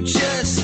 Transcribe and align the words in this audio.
just 0.00 0.57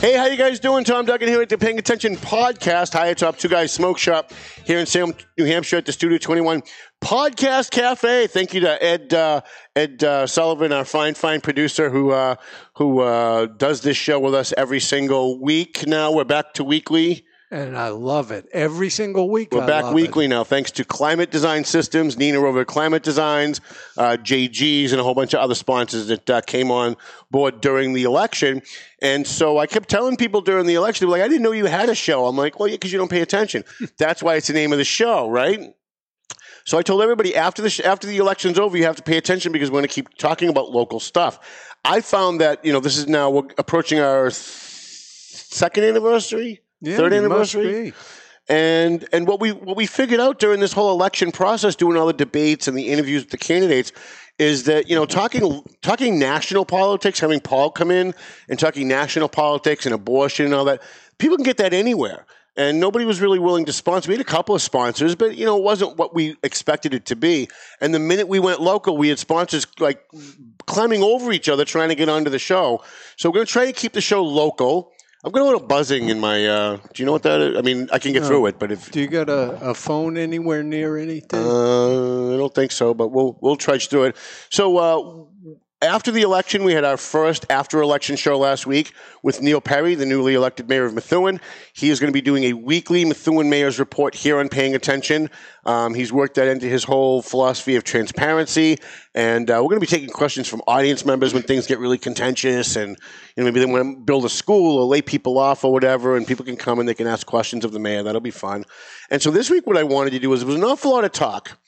Hey, 0.00 0.16
how 0.16 0.24
you 0.24 0.38
guys 0.38 0.58
doing? 0.58 0.82
Tom 0.82 1.04
Duggan 1.04 1.28
here 1.28 1.42
at 1.42 1.50
the 1.50 1.58
Paying 1.58 1.78
Attention 1.78 2.16
Podcast. 2.16 2.94
Hi, 2.94 3.08
it's 3.08 3.22
up 3.22 3.36
Two 3.36 3.50
Guys 3.50 3.70
Smoke 3.70 3.98
Shop 3.98 4.32
here 4.64 4.78
in 4.78 4.86
Salem, 4.86 5.12
New 5.36 5.44
Hampshire 5.44 5.76
at 5.76 5.84
the 5.84 5.92
Studio 5.92 6.16
21 6.16 6.62
Podcast 7.02 7.70
Cafe. 7.70 8.26
Thank 8.28 8.54
you 8.54 8.60
to 8.60 8.82
Ed 8.82 9.12
uh, 9.12 9.42
Ed 9.76 10.02
uh, 10.02 10.26
Sullivan, 10.26 10.72
our 10.72 10.86
fine, 10.86 11.12
fine 11.12 11.42
producer 11.42 11.90
who 11.90 12.12
uh, 12.12 12.36
who 12.76 13.00
uh, 13.00 13.44
does 13.44 13.82
this 13.82 13.98
show 13.98 14.18
with 14.18 14.34
us 14.34 14.54
every 14.56 14.80
single 14.80 15.38
week. 15.38 15.86
Now 15.86 16.10
we're 16.10 16.24
back 16.24 16.54
to 16.54 16.64
weekly. 16.64 17.26
And 17.50 17.76
I 17.76 17.88
love 17.88 18.30
it 18.30 18.46
every 18.52 18.90
single 18.90 19.28
week. 19.28 19.52
We're 19.52 19.62
I 19.62 19.66
back 19.66 19.92
weekly 19.92 20.26
It. 20.26 20.28
now, 20.28 20.44
thanks 20.44 20.70
to 20.72 20.84
Climate 20.84 21.30
Design 21.30 21.64
Systems, 21.64 22.16
Nina 22.16 22.40
Rover 22.40 22.64
Climate 22.64 23.02
Designs, 23.02 23.60
uh, 23.98 24.16
JG's, 24.20 24.92
and 24.92 25.00
a 25.00 25.04
whole 25.04 25.14
bunch 25.14 25.34
of 25.34 25.40
other 25.40 25.54
sponsors 25.56 26.06
that 26.06 26.30
uh, 26.30 26.40
came 26.42 26.70
on 26.70 26.96
board 27.30 27.60
during 27.60 27.92
the 27.92 28.04
election. 28.04 28.62
And 29.02 29.26
so 29.26 29.58
I 29.58 29.66
kept 29.66 29.88
telling 29.88 30.16
people 30.16 30.40
during 30.40 30.66
the 30.66 30.74
election, 30.74 31.08
like, 31.08 31.22
I 31.22 31.28
didn't 31.28 31.42
know 31.42 31.52
you 31.52 31.66
had 31.66 31.88
a 31.88 31.94
show. 31.94 32.26
I'm 32.26 32.36
like, 32.36 32.60
well, 32.60 32.68
yeah, 32.68 32.74
because 32.74 32.92
you 32.92 32.98
don't 32.98 33.10
pay 33.10 33.22
attention. 33.22 33.64
That's 33.98 34.22
why 34.22 34.36
it's 34.36 34.46
the 34.46 34.52
name 34.52 34.72
of 34.72 34.78
the 34.78 34.84
show, 34.84 35.28
right? 35.28 35.74
So 36.64 36.78
I 36.78 36.82
told 36.82 37.02
everybody 37.02 37.34
after 37.34 37.62
the 37.62 37.70
sh- 37.70 37.80
after 37.80 38.06
the 38.06 38.18
election's 38.18 38.58
over, 38.58 38.76
you 38.76 38.84
have 38.84 38.96
to 38.96 39.02
pay 39.02 39.16
attention 39.16 39.50
because 39.50 39.70
we're 39.70 39.78
going 39.78 39.88
to 39.88 39.94
keep 39.94 40.16
talking 40.18 40.48
about 40.48 40.70
local 40.70 41.00
stuff. 41.00 41.40
I 41.84 42.00
found 42.00 42.40
that 42.42 42.64
you 42.64 42.72
know 42.72 42.80
this 42.80 42.98
is 42.98 43.08
now 43.08 43.30
we're 43.30 43.48
approaching 43.58 43.98
our 43.98 44.24
th- 44.24 44.34
second 44.34 45.84
anniversary, 45.84 46.60
Yeah, 46.80 46.96
third 46.96 47.12
anniversary. 47.12 47.90
be. 47.90 47.92
And 48.48 49.08
and 49.12 49.28
what 49.28 49.40
we 49.40 49.52
what 49.52 49.76
we 49.76 49.86
figured 49.86 50.20
out 50.20 50.38
during 50.38 50.60
this 50.60 50.72
whole 50.72 50.90
election 50.90 51.30
process, 51.30 51.76
doing 51.76 51.96
all 51.96 52.06
the 52.06 52.12
debates 52.12 52.66
and 52.66 52.76
the 52.76 52.88
interviews 52.88 53.22
with 53.22 53.30
the 53.30 53.38
candidates, 53.38 53.92
is 54.38 54.64
that 54.64 54.88
you 54.88 54.96
know 54.96 55.06
talking 55.06 55.62
talking 55.82 56.18
national 56.18 56.64
politics, 56.64 57.20
having 57.20 57.40
Paul 57.40 57.70
come 57.70 57.90
in 57.90 58.14
and 58.48 58.58
talking 58.58 58.88
national 58.88 59.28
politics 59.28 59.86
and 59.86 59.94
abortion 59.94 60.46
and 60.46 60.54
all 60.54 60.64
that, 60.64 60.82
people 61.18 61.36
can 61.36 61.44
get 61.44 61.58
that 61.58 61.72
anywhere. 61.72 62.26
And 62.56 62.80
nobody 62.80 63.04
was 63.04 63.20
really 63.20 63.38
willing 63.38 63.64
to 63.66 63.72
sponsor. 63.72 64.08
We 64.08 64.14
had 64.14 64.20
a 64.20 64.24
couple 64.24 64.54
of 64.56 64.60
sponsors, 64.60 65.14
but 65.14 65.36
you 65.36 65.44
know 65.44 65.56
it 65.56 65.62
wasn't 65.62 65.96
what 65.96 66.14
we 66.14 66.36
expected 66.42 66.92
it 66.92 67.06
to 67.06 67.16
be. 67.16 67.48
And 67.80 67.94
the 67.94 68.00
minute 68.00 68.26
we 68.26 68.40
went 68.40 68.60
local, 68.60 68.96
we 68.96 69.08
had 69.08 69.20
sponsors 69.20 69.66
like 69.78 70.04
climbing 70.66 71.02
over 71.02 71.30
each 71.30 71.48
other 71.48 71.64
trying 71.64 71.90
to 71.90 71.94
get 71.94 72.08
onto 72.08 72.30
the 72.30 72.38
show. 72.38 72.82
So 73.16 73.28
we're 73.28 73.34
going 73.34 73.46
to 73.46 73.52
try 73.52 73.66
to 73.66 73.72
keep 73.72 73.92
the 73.92 74.00
show 74.00 74.24
local. 74.24 74.92
I've 75.22 75.32
got 75.32 75.42
a 75.42 75.44
little 75.44 75.60
buzzing 75.60 76.08
in 76.08 76.18
my. 76.18 76.46
Uh, 76.46 76.76
do 76.94 77.02
you 77.02 77.04
know 77.06 77.12
what 77.12 77.24
that 77.24 77.40
is? 77.40 77.58
I 77.58 77.60
mean, 77.60 77.88
I 77.92 77.98
can 77.98 78.12
get 78.14 78.24
through 78.24 78.46
it, 78.46 78.58
but 78.58 78.72
if 78.72 78.90
Do 78.90 79.00
you 79.00 79.06
got 79.06 79.28
a, 79.28 79.70
a 79.70 79.74
phone 79.74 80.16
anywhere 80.16 80.62
near 80.62 80.96
anything? 80.96 81.40
uh, 81.44 82.34
I 82.34 82.36
don't 82.38 82.54
think 82.54 82.72
so, 82.72 82.94
but 82.94 83.08
we'll 83.08 83.36
we'll 83.42 83.56
trudge 83.56 83.88
through 83.88 84.04
it. 84.04 84.16
So 84.48 84.78
uh, 84.78 85.24
after 85.82 86.10
the 86.10 86.20
election, 86.20 86.62
we 86.62 86.74
had 86.74 86.84
our 86.84 86.98
first 86.98 87.46
after 87.48 87.80
election 87.80 88.14
show 88.14 88.36
last 88.36 88.66
week 88.66 88.92
with 89.22 89.40
Neil 89.40 89.62
Perry, 89.62 89.94
the 89.94 90.04
newly 90.04 90.34
elected 90.34 90.68
mayor 90.68 90.84
of 90.84 90.92
Methuen. 90.92 91.40
He 91.72 91.88
is 91.88 91.98
going 91.98 92.12
to 92.12 92.12
be 92.12 92.20
doing 92.20 92.44
a 92.44 92.52
weekly 92.52 93.06
Methuen 93.06 93.48
Mayor's 93.48 93.78
Report 93.78 94.14
here 94.14 94.38
on 94.38 94.50
Paying 94.50 94.74
Attention. 94.74 95.30
Um, 95.64 95.94
he's 95.94 96.12
worked 96.12 96.34
that 96.34 96.48
into 96.48 96.66
his 96.66 96.84
whole 96.84 97.22
philosophy 97.22 97.76
of 97.76 97.84
transparency, 97.84 98.76
and 99.14 99.50
uh, 99.50 99.54
we're 99.54 99.70
going 99.70 99.80
to 99.80 99.86
be 99.86 99.86
taking 99.86 100.10
questions 100.10 100.48
from 100.48 100.60
audience 100.66 101.06
members 101.06 101.32
when 101.32 101.44
things 101.44 101.66
get 101.66 101.78
really 101.78 101.98
contentious, 101.98 102.76
and 102.76 102.90
you 103.36 103.42
know 103.42 103.44
maybe 103.44 103.60
they 103.60 103.66
want 103.66 103.82
to 103.82 104.00
build 104.02 104.26
a 104.26 104.30
school 104.30 104.78
or 104.78 104.84
lay 104.84 105.00
people 105.00 105.38
off 105.38 105.64
or 105.64 105.72
whatever, 105.72 106.14
and 106.14 106.26
people 106.26 106.44
can 106.44 106.56
come 106.56 106.78
and 106.78 106.88
they 106.88 106.94
can 106.94 107.06
ask 107.06 107.26
questions 107.26 107.64
of 107.64 107.72
the 107.72 107.78
mayor. 107.78 108.02
That'll 108.02 108.20
be 108.20 108.30
fun. 108.30 108.64
And 109.08 109.22
so 109.22 109.30
this 109.30 109.48
week, 109.48 109.66
what 109.66 109.78
I 109.78 109.84
wanted 109.84 110.10
to 110.10 110.18
do 110.18 110.28
was 110.28 110.40
there 110.40 110.46
was 110.46 110.56
an 110.56 110.64
awful 110.64 110.92
lot 110.92 111.04
of 111.04 111.12
talk 111.12 111.58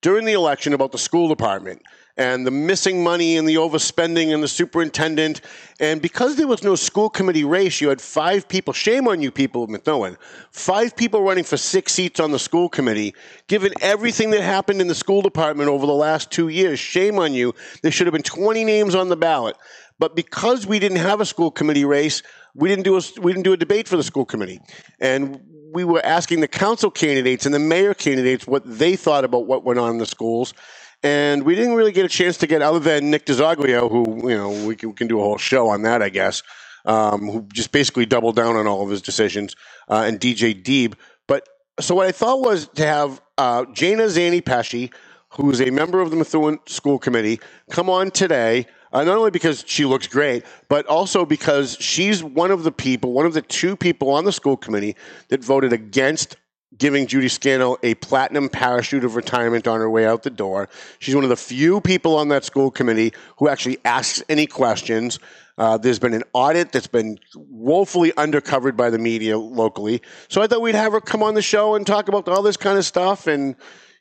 during 0.00 0.24
the 0.24 0.32
election 0.32 0.72
about 0.72 0.90
the 0.90 0.98
school 0.98 1.28
department 1.28 1.80
and 2.16 2.46
the 2.46 2.50
missing 2.50 3.02
money 3.02 3.36
and 3.36 3.48
the 3.48 3.54
overspending 3.54 4.34
and 4.34 4.42
the 4.42 4.48
superintendent. 4.48 5.40
And 5.80 6.02
because 6.02 6.36
there 6.36 6.46
was 6.46 6.62
no 6.62 6.74
school 6.74 7.08
committee 7.08 7.44
race, 7.44 7.80
you 7.80 7.88
had 7.88 8.00
five 8.00 8.48
people. 8.48 8.72
Shame 8.72 9.08
on 9.08 9.22
you, 9.22 9.30
people 9.30 9.64
of 9.64 9.70
Methuen. 9.70 10.16
Five 10.50 10.94
people 10.94 11.22
running 11.22 11.44
for 11.44 11.56
six 11.56 11.92
seats 11.92 12.20
on 12.20 12.30
the 12.30 12.38
school 12.38 12.68
committee. 12.68 13.14
Given 13.48 13.72
everything 13.80 14.30
that 14.30 14.42
happened 14.42 14.80
in 14.80 14.88
the 14.88 14.94
school 14.94 15.22
department 15.22 15.70
over 15.70 15.86
the 15.86 15.92
last 15.92 16.30
two 16.30 16.48
years, 16.48 16.78
shame 16.78 17.18
on 17.18 17.32
you. 17.32 17.54
There 17.82 17.90
should 17.90 18.06
have 18.06 18.12
been 18.12 18.22
20 18.22 18.64
names 18.64 18.94
on 18.94 19.08
the 19.08 19.16
ballot. 19.16 19.56
But 19.98 20.16
because 20.16 20.66
we 20.66 20.78
didn't 20.78 20.98
have 20.98 21.20
a 21.20 21.26
school 21.26 21.50
committee 21.50 21.84
race, 21.84 22.22
we 22.54 22.68
didn't 22.68 22.84
do 22.84 22.98
a, 22.98 23.02
we 23.20 23.32
didn't 23.32 23.44
do 23.44 23.52
a 23.52 23.56
debate 23.56 23.88
for 23.88 23.96
the 23.96 24.02
school 24.02 24.24
committee. 24.24 24.60
And 25.00 25.40
we 25.72 25.84
were 25.84 26.04
asking 26.04 26.40
the 26.40 26.48
council 26.48 26.90
candidates 26.90 27.46
and 27.46 27.54
the 27.54 27.58
mayor 27.58 27.94
candidates 27.94 28.46
what 28.46 28.62
they 28.66 28.94
thought 28.94 29.24
about 29.24 29.46
what 29.46 29.64
went 29.64 29.78
on 29.78 29.92
in 29.92 29.98
the 29.98 30.06
schools. 30.06 30.52
And 31.02 31.42
we 31.42 31.56
didn't 31.56 31.74
really 31.74 31.92
get 31.92 32.04
a 32.04 32.08
chance 32.08 32.36
to 32.38 32.46
get, 32.46 32.62
other 32.62 32.78
than 32.78 33.10
Nick 33.10 33.26
DiZoglio, 33.26 33.90
who, 33.90 34.30
you 34.30 34.36
know, 34.36 34.66
we 34.66 34.76
can, 34.76 34.90
we 34.90 34.94
can 34.94 35.08
do 35.08 35.18
a 35.18 35.22
whole 35.22 35.38
show 35.38 35.68
on 35.68 35.82
that, 35.82 36.00
I 36.00 36.08
guess, 36.08 36.42
um, 36.84 37.28
who 37.28 37.46
just 37.52 37.72
basically 37.72 38.06
doubled 38.06 38.36
down 38.36 38.56
on 38.56 38.68
all 38.68 38.84
of 38.84 38.90
his 38.90 39.02
decisions, 39.02 39.56
uh, 39.88 40.04
and 40.06 40.20
DJ 40.20 40.62
Deeb. 40.62 40.94
But 41.26 41.48
so 41.80 41.96
what 41.96 42.06
I 42.06 42.12
thought 42.12 42.40
was 42.40 42.68
to 42.68 42.86
have 42.86 43.20
uh, 43.36 43.64
Jana 43.72 44.08
Zanni 44.08 44.40
Pesci, 44.40 44.92
who 45.30 45.50
is 45.50 45.60
a 45.60 45.70
member 45.70 46.00
of 46.00 46.10
the 46.10 46.16
Methuen 46.16 46.60
School 46.66 46.98
Committee, 46.98 47.40
come 47.70 47.90
on 47.90 48.10
today. 48.10 48.66
Uh, 48.92 49.02
not 49.04 49.16
only 49.16 49.30
because 49.30 49.64
she 49.66 49.86
looks 49.86 50.06
great, 50.06 50.44
but 50.68 50.84
also 50.84 51.24
because 51.24 51.78
she's 51.80 52.22
one 52.22 52.50
of 52.50 52.62
the 52.62 52.70
people, 52.70 53.12
one 53.14 53.24
of 53.24 53.32
the 53.32 53.40
two 53.40 53.74
people 53.74 54.10
on 54.10 54.26
the 54.26 54.32
school 54.32 54.54
committee 54.54 54.94
that 55.28 55.42
voted 55.42 55.72
against 55.72 56.36
giving 56.76 57.06
Judy 57.06 57.28
Scannell 57.28 57.78
a 57.82 57.94
platinum 57.94 58.48
parachute 58.48 59.04
of 59.04 59.16
retirement 59.16 59.66
on 59.66 59.80
her 59.80 59.90
way 59.90 60.06
out 60.06 60.22
the 60.22 60.30
door. 60.30 60.68
She's 60.98 61.14
one 61.14 61.24
of 61.24 61.30
the 61.30 61.36
few 61.36 61.80
people 61.80 62.16
on 62.16 62.28
that 62.28 62.44
school 62.44 62.70
committee 62.70 63.12
who 63.38 63.48
actually 63.48 63.78
asks 63.84 64.22
any 64.28 64.46
questions. 64.46 65.18
Uh, 65.58 65.76
there's 65.76 65.98
been 65.98 66.14
an 66.14 66.24
audit 66.32 66.72
that's 66.72 66.86
been 66.86 67.18
woefully 67.34 68.10
undercovered 68.12 68.76
by 68.76 68.90
the 68.90 68.98
media 68.98 69.38
locally. 69.38 70.00
So 70.28 70.40
I 70.40 70.46
thought 70.46 70.62
we'd 70.62 70.74
have 70.74 70.92
her 70.92 71.00
come 71.00 71.22
on 71.22 71.34
the 71.34 71.42
show 71.42 71.74
and 71.74 71.86
talk 71.86 72.08
about 72.08 72.28
all 72.28 72.42
this 72.42 72.56
kind 72.56 72.78
of 72.78 72.84
stuff. 72.84 73.26
And, 73.26 73.54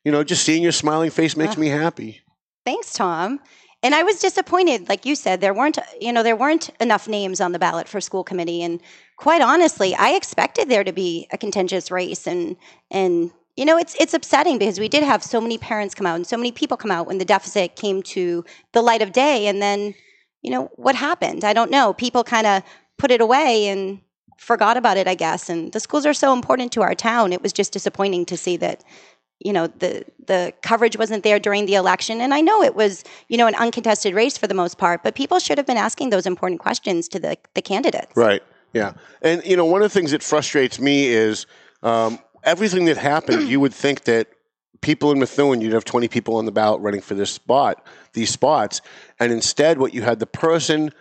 you 0.05 0.11
know, 0.11 0.23
just 0.23 0.43
seeing 0.43 0.63
your 0.63 0.71
smiling 0.71 1.09
face 1.09 1.35
makes 1.35 1.57
me 1.57 1.67
happy. 1.67 2.21
Thanks, 2.65 2.93
Tom. 2.93 3.39
And 3.83 3.95
I 3.95 4.03
was 4.03 4.19
disappointed, 4.19 4.89
like 4.89 5.05
you 5.05 5.15
said, 5.15 5.41
there 5.41 5.53
weren't, 5.53 5.79
you 5.99 6.13
know, 6.13 6.21
there 6.21 6.35
weren't 6.35 6.69
enough 6.79 7.07
names 7.07 7.41
on 7.41 7.51
the 7.51 7.59
ballot 7.59 7.87
for 7.87 7.99
school 7.99 8.23
committee. 8.23 8.61
And 8.61 8.79
quite 9.17 9.41
honestly, 9.41 9.95
I 9.95 10.11
expected 10.11 10.69
there 10.69 10.83
to 10.83 10.91
be 10.91 11.27
a 11.31 11.37
contentious 11.37 11.89
race. 11.89 12.27
And 12.27 12.57
and 12.91 13.31
you 13.55 13.65
know, 13.65 13.77
it's 13.77 13.95
it's 13.99 14.13
upsetting 14.13 14.59
because 14.59 14.79
we 14.79 14.87
did 14.87 15.03
have 15.03 15.23
so 15.23 15.41
many 15.41 15.57
parents 15.57 15.95
come 15.95 16.05
out 16.05 16.15
and 16.15 16.27
so 16.27 16.37
many 16.37 16.51
people 16.51 16.77
come 16.77 16.91
out 16.91 17.07
when 17.07 17.17
the 17.17 17.25
deficit 17.25 17.75
came 17.75 18.03
to 18.03 18.45
the 18.71 18.81
light 18.81 19.01
of 19.01 19.13
day. 19.13 19.47
And 19.47 19.61
then, 19.61 19.95
you 20.41 20.51
know, 20.51 20.69
what 20.75 20.95
happened? 20.95 21.43
I 21.43 21.53
don't 21.53 21.71
know. 21.71 21.93
People 21.93 22.23
kind 22.23 22.45
of 22.45 22.63
put 22.97 23.11
it 23.11 23.19
away 23.19 23.67
and 23.67 23.99
forgot 24.37 24.77
about 24.77 24.97
it, 24.97 25.07
I 25.07 25.15
guess. 25.15 25.49
And 25.49 25.71
the 25.73 25.79
schools 25.79 26.05
are 26.05 26.13
so 26.13 26.33
important 26.33 26.71
to 26.73 26.81
our 26.81 26.95
town. 26.95 27.33
It 27.33 27.41
was 27.41 27.53
just 27.53 27.73
disappointing 27.73 28.25
to 28.27 28.37
see 28.37 28.57
that 28.57 28.83
you 29.43 29.51
know 29.51 29.67
the 29.67 30.05
the 30.27 30.53
coverage 30.61 30.97
wasn't 30.97 31.23
there 31.23 31.39
during 31.39 31.65
the 31.65 31.75
election 31.75 32.21
and 32.21 32.33
i 32.33 32.41
know 32.41 32.61
it 32.61 32.75
was 32.75 33.03
you 33.27 33.37
know 33.37 33.47
an 33.47 33.55
uncontested 33.55 34.13
race 34.13 34.37
for 34.37 34.47
the 34.47 34.53
most 34.53 34.77
part 34.77 35.03
but 35.03 35.15
people 35.15 35.39
should 35.39 35.57
have 35.57 35.67
been 35.67 35.77
asking 35.77 36.09
those 36.09 36.25
important 36.25 36.59
questions 36.59 37.07
to 37.07 37.19
the 37.19 37.35
the 37.55 37.61
candidates 37.61 38.11
Right. 38.15 38.43
Yeah. 38.73 38.93
And, 39.21 39.43
you 39.45 39.57
know, 39.57 39.65
one 39.65 39.81
of 39.81 39.91
the 39.91 39.99
things 39.99 40.11
that 40.11 40.23
frustrates 40.23 40.79
me 40.79 41.07
is 41.07 41.45
um, 41.83 42.19
everything 42.43 42.85
that 42.85 42.97
happened, 42.97 43.49
you 43.49 43.59
would 43.59 43.73
think 43.73 44.03
that 44.05 44.27
people 44.81 45.11
in 45.11 45.19
Methuen, 45.19 45.61
you'd 45.61 45.73
have 45.73 45.85
20 45.85 46.07
people 46.07 46.35
on 46.35 46.45
the 46.45 46.51
ballot 46.51 46.81
running 46.81 47.01
for 47.01 47.15
this 47.15 47.31
spot, 47.31 47.85
these 48.13 48.29
spots. 48.29 48.81
And 49.19 49.31
instead, 49.31 49.77
what 49.77 49.93
you 49.93 50.01
had 50.01 50.19
the 50.19 50.27
person, 50.27 50.91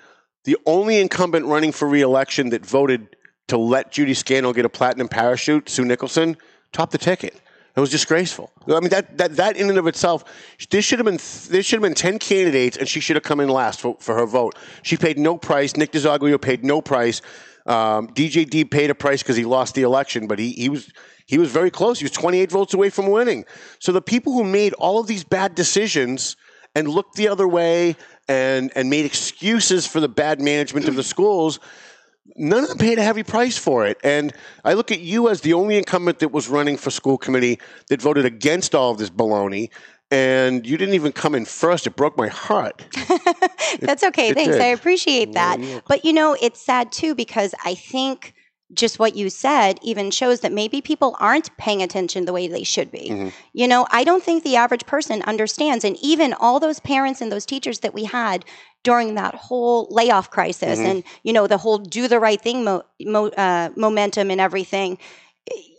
the 0.44 0.56
only 0.66 0.98
incumbent 0.98 1.46
running 1.46 1.72
for 1.72 1.87
reelection 1.87 2.50
that 2.50 2.66
voted 2.66 3.16
to 3.48 3.56
let 3.56 3.92
Judy 3.92 4.14
Scannell 4.14 4.52
get 4.52 4.64
a 4.64 4.69
platinum 4.69 5.08
parachute, 5.08 5.69
Sue 5.69 5.84
Nicholson, 5.84 6.37
top 6.72 6.90
the 6.90 6.98
ticket. 6.98 7.40
It 7.80 7.84
was 7.84 7.90
disgraceful. 7.90 8.50
I 8.68 8.78
mean, 8.80 8.90
that, 8.90 9.16
that, 9.16 9.36
that 9.36 9.56
in 9.56 9.70
and 9.70 9.78
of 9.78 9.86
itself, 9.86 10.24
this 10.68 10.84
should 10.84 10.98
have 10.98 11.06
been 11.06 11.18
there 11.50 11.62
should 11.62 11.78
have 11.78 11.82
been 11.82 11.94
ten 11.94 12.18
candidates, 12.18 12.76
and 12.76 12.86
she 12.86 13.00
should 13.00 13.16
have 13.16 13.22
come 13.22 13.40
in 13.40 13.48
last 13.48 13.80
for, 13.80 13.96
for 14.00 14.14
her 14.16 14.26
vote. 14.26 14.54
She 14.82 14.98
paid 14.98 15.18
no 15.18 15.38
price. 15.38 15.74
Nick 15.78 15.90
DiZoglio 15.90 16.38
paid 16.38 16.62
no 16.62 16.82
price. 16.82 17.22
Um, 17.64 18.08
DJ 18.08 18.48
D 18.48 18.66
paid 18.66 18.90
a 18.90 18.94
price 18.94 19.22
because 19.22 19.36
he 19.36 19.46
lost 19.46 19.74
the 19.74 19.80
election, 19.80 20.26
but 20.26 20.38
he, 20.38 20.52
he 20.52 20.68
was 20.68 20.92
he 21.24 21.38
was 21.38 21.50
very 21.50 21.70
close. 21.70 21.98
He 21.98 22.04
was 22.04 22.12
28 22.12 22.50
votes 22.50 22.74
away 22.74 22.90
from 22.90 23.08
winning. 23.08 23.46
So 23.78 23.92
the 23.92 24.02
people 24.02 24.34
who 24.34 24.44
made 24.44 24.74
all 24.74 25.00
of 25.00 25.06
these 25.06 25.24
bad 25.24 25.54
decisions 25.54 26.36
and 26.74 26.86
looked 26.86 27.14
the 27.14 27.28
other 27.28 27.48
way 27.48 27.96
and 28.28 28.70
and 28.76 28.90
made 28.90 29.06
excuses 29.06 29.86
for 29.86 30.00
the 30.00 30.08
bad 30.08 30.38
management 30.38 30.86
of 30.86 30.96
the 30.96 31.02
schools 31.02 31.60
none 32.40 32.64
of 32.64 32.70
them 32.70 32.78
paid 32.78 32.98
a 32.98 33.02
heavy 33.02 33.22
price 33.22 33.56
for 33.56 33.87
it. 33.87 33.98
And 34.02 34.32
I 34.64 34.72
look 34.72 34.90
at 34.90 35.00
you 35.00 35.28
as 35.28 35.42
the 35.42 35.52
only 35.52 35.76
incumbent 35.76 36.19
that 36.20 36.32
was 36.32 36.48
running 36.48 36.76
for 36.76 36.90
school 36.90 37.19
committee 37.19 37.60
that 37.88 38.00
voted 38.00 38.25
against 38.25 38.75
all 38.75 38.90
of 38.90 38.98
this 38.98 39.10
baloney. 39.10 39.70
And 40.10 40.66
you 40.66 40.76
didn't 40.76 40.94
even 40.94 41.12
come 41.12 41.37
in 41.37 41.44
first. 41.44 41.87
It 41.87 41.94
broke 41.94 42.16
my 42.16 42.26
heart. 42.26 42.84
That's 43.81 44.02
okay. 44.02 44.31
it 44.31 44.34
Thanks. 44.34 44.56
I 44.56 44.66
appreciate 44.66 45.34
that. 45.34 45.60
But 45.87 46.04
you 46.04 46.12
know, 46.12 46.37
it's 46.40 46.60
sad 46.60 46.90
too 46.90 47.14
because 47.14 47.54
I 47.64 47.76
think 47.76 48.34
just 48.72 48.98
what 48.98 49.16
you 49.16 49.31
said 49.31 49.78
even 49.82 50.10
shows 50.10 50.40
that 50.40 50.52
maybe 50.52 50.81
people 50.81 51.16
aren't 51.19 51.56
paying 51.56 51.82
attention 51.82 52.25
the 52.25 52.32
way 52.32 52.46
they 52.48 52.62
should 52.62 52.90
be. 52.90 53.10
Mm-hmm. 53.10 53.28
You 53.52 53.69
know, 53.69 53.87
I 53.90 54.04
don't 54.04 54.22
think 54.22 54.44
the 54.44 54.56
average 54.56 54.87
person 54.87 55.22
understands. 55.22 55.84
And 55.84 55.96
even 56.00 56.32
all 56.34 56.60
those 56.60 56.81
parents 56.81 57.20
and 57.20 57.32
those 57.32 57.46
teachers 57.46 57.81
that 57.81 57.94
we 57.94 58.04
had 58.04 58.44
during 58.82 59.14
that 59.14 59.34
whole 59.34 59.86
layoff 59.90 60.30
crisis 60.30 60.78
Mm-hmm. 60.78 60.86
and, 60.90 61.04
you 61.22 61.32
know, 61.32 61.46
the 61.46 61.58
whole 61.58 61.78
do 61.78 62.08
the 62.08 62.18
right 62.20 62.40
thing 62.40 62.64
mo- 62.64 62.82
mo- 63.00 63.28
uh, 63.28 63.70
momentum 63.76 64.30
and 64.30 64.40
everything. 64.40 64.98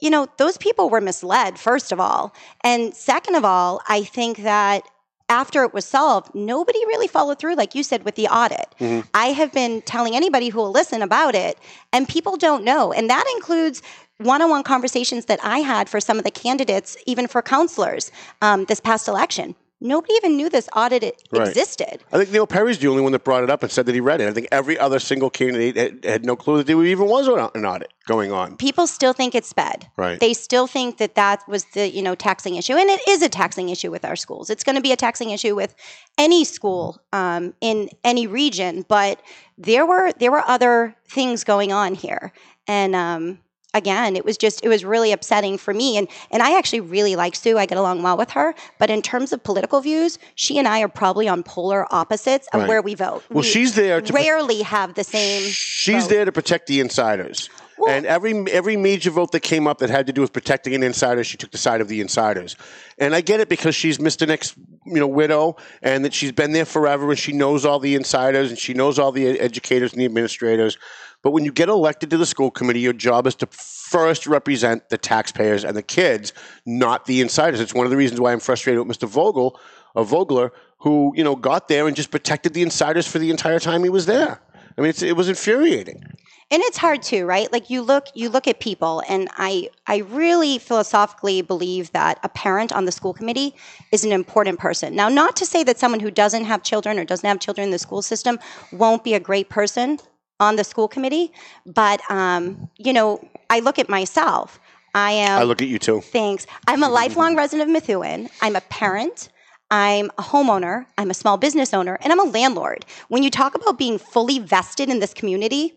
You 0.02 0.10
know, 0.10 0.28
those 0.38 0.58
people 0.58 0.90
were 0.90 1.02
misled, 1.02 1.58
first 1.58 1.92
of 1.92 2.00
all. 2.00 2.34
And 2.64 2.94
second 2.94 3.36
of 3.36 3.46
all, 3.46 3.82
I 3.88 4.04
think 4.04 4.44
that 4.44 4.84
after 5.30 5.64
it 5.64 5.74
was 5.74 5.86
solved, 5.86 6.36
nobody 6.36 6.80
really 6.88 7.08
followed 7.08 7.40
through, 7.40 7.56
like 7.56 7.74
you 7.74 7.84
said, 7.84 8.04
with 8.04 8.16
the 8.16 8.28
audit. 8.28 8.76
Mm-hmm. 8.80 9.08
I 9.14 9.28
have 9.28 9.54
been 9.54 9.82
telling 9.84 10.14
anybody 10.16 10.50
who 10.50 10.58
will 10.60 10.72
listen 10.72 11.02
about 11.02 11.36
it, 11.36 11.58
and 11.94 12.08
people 12.08 12.36
don't 12.36 12.66
know. 12.66 12.92
And 12.92 13.10
that 13.10 13.24
includes 13.38 13.82
one 14.18 14.42
on 14.42 14.50
one 14.50 14.64
conversations 14.64 15.26
that 15.26 15.40
I 15.42 15.60
had 15.60 15.88
for 15.88 16.00
some 16.02 16.18
of 16.18 16.26
the 16.26 16.32
candidates, 16.32 16.98
even 17.06 17.28
for 17.28 17.42
councilors 17.42 18.12
um, 18.42 18.66
this 18.66 18.82
past 18.82 19.08
election. 19.08 19.56
Nobody 19.84 20.14
even 20.14 20.38
knew 20.38 20.48
this 20.48 20.70
audit 20.76 21.24
Right. 21.32 21.48
existed. 21.48 22.04
I 22.14 22.18
think 22.18 22.32
Neil 22.32 22.46
Perry's 22.46 22.78
the 22.78 22.88
only 22.88 23.02
one 23.02 23.12
that 23.14 23.24
brought 23.24 23.44
it 23.44 23.50
up 23.50 23.64
and 23.64 23.72
said 23.72 23.88
that 23.88 23.96
he 23.96 24.00
read 24.00 24.22
it. 24.22 24.30
I 24.30 24.32
think 24.32 24.48
every 24.52 24.78
other 24.78 25.00
single 25.00 25.32
candidate 25.32 25.76
had, 25.76 26.06
had 26.06 26.26
no 26.26 26.36
clue 26.36 26.58
that 26.58 26.68
there 26.68 26.82
even 26.86 27.08
was 27.08 27.28
an 27.28 27.66
audit 27.66 27.92
going 28.06 28.32
on. 28.32 28.58
People 28.58 28.86
still 28.86 29.12
think 29.12 29.34
it's 29.34 29.50
sped. 29.50 29.88
Right. 29.98 30.20
They 30.20 30.36
still 30.36 30.68
think 30.68 30.98
that 30.98 31.16
that 31.16 31.42
was 31.48 31.66
the 31.74 31.90
you 31.90 32.04
know 32.04 32.14
taxing 32.14 32.56
issue, 32.56 32.74
and 32.74 32.90
it 32.90 33.02
is 33.08 33.24
a 33.24 33.30
taxing 33.30 33.70
issue 33.70 33.90
with 33.90 34.06
our 34.06 34.16
schools. 34.16 34.50
It's 34.52 34.64
going 34.64 34.76
to 34.76 34.82
be 34.82 34.92
a 34.92 34.96
taxing 34.96 35.32
issue 35.32 35.56
with 35.56 35.74
any 36.18 36.44
school 36.46 37.02
um, 37.12 37.54
in 37.60 37.90
any 38.04 38.28
region. 38.28 38.86
But 38.88 39.20
there 39.58 39.86
were 39.86 40.12
there 40.14 40.32
were 40.32 40.44
other 40.48 40.96
things 41.10 41.44
going 41.44 41.72
on 41.72 41.96
here, 41.96 42.34
and 42.68 42.96
um, 42.96 43.40
again, 43.74 44.16
it 44.16 44.26
was 44.26 44.38
just 44.38 44.64
it 44.64 44.70
was 44.70 44.84
really 44.84 45.12
upsetting 45.12 45.58
for 45.58 45.74
me. 45.74 45.98
And 45.98 46.08
and 46.32 46.42
I 46.42 46.58
actually 46.58 46.82
really 46.82 47.16
like 47.16 47.36
Sue. 47.36 47.58
I 47.58 47.66
get 47.66 47.78
along 47.78 48.04
well 48.04 48.18
with 48.18 48.32
her. 48.32 48.54
But 48.80 48.90
in 48.90 49.02
terms 49.02 49.32
of 49.34 49.44
political 49.44 49.82
views, 49.82 50.18
she 50.36 50.58
and 50.58 50.68
I 50.68 50.82
are 50.82 50.88
probably 50.88 51.28
on 51.28 51.44
polar 51.44 51.86
opposites 51.94 52.48
of 52.54 52.62
Right. 52.62 52.70
where 52.70 52.82
we 52.82 52.96
vote. 52.96 53.24
Well, 53.30 53.42
We 53.42 53.48
she's 53.48 53.76
there 53.76 54.02
to- 54.02 54.14
rarely 54.14 54.62
have 54.64 54.94
the 54.96 55.04
same. 55.04 55.44
She's 55.44 56.04
vote. 56.04 56.10
there 56.10 56.26
to 56.26 56.32
protect 56.32 56.68
the 56.68 56.80
insiders. 56.80 57.50
and 57.90 58.06
every 58.06 58.34
every 58.52 58.78
major 58.78 59.10
vote 59.10 59.32
that 59.32 59.40
came 59.40 59.66
up 59.68 59.80
that 59.80 59.90
had 59.90 60.06
to 60.06 60.14
do 60.14 60.22
with 60.22 60.32
protecting 60.32 60.76
an 60.76 60.84
insider, 60.84 61.24
she 61.24 61.36
took 61.36 61.50
the 61.50 61.58
side 61.58 61.82
of 61.82 61.88
the 61.88 62.00
insiders. 62.00 62.56
And 63.00 63.16
I 63.16 63.22
get 63.22 63.40
it 63.40 63.50
because 63.50 63.74
she's 63.76 63.98
Mr. 63.98 64.28
Nick's 64.28 64.54
you 64.86 65.00
know 65.00 65.08
widow, 65.08 65.56
and 65.82 66.06
that 66.06 66.14
she's 66.14 66.32
been 66.32 66.52
there 66.52 66.66
forever, 66.66 67.10
and 67.10 67.18
she 67.18 67.32
knows 67.32 67.66
all 67.66 67.80
the 67.80 67.96
insiders, 67.96 68.50
and 68.52 68.60
she 68.60 68.76
knows 68.76 69.00
all 69.00 69.12
the 69.12 69.40
educators 69.40 69.94
and 69.94 70.02
the 70.02 70.06
administrators. 70.06 70.78
But 71.24 71.32
when 71.32 71.46
you 71.46 71.52
get 71.52 71.70
elected 71.70 72.10
to 72.12 72.18
the 72.18 72.26
school 72.26 72.50
committee, 72.50 72.80
your 72.80 72.94
job 72.94 73.28
is 73.28 73.36
to 73.36 73.48
first 73.48 74.26
represent 74.26 74.90
the 74.90 74.98
taxpayers 74.98 75.64
and 75.64 75.78
the 75.78 75.84
kids, 75.84 76.34
not 76.66 77.06
the 77.06 77.22
insiders. 77.22 77.60
It's 77.60 77.74
one 77.74 77.86
of 77.86 77.92
the 77.92 77.98
reasons 77.98 78.20
why 78.20 78.32
I'm 78.32 78.40
frustrated 78.40 78.86
with 78.86 78.98
Mr. 78.98 79.08
Vogel, 79.08 79.60
or 79.94 80.06
Vogler, 80.06 80.52
who 80.80 81.14
you 81.16 81.24
know 81.24 81.36
got 81.36 81.68
there 81.68 81.88
and 81.88 81.96
just 81.96 82.12
protected 82.12 82.54
the 82.54 82.62
insiders 82.62 83.08
for 83.08 83.20
the 83.20 83.30
entire 83.30 83.60
time 83.60 83.84
he 83.84 83.90
was 83.90 84.06
there. 84.06 84.42
I 84.78 84.82
mean, 84.82 84.94
it 85.02 85.16
was 85.16 85.30
infuriating. 85.30 86.04
and 86.50 86.62
it's 86.64 86.78
hard 86.78 87.02
too 87.02 87.26
right 87.26 87.52
like 87.52 87.70
you 87.70 87.82
look 87.82 88.08
you 88.14 88.30
look 88.30 88.48
at 88.48 88.60
people 88.60 89.02
and 89.08 89.30
i 89.38 89.70
i 89.88 89.98
really 89.98 90.58
philosophically 90.58 91.42
believe 91.42 91.92
that 91.94 92.20
a 92.24 92.30
parent 92.30 92.72
on 92.72 92.86
the 92.86 92.92
school 92.92 93.14
committee 93.14 93.56
is 93.92 94.04
an 94.04 94.12
important 94.12 94.60
person 94.60 94.94
now 94.96 95.08
not 95.08 95.36
to 95.36 95.46
say 95.46 95.64
that 95.64 95.80
someone 95.80 96.00
who 96.00 96.12
doesn't 96.12 96.46
have 96.46 96.62
children 96.62 97.00
or 97.00 97.06
doesn't 97.06 97.28
have 97.28 97.40
children 97.40 97.66
in 97.66 97.72
the 97.72 97.80
school 97.80 98.02
system 98.02 98.38
won't 98.72 99.04
be 99.04 99.14
a 99.14 99.20
great 99.20 99.50
person 99.50 99.98
on 100.42 100.58
the 100.58 100.64
school 100.66 100.88
committee 100.88 101.32
but 101.66 102.02
um, 102.12 102.70
you 102.78 102.92
know 102.92 103.08
i 103.50 103.60
look 103.62 103.80
at 103.80 103.88
myself 103.88 104.60
i 104.94 105.12
am 105.12 105.40
I 105.40 105.44
look 105.44 105.62
at 105.62 105.70
you 105.70 105.80
too. 105.80 106.02
Thanks. 106.02 106.46
I'm 106.68 106.84
a 106.84 106.90
lifelong 106.90 107.38
resident 107.38 107.70
of 107.70 107.74
Methuen. 107.74 108.30
I'm 108.42 108.58
a 108.58 108.62
parent. 108.62 109.30
I'm 109.72 110.12
a 110.18 110.22
homeowner. 110.22 110.86
I'm 110.98 111.10
a 111.10 111.14
small 111.14 111.38
business 111.38 111.74
owner, 111.74 111.98
and 112.02 112.12
I'm 112.12 112.20
a 112.20 112.30
landlord. 112.30 112.86
When 113.08 113.24
you 113.24 113.30
talk 113.30 113.56
about 113.56 113.78
being 113.78 113.98
fully 113.98 114.38
vested 114.40 114.90
in 114.90 115.00
this 115.00 115.14
community, 115.14 115.74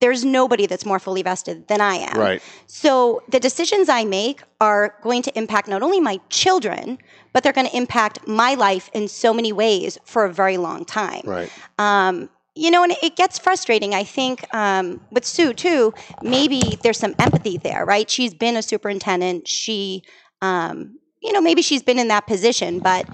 there's 0.00 0.24
nobody 0.24 0.66
that's 0.66 0.86
more 0.86 0.98
fully 0.98 1.22
vested 1.22 1.68
than 1.68 1.80
I 1.80 1.96
am. 1.96 2.18
Right. 2.18 2.42
So 2.66 3.22
the 3.28 3.38
decisions 3.38 3.88
I 3.88 4.04
make 4.04 4.42
are 4.60 4.96
going 5.02 5.22
to 5.22 5.38
impact 5.38 5.68
not 5.68 5.82
only 5.82 6.00
my 6.00 6.18
children, 6.30 6.98
but 7.32 7.42
they're 7.42 7.52
going 7.52 7.68
to 7.68 7.76
impact 7.76 8.26
my 8.26 8.54
life 8.54 8.90
in 8.94 9.06
so 9.06 9.32
many 9.32 9.52
ways 9.52 9.98
for 10.04 10.24
a 10.24 10.32
very 10.32 10.56
long 10.56 10.84
time. 10.84 11.22
Right. 11.24 11.50
Um, 11.78 12.30
you 12.54 12.70
know, 12.70 12.82
and 12.82 12.94
it 13.02 13.16
gets 13.16 13.38
frustrating. 13.38 13.94
I 13.94 14.04
think 14.04 14.52
um, 14.54 15.00
with 15.10 15.24
Sue 15.24 15.54
too. 15.54 15.94
Maybe 16.22 16.60
there's 16.82 16.98
some 16.98 17.14
empathy 17.18 17.56
there, 17.56 17.84
right? 17.84 18.10
She's 18.10 18.34
been 18.34 18.56
a 18.56 18.62
superintendent. 18.62 19.48
She, 19.48 20.02
um, 20.42 20.98
you 21.22 21.32
know, 21.32 21.40
maybe 21.40 21.62
she's 21.62 21.82
been 21.82 21.98
in 21.98 22.08
that 22.08 22.26
position, 22.26 22.80
but 22.80 23.06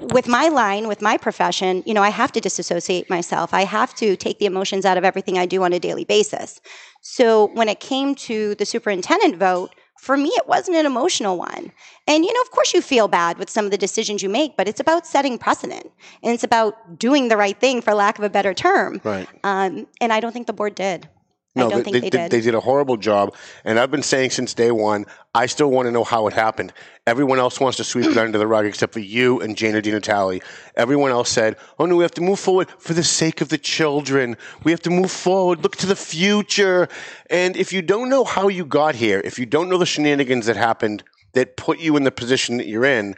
with 0.00 0.28
my 0.28 0.48
line, 0.48 0.86
with 0.86 1.02
my 1.02 1.16
profession, 1.16 1.82
you 1.86 1.94
know, 1.94 2.02
I 2.02 2.10
have 2.10 2.30
to 2.32 2.40
disassociate 2.40 3.10
myself. 3.10 3.52
I 3.52 3.64
have 3.64 3.94
to 3.96 4.16
take 4.16 4.38
the 4.38 4.46
emotions 4.46 4.84
out 4.84 4.96
of 4.96 5.04
everything 5.04 5.38
I 5.38 5.46
do 5.46 5.62
on 5.64 5.72
a 5.72 5.80
daily 5.80 6.04
basis. 6.04 6.60
So 7.00 7.46
when 7.54 7.68
it 7.68 7.80
came 7.80 8.14
to 8.16 8.54
the 8.54 8.66
superintendent 8.66 9.36
vote, 9.36 9.74
for 9.98 10.16
me, 10.16 10.28
it 10.30 10.46
wasn't 10.46 10.76
an 10.76 10.86
emotional 10.86 11.36
one. 11.36 11.72
And, 12.06 12.24
you 12.24 12.32
know, 12.32 12.40
of 12.40 12.50
course 12.50 12.72
you 12.72 12.80
feel 12.80 13.08
bad 13.08 13.36
with 13.36 13.50
some 13.50 13.64
of 13.64 13.70
the 13.70 13.78
decisions 13.78 14.22
you 14.22 14.28
make, 14.28 14.56
but 14.56 14.68
it's 14.68 14.80
about 14.80 15.06
setting 15.06 15.38
precedent 15.38 15.90
and 16.22 16.32
it's 16.32 16.44
about 16.44 16.98
doing 16.98 17.28
the 17.28 17.36
right 17.36 17.58
thing, 17.58 17.82
for 17.82 17.94
lack 17.94 18.18
of 18.18 18.24
a 18.24 18.30
better 18.30 18.54
term. 18.54 19.00
Right. 19.04 19.28
Um, 19.44 19.86
and 20.00 20.12
I 20.12 20.20
don't 20.20 20.32
think 20.32 20.46
the 20.46 20.52
board 20.52 20.74
did. 20.74 21.08
No, 21.58 21.70
don't 21.70 21.84
think 21.84 22.02
they, 22.02 22.10
did. 22.10 22.30
They 22.30 22.40
did 22.40 22.54
a 22.54 22.60
horrible 22.60 22.96
job, 22.96 23.34
and 23.64 23.78
I've 23.78 23.90
been 23.90 24.02
saying 24.02 24.30
since 24.30 24.54
day 24.54 24.70
one. 24.70 25.06
I 25.34 25.46
still 25.46 25.70
want 25.70 25.86
to 25.86 25.92
know 25.92 26.04
how 26.04 26.26
it 26.26 26.32
happened. 26.32 26.72
Everyone 27.06 27.38
else 27.38 27.60
wants 27.60 27.76
to 27.76 27.84
sweep 27.84 28.06
it 28.06 28.16
under 28.16 28.38
the 28.38 28.46
rug, 28.46 28.66
except 28.66 28.92
for 28.92 29.00
you 29.00 29.40
and 29.40 29.56
Jana 29.56 29.80
Di 29.82 29.90
Natale. 29.90 30.40
Everyone 30.76 31.10
else 31.10 31.30
said, 31.30 31.56
"Oh 31.78 31.86
no, 31.86 31.96
we 31.96 32.04
have 32.04 32.12
to 32.12 32.20
move 32.20 32.38
forward 32.38 32.68
for 32.78 32.94
the 32.94 33.04
sake 33.04 33.40
of 33.40 33.48
the 33.48 33.58
children. 33.58 34.36
We 34.64 34.72
have 34.72 34.82
to 34.82 34.90
move 34.90 35.10
forward. 35.10 35.62
Look 35.62 35.76
to 35.76 35.86
the 35.86 35.96
future." 35.96 36.88
And 37.30 37.56
if 37.56 37.72
you 37.72 37.82
don't 37.82 38.08
know 38.08 38.24
how 38.24 38.48
you 38.48 38.64
got 38.64 38.94
here, 38.94 39.20
if 39.24 39.38
you 39.38 39.46
don't 39.46 39.68
know 39.68 39.78
the 39.78 39.86
shenanigans 39.86 40.46
that 40.46 40.56
happened 40.56 41.02
that 41.32 41.56
put 41.56 41.78
you 41.78 41.96
in 41.96 42.04
the 42.04 42.10
position 42.10 42.56
that 42.56 42.66
you're 42.66 42.84
in, 42.84 43.14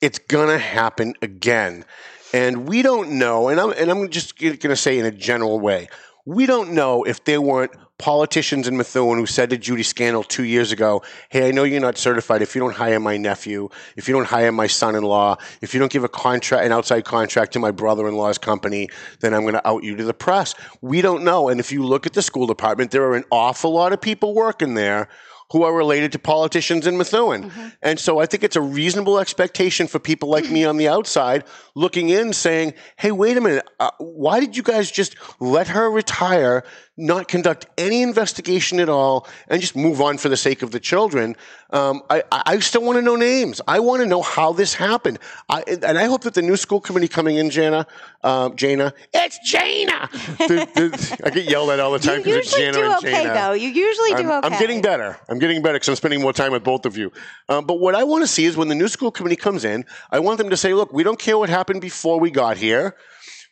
it's 0.00 0.18
gonna 0.18 0.58
happen 0.58 1.14
again. 1.22 1.84
And 2.32 2.68
we 2.68 2.82
don't 2.82 3.12
know. 3.12 3.48
And 3.48 3.60
I'm 3.60 3.72
and 3.72 3.90
I'm 3.90 4.08
just 4.10 4.38
going 4.38 4.58
to 4.58 4.76
say 4.76 4.98
in 4.98 5.06
a 5.06 5.12
general 5.12 5.60
way 5.60 5.88
we 6.24 6.46
don't 6.46 6.72
know 6.72 7.04
if 7.04 7.24
there 7.24 7.40
weren't 7.40 7.72
politicians 7.98 8.66
in 8.66 8.76
Methuen 8.76 9.18
who 9.18 9.26
said 9.26 9.50
to 9.50 9.56
Judy 9.56 9.82
Scannell 9.82 10.24
two 10.24 10.44
years 10.44 10.72
ago, 10.72 11.02
Hey, 11.28 11.48
I 11.48 11.50
know 11.52 11.64
you're 11.64 11.80
not 11.80 11.96
certified. 11.96 12.42
If 12.42 12.54
you 12.54 12.60
don't 12.60 12.74
hire 12.74 13.00
my 13.00 13.16
nephew, 13.16 13.68
if 13.96 14.08
you 14.08 14.14
don't 14.14 14.26
hire 14.26 14.52
my 14.52 14.66
son 14.66 14.96
in 14.96 15.04
law, 15.04 15.36
if 15.60 15.74
you 15.74 15.80
don't 15.80 15.92
give 15.92 16.04
a 16.04 16.08
contract, 16.08 16.64
an 16.64 16.72
outside 16.72 17.04
contract 17.04 17.52
to 17.52 17.58
my 17.58 17.70
brother 17.70 18.08
in 18.08 18.16
law's 18.16 18.38
company, 18.38 18.88
then 19.20 19.32
I'm 19.32 19.42
going 19.42 19.54
to 19.54 19.66
out 19.66 19.84
you 19.84 19.96
to 19.96 20.04
the 20.04 20.14
press. 20.14 20.54
We 20.80 21.02
don't 21.02 21.24
know. 21.24 21.48
And 21.48 21.60
if 21.60 21.70
you 21.70 21.84
look 21.84 22.06
at 22.06 22.12
the 22.14 22.22
school 22.22 22.46
department, 22.46 22.90
there 22.90 23.04
are 23.04 23.14
an 23.14 23.24
awful 23.30 23.72
lot 23.72 23.92
of 23.92 24.00
people 24.00 24.34
working 24.34 24.74
there 24.74 25.08
who 25.50 25.62
are 25.62 25.74
related 25.74 26.10
to 26.10 26.18
politicians 26.18 26.86
in 26.86 26.96
Methuen. 26.96 27.52
And 27.82 28.00
so 28.00 28.18
I 28.18 28.26
think 28.26 28.42
it's 28.42 28.56
a 28.56 28.60
reasonable 28.60 29.18
expectation 29.18 29.86
for 29.86 29.98
people 29.98 30.28
like 30.28 30.50
me 30.50 30.64
on 30.64 30.78
the 30.78 30.88
outside 30.88 31.44
looking 31.74 32.08
in 32.08 32.32
saying, 32.32 32.74
hey, 32.96 33.12
wait 33.12 33.36
a 33.36 33.40
minute, 33.40 33.64
uh, 33.78 33.90
why 33.98 34.40
did 34.40 34.56
you 34.56 34.62
guys 34.62 34.90
just 34.90 35.16
let 35.40 35.68
her 35.68 35.90
retire 35.90 36.64
not 36.96 37.26
conduct 37.26 37.66
any 37.76 38.02
investigation 38.02 38.78
at 38.78 38.88
all 38.88 39.26
and 39.48 39.60
just 39.60 39.74
move 39.74 40.00
on 40.00 40.16
for 40.16 40.28
the 40.28 40.36
sake 40.36 40.62
of 40.62 40.70
the 40.70 40.78
children. 40.78 41.34
Um, 41.70 42.02
I, 42.08 42.22
I 42.30 42.58
still 42.60 42.82
want 42.84 42.96
to 42.98 43.02
know 43.02 43.16
names. 43.16 43.60
I 43.66 43.80
want 43.80 44.00
to 44.02 44.06
know 44.06 44.22
how 44.22 44.52
this 44.52 44.74
happened. 44.74 45.18
I, 45.48 45.62
and 45.66 45.98
I 45.98 46.04
hope 46.04 46.22
that 46.22 46.34
the 46.34 46.42
new 46.42 46.56
school 46.56 46.80
committee 46.80 47.08
coming 47.08 47.36
in, 47.36 47.50
Jana, 47.50 47.86
um, 48.22 48.54
Jana, 48.54 48.94
it's 49.12 49.38
Jana. 49.50 50.08
The- 50.38 50.68
the- 50.74 51.20
I 51.24 51.30
get 51.30 51.50
yelled 51.50 51.70
at 51.70 51.80
all 51.80 51.90
the 51.92 51.98
time 51.98 52.18
because 52.18 52.36
it's 52.36 52.56
Jana 52.56 52.72
do 52.72 52.84
and 52.84 52.94
okay, 52.96 53.24
Jana. 53.24 53.34
though. 53.34 53.52
You 53.52 53.68
usually 53.70 54.10
do 54.10 54.30
I'm, 54.30 54.44
okay. 54.44 54.54
I'm 54.54 54.60
getting 54.60 54.80
better. 54.80 55.18
I'm 55.28 55.38
getting 55.38 55.62
better 55.62 55.74
because 55.74 55.88
I'm 55.88 55.96
spending 55.96 56.20
more 56.20 56.32
time 56.32 56.52
with 56.52 56.62
both 56.62 56.86
of 56.86 56.96
you. 56.96 57.10
Um, 57.48 57.66
but 57.66 57.80
what 57.80 57.94
I 57.94 58.04
want 58.04 58.22
to 58.22 58.28
see 58.28 58.44
is 58.44 58.56
when 58.56 58.68
the 58.68 58.74
new 58.74 58.88
school 58.88 59.10
committee 59.10 59.36
comes 59.36 59.64
in, 59.64 59.84
I 60.12 60.20
want 60.20 60.38
them 60.38 60.50
to 60.50 60.56
say, 60.56 60.74
"Look, 60.74 60.92
we 60.92 61.02
don't 61.02 61.18
care 61.18 61.36
what 61.38 61.48
happened 61.48 61.80
before 61.80 62.20
we 62.20 62.30
got 62.30 62.56
here. 62.56 62.94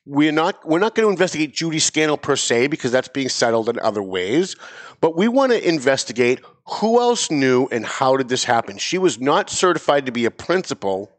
We're 0.05 0.33
not 0.33 0.67
we're 0.69 0.81
not 0.81 0.95
going 0.95 1.07
to 1.07 1.11
investigate 1.11 1.55
Judy 1.55 1.79
Scannell 1.79 2.17
per 2.17 2.35
se 2.35 2.67
because 2.67 2.91
that's 2.91 3.09
being 3.09 3.29
settled 3.29 3.69
in 3.69 3.79
other 3.79 4.03
ways, 4.03 4.57
but 5.01 5.17
we 5.17 5.29
want 5.29 5.53
to 5.53 5.69
investigate 5.69 6.41
who 6.67 7.01
else 7.01 7.31
knew 7.31 7.69
and 7.71 7.85
how 7.85 8.17
did 8.17 8.29
this 8.29 8.45
happen. 8.45 8.79
She 8.79 8.99
was 8.99 9.21
not 9.21 9.49
certified 9.49 10.07
to 10.07 10.13
be 10.13 10.25
a 10.25 10.31
principal." 10.31 11.11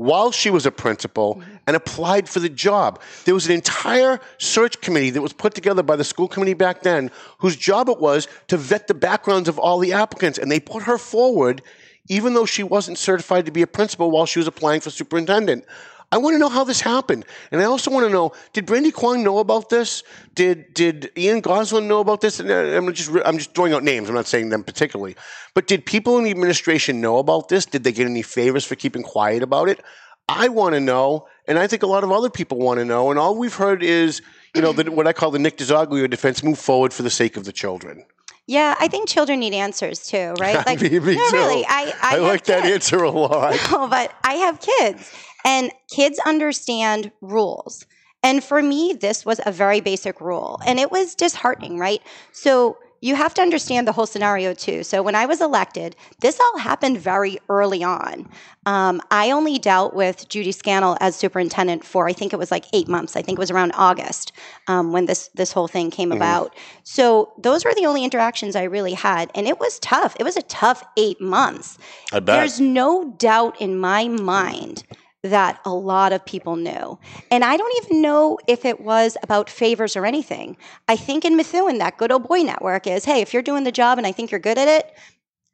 while 0.00 0.32
she 0.32 0.48
was 0.48 0.64
a 0.64 0.70
principal 0.70 1.34
mm-hmm. 1.34 1.56
and 1.66 1.76
applied 1.76 2.26
for 2.26 2.40
the 2.40 2.48
job. 2.48 3.02
There 3.26 3.34
was 3.34 3.44
an 3.44 3.52
entire 3.52 4.18
search 4.38 4.80
committee 4.80 5.10
that 5.10 5.20
was 5.20 5.34
put 5.34 5.52
together 5.52 5.82
by 5.82 5.96
the 5.96 6.04
school 6.04 6.26
committee 6.26 6.54
back 6.54 6.80
then 6.80 7.10
whose 7.36 7.54
job 7.54 7.90
it 7.90 8.00
was 8.00 8.26
to 8.48 8.56
vet 8.56 8.86
the 8.86 8.94
backgrounds 8.94 9.46
of 9.46 9.58
all 9.58 9.78
the 9.78 9.92
applicants. 9.92 10.38
And 10.38 10.50
they 10.50 10.58
put 10.58 10.84
her 10.84 10.96
forward 10.96 11.60
even 12.08 12.32
though 12.32 12.46
she 12.46 12.62
wasn't 12.62 12.96
certified 12.96 13.44
to 13.44 13.52
be 13.52 13.60
a 13.60 13.66
principal 13.66 14.10
while 14.10 14.24
she 14.24 14.38
was 14.38 14.48
applying 14.48 14.80
for 14.80 14.88
superintendent. 14.88 15.66
I 16.12 16.18
want 16.18 16.34
to 16.34 16.38
know 16.38 16.48
how 16.48 16.64
this 16.64 16.80
happened. 16.80 17.24
And 17.52 17.60
I 17.60 17.64
also 17.64 17.90
want 17.90 18.04
to 18.04 18.10
know, 18.10 18.32
did 18.52 18.66
Brandy 18.66 18.90
Kwong 18.90 19.22
know 19.22 19.38
about 19.38 19.68
this? 19.68 20.02
Did 20.34 20.74
did 20.74 21.10
Ian 21.16 21.40
Goslin 21.40 21.86
know 21.86 22.00
about 22.00 22.20
this? 22.20 22.40
And 22.40 22.50
I'm 22.50 22.92
just 22.92 23.10
I'm 23.24 23.38
just 23.38 23.54
throwing 23.54 23.72
out 23.72 23.84
names. 23.84 24.08
I'm 24.08 24.14
not 24.14 24.26
saying 24.26 24.48
them 24.48 24.64
particularly. 24.64 25.14
But 25.54 25.66
did 25.66 25.86
people 25.86 26.18
in 26.18 26.24
the 26.24 26.30
administration 26.30 27.00
know 27.00 27.18
about 27.18 27.48
this? 27.48 27.64
Did 27.64 27.84
they 27.84 27.92
get 27.92 28.06
any 28.06 28.22
favors 28.22 28.64
for 28.64 28.74
keeping 28.74 29.02
quiet 29.02 29.42
about 29.42 29.68
it? 29.68 29.80
I 30.28 30.48
want 30.48 30.74
to 30.74 30.80
know, 30.80 31.26
and 31.48 31.58
I 31.58 31.66
think 31.66 31.82
a 31.82 31.88
lot 31.88 32.04
of 32.04 32.12
other 32.12 32.30
people 32.30 32.58
want 32.58 32.78
to 32.78 32.84
know. 32.84 33.10
And 33.10 33.18
all 33.18 33.36
we've 33.36 33.54
heard 33.54 33.82
is, 33.82 34.22
you 34.54 34.62
know, 34.62 34.72
the, 34.72 34.88
what 34.90 35.08
I 35.08 35.12
call 35.12 35.32
the 35.32 35.40
Nick 35.40 35.58
DiZoglio 35.58 36.08
defense: 36.08 36.42
move 36.42 36.58
forward 36.58 36.92
for 36.92 37.02
the 37.02 37.10
sake 37.10 37.36
of 37.36 37.44
the 37.44 37.52
children. 37.52 38.04
Yeah, 38.46 38.74
I 38.80 38.88
think 38.88 39.08
children 39.08 39.38
need 39.38 39.54
answers 39.54 40.06
too, 40.06 40.34
right? 40.40 40.56
Like, 40.66 40.80
me, 40.80 40.98
me 40.98 41.14
no, 41.16 41.30
too. 41.30 41.36
really, 41.36 41.64
I 41.68 41.94
I, 42.02 42.14
have 42.14 42.22
like 42.22 42.44
that 42.44 42.64
answer 42.64 42.96
a 43.02 43.10
lot. 43.10 43.56
No, 43.70 43.86
but 43.86 44.12
I 44.24 44.34
have 44.34 44.60
kids, 44.60 45.12
and 45.44 45.72
kids 45.88 46.18
understand 46.20 47.12
rules. 47.20 47.86
And 48.22 48.44
for 48.44 48.62
me, 48.62 48.96
this 49.00 49.24
was 49.24 49.40
a 49.46 49.52
very 49.52 49.80
basic 49.80 50.20
rule, 50.20 50.60
and 50.66 50.78
it 50.78 50.90
was 50.90 51.14
disheartening, 51.14 51.78
right? 51.78 52.02
So 52.32 52.76
you 53.00 53.14
have 53.14 53.32
to 53.34 53.42
understand 53.42 53.88
the 53.88 53.92
whole 53.92 54.06
scenario 54.06 54.52
too. 54.52 54.82
So 54.84 55.02
when 55.02 55.14
I 55.14 55.26
was 55.26 55.40
elected, 55.40 55.96
this 56.20 56.38
all 56.38 56.58
happened 56.58 56.98
very 56.98 57.38
early 57.48 57.82
on. 57.82 58.28
Um, 58.66 59.00
I 59.10 59.30
only 59.30 59.58
dealt 59.58 59.94
with 59.94 60.28
Judy 60.28 60.52
Scannell 60.52 60.98
as 61.00 61.16
superintendent 61.16 61.84
for 61.84 62.08
I 62.08 62.12
think 62.12 62.32
it 62.32 62.38
was 62.38 62.50
like 62.50 62.66
eight 62.74 62.88
months. 62.88 63.16
I 63.16 63.22
think 63.22 63.38
it 63.38 63.40
was 63.40 63.50
around 63.50 63.72
August 63.74 64.32
um, 64.68 64.92
when 64.92 65.06
this 65.06 65.28
this 65.34 65.52
whole 65.52 65.68
thing 65.68 65.90
came 65.90 66.12
about. 66.12 66.54
So 66.84 67.32
those 67.38 67.64
were 67.64 67.74
the 67.74 67.86
only 67.86 68.04
interactions 68.04 68.54
I 68.54 68.64
really 68.64 68.94
had, 68.94 69.30
and 69.34 69.48
it 69.48 69.58
was 69.58 69.78
tough. 69.78 70.14
It 70.20 70.24
was 70.24 70.36
a 70.36 70.42
tough 70.42 70.84
eight 70.98 71.20
months. 71.20 71.78
I 72.12 72.20
bet. 72.20 72.36
There's 72.36 72.60
no 72.60 73.14
doubt 73.16 73.58
in 73.60 73.78
my 73.78 74.08
mind 74.08 74.84
that 75.22 75.60
a 75.64 75.70
lot 75.72 76.12
of 76.12 76.24
people 76.24 76.56
knew. 76.56 76.98
And 77.30 77.44
I 77.44 77.56
don't 77.56 77.84
even 77.84 78.00
know 78.00 78.38
if 78.46 78.64
it 78.64 78.80
was 78.80 79.16
about 79.22 79.50
favors 79.50 79.96
or 79.96 80.06
anything. 80.06 80.56
I 80.88 80.96
think 80.96 81.24
in 81.24 81.36
Methuen, 81.36 81.78
that 81.78 81.98
good 81.98 82.10
old 82.10 82.26
boy 82.26 82.38
network 82.40 82.86
is 82.86 83.04
hey, 83.04 83.20
if 83.20 83.34
you're 83.34 83.42
doing 83.42 83.64
the 83.64 83.72
job 83.72 83.98
and 83.98 84.06
I 84.06 84.12
think 84.12 84.30
you're 84.30 84.40
good 84.40 84.58
at 84.58 84.68
it, 84.68 84.94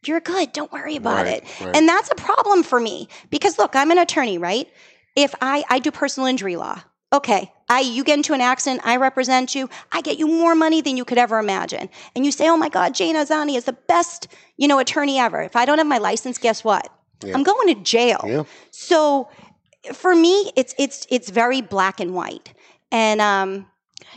you're 0.06 0.20
good. 0.20 0.52
Don't 0.52 0.70
worry 0.72 0.96
about 0.96 1.24
Right, 1.24 1.42
it. 1.42 1.60
right. 1.60 1.74
And 1.74 1.88
that's 1.88 2.10
a 2.10 2.14
problem 2.14 2.62
for 2.62 2.78
me 2.78 3.08
because 3.30 3.58
look, 3.58 3.74
I'm 3.74 3.90
an 3.90 3.98
attorney, 3.98 4.38
right? 4.38 4.68
If 5.16 5.34
I, 5.40 5.64
I 5.68 5.78
do 5.80 5.90
personal 5.90 6.28
injury 6.28 6.54
law, 6.56 6.80
okay, 7.12 7.52
I 7.68 7.80
you 7.80 8.04
get 8.04 8.18
into 8.18 8.34
an 8.34 8.40
accident, 8.40 8.82
I 8.84 8.96
represent 8.98 9.54
you, 9.54 9.68
I 9.90 10.00
get 10.00 10.18
you 10.18 10.28
more 10.28 10.54
money 10.54 10.80
than 10.80 10.96
you 10.96 11.04
could 11.04 11.18
ever 11.18 11.40
imagine. 11.40 11.88
And 12.14 12.24
you 12.24 12.30
say, 12.30 12.48
oh 12.48 12.56
my 12.56 12.68
God, 12.68 12.94
Jana 12.94 13.26
Zanni 13.26 13.56
is 13.56 13.64
the 13.64 13.72
best, 13.72 14.28
you 14.56 14.68
know, 14.68 14.78
attorney 14.78 15.18
ever. 15.18 15.42
If 15.42 15.56
I 15.56 15.64
don't 15.64 15.78
have 15.78 15.86
my 15.88 15.98
license, 15.98 16.38
guess 16.38 16.62
what? 16.62 16.88
I'm 17.24 17.42
going 17.42 17.74
to 17.74 17.82
jail. 17.82 18.20
Yeah. 18.26 18.44
So 18.70 19.28
for 19.92 20.14
me, 20.14 20.52
it's 20.56 20.74
it's 20.78 21.06
it's 21.10 21.30
very 21.30 21.60
black 21.60 22.00
and 22.00 22.14
white. 22.14 22.52
And 22.92 23.20
um, 23.20 23.66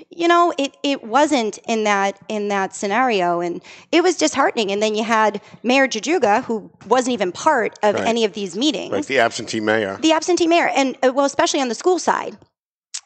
you 0.10 0.28
know, 0.28 0.54
it 0.58 0.76
it 0.84 1.04
wasn't 1.04 1.58
in 1.68 1.84
that 1.86 2.20
in 2.30 2.48
that 2.50 2.76
scenario, 2.76 3.40
and 3.42 3.62
it 3.92 4.04
was 4.04 4.16
disheartening. 4.18 4.72
And 4.72 4.82
then 4.82 4.96
you 4.96 5.04
had 5.04 5.42
Mayor 5.64 5.88
Jajuga, 5.88 6.44
who 6.44 6.70
wasn't 6.88 7.14
even 7.14 7.32
part 7.32 7.78
of 7.84 7.96
Right. 7.96 8.08
any 8.08 8.24
of 8.26 8.34
these 8.34 8.56
meetings 8.58 8.92
Like 8.92 9.08
the 9.08 9.20
absentee 9.20 9.60
mayor. 9.60 9.98
the 10.02 10.12
absentee 10.12 10.48
mayor, 10.48 10.68
and 10.76 10.98
uh, 11.04 11.12
well, 11.14 11.26
especially 11.26 11.62
on 11.62 11.70
the 11.70 11.76
school 11.76 12.00
side. 12.00 12.38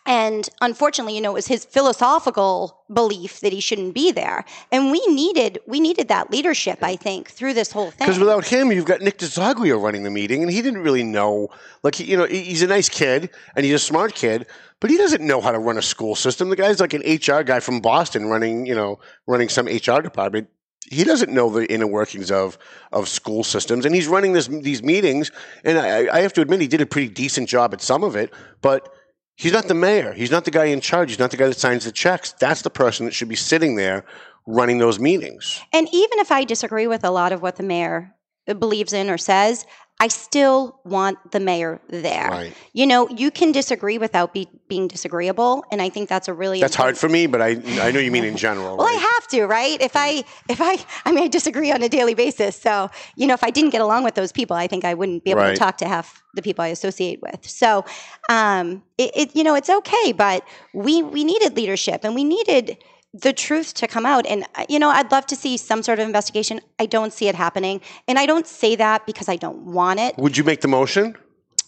And 0.06 0.50
unfortunately, 0.60 1.16
you 1.16 1.22
know, 1.22 1.32
it 1.32 1.36
was 1.36 1.48
his 1.48 1.64
philosophical 1.64 2.84
belief 2.94 3.40
that 3.40 3.54
he 3.54 3.62
shouldn't 3.62 3.94
be 3.94 4.12
there. 4.12 4.44
And 4.72 4.92
we 4.92 5.00
needed 5.08 5.60
we 5.66 5.80
needed 5.80 6.10
that 6.10 6.30
leadership, 6.30 6.80
I 6.82 6.96
think, 6.96 7.30
through 7.30 7.54
this 7.54 7.72
whole 7.72 7.92
thing. 7.92 8.08
Because 8.08 8.20
without 8.20 8.46
him, 8.46 8.72
you've 8.72 8.86
got 8.86 9.02
Nick 9.02 9.18
DiZoglio 9.18 9.82
running 9.82 10.04
the 10.04 10.10
meeting, 10.10 10.44
and 10.44 10.52
he 10.52 10.62
didn't 10.62 10.82
really 10.82 11.04
know. 11.04 11.50
Like, 11.84 12.00
you 12.00 12.18
know, 12.18 12.26
he's 12.26 12.62
a 12.62 12.68
nice 12.68 12.90
kid 12.90 13.30
and 13.56 13.66
he's 13.66 13.76
a 13.76 13.80
smart 13.80 14.14
kid, 14.14 14.46
but 14.80 14.90
he 14.90 14.98
doesn't 14.98 15.22
know 15.26 15.40
how 15.40 15.52
to 15.52 15.60
run 15.60 15.78
a 15.78 15.82
school 15.82 16.16
system. 16.16 16.50
The 16.50 16.58
guy's 16.58 16.82
like 16.82 16.94
an 16.94 17.02
HR 17.02 17.44
guy 17.44 17.62
from 17.62 17.80
Boston, 17.80 18.28
running, 18.28 18.66
you 18.66 18.76
know, 18.76 19.00
running 19.26 19.48
some 19.48 19.68
HR 19.68 20.02
department. 20.02 20.50
He 20.92 21.06
doesn't 21.06 21.32
know 21.32 21.50
the 21.50 21.72
inner 21.72 21.88
workings 21.88 22.30
of 22.30 22.58
of 22.92 23.08
school 23.08 23.46
systems, 23.46 23.86
and 23.86 23.96
he's 23.96 24.08
running 24.08 24.34
this 24.34 24.48
these 24.48 24.84
meetings. 24.84 25.32
And 25.64 25.80
I, 25.80 26.14
I 26.14 26.20
have 26.22 26.34
to 26.34 26.42
admit, 26.42 26.60
he 26.60 26.68
did 26.68 26.82
a 26.82 26.86
pretty 26.86 27.08
decent 27.08 27.48
job 27.48 27.74
at 27.74 27.82
some 27.82 28.04
of 28.04 28.18
it, 28.18 28.34
but. 28.62 28.94
He's 29.36 29.54
not 29.54 29.68
the 29.68 29.74
mayor. 29.74 30.14
He's 30.14 30.32
not 30.32 30.46
the 30.46 30.52
guy 30.52 30.66
in 30.66 30.80
charge. 30.80 31.10
He's 31.10 31.20
not 31.20 31.32
the 31.32 31.38
guy 31.38 31.48
that 31.48 31.58
signs 31.60 31.86
the 31.86 31.92
checks. 31.92 32.34
That's 32.34 32.62
the 32.62 32.70
person 32.70 33.06
that 33.06 33.14
should 33.14 33.30
be 33.30 33.36
sitting 33.36 33.76
there 33.76 34.06
running 34.46 34.78
those 34.78 35.00
meetings. 35.00 35.62
And 35.72 35.88
even 35.92 36.20
if 36.20 36.32
I 36.32 36.44
disagree 36.44 36.88
with 36.88 37.04
a 37.04 37.12
lot 37.12 37.32
of 37.32 37.42
what 37.42 37.56
the 37.56 37.64
mayor 37.64 38.14
believes 38.46 38.94
in 38.94 39.10
or 39.10 39.18
says, 39.18 39.66
I 40.00 40.08
still 40.10 40.80
want 40.84 41.32
the 41.32 41.40
mayor 41.40 41.80
there. 41.88 42.30
Right. 42.30 42.54
You 42.74 42.86
know, 42.88 43.08
you 43.10 43.32
can 43.32 43.52
disagree 43.54 43.98
without 43.98 44.34
be, 44.34 44.50
being 44.68 44.88
disagreeable, 44.90 45.64
and 45.72 45.82
I 45.82 45.90
think 45.90 46.10
that's 46.10 46.28
a 46.28 46.34
really 46.34 46.60
That's 46.60 46.76
hard 46.76 46.98
for 46.98 47.08
me, 47.08 47.26
but 47.28 47.42
I 47.42 47.52
I 47.80 47.92
know 47.92 48.00
you 48.00 48.12
mean 48.12 48.26
in 48.26 48.36
general. 48.36 48.76
Well, 48.76 48.88
I 48.88 48.94
have 48.94 49.28
to, 49.30 49.46
right? 49.46 49.80
If 49.82 49.96
I, 49.96 50.24
if 50.50 50.60
I, 50.60 50.78
I 51.06 51.12
mean, 51.14 51.24
I 51.24 51.28
disagree 51.28 51.72
on 51.72 51.82
a 51.84 51.90
daily 51.90 52.16
basis. 52.16 52.56
So, 52.56 52.90
you 53.16 53.28
know, 53.28 53.34
if 53.34 53.44
I 53.44 53.50
didn't 53.50 53.70
get 53.70 53.82
along 53.82 54.04
with 54.04 54.16
those 54.16 54.32
people, 54.34 54.58
I 54.58 54.68
think 54.68 54.84
I 54.84 54.94
wouldn't 54.94 55.24
be 55.24 55.32
able 55.32 55.42
Right. 55.42 55.52
to 55.52 55.60
talk 55.60 55.78
to 55.78 55.88
half 55.88 56.22
the 56.34 56.42
people 56.42 56.64
I 56.66 56.70
associate 56.70 57.22
with. 57.22 57.48
So, 57.48 57.86
um, 58.30 58.84
it, 58.98 59.12
it, 59.16 59.36
you 59.36 59.44
know, 59.44 59.56
it's 59.56 59.70
okay, 59.70 60.12
but 60.12 60.44
we 60.74 61.02
we 61.04 61.24
needed 61.24 61.56
leadership 61.56 62.04
and 62.04 62.14
we 62.16 62.24
needed 62.24 62.78
the 63.14 63.32
truth 63.32 63.74
to 63.76 63.88
come 63.88 64.06
out. 64.06 64.26
And 64.26 64.46
uh, 64.56 64.66
you 64.68 64.80
know, 64.80 64.90
I'd 64.90 65.12
love 65.12 65.26
to 65.28 65.36
see 65.36 65.58
some 65.58 65.84
sort 65.84 66.00
of 66.00 66.08
investigation. 66.08 66.60
I 66.80 66.86
don't 66.86 67.14
see 67.14 67.28
it 67.28 67.36
happening, 67.36 67.82
and 68.08 68.18
I 68.18 68.26
don't 68.26 68.48
say 68.48 68.76
that 68.76 69.06
because 69.06 69.30
I 69.30 69.36
don't 69.36 69.60
want 69.66 70.00
it. 70.00 70.18
Would 70.18 70.38
you 70.38 70.44
make 70.44 70.62
the 70.62 70.68
motion? 70.68 71.16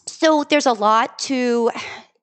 So 0.07 0.43
there's 0.43 0.65
a 0.65 0.73
lot 0.73 1.17
to 1.19 1.71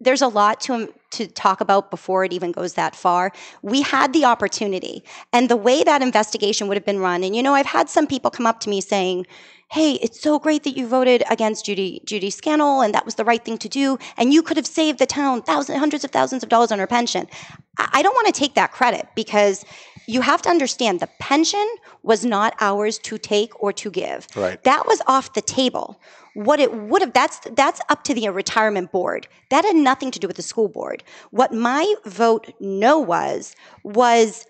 there's 0.01 0.23
a 0.23 0.29
lot 0.29 0.61
to 0.63 0.93
to 1.13 1.27
talk 1.27 1.61
about 1.61 1.91
before 1.91 2.25
it 2.25 2.33
even 2.33 2.53
goes 2.53 2.75
that 2.75 2.97
far. 2.97 3.33
We 3.63 3.83
had 3.83 4.13
the 4.13 4.25
opportunity, 4.25 5.05
and 5.33 5.49
the 5.49 5.57
way 5.57 5.85
that 5.85 6.03
investigation 6.03 6.69
would 6.69 6.77
have 6.77 6.87
been 6.87 7.01
run. 7.01 7.23
And 7.23 7.37
you 7.37 7.43
know, 7.43 7.55
I've 7.55 7.67
had 7.67 7.89
some 7.89 8.07
people 8.07 8.31
come 8.31 8.47
up 8.47 8.61
to 8.61 8.69
me 8.69 8.81
saying. 8.81 9.27
Hey, 9.73 9.93
it's 10.03 10.21
so 10.21 10.39
great 10.39 10.65
that 10.65 10.77
you 10.77 10.87
voted 10.87 11.23
against 11.31 11.65
Judy 11.65 12.03
Judy 12.05 12.29
Scannell, 12.29 12.83
and 12.83 12.93
that 12.93 13.07
was 13.07 13.15
the 13.15 13.25
right 13.25 13.43
thing 13.43 13.57
to 13.57 13.71
do. 13.71 13.97
And 14.19 14.31
you 14.31 14.43
could 14.43 14.59
have 14.59 14.67
saved 14.67 14.99
the 14.99 15.07
town 15.07 15.41
thousands, 15.41 15.79
hundreds 15.79 16.05
of 16.05 16.11
thousands 16.11 16.43
of 16.43 16.51
dollars 16.51 16.71
on 16.71 16.79
her 16.79 16.87
pension. 16.87 17.27
I 17.79 18.03
don't 18.03 18.15
want 18.15 18.27
to 18.27 18.39
take 18.39 18.55
that 18.55 18.73
credit 18.73 19.09
because 19.17 19.65
you 20.07 20.21
have 20.21 20.43
to 20.43 20.51
understand 20.51 21.01
the 21.01 21.09
pension 21.19 21.67
was 22.03 22.23
not 22.23 22.55
ours 22.61 22.99
to 22.99 23.17
take 23.17 23.59
or 23.63 23.73
to 23.73 23.91
give. 23.91 24.27
Right. 24.37 24.63
That 24.65 24.87
was 24.87 25.01
off 25.07 25.33
the 25.33 25.41
table. 25.41 25.99
What 26.35 26.61
it 26.61 26.75
would 26.75 27.01
have 27.01 27.15
that's 27.15 27.41
that's 27.53 27.81
up 27.89 28.05
to 28.05 28.13
the 28.13 28.29
retirement 28.29 28.93
board. 28.93 29.27
That 29.49 29.65
had 29.65 29.77
nothing 29.77 30.11
to 30.11 30.19
do 30.19 30.27
with 30.27 30.37
the 30.37 30.43
school 30.43 30.69
board. 30.69 31.03
What 31.31 31.55
my 31.55 31.95
vote 32.05 32.53
no 32.61 32.99
was 32.99 33.57
was 33.85 34.47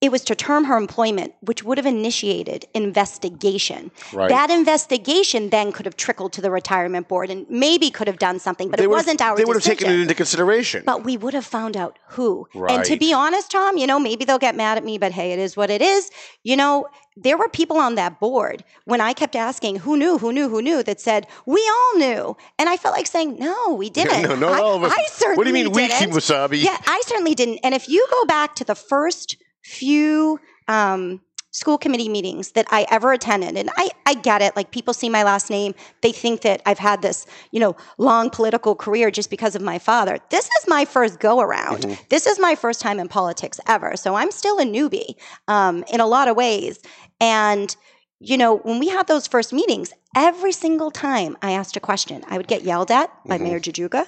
it 0.00 0.12
was 0.12 0.22
to 0.22 0.34
term 0.36 0.64
her 0.64 0.76
employment, 0.76 1.34
which 1.40 1.64
would 1.64 1.76
have 1.76 1.86
initiated 1.86 2.66
investigation. 2.72 3.90
Right. 4.12 4.28
That 4.28 4.48
investigation 4.48 5.50
then 5.50 5.72
could 5.72 5.86
have 5.86 5.96
trickled 5.96 6.32
to 6.34 6.40
the 6.40 6.52
retirement 6.52 7.08
board 7.08 7.30
and 7.30 7.46
maybe 7.50 7.90
could 7.90 8.06
have 8.06 8.18
done 8.18 8.38
something, 8.38 8.70
but 8.70 8.78
They 8.78 8.84
it 8.84 8.90
wasn't 8.90 9.20
our 9.20 9.36
They 9.36 9.44
would 9.44 9.56
have 9.56 9.64
taken 9.64 9.90
it 9.90 9.98
into 9.98 10.14
consideration. 10.14 10.84
But 10.86 11.04
we 11.04 11.16
would 11.16 11.34
have 11.34 11.44
found 11.46 11.76
out 11.76 11.98
who. 12.10 12.46
Right. 12.54 12.76
And 12.76 12.84
to 12.84 12.96
be 12.96 13.12
honest, 13.12 13.50
Tom, 13.50 13.76
you 13.76 13.88
know, 13.88 13.98
maybe 13.98 14.24
they'll 14.24 14.38
get 14.38 14.54
mad 14.54 14.78
at 14.78 14.84
me, 14.84 14.98
but 14.98 15.10
hey, 15.10 15.32
it 15.32 15.40
is 15.40 15.56
what 15.56 15.68
it 15.68 15.82
is. 15.82 16.10
You 16.44 16.56
know, 16.56 16.86
there 17.16 17.36
were 17.36 17.48
people 17.48 17.78
on 17.78 17.96
that 17.96 18.20
board 18.20 18.62
when 18.84 19.00
I 19.00 19.12
kept 19.12 19.34
asking 19.34 19.76
who 19.80 19.96
knew, 19.96 20.18
who 20.18 20.32
knew, 20.32 20.48
who 20.48 20.62
knew 20.62 20.84
that 20.84 21.00
said, 21.00 21.26
we 21.44 21.60
all 21.68 21.98
knew. 21.98 22.36
And 22.56 22.68
I 22.68 22.76
felt 22.76 22.94
like 22.94 23.08
saying, 23.08 23.36
no, 23.40 23.74
we 23.74 23.90
didn't. 23.98 24.22
no, 24.22 24.36
not 24.36 24.52
I, 24.52 24.62
all 24.62 24.76
of 24.76 24.84
us. 24.84 24.92
I 24.96 25.04
certainly 25.06 25.36
What 25.38 25.44
do 25.44 25.50
you 25.50 25.54
mean 25.54 25.72
we, 25.72 25.88
didn't. 25.88 26.12
Kemosabe? 26.12 26.62
Yeah, 26.62 26.76
I 26.86 27.02
certainly 27.04 27.34
didn't. 27.34 27.58
And 27.64 27.74
if 27.74 27.88
you 27.88 28.06
go 28.12 28.24
back 28.26 28.54
to 28.56 28.64
the 28.64 28.76
first 28.76 29.36
few 29.62 30.40
um, 30.68 31.20
school 31.50 31.78
committee 31.78 32.08
meetings 32.08 32.52
that 32.52 32.66
I 32.70 32.86
ever 32.90 33.12
attended. 33.12 33.56
And 33.56 33.70
I, 33.76 33.90
I 34.06 34.14
get 34.14 34.42
it. 34.42 34.54
Like 34.54 34.70
people 34.70 34.94
see 34.94 35.08
my 35.08 35.22
last 35.22 35.50
name, 35.50 35.74
they 36.02 36.12
think 36.12 36.42
that 36.42 36.62
I've 36.66 36.78
had 36.78 37.02
this, 37.02 37.26
you 37.50 37.60
know, 37.60 37.76
long 37.96 38.30
political 38.30 38.74
career 38.74 39.10
just 39.10 39.30
because 39.30 39.54
of 39.54 39.62
my 39.62 39.78
father. 39.78 40.18
This 40.30 40.46
is 40.46 40.68
my 40.68 40.84
first 40.84 41.20
go 41.20 41.40
around. 41.40 41.98
This 42.10 42.26
is 42.26 42.38
my 42.38 42.54
first 42.54 42.80
time 42.80 43.00
in 43.00 43.08
politics 43.08 43.60
ever. 43.66 43.96
So 43.96 44.14
I'm 44.14 44.30
still 44.30 44.58
a 44.58 44.64
newbie 44.64 45.14
um, 45.48 45.84
in 45.92 46.00
a 46.00 46.06
lot 46.06 46.28
of 46.28 46.36
ways. 46.36 46.80
And 47.20 47.74
you 48.20 48.36
know, 48.36 48.58
when 48.58 48.80
we 48.80 48.88
had 48.88 49.06
those 49.06 49.28
first 49.28 49.52
meetings, 49.52 49.92
every 50.16 50.52
single 50.52 50.90
time 50.90 51.36
I 51.42 51.52
asked 51.52 51.76
a 51.76 51.80
question, 51.80 52.24
I 52.28 52.36
would 52.36 52.48
get 52.48 52.62
yelled 52.62 52.90
at 52.90 53.10
by 53.26 53.36
mm-hmm. 53.36 53.44
Mayor 53.44 53.60
Jajuga 53.60 54.06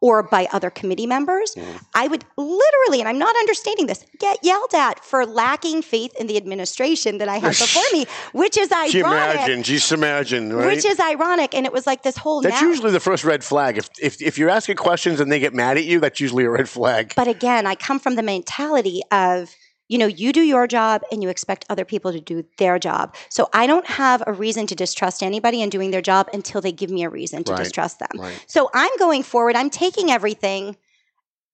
or 0.00 0.22
by 0.22 0.48
other 0.52 0.70
committee 0.70 1.06
members. 1.06 1.54
Mm-hmm. 1.54 1.76
I 1.94 2.08
would 2.08 2.24
literally, 2.36 3.00
and 3.00 3.08
I'm 3.08 3.18
not 3.18 3.34
understanding 3.36 3.86
this, 3.86 4.04
get 4.18 4.38
yelled 4.42 4.74
at 4.74 5.04
for 5.04 5.24
lacking 5.24 5.82
faith 5.82 6.14
in 6.18 6.26
the 6.26 6.36
administration 6.36 7.18
that 7.18 7.28
I 7.28 7.36
had 7.36 7.50
before 7.50 7.84
me, 7.92 8.06
which 8.32 8.58
is 8.58 8.70
ironic. 8.72 8.94
imagine, 8.94 9.62
just 9.62 9.92
imagine, 9.92 10.52
right? 10.52 10.66
Which 10.66 10.84
is 10.84 10.98
ironic, 10.98 11.54
and 11.54 11.64
it 11.66 11.72
was 11.72 11.86
like 11.86 12.02
this 12.02 12.16
whole. 12.16 12.42
that's 12.42 12.60
now- 12.60 12.68
usually 12.68 12.90
the 12.90 13.00
first 13.00 13.24
red 13.24 13.44
flag. 13.44 13.78
If, 13.78 13.88
if 14.00 14.20
if 14.20 14.38
you're 14.38 14.50
asking 14.50 14.76
questions 14.76 15.20
and 15.20 15.30
they 15.30 15.38
get 15.38 15.54
mad 15.54 15.76
at 15.76 15.84
you, 15.84 16.00
that's 16.00 16.20
usually 16.20 16.44
a 16.44 16.50
red 16.50 16.68
flag. 16.68 17.12
But 17.14 17.28
again, 17.28 17.66
I 17.66 17.74
come 17.74 17.98
from 17.98 18.16
the 18.16 18.22
mentality 18.22 19.02
of, 19.10 19.54
you 19.92 19.98
know, 19.98 20.06
you 20.06 20.32
do 20.32 20.40
your 20.40 20.66
job 20.66 21.02
and 21.12 21.22
you 21.22 21.28
expect 21.28 21.66
other 21.68 21.84
people 21.84 22.12
to 22.12 22.20
do 22.20 22.42
their 22.56 22.78
job. 22.78 23.14
So 23.28 23.50
I 23.52 23.66
don't 23.66 23.86
have 23.86 24.22
a 24.26 24.32
reason 24.32 24.66
to 24.68 24.74
distrust 24.74 25.22
anybody 25.22 25.60
in 25.60 25.68
doing 25.68 25.90
their 25.90 26.00
job 26.00 26.30
until 26.32 26.62
they 26.62 26.72
give 26.72 26.88
me 26.90 27.02
a 27.04 27.10
reason 27.10 27.44
to 27.44 27.52
Right, 27.52 27.62
distrust 27.62 27.98
them. 27.98 28.08
right. 28.18 28.42
So 28.46 28.70
I'm 28.72 28.90
going 28.98 29.22
forward, 29.22 29.54
I'm 29.54 29.68
taking 29.68 30.10
everything 30.10 30.78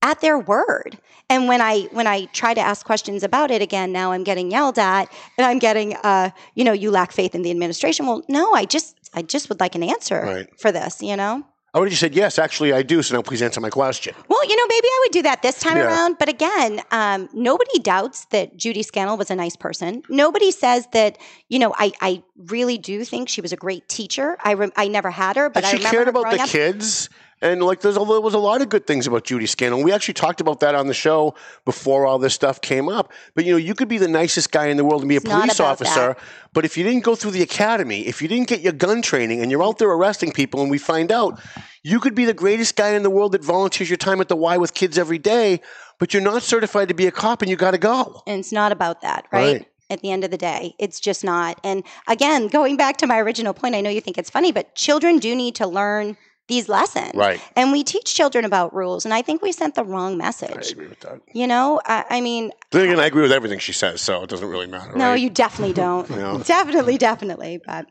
at 0.02 0.20
their 0.20 0.38
word. 0.38 0.98
And 1.28 1.48
when 1.48 1.60
I 1.60 1.88
when 1.90 2.06
I 2.06 2.26
try 2.26 2.54
to 2.54 2.60
ask 2.60 2.86
questions 2.86 3.24
about 3.24 3.50
it 3.50 3.60
again, 3.60 3.90
now 3.90 4.12
I'm 4.12 4.22
getting 4.22 4.52
yelled 4.52 4.78
at 4.78 5.12
and 5.36 5.44
I'm 5.44 5.58
getting 5.58 5.96
uh, 5.96 6.30
you 6.54 6.62
know, 6.62 6.72
you 6.72 6.92
lack 6.92 7.10
faith 7.10 7.34
in 7.34 7.42
the 7.42 7.50
administration. 7.50 8.06
Well, 8.06 8.22
no, 8.28 8.54
I 8.54 8.66
just 8.66 8.96
I 9.14 9.22
just 9.22 9.48
would 9.48 9.58
like 9.58 9.74
an 9.74 9.82
answer 9.82 10.22
Right. 10.22 10.60
for 10.60 10.70
this, 10.70 11.02
you 11.02 11.16
know? 11.16 11.44
I 11.74 11.78
would 11.80 11.90
have 11.90 11.98
said 11.98 12.14
yes. 12.14 12.38
Actually, 12.38 12.72
I 12.72 12.82
do. 12.82 13.02
So 13.02 13.14
now, 13.14 13.22
please 13.22 13.42
answer 13.42 13.60
my 13.60 13.68
question. 13.70 14.14
Well, 14.28 14.42
you 14.48 14.56
know, 14.56 14.64
maybe 14.68 14.86
I 14.86 15.00
would 15.04 15.12
do 15.12 15.22
that 15.22 15.42
this 15.42 15.60
time 15.60 15.76
Yeah. 15.76 15.86
around. 15.86 16.16
But 16.18 16.28
again, 16.30 16.80
um, 16.90 17.28
nobody 17.34 17.78
doubts 17.78 18.24
that 18.26 18.56
Judy 18.56 18.82
Scannell 18.82 19.18
was 19.18 19.30
a 19.30 19.34
nice 19.36 19.54
person. 19.54 20.02
Nobody 20.08 20.50
says 20.50 20.88
that, 20.92 21.18
you 21.48 21.58
know, 21.58 21.74
I, 21.78 21.92
I 22.00 22.22
really 22.46 22.78
do 22.78 23.04
think 23.04 23.28
she 23.28 23.40
was 23.42 23.52
a 23.52 23.56
great 23.56 23.86
teacher. 23.88 24.38
I, 24.42 24.54
rem- 24.54 24.72
I 24.76 24.88
never 24.88 25.10
had 25.10 25.36
her, 25.36 25.50
but 25.50 25.58
and 25.58 25.66
I 25.66 25.70
she 25.70 25.76
remember 25.76 25.94
cared 25.96 26.06
her 26.06 26.10
about 26.10 26.30
the 26.32 26.42
up. 26.42 26.48
kids. 26.48 27.10
And 27.40 27.62
like, 27.62 27.80
there's 27.80 27.96
a, 27.96 28.00
there 28.00 28.20
was 28.20 28.34
a 28.34 28.38
lot 28.38 28.62
of 28.62 28.68
good 28.68 28.86
things 28.86 29.06
about 29.06 29.24
Judy 29.24 29.46
Scannell. 29.46 29.82
We 29.82 29.92
actually 29.92 30.14
talked 30.14 30.40
about 30.40 30.60
that 30.60 30.74
on 30.74 30.88
the 30.88 30.94
show 30.94 31.34
before 31.64 32.04
all 32.06 32.18
this 32.18 32.34
stuff 32.34 32.60
came 32.60 32.88
up. 32.88 33.12
But 33.34 33.44
you 33.44 33.52
know, 33.52 33.58
you 33.58 33.74
could 33.74 33.88
be 33.88 33.98
the 33.98 34.08
nicest 34.08 34.50
guy 34.50 34.66
in 34.66 34.76
the 34.76 34.84
world 34.84 35.02
and 35.02 35.08
be 35.08 35.16
a 35.16 35.18
It's 35.18 35.28
police 35.28 35.60
officer, 35.60 36.08
that. 36.08 36.18
but 36.52 36.64
if 36.64 36.76
you 36.76 36.82
didn't 36.82 37.04
go 37.04 37.14
through 37.14 37.30
the 37.32 37.42
academy, 37.42 38.06
if 38.06 38.20
you 38.20 38.28
didn't 38.28 38.48
get 38.48 38.60
your 38.60 38.72
gun 38.72 39.02
training, 39.02 39.40
and 39.40 39.50
you're 39.50 39.62
out 39.62 39.78
there 39.78 39.90
arresting 39.90 40.32
people, 40.32 40.62
and 40.62 40.70
we 40.70 40.78
find 40.78 41.12
out 41.12 41.40
you 41.84 42.00
could 42.00 42.14
be 42.14 42.24
the 42.24 42.34
greatest 42.34 42.74
guy 42.74 42.90
in 42.90 43.02
the 43.02 43.10
world 43.10 43.32
that 43.32 43.44
volunteers 43.44 43.88
your 43.88 43.96
time 43.96 44.20
at 44.20 44.28
the 44.28 44.36
Y 44.36 44.56
with 44.56 44.74
kids 44.74 44.98
every 44.98 45.18
day, 45.18 45.60
but 45.98 46.12
you're 46.12 46.22
not 46.22 46.42
certified 46.42 46.88
to 46.88 46.94
be 46.94 47.06
a 47.06 47.12
cop, 47.12 47.42
and 47.42 47.50
you 47.50 47.56
got 47.56 47.70
to 47.70 47.78
go. 47.78 48.22
And 48.26 48.40
it's 48.40 48.52
not 48.52 48.72
about 48.72 49.02
that, 49.02 49.26
right? 49.32 49.58
Right. 49.58 49.68
At 49.90 50.02
the 50.02 50.10
end 50.10 50.22
of 50.22 50.30
the 50.30 50.36
day, 50.36 50.74
it's 50.78 51.00
just 51.00 51.24
not. 51.24 51.58
And 51.64 51.82
again, 52.08 52.48
going 52.48 52.76
back 52.76 52.98
to 52.98 53.06
my 53.06 53.18
original 53.18 53.54
point, 53.54 53.74
I 53.74 53.80
know 53.80 53.88
you 53.88 54.02
think 54.02 54.18
it's 54.18 54.28
funny, 54.28 54.52
but 54.52 54.74
children 54.74 55.18
do 55.18 55.34
need 55.34 55.54
to 55.54 55.66
learn 55.66 56.18
these 56.48 56.68
lessons. 56.68 57.12
Right. 57.14 57.40
And 57.56 57.72
we 57.72 57.84
teach 57.84 58.14
children 58.14 58.44
about 58.44 58.74
rules. 58.74 59.04
And 59.04 59.14
I 59.14 59.22
think 59.22 59.42
we 59.42 59.52
sent 59.52 59.74
the 59.74 59.84
wrong 59.84 60.16
message. 60.16 60.50
I 60.50 60.70
agree 60.70 60.88
with 60.88 61.00
that. 61.00 61.20
You 61.32 61.46
know, 61.46 61.80
I, 61.84 62.04
I 62.10 62.20
mean, 62.20 62.50
Then 62.70 62.84
again, 62.86 62.98
I 63.00 63.06
agree 63.06 63.22
with 63.22 63.32
everything 63.32 63.58
she 63.58 63.72
says, 63.72 64.00
so 64.00 64.22
it 64.22 64.30
doesn't 64.30 64.48
really 64.48 64.66
matter. 64.66 64.96
no, 64.96 65.10
right? 65.10 65.20
you 65.20 65.30
definitely 65.30 65.74
don't. 65.74 66.08
No. 66.18 66.38
Definitely, 66.38 66.98
definitely. 66.98 67.60
But 67.64 67.86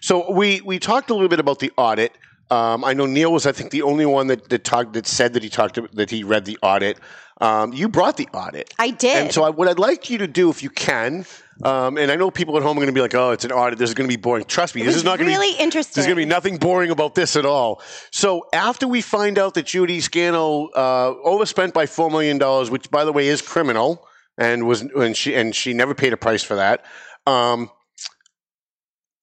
So 0.00 0.30
we 0.32 0.60
we 0.60 0.78
talked 0.78 1.10
a 1.10 1.14
little 1.14 1.28
bit 1.28 1.40
about 1.40 1.58
the 1.58 1.72
audit. 1.76 2.12
Um, 2.50 2.84
I 2.84 2.92
know 2.92 3.06
Neil 3.06 3.32
was, 3.32 3.46
I 3.46 3.52
think, 3.52 3.70
the 3.70 3.82
only 3.82 4.06
one 4.06 4.26
that 4.28 4.48
that 4.50 4.62
talked 4.62 4.92
that 4.92 5.06
said 5.06 5.32
that 5.32 5.42
he 5.42 5.48
talked 5.48 5.78
that 5.94 6.10
he 6.10 6.22
read 6.22 6.44
the 6.44 6.58
audit. 6.62 6.98
Um, 7.40 7.72
you 7.72 7.88
brought 7.88 8.18
the 8.18 8.28
audit, 8.32 8.72
I 8.78 8.90
did. 8.90 9.16
and 9.16 9.32
so 9.32 9.42
I, 9.42 9.50
what 9.50 9.66
I'd 9.66 9.78
like 9.78 10.10
you 10.10 10.18
to 10.18 10.28
do, 10.28 10.48
if 10.48 10.62
you 10.62 10.70
can, 10.70 11.24
um, 11.62 11.96
and 11.96 12.10
I 12.10 12.16
know 12.16 12.30
people 12.30 12.56
at 12.56 12.62
home 12.62 12.76
are 12.76 12.80
going 12.80 12.86
to 12.88 12.92
be 12.92 13.00
like, 13.00 13.14
"Oh, 13.14 13.30
it's 13.30 13.44
an 13.44 13.52
audit. 13.52 13.78
This 13.78 13.90
is 13.90 13.94
going 13.94 14.08
to 14.08 14.12
be 14.12 14.20
boring." 14.20 14.44
Trust 14.44 14.74
me, 14.74 14.82
this 14.82 14.96
is 14.96 15.04
not 15.04 15.18
going 15.18 15.30
to 15.30 15.36
really 15.36 15.54
be 15.54 15.62
interesting. 15.62 15.94
There's 15.94 16.06
going 16.06 16.16
to 16.16 16.22
be 16.22 16.28
nothing 16.28 16.56
boring 16.56 16.90
about 16.90 17.14
this 17.14 17.36
at 17.36 17.46
all. 17.46 17.82
So 18.10 18.46
after 18.52 18.88
we 18.88 19.00
find 19.00 19.38
out 19.38 19.54
that 19.54 19.66
Judy 19.66 20.00
Scannell 20.00 20.70
uh, 20.74 21.14
overspent 21.22 21.74
by 21.74 21.86
four 21.86 22.10
million 22.10 22.38
dollars, 22.38 22.70
which 22.70 22.90
by 22.90 23.04
the 23.04 23.12
way 23.12 23.28
is 23.28 23.42
criminal, 23.42 24.06
and 24.36 24.66
was 24.66 24.82
and 24.82 25.16
she 25.16 25.34
and 25.34 25.54
she 25.54 25.72
never 25.72 25.94
paid 25.94 26.12
a 26.12 26.16
price 26.16 26.42
for 26.42 26.56
that. 26.56 26.84
Um, 27.26 27.70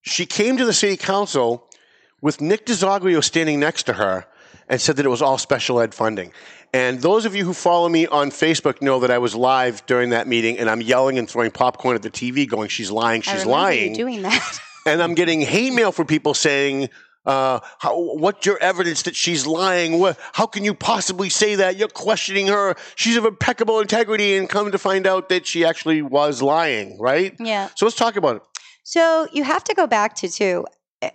she 0.02 0.26
came 0.26 0.58
to 0.58 0.66
the 0.66 0.74
city 0.74 0.98
council 0.98 1.70
with 2.22 2.42
Nick 2.42 2.66
DiZoglio 2.66 3.24
standing 3.24 3.60
next 3.60 3.84
to 3.84 3.94
her 3.94 4.26
and 4.68 4.80
said 4.80 4.96
that 4.98 5.06
it 5.06 5.10
was 5.10 5.22
all 5.22 5.38
special 5.38 5.80
ed 5.80 5.94
funding. 5.94 6.32
And 6.74 7.02
those 7.02 7.26
of 7.26 7.36
you 7.36 7.46
who 7.46 7.54
follow 7.54 7.90
me 7.90 8.06
on 8.08 8.30
Facebook 8.30 8.82
know 8.82 9.00
that 9.00 9.10
I 9.10 9.18
was 9.18 9.36
live 9.36 9.86
during 9.88 10.12
that 10.12 10.28
meeting 10.28 10.60
and 10.60 10.70
I'm 10.70 10.82
yelling 10.82 11.18
and 11.18 11.30
throwing 11.30 11.52
popcorn 11.52 11.96
at 11.96 12.04
the 12.04 12.12
TV 12.12 12.48
going, 12.48 12.70
she's 12.70 12.92
lying, 12.92 13.22
she's 13.22 13.46
lying 13.46 13.92
You 13.92 13.96
doing 13.96 14.22
that. 14.22 14.60
and 14.86 15.02
I'm 15.02 15.16
getting 15.16 15.42
hate 15.42 15.74
mail 15.74 15.92
from 15.92 16.06
people 16.06 16.34
saying, 16.34 16.90
uh, 17.26 17.60
how, 17.80 18.00
"What's 18.00 18.46
your 18.46 18.58
evidence 18.60 19.04
that 19.04 19.16
she's 19.16 19.46
lying? 19.46 20.00
What, 20.00 20.18
how 20.34 20.46
can 20.46 20.64
you 20.64 20.74
possibly 20.74 21.30
say 21.30 21.56
that? 21.56 21.76
You're 21.76 21.90
questioning 21.90 22.48
her. 22.48 22.76
She's 22.96 23.18
of 23.18 23.26
impeccable 23.26 23.82
integrity." 23.82 24.38
And 24.38 24.50
come 24.50 24.72
to 24.72 24.78
find 24.78 25.06
out 25.06 25.30
that 25.30 25.46
she 25.46 25.66
actually 25.66 26.02
was 26.02 26.42
lying, 26.42 26.98
right? 26.98 27.36
Yeah. 27.40 27.70
So 27.76 27.86
let's 27.86 27.98
talk 27.98 28.16
about 28.16 28.38
it. 28.38 28.42
So 28.84 29.28
you 29.32 29.44
have 29.44 29.64
to 29.66 29.74
go 29.74 29.86
back 29.86 30.16
to 30.16 30.30
too. 30.30 30.66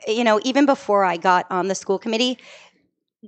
You 0.07 0.25
know, 0.25 0.41
even 0.45 0.67
before 0.67 1.05
I 1.05 1.17
got 1.17 1.47
on 1.51 1.69
the 1.69 1.75
school 1.75 1.99
committee, 1.99 2.39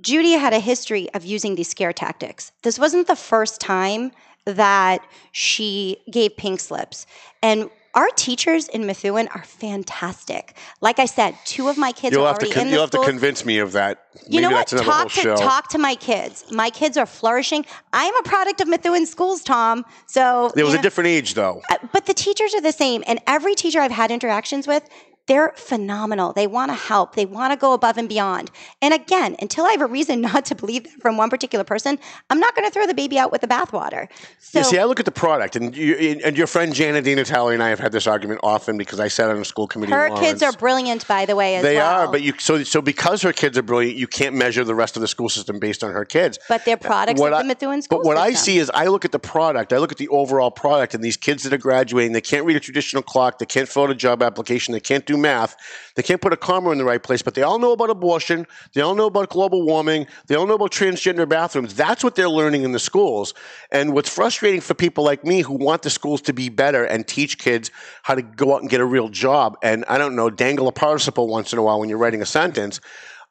Judy 0.01 0.33
had 0.33 0.53
a 0.53 0.59
history 0.59 1.09
of 1.13 1.25
using 1.25 1.55
these 1.55 1.69
scare 1.69 1.93
tactics. 1.93 2.51
This 2.63 2.77
wasn't 2.79 3.07
the 3.07 3.15
first 3.15 3.59
time 3.61 4.11
that 4.45 5.01
she 5.31 5.97
gave 6.11 6.37
pink 6.37 6.59
slips, 6.59 7.05
and. 7.41 7.69
Our 7.95 8.09
teachers 8.15 8.67
in 8.67 8.85
Methuen 8.85 9.27
are 9.29 9.43
fantastic. 9.43 10.55
Like 10.81 10.99
I 10.99 11.05
said, 11.07 11.35
two 11.45 11.67
of 11.67 11.79
my 11.79 11.91
kids 11.91 12.15
You'll 12.15 12.25
are 12.25 12.27
have 12.27 12.37
to 12.39 12.45
already 12.45 12.53
con- 12.53 12.61
in 12.61 12.67
the 12.67 12.73
you'll 12.73 12.81
have 12.81 12.91
to 12.91 13.03
convince 13.03 13.43
me 13.43 13.57
of 13.57 13.71
that. 13.71 14.05
You 14.27 14.39
Maybe 14.39 14.41
know 14.43 14.51
what? 14.51 14.67
Talk 14.67 15.07
to 15.13 15.19
show. 15.19 15.35
talk 15.35 15.69
to 15.69 15.79
my 15.79 15.95
kids. 15.95 16.45
My 16.51 16.69
kids 16.69 16.95
are 16.97 17.07
flourishing. 17.07 17.65
I 17.93 18.03
am 18.03 18.15
a 18.17 18.21
product 18.21 18.61
of 18.61 18.67
Methuen 18.67 19.07
schools, 19.07 19.41
Tom. 19.41 19.83
So 20.05 20.51
it 20.55 20.63
was 20.63 20.73
you 20.73 20.79
a 20.79 20.81
different 20.83 21.07
age, 21.07 21.33
though. 21.33 21.63
uh, 21.71 21.77
but 21.91 22.05
the 22.05 22.13
teachers 22.13 22.53
are 22.53 22.61
the 22.61 22.71
same 22.71 23.03
and 23.07 23.19
every 23.25 23.55
teacher 23.55 23.79
i've 23.79 23.89
had 23.91 24.11
interactions 24.11 24.67
with 24.67 24.87
they're 25.27 25.53
phenomenal. 25.55 26.33
They 26.33 26.47
want 26.47 26.71
to 26.71 26.75
help. 26.75 27.15
They 27.15 27.25
want 27.25 27.51
to 27.53 27.57
go 27.57 27.73
above 27.73 27.97
and 27.97 28.09
beyond. 28.09 28.49
And 28.81 28.93
again 28.93 29.35
until 29.39 29.65
i 29.65 29.71
have 29.71 29.81
a 29.81 29.85
reason 29.85 30.21
not 30.29 30.45
to 30.45 30.55
believe 30.55 30.83
that 30.83 30.93
from 31.01 31.17
one 31.17 31.29
particular 31.29 31.63
person 31.63 31.99
i'm 32.29 32.39
not 32.39 32.55
going 32.55 32.67
to 32.67 32.71
throw 32.71 32.85
the 32.87 32.93
baby 32.93 33.17
out 33.19 33.31
with 33.31 33.41
the 33.41 33.47
bathwater. 33.47 34.07
So 34.39 34.59
yeah, 34.59 34.63
see, 34.63 34.77
I 34.79 34.85
look 34.85 34.99
at 34.99 35.05
the 35.05 35.11
product, 35.11 35.55
and 35.55 35.75
you, 35.75 35.93
and 36.23 36.37
your 36.37 36.47
friend 36.47 36.73
Janet 36.73 37.03
Di 37.03 37.15
Natale 37.15 37.49
and 37.49 37.61
I 37.61 37.69
have 37.69 37.79
had 37.79 37.91
this 37.91 38.07
argument 38.07 38.39
often 38.43 38.77
because 38.77 38.99
I 38.99 39.07
sat 39.09 39.29
on 39.29 39.37
a 39.37 39.45
school 39.45 39.67
committee. 39.67 39.91
her 39.91 40.09
kids 40.17 40.41
are 40.41 40.53
brilliant 40.53 41.07
by 41.07 41.25
the 41.25 41.35
way 41.35 41.55
as 41.57 41.63
They 41.63 41.75
well. 41.75 42.01
are, 42.03 42.11
but 42.11 42.21
you 42.21 42.33
so 42.39 42.63
so 42.63 42.81
because 42.81 43.21
her 43.21 43.33
kids 43.33 43.57
are 43.57 43.61
brilliant, 43.61 43.97
you 43.97 44.07
can't 44.07 44.35
measure 44.35 44.63
the 44.63 44.75
rest 44.75 44.95
of 44.95 45.01
the 45.01 45.07
school 45.07 45.29
system 45.29 45.59
based 45.59 45.83
on 45.83 45.91
her 45.91 46.05
kids. 46.05 46.39
but 46.47 46.63
they're 46.65 46.77
products 46.77 47.19
What 47.19 47.33
I- 47.33 47.41
the 47.41 47.47
Methuen 47.47 47.81
school 47.81 47.99
But 47.99 48.05
what 48.05 48.17
I 48.17 48.33
see 48.33 48.57
is 48.57 48.71
I 48.73 48.87
look 48.87 49.05
at 49.05 49.11
the 49.11 49.19
product, 49.19 49.73
I 49.73 49.77
look 49.77 49.91
at 49.91 49.97
the 49.97 50.07
overall 50.09 50.51
product, 50.51 50.93
and 50.93 51.03
these 51.03 51.17
kids 51.17 51.43
that 51.43 51.53
are 51.53 51.57
graduating, 51.57 52.13
they 52.13 52.21
can't 52.21 52.45
read 52.45 52.55
a 52.55 52.59
traditional 52.61 53.03
clock, 53.03 53.39
they 53.39 53.45
can't 53.45 53.67
fill 53.67 53.83
out 53.83 53.89
a 53.91 53.95
job 53.95 54.23
application, 54.23 54.71
they 54.73 54.79
can't 54.79 55.05
do 55.05 55.16
math, 55.21 55.55
they 55.95 56.03
can't 56.03 56.21
put 56.21 56.33
a 56.33 56.37
comma 56.37 56.71
in 56.71 56.77
the 56.77 56.85
right 56.85 57.01
place, 57.01 57.21
but 57.21 57.33
they 57.33 57.41
all 57.41 57.59
know 57.59 57.71
about 57.71 57.89
abortion, 57.89 58.45
they 58.73 58.81
all 58.81 58.95
know 58.95 59.07
about 59.07 59.29
global 59.29 59.65
warming, 59.65 60.07
they 60.27 60.35
all 60.35 60.47
know 60.47 60.55
about 60.55 60.71
transgender 60.71 61.27
bathrooms. 61.27 61.73
That's 61.73 62.03
what 62.03 62.15
they're 62.15 62.29
learning 62.29 62.63
in 62.63 62.71
the 62.71 62.79
schools. 62.79 63.33
And 63.71 63.93
what's 63.93 64.09
frustrating 64.09 64.61
for 64.61 64.73
people 64.73 65.03
like 65.03 65.23
me 65.25 65.41
who 65.41 65.53
want 65.53 65.81
the 65.81 65.89
schools 65.89 66.21
to 66.23 66.33
be 66.33 66.49
better 66.49 66.83
and 66.83 67.07
teach 67.07 67.37
kids 67.37 67.71
how 68.03 68.15
to 68.15 68.21
go 68.21 68.55
out 68.55 68.61
and 68.61 68.69
get 68.69 68.81
a 68.81 68.85
real 68.85 69.09
job, 69.09 69.57
and 69.61 69.85
I 69.87 69.97
don't 69.97 70.15
know, 70.15 70.29
dangle 70.29 70.67
a 70.67 70.71
participle 70.71 71.27
once 71.27 71.53
in 71.53 71.59
a 71.59 71.63
while 71.63 71.79
when 71.79 71.89
you're 71.89 71.97
writing 71.97 72.21
a 72.21 72.25
sentence. 72.25 72.79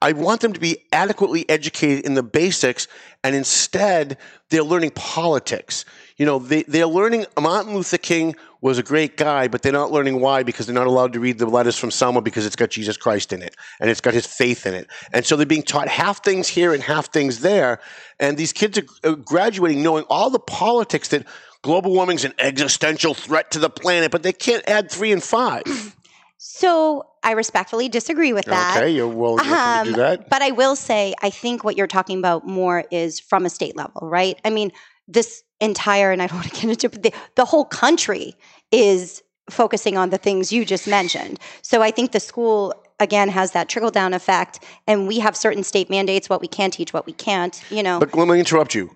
I 0.02 0.12
want 0.12 0.42
them 0.42 0.52
to 0.52 0.60
be 0.60 0.84
adequately 0.92 1.48
educated 1.48 2.04
in 2.04 2.14
the 2.14 2.22
basics, 2.22 2.86
and 3.24 3.34
instead 3.34 4.18
they're 4.50 4.62
learning 4.62 4.90
politics. 4.90 5.84
You 6.16 6.24
know, 6.24 6.38
they, 6.38 6.62
they're 6.62 6.86
learning 6.86 7.26
Martin 7.38 7.74
Luther 7.74 7.98
King 7.98 8.36
was 8.62 8.78
a 8.78 8.82
great 8.82 9.16
guy, 9.16 9.48
but 9.48 9.62
they're 9.62 9.72
not 9.72 9.92
learning 9.92 10.20
why 10.20 10.42
because 10.42 10.66
they're 10.66 10.74
not 10.74 10.86
allowed 10.86 11.12
to 11.12 11.20
read 11.20 11.38
the 11.38 11.46
letters 11.46 11.76
from 11.78 11.90
Selma 11.90 12.22
because 12.22 12.46
it's 12.46 12.56
got 12.56 12.70
Jesus 12.70 12.96
Christ 12.96 13.32
in 13.32 13.42
it 13.42 13.54
and 13.80 13.90
it's 13.90 14.00
got 14.00 14.14
his 14.14 14.26
faith 14.26 14.66
in 14.66 14.72
it. 14.74 14.88
And 15.12 15.26
so 15.26 15.36
they're 15.36 15.44
being 15.44 15.62
taught 15.62 15.88
half 15.88 16.24
things 16.24 16.48
here 16.48 16.72
and 16.72 16.82
half 16.82 17.12
things 17.12 17.40
there. 17.40 17.80
And 18.18 18.36
these 18.38 18.52
kids 18.52 18.78
are, 18.78 18.84
are 19.04 19.16
graduating 19.16 19.82
knowing 19.82 20.04
all 20.08 20.30
the 20.30 20.38
politics 20.38 21.08
that 21.08 21.26
global 21.62 21.92
warming's 21.92 22.24
an 22.24 22.32
existential 22.38 23.12
threat 23.12 23.50
to 23.50 23.58
the 23.58 23.70
planet, 23.70 24.10
but 24.10 24.22
they 24.22 24.32
can't 24.32 24.66
add 24.68 24.90
three 24.90 25.12
and 25.12 25.22
five. 25.22 25.64
so 26.38 27.06
i 27.22 27.32
respectfully 27.32 27.88
disagree 27.88 28.32
with 28.32 28.44
that 28.44 28.76
Okay, 28.76 28.90
you're 28.90 29.08
willing 29.08 29.44
to 29.44 29.52
Um, 29.52 29.86
do 29.86 29.92
that? 29.94 30.28
But 30.28 30.42
I 30.42 30.50
will 30.50 30.76
say, 30.76 31.14
I 31.22 31.30
think 31.30 31.64
what 31.64 31.76
you're 31.76 31.86
talking 31.86 32.18
about 32.18 32.46
more 32.46 32.84
is 32.90 33.18
from 33.18 33.46
a 33.46 33.50
state 33.50 33.76
level, 33.76 34.08
right? 34.08 34.38
I 34.44 34.50
mean, 34.50 34.70
this 35.08 35.42
entire, 35.60 36.10
and 36.10 36.22
I 36.22 36.26
don't 36.26 36.38
want 36.38 36.52
to 36.52 36.60
get 36.60 36.70
into 36.70 36.86
it, 36.86 37.02
the, 37.02 37.12
the 37.34 37.44
whole 37.44 37.64
country 37.64 38.34
is 38.72 39.22
focusing 39.50 39.96
on 39.96 40.10
the 40.10 40.18
things 40.18 40.52
you 40.52 40.64
just 40.64 40.88
mentioned. 40.88 41.38
So 41.62 41.82
I 41.82 41.90
think 41.90 42.12
the 42.12 42.20
school 42.20 42.74
again 42.98 43.28
has 43.28 43.52
that 43.52 43.68
trickle 43.68 43.90
down 43.90 44.14
effect 44.14 44.64
and 44.86 45.06
we 45.06 45.18
have 45.18 45.36
certain 45.36 45.62
state 45.62 45.90
mandates 45.90 46.28
what 46.28 46.40
we 46.40 46.48
can 46.48 46.70
teach 46.70 46.94
what 46.94 47.04
we 47.04 47.12
can't 47.12 47.62
you 47.70 47.82
know 47.82 47.98
But 48.00 48.14
let 48.14 48.26
me 48.26 48.38
interrupt 48.38 48.74
you. 48.74 48.90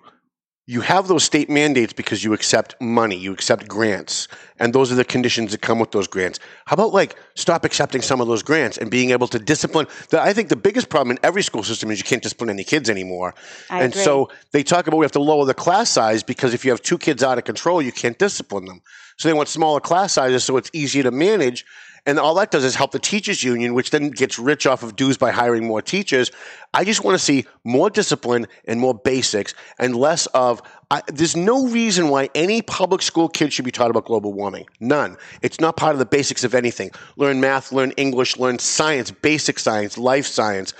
You 0.70 0.82
have 0.82 1.08
those 1.08 1.24
state 1.24 1.50
mandates 1.50 1.92
because 1.92 2.22
you 2.22 2.32
accept 2.32 2.80
money, 2.80 3.16
you 3.16 3.32
accept 3.32 3.66
grants, 3.66 4.28
and 4.60 4.72
those 4.72 4.92
are 4.92 4.94
the 4.94 5.04
conditions 5.04 5.50
that 5.50 5.60
come 5.62 5.80
with 5.80 5.90
those 5.90 6.06
grants. 6.06 6.38
How 6.64 6.74
about 6.74 6.94
like 6.94 7.16
stop 7.34 7.64
accepting 7.64 8.02
some 8.02 8.20
of 8.20 8.28
those 8.28 8.44
grants 8.44 8.78
and 8.78 8.88
being 8.88 9.10
able 9.10 9.26
to 9.26 9.40
discipline? 9.40 9.88
The, 10.10 10.22
I 10.22 10.32
think 10.32 10.48
the 10.48 10.54
biggest 10.54 10.88
problem 10.88 11.10
in 11.10 11.18
every 11.24 11.42
school 11.42 11.64
system 11.64 11.90
is 11.90 11.98
you 11.98 12.04
can't 12.04 12.22
discipline 12.22 12.50
any 12.50 12.62
kids 12.62 12.88
anymore. 12.88 13.34
I 13.68 13.82
and 13.82 13.92
agree. 13.92 14.04
so 14.04 14.30
they 14.52 14.62
talk 14.62 14.86
about 14.86 14.98
we 14.98 15.04
have 15.04 15.10
to 15.10 15.20
lower 15.20 15.44
the 15.44 15.54
class 15.54 15.90
size 15.90 16.22
because 16.22 16.54
if 16.54 16.64
you 16.64 16.70
have 16.70 16.82
two 16.82 16.98
kids 16.98 17.24
out 17.24 17.36
of 17.36 17.42
control, 17.42 17.82
you 17.82 17.90
can't 17.90 18.16
discipline 18.16 18.66
them. 18.66 18.80
So 19.18 19.28
they 19.28 19.34
want 19.34 19.48
smaller 19.48 19.80
class 19.80 20.12
sizes 20.12 20.44
so 20.44 20.56
it's 20.56 20.70
easier 20.72 21.02
to 21.02 21.10
manage. 21.10 21.66
And 22.06 22.18
all 22.18 22.34
that 22.34 22.50
does 22.50 22.64
is 22.64 22.74
help 22.74 22.92
the 22.92 22.98
teachers 22.98 23.42
union, 23.42 23.74
which 23.74 23.90
then 23.90 24.10
gets 24.10 24.38
rich 24.38 24.66
off 24.66 24.82
of 24.82 24.96
dues 24.96 25.18
by 25.18 25.30
hiring 25.30 25.66
more 25.66 25.82
teachers. 25.82 26.30
I 26.72 26.84
just 26.84 27.04
want 27.04 27.18
to 27.18 27.24
see 27.24 27.46
more 27.64 27.90
discipline 27.90 28.46
and 28.64 28.80
more 28.80 28.94
basics 28.94 29.54
and 29.78 29.94
less 29.96 30.26
of. 30.26 30.62
I, 30.92 31.02
there's 31.06 31.36
no 31.36 31.68
reason 31.68 32.08
why 32.08 32.30
any 32.34 32.62
public 32.62 33.02
school 33.02 33.28
kid 33.28 33.52
should 33.52 33.64
be 33.64 33.70
taught 33.70 33.90
about 33.90 34.06
global 34.06 34.32
warming. 34.32 34.66
None. 34.80 35.16
It's 35.40 35.60
not 35.60 35.76
part 35.76 35.92
of 35.92 36.00
the 36.00 36.06
basics 36.06 36.42
of 36.42 36.54
anything. 36.54 36.90
Learn 37.16 37.40
math, 37.40 37.70
learn 37.70 37.92
English, 37.92 38.36
learn 38.38 38.58
science, 38.58 39.10
basic 39.10 39.58
science, 39.60 39.96
life 39.96 40.26
science. 40.26 40.74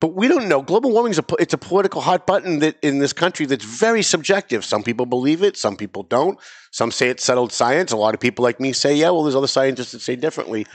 But 0.00 0.14
we 0.14 0.28
don't 0.28 0.48
know. 0.48 0.62
Global 0.62 0.90
warming 0.92 1.12
is 1.12 1.18
a 1.18 1.24
it's 1.38 1.52
a 1.52 1.58
political 1.58 2.00
hot 2.00 2.26
button 2.26 2.60
that 2.60 2.76
in 2.82 2.98
this 2.98 3.12
country 3.12 3.44
that's 3.44 3.64
very 3.64 4.02
subjective. 4.02 4.64
Some 4.64 4.82
people 4.82 5.04
believe 5.04 5.42
it, 5.42 5.58
some 5.58 5.76
people 5.76 6.02
don't. 6.04 6.38
Some 6.70 6.90
say 6.90 7.10
it's 7.10 7.22
settled 7.22 7.52
science. 7.52 7.92
A 7.92 7.96
lot 7.98 8.14
of 8.14 8.20
people 8.20 8.42
like 8.42 8.60
me 8.60 8.72
say, 8.72 8.94
yeah, 8.94 9.10
well, 9.10 9.24
there's 9.24 9.36
other 9.36 9.46
scientists 9.46 9.92
that 9.92 10.00
say 10.00 10.16
differently. 10.16 10.66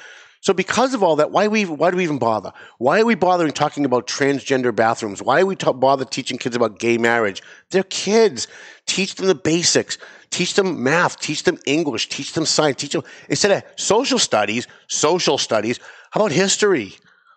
So 0.42 0.54
because 0.54 0.94
of 0.94 1.02
all 1.02 1.16
that, 1.16 1.32
why 1.32 1.48
we 1.48 1.66
why 1.66 1.90
do 1.90 1.98
we 1.98 2.04
even 2.04 2.20
bother? 2.20 2.54
Why 2.78 3.02
are 3.02 3.06
we 3.06 3.16
bothering 3.16 3.52
talking 3.52 3.84
about 3.84 4.06
transgender 4.06 4.76
bathrooms? 4.76 5.24
Why 5.24 5.42
are 5.42 5.46
we 5.48 5.56
ta- 5.56 5.74
bother 5.74 6.06
teaching 6.06 6.38
kids 6.38 6.56
about 6.56 6.78
gay 6.78 7.00
marriage? 7.00 7.42
They're 7.72 7.82
kids. 7.82 8.48
Teach 8.86 9.16
them 9.16 9.26
the 9.26 9.34
basics. 9.34 9.98
Teach 10.30 10.54
them 10.54 10.84
math. 10.84 11.20
Teach 11.20 11.42
them 11.44 11.58
English. 11.66 12.10
Teach 12.10 12.34
them 12.34 12.46
science. 12.46 12.78
Teach 12.80 12.92
them 12.92 13.04
instead 13.28 13.50
of 13.50 13.64
social 13.76 14.20
studies, 14.20 14.68
social 14.88 15.40
studies. 15.40 15.80
How 16.12 16.22
about 16.22 16.32
history? 16.32 16.94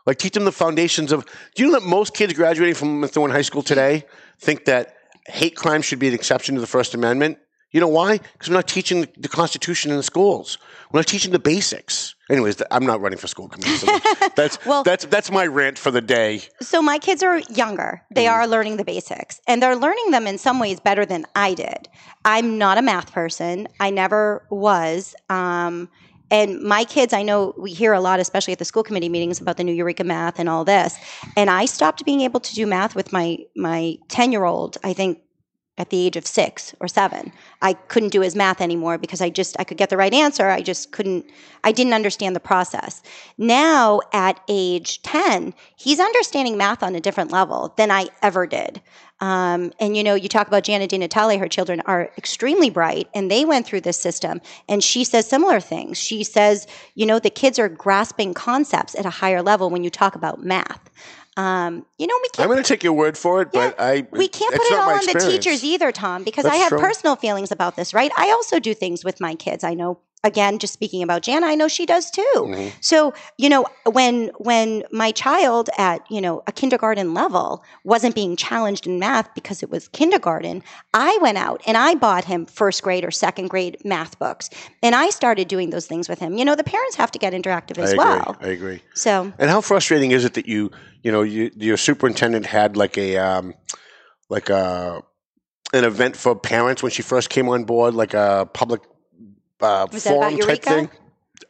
Like 0.08 0.16
teach 0.16 0.32
them 0.32 0.46
the 0.46 0.52
foundations 0.52 1.12
of. 1.12 1.26
Do 1.54 1.62
you 1.62 1.70
know 1.70 1.78
that 1.78 1.86
most 1.86 2.14
kids 2.14 2.32
graduating 2.32 2.74
from 2.76 2.98
Methuen 3.00 3.30
High 3.30 3.42
School 3.42 3.62
today 3.62 4.06
think 4.40 4.64
that 4.64 4.94
hate 5.26 5.54
crime 5.54 5.82
should 5.82 5.98
be 5.98 6.08
an 6.08 6.14
exception 6.14 6.54
to 6.54 6.62
the 6.62 6.66
First 6.66 6.94
Amendment? 6.94 7.36
You 7.72 7.80
know 7.82 7.88
why? 7.88 8.16
Because 8.16 8.48
we're 8.48 8.54
not 8.54 8.66
teaching 8.66 9.06
the- 9.18 9.28
Constitution 9.28 9.90
in 9.90 9.98
the 9.98 10.02
schools. 10.02 10.56
We're 10.90 11.00
not 11.00 11.06
teaching 11.06 11.32
the 11.32 11.38
basics. 11.38 12.14
Anyways, 12.30 12.62
I'm 12.70 12.86
not 12.86 13.02
running 13.02 13.18
for 13.18 13.26
school 13.26 13.48
committee. 13.50 13.76
So 13.76 13.98
that's 14.34 14.58
Well- 14.64 14.82
that's 14.82 15.04
that's 15.04 15.30
my 15.30 15.46
rant 15.46 15.76
for 15.78 15.90
the 15.90 16.00
day. 16.00 16.40
so 16.62 16.80
my 16.80 16.96
kids 16.98 17.22
are 17.22 17.40
younger 17.62 18.00
they 18.10 18.24
Mm. 18.24 18.32
are 18.32 18.46
learning 18.48 18.78
the 18.78 18.84
basics 18.84 19.42
and 19.46 19.62
they're 19.62 19.76
learning 19.76 20.10
them 20.12 20.26
in 20.26 20.38
some 20.38 20.58
ways 20.58 20.80
better 20.80 21.04
than 21.04 21.26
i 21.34 21.52
did 21.52 21.88
i'm 22.24 22.56
not 22.56 22.78
a 22.78 22.82
math 22.82 23.12
person 23.12 23.68
i 23.80 23.90
never 23.90 24.46
was 24.50 25.14
um, 25.28 25.90
and 26.30 26.60
my 26.60 26.84
kids 26.84 27.12
i 27.12 27.22
know 27.22 27.54
we 27.58 27.72
hear 27.72 27.92
a 27.92 28.00
lot 28.00 28.20
especially 28.20 28.52
at 28.52 28.58
the 28.58 28.64
school 28.64 28.82
committee 28.82 29.08
meetings 29.08 29.40
about 29.40 29.56
the 29.56 29.64
new 29.64 29.72
eureka 29.72 30.04
math 30.04 30.38
and 30.38 30.48
all 30.48 30.64
this. 30.64 30.98
And 31.36 31.50
i 31.50 31.64
stopped 31.64 32.04
being 32.04 32.22
able 32.22 32.40
to 32.40 32.54
do 32.54 32.66
math 32.66 32.94
with 32.94 33.12
my 33.12 33.38
my 33.56 33.96
10 34.08 34.32
year 34.32 34.44
old 34.44 34.78
i 34.84 34.92
think 34.92 35.20
at 35.78 35.90
the 35.90 36.06
age 36.06 36.16
of 36.16 36.26
six 36.26 36.74
or 36.80 36.88
seven. 36.88 37.32
I 37.62 37.72
couldn't 37.72 38.08
do 38.10 38.20
his 38.20 38.34
math 38.34 38.60
anymore 38.60 38.98
because 38.98 39.20
i 39.20 39.30
just 39.30 39.56
i 39.58 39.64
could 39.64 39.78
get 39.78 39.90
the 39.90 39.96
right 39.96 40.12
answer. 40.12 40.48
I 40.48 40.60
just 40.60 40.92
couldn't 40.92 41.24
i 41.64 41.72
didn't 41.72 41.94
understand 41.94 42.36
the 42.36 42.40
process. 42.40 43.02
Now 43.38 44.00
at 44.12 44.40
age 44.48 45.00
10 45.02 45.54
he's 45.76 46.00
understanding 46.00 46.56
math 46.56 46.82
on 46.82 46.94
a 46.94 47.00
different 47.00 47.32
level 47.32 47.72
than 47.76 47.90
i 47.90 48.08
ever 48.22 48.46
did 48.46 48.82
um, 49.20 49.72
and 49.80 49.96
you 49.96 50.04
know 50.04 50.14
you 50.14 50.28
talk 50.28 50.46
about 50.46 50.64
Jana 50.64 50.86
Di 50.86 50.98
Natale 50.98 51.38
her 51.38 51.48
children 51.48 51.80
are 51.86 52.10
extremely 52.16 52.70
bright 52.70 53.08
and 53.14 53.30
they 53.30 53.44
went 53.44 53.66
through 53.66 53.82
this 53.82 53.98
system 53.98 54.40
and 54.68 54.82
she 54.82 55.04
says 55.04 55.28
similar 55.28 55.60
things 55.60 55.98
she 55.98 56.24
says 56.24 56.66
you 56.94 57.06
know 57.06 57.18
the 57.18 57.30
kids 57.30 57.58
are 57.58 57.68
grasping 57.68 58.34
concepts 58.34 58.94
at 58.94 59.06
a 59.06 59.10
higher 59.10 59.42
level 59.42 59.70
when 59.70 59.84
you 59.84 59.90
talk 59.90 60.14
about 60.14 60.42
math 60.42 60.90
um, 61.38 61.86
you 61.98 62.06
know 62.08 62.14
we 62.20 62.28
can't 62.30 62.48
I'm 62.48 62.52
going 62.52 62.62
to 62.62 62.68
take 62.68 62.82
your 62.82 62.94
word 62.94 63.16
for 63.16 63.42
it, 63.42 63.52
but 63.52 63.76
I 63.78 64.04
we 64.10 64.26
can't 64.26 64.52
put 64.52 64.64
it 64.64 64.74
all 64.74 64.90
on 64.90 65.06
the 65.06 65.20
teachers 65.30 65.62
either, 65.62 65.92
Tom, 65.92 66.24
because 66.24 66.42
That's 66.42 66.56
I 66.56 66.58
have 66.58 66.70
true. 66.70 66.80
personal 66.80 67.14
feelings 67.14 67.52
about 67.52 67.76
this, 67.76 67.94
right? 67.94 68.10
I 68.18 68.32
also 68.32 68.58
do 68.58 68.74
things 68.74 69.04
with 69.04 69.20
my 69.20 69.36
kids. 69.36 69.62
I 69.62 69.74
know 69.74 70.00
again, 70.24 70.58
just 70.58 70.72
speaking 70.72 71.02
about 71.02 71.22
Jana, 71.22 71.46
I 71.46 71.54
know 71.54 71.68
she 71.68 71.86
does 71.86 72.10
too. 72.10 72.22
Mm-hmm. 72.34 72.76
So, 72.80 73.14
you 73.36 73.48
know, 73.48 73.66
when 73.84 74.30
when 74.38 74.84
my 74.90 75.12
child 75.12 75.70
at, 75.78 76.02
you 76.10 76.20
know, 76.20 76.42
a 76.46 76.52
kindergarten 76.52 77.14
level 77.14 77.62
wasn't 77.84 78.14
being 78.14 78.36
challenged 78.36 78.86
in 78.86 78.98
math 78.98 79.32
because 79.34 79.62
it 79.62 79.70
was 79.70 79.88
kindergarten, 79.88 80.62
I 80.92 81.18
went 81.22 81.38
out 81.38 81.62
and 81.66 81.76
I 81.76 81.94
bought 81.94 82.24
him 82.24 82.46
first 82.46 82.82
grade 82.82 83.04
or 83.04 83.10
second 83.10 83.48
grade 83.48 83.78
math 83.84 84.18
books. 84.18 84.50
And 84.82 84.94
I 84.94 85.10
started 85.10 85.48
doing 85.48 85.70
those 85.70 85.86
things 85.86 86.08
with 86.08 86.18
him. 86.18 86.36
You 86.36 86.44
know, 86.44 86.56
the 86.56 86.64
parents 86.64 86.96
have 86.96 87.10
to 87.12 87.18
get 87.18 87.32
interactive 87.32 87.78
I 87.78 87.82
as 87.82 87.92
agree. 87.92 88.04
well. 88.04 88.36
I 88.40 88.48
agree. 88.48 88.82
So 88.94 89.32
And 89.38 89.50
how 89.50 89.60
frustrating 89.60 90.10
is 90.10 90.24
it 90.24 90.34
that 90.34 90.46
you, 90.46 90.70
you 91.02 91.12
know, 91.12 91.22
you, 91.22 91.50
your 91.54 91.76
superintendent 91.76 92.46
had 92.46 92.76
like 92.76 92.98
a, 92.98 93.16
um, 93.18 93.54
like 94.28 94.50
a, 94.50 95.02
an 95.72 95.84
event 95.84 96.16
for 96.16 96.34
parents 96.34 96.82
when 96.82 96.90
she 96.90 97.02
first 97.02 97.30
came 97.30 97.48
on 97.48 97.64
board, 97.64 97.94
like 97.94 98.14
a 98.14 98.48
public 98.52 98.80
uh, 99.60 99.86
Was 99.92 100.04
that 100.04 100.16
about 100.16 100.32
forum 100.32 100.46
type 100.46 100.62
thing. 100.62 100.90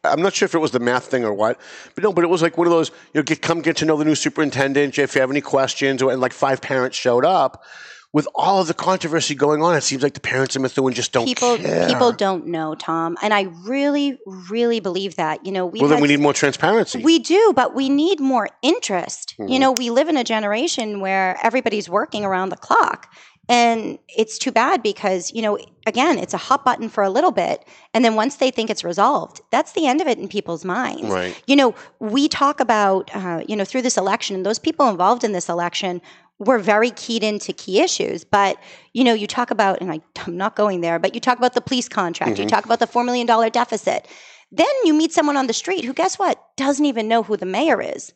I'm 0.03 0.21
not 0.21 0.33
sure 0.33 0.45
if 0.45 0.55
it 0.55 0.59
was 0.59 0.71
the 0.71 0.79
math 0.79 1.05
thing 1.05 1.25
or 1.25 1.33
what, 1.33 1.59
but 1.95 2.03
no, 2.03 2.13
but 2.13 2.23
it 2.23 2.27
was 2.29 2.41
like 2.41 2.57
one 2.57 2.67
of 2.67 2.71
those, 2.71 2.89
you 3.13 3.19
know, 3.19 3.23
get, 3.23 3.41
come 3.41 3.61
get 3.61 3.77
to 3.77 3.85
know 3.85 3.97
the 3.97 4.05
new 4.05 4.15
superintendent. 4.15 4.97
If 4.97 5.15
you 5.15 5.21
have 5.21 5.31
any 5.31 5.41
questions, 5.41 6.01
or 6.01 6.11
and 6.11 6.21
like 6.21 6.33
five 6.33 6.61
parents 6.61 6.97
showed 6.97 7.25
up. 7.25 7.63
With 8.11 8.27
all 8.33 8.59
of 8.59 8.65
the 8.67 8.73
controversy 8.73 9.35
going 9.35 9.61
on, 9.61 9.75
it 9.75 9.81
seems 9.81 10.01
like 10.01 10.15
the 10.15 10.19
parents 10.19 10.55
in 10.55 10.63
Methuen 10.63 10.95
just 10.95 11.11
don't 11.11 11.25
people 11.25 11.57
care. 11.57 11.85
people 11.87 12.11
don't 12.11 12.47
know, 12.47 12.73
Tom. 12.73 13.15
And 13.21 13.31
I 13.31 13.41
really, 13.67 14.17
really 14.49 14.79
believe 14.79 15.17
that. 15.17 15.45
You 15.45 15.51
know, 15.51 15.67
we 15.67 15.79
well, 15.79 15.89
then 15.89 16.01
we 16.01 16.07
need 16.07 16.19
more 16.19 16.33
transparency. 16.33 17.03
We 17.03 17.19
do, 17.19 17.53
but 17.55 17.75
we 17.75 17.87
need 17.87 18.19
more 18.19 18.49
interest. 18.63 19.35
You 19.37 19.45
Mhm. 19.45 19.59
know, 19.59 19.71
we 19.73 19.91
live 19.91 20.09
in 20.09 20.17
a 20.17 20.23
generation 20.23 21.01
where 21.01 21.37
everybody's 21.43 21.87
working 21.87 22.25
around 22.25 22.49
the 22.49 22.57
clock. 22.57 23.13
And 23.49 23.97
it's 24.15 24.37
too 24.37 24.51
bad 24.51 24.83
because, 24.83 25.33
you 25.33 25.41
know, 25.41 25.57
again, 25.87 26.19
it's 26.19 26.35
a 26.35 26.37
hot 26.37 26.63
button 26.63 26.87
for 26.87 27.03
a 27.03 27.09
little 27.09 27.31
bit. 27.31 27.65
And 27.95 28.05
then 28.05 28.13
once 28.15 28.35
they 28.35 28.51
think 28.51 28.69
it's 28.69 28.83
resolved, 28.83 29.41
that's 29.51 29.71
the 29.71 29.87
end 29.87 30.01
of 30.01 30.07
it 30.07 30.19
in 30.19 30.27
people's 30.27 30.63
minds. 30.63 31.09
Right. 31.09 31.41
You 31.47 31.55
know, 31.55 31.73
we 31.99 32.27
talk 32.29 32.59
about, 32.59 33.09
uh, 33.15 33.41
you 33.47 33.55
know, 33.55 33.65
through 33.65 33.81
this 33.81 33.97
election, 33.97 34.35
and 34.35 34.45
those 34.45 34.59
people 34.59 34.87
involved 34.87 35.23
in 35.23 35.31
this 35.31 35.49
election 35.49 35.99
were 36.37 36.59
very 36.59 36.91
keyed 36.91 37.23
into 37.23 37.51
key 37.51 37.81
issues. 37.81 38.23
But, 38.23 38.57
you 38.93 39.03
know, 39.03 39.13
you 39.13 39.25
talk 39.25 39.49
about, 39.49 39.81
and 39.81 39.91
I, 39.91 39.99
I'm 40.25 40.37
not 40.37 40.55
going 40.55 40.81
there, 40.81 40.99
but 40.99 41.15
you 41.15 41.19
talk 41.19 41.37
about 41.39 41.53
the 41.55 41.61
police 41.61 41.89
contract, 41.89 42.37
you 42.37 42.45
Mhm. 42.45 42.49
talk 42.49 42.65
about 42.65 42.79
the 42.79 42.87
$4 42.87 43.03
million 43.03 43.25
deficit. 43.51 44.07
Then 44.51 44.67
you 44.83 44.93
meet 44.93 45.11
someone 45.11 45.37
on 45.37 45.47
the 45.47 45.53
street 45.53 45.85
who, 45.85 45.93
guess 45.93 46.17
what, 46.19 46.39
doesn't 46.55 46.85
even 46.85 47.07
know 47.07 47.23
who 47.23 47.35
the 47.35 47.45
mayor 47.45 47.81
is. 47.81 48.13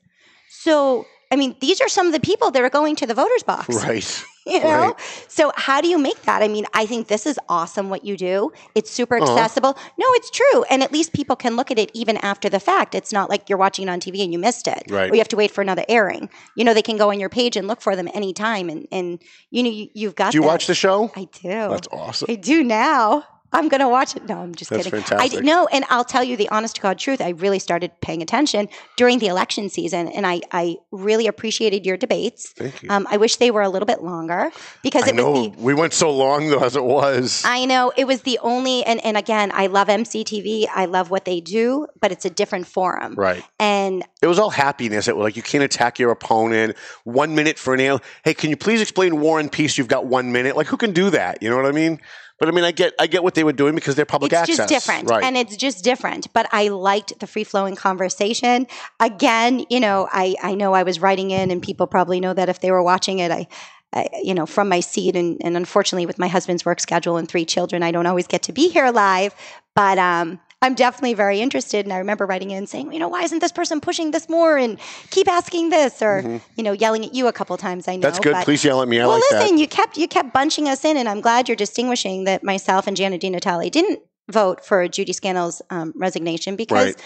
So, 0.50 1.06
I 1.34 1.36
mean, 1.36 1.56
these 1.60 1.82
are 1.82 1.90
some 1.90 2.06
of 2.08 2.14
the 2.14 2.20
people 2.20 2.52
that 2.52 2.62
are 2.62 2.70
going 2.70 2.96
to 2.98 3.06
the 3.08 3.16
voters 3.16 3.44
box. 3.44 3.70
right. 3.84 4.24
You 4.46 4.60
know? 4.60 4.88
Right. 4.92 5.26
So, 5.30 5.54
how 5.56 5.80
do 5.80 5.88
you 5.88 5.98
make 5.98 6.22
that? 6.24 6.44
I 6.44 6.50
mean, 6.50 6.66
I 6.74 6.86
think 6.86 7.08
this 7.08 7.26
is 7.26 7.40
awesome 7.48 7.90
what 7.90 8.04
you 8.04 8.18
do. 8.18 8.52
It's 8.76 8.92
super 8.92 9.16
Uh-huh. 9.18 9.32
accessible. 9.38 9.72
No, 9.98 10.06
it's 10.18 10.30
true. 10.30 10.64
And 10.70 10.84
at 10.84 10.92
least 10.92 11.14
people 11.14 11.38
can 11.38 11.56
look 11.56 11.72
at 11.72 11.80
it 11.80 11.90
even 11.94 12.18
after 12.18 12.50
the 12.50 12.60
fact. 12.60 12.94
It's 12.94 13.14
not 13.14 13.30
like 13.30 13.48
you're 13.48 13.58
watching 13.66 13.88
it 13.88 13.92
on 13.92 14.02
TV 14.02 14.22
and 14.22 14.34
you 14.34 14.40
missed 14.40 14.68
it. 14.68 14.84
Right. 14.90 15.10
Or 15.10 15.14
you 15.16 15.22
have 15.22 15.30
to 15.30 15.38
wait 15.38 15.52
for 15.52 15.62
another 15.62 15.86
airing. 15.88 16.30
You 16.58 16.66
know, 16.66 16.74
they 16.74 16.82
can 16.82 16.98
go 16.98 17.10
on 17.10 17.22
your 17.22 17.30
page 17.30 17.56
and 17.56 17.70
look 17.70 17.80
for 17.82 17.96
them 17.96 18.10
anytime. 18.14 18.68
And, 18.70 18.86
and 18.92 19.22
you 19.50 19.64
know, 19.64 19.70
you, 19.70 19.88
you've 19.94 20.16
got 20.16 20.34
Do 20.34 20.40
you 20.40 20.42
that. 20.42 20.48
watch 20.48 20.68
the 20.68 20.76
show? 20.76 21.10
I 21.16 21.24
do. 21.32 21.48
That's 21.74 21.88
awesome. 21.94 22.28
I 22.30 22.36
do 22.36 22.66
now. 22.66 23.24
I'm 23.54 23.70
going 23.70 23.82
to 23.82 23.88
watch 23.90 24.16
it. 24.16 24.28
No, 24.28 24.40
I'm 24.40 24.56
just 24.56 24.70
That's 24.72 24.86
kidding. 24.86 25.02
fantastic. 25.02 25.40
I 25.40 25.46
no, 25.46 25.68
and 25.68 25.86
I'll 25.90 26.04
tell 26.04 26.24
you 26.24 26.36
the 26.36 26.50
honest 26.50 26.76
to 26.78 26.82
God 26.82 26.98
truth. 26.98 27.22
I 27.22 27.30
really 27.30 27.60
started 27.60 27.92
paying 28.02 28.22
attention 28.22 28.68
during 28.98 29.20
the 29.20 29.28
election 29.28 29.70
season, 29.70 30.08
and 30.08 30.26
I, 30.26 30.42
I 30.52 30.78
really 30.92 31.28
appreciated 31.28 31.86
your 31.86 31.98
debates. 31.98 32.50
Thank 32.50 32.82
you. 32.84 32.90
Um, 32.90 33.08
I 33.10 33.18
wish 33.18 33.38
they 33.38 33.52
were 33.52 33.62
a 33.62 33.70
little 33.70 33.86
bit 33.86 34.02
longer 34.02 34.52
because 34.82 35.04
I 35.04 35.10
it 35.10 35.16
was 35.16 35.52
the. 35.52 35.62
we 35.62 35.74
went 35.74 35.94
so 35.94 36.12
long 36.12 36.50
though 36.50 36.64
as 36.64 36.76
it 36.76 36.84
was. 36.84 37.44
I 37.46 37.66
know 37.66 37.92
it 37.96 38.06
was 38.06 38.24
the 38.24 38.40
only, 38.42 38.84
and, 38.86 39.04
and 39.06 39.18
again, 39.18 39.52
I 39.54 39.68
love 39.68 39.88
MCTV. 39.88 40.66
I 40.74 40.86
love 40.86 41.10
what 41.12 41.26
they 41.26 41.40
do, 41.40 41.88
but 42.02 42.12
it's 42.12 42.26
a 42.26 42.30
different 42.30 42.68
forum. 42.68 43.16
right. 43.16 43.44
And 43.60 44.04
It 44.22 44.28
was 44.28 44.40
all 44.40 44.50
happiness. 44.50 45.08
It 45.08 45.16
was 45.16 45.24
like 45.24 45.36
you 45.36 45.44
can't 45.44 45.64
attack 45.64 46.00
your 46.00 46.12
opponent. 46.12 46.76
One 47.04 47.36
minute 47.36 47.58
for 47.60 47.74
an 47.74 47.80
ale. 47.80 48.02
Hey, 48.24 48.34
can 48.34 48.50
you 48.50 48.58
please 48.58 48.82
explain 48.82 49.20
War 49.20 49.40
and 49.40 49.52
Peace? 49.52 49.78
You've 49.78 49.88
got 49.88 50.06
one 50.06 50.32
minute. 50.32 50.56
Like 50.56 50.68
who 50.68 50.78
can 50.78 50.92
do 50.92 51.10
that? 51.12 51.42
You 51.42 51.50
know 51.50 51.56
what 51.56 51.66
I 51.66 51.72
mean? 51.72 52.00
But 52.40 52.50
I 52.50 52.52
mean, 52.52 52.64
I 52.64 52.72
get 52.72 52.94
I 53.00 53.08
get 53.08 53.24
what 53.24 53.36
they 53.36 53.44
were 53.44 53.54
doing 53.54 53.76
because 53.76 53.96
they're 53.96 54.06
public 54.06 54.34
it's 54.34 54.42
access. 54.42 54.60
It's 54.60 54.72
just 54.72 54.86
different 54.86 55.10
right? 55.10 55.24
and 55.24 55.38
it's 55.38 55.56
just 55.56 55.84
different 55.84 56.32
but 56.34 56.48
i 56.52 56.68
liked 56.68 57.20
the 57.20 57.28
free 57.28 57.44
flowing 57.44 57.76
conversation 57.76 58.68
again 59.00 59.66
you 59.70 59.80
know 59.80 60.08
i 60.12 60.36
i 60.42 60.56
know 60.56 60.74
i 60.74 60.84
was 60.84 61.00
writing 61.00 61.32
in 61.32 61.52
and 61.52 61.62
people 61.62 61.88
probably 61.88 62.20
know 62.20 62.34
that 62.34 62.50
if 62.50 62.60
they 62.60 62.72
were 62.72 62.84
watching 62.84 63.20
it 63.20 63.32
i 63.32 63.48
uh, 63.94 64.06
you 64.24 64.34
know, 64.34 64.48
from 64.48 64.68
my 64.68 64.80
seat. 64.80 65.16
And, 65.16 65.38
and 65.42 65.56
unfortunately, 65.56 66.08
with 66.08 66.18
my 66.18 66.28
husband's 66.28 66.66
work 66.66 66.80
schedule 66.80 67.16
and 67.16 67.30
three 67.30 67.46
children, 67.46 67.84
I 67.84 67.92
don't 67.92 68.08
always 68.08 68.26
get 68.26 68.42
to 68.44 68.52
be 68.52 68.70
here 68.70 68.90
live. 68.90 69.36
But 69.76 70.00
um, 70.00 70.40
I'm 70.64 70.74
definitely 70.76 71.14
very 71.14 71.42
interested. 71.42 71.86
And 71.86 71.92
I 71.94 71.98
remember 71.98 72.26
writing 72.26 72.52
in 72.52 72.66
saying, 72.68 72.94
you 72.94 73.00
know, 73.00 73.10
why 73.10 73.22
isn't 73.24 73.40
this 73.40 73.52
person 73.52 73.82
pushing 73.82 74.12
this 74.12 74.30
more 74.30 74.58
and 74.58 74.80
keep 75.12 75.28
asking 75.28 75.70
this 75.70 76.02
or, 76.02 76.40
you 76.56 76.64
know, 76.64 76.72
yelling 76.72 77.06
at 77.06 77.14
you 77.14 77.28
a 77.28 77.34
couple 77.34 77.56
times. 77.58 77.88
I 77.88 77.92
know. 77.92 77.96
Mm-hmm. 77.98 78.02
That's 78.02 78.20
good. 78.20 78.32
but- 78.34 78.46
Please 78.46 78.64
yell 78.64 78.82
at 78.82 78.88
me. 78.88 79.00
I 79.02 79.06
well, 79.06 79.18
like 79.18 79.24
listen, 79.32 79.56
that. 79.58 79.62
you 79.62 79.68
kept 79.68 79.98
you 79.98 80.08
kept 80.08 80.34
bunching 80.34 80.70
us 80.70 80.86
in, 80.86 80.96
and 80.98 81.10
I'm 81.10 81.22
glad 81.22 81.50
you're 81.50 81.56
distinguishing 81.58 82.24
that 82.24 82.44
myself 82.44 82.88
and 82.88 82.96
Janet 82.98 83.22
Di 83.22 83.30
Natale 83.30 83.70
didn't 83.70 84.00
vote 84.32 84.64
for 84.66 84.88
Judy 84.88 85.14
Scannell's 85.14 85.62
um, 85.70 85.94
resignation 85.96 86.56
because. 86.56 86.86
Right. 86.88 87.04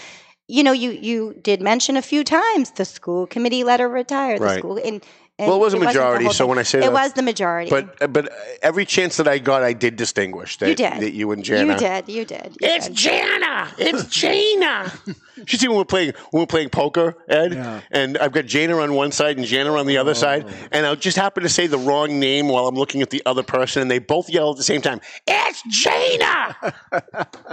You 0.50 0.62
know, 0.62 0.72
you 0.72 0.92
you 0.92 1.34
did 1.42 1.60
mention 1.60 1.98
a 1.98 2.00
few 2.00 2.24
times 2.24 2.70
the 2.70 2.86
school 2.86 3.26
committee 3.26 3.64
let 3.64 3.80
her 3.80 3.88
retire. 3.88 4.38
The 4.38 4.44
Right. 4.46 4.58
school 4.60 4.80
and 4.82 5.04
Well, 5.38 5.54
it 5.54 5.58
was 5.60 5.74
a 5.74 5.78
majority, 5.78 6.28
so 6.30 6.46
when 6.48 6.58
I 6.58 6.64
say 6.64 6.78
it 6.78 6.82
that- 6.82 6.92
was 6.92 7.12
the 7.12 7.22
majority, 7.22 7.70
But 7.70 8.02
uh, 8.02 8.08
but 8.08 8.28
every 8.60 8.84
chance 8.84 9.18
that 9.18 9.28
I 9.28 9.38
got, 9.38 9.62
I 9.62 9.72
did 9.72 9.94
distinguish 9.94 10.56
that 10.58 10.68
you 10.70 10.74
did 10.74 11.00
that 11.00 11.12
you 11.12 11.30
and 11.30 11.44
Jana. 11.44 11.74
you 11.74 11.78
did, 11.78 12.08
you 12.08 12.24
did. 12.24 12.56
you 12.60 12.68
It's 12.68 12.88
did. 12.88 12.96
Jana. 12.96 13.68
It's 13.78 14.04
Jana. 14.20 14.92
you 15.36 15.44
see 15.58 15.68
when 15.68 15.76
we're 15.76 15.84
playing 15.84 16.12
when 16.32 16.42
we're 16.42 16.46
playing 16.46 16.70
poker, 16.70 17.16
Ed, 17.28 17.52
Yeah. 17.54 17.80
and 17.92 18.18
I've 18.18 18.32
got 18.32 18.46
Jana 18.46 18.78
on 18.78 18.94
one 18.94 19.12
side 19.12 19.36
and 19.36 19.46
Jana 19.46 19.72
on 19.74 19.86
the 19.86 19.98
other 19.98 20.10
oh. 20.10 20.14
side, 20.14 20.46
and 20.72 20.84
I'll 20.84 20.96
just 20.96 21.16
happen 21.16 21.44
to 21.44 21.48
say 21.48 21.68
the 21.68 21.78
wrong 21.78 22.18
name 22.18 22.48
while 22.48 22.66
I'm 22.66 22.74
looking 22.74 23.00
at 23.02 23.10
the 23.10 23.22
other 23.24 23.44
person, 23.44 23.82
and 23.82 23.90
they 23.90 24.00
both 24.00 24.28
yell 24.28 24.50
at 24.50 24.56
the 24.56 24.64
same 24.64 24.80
time. 24.82 25.00
It's 25.26 25.62
Jana. 25.68 26.56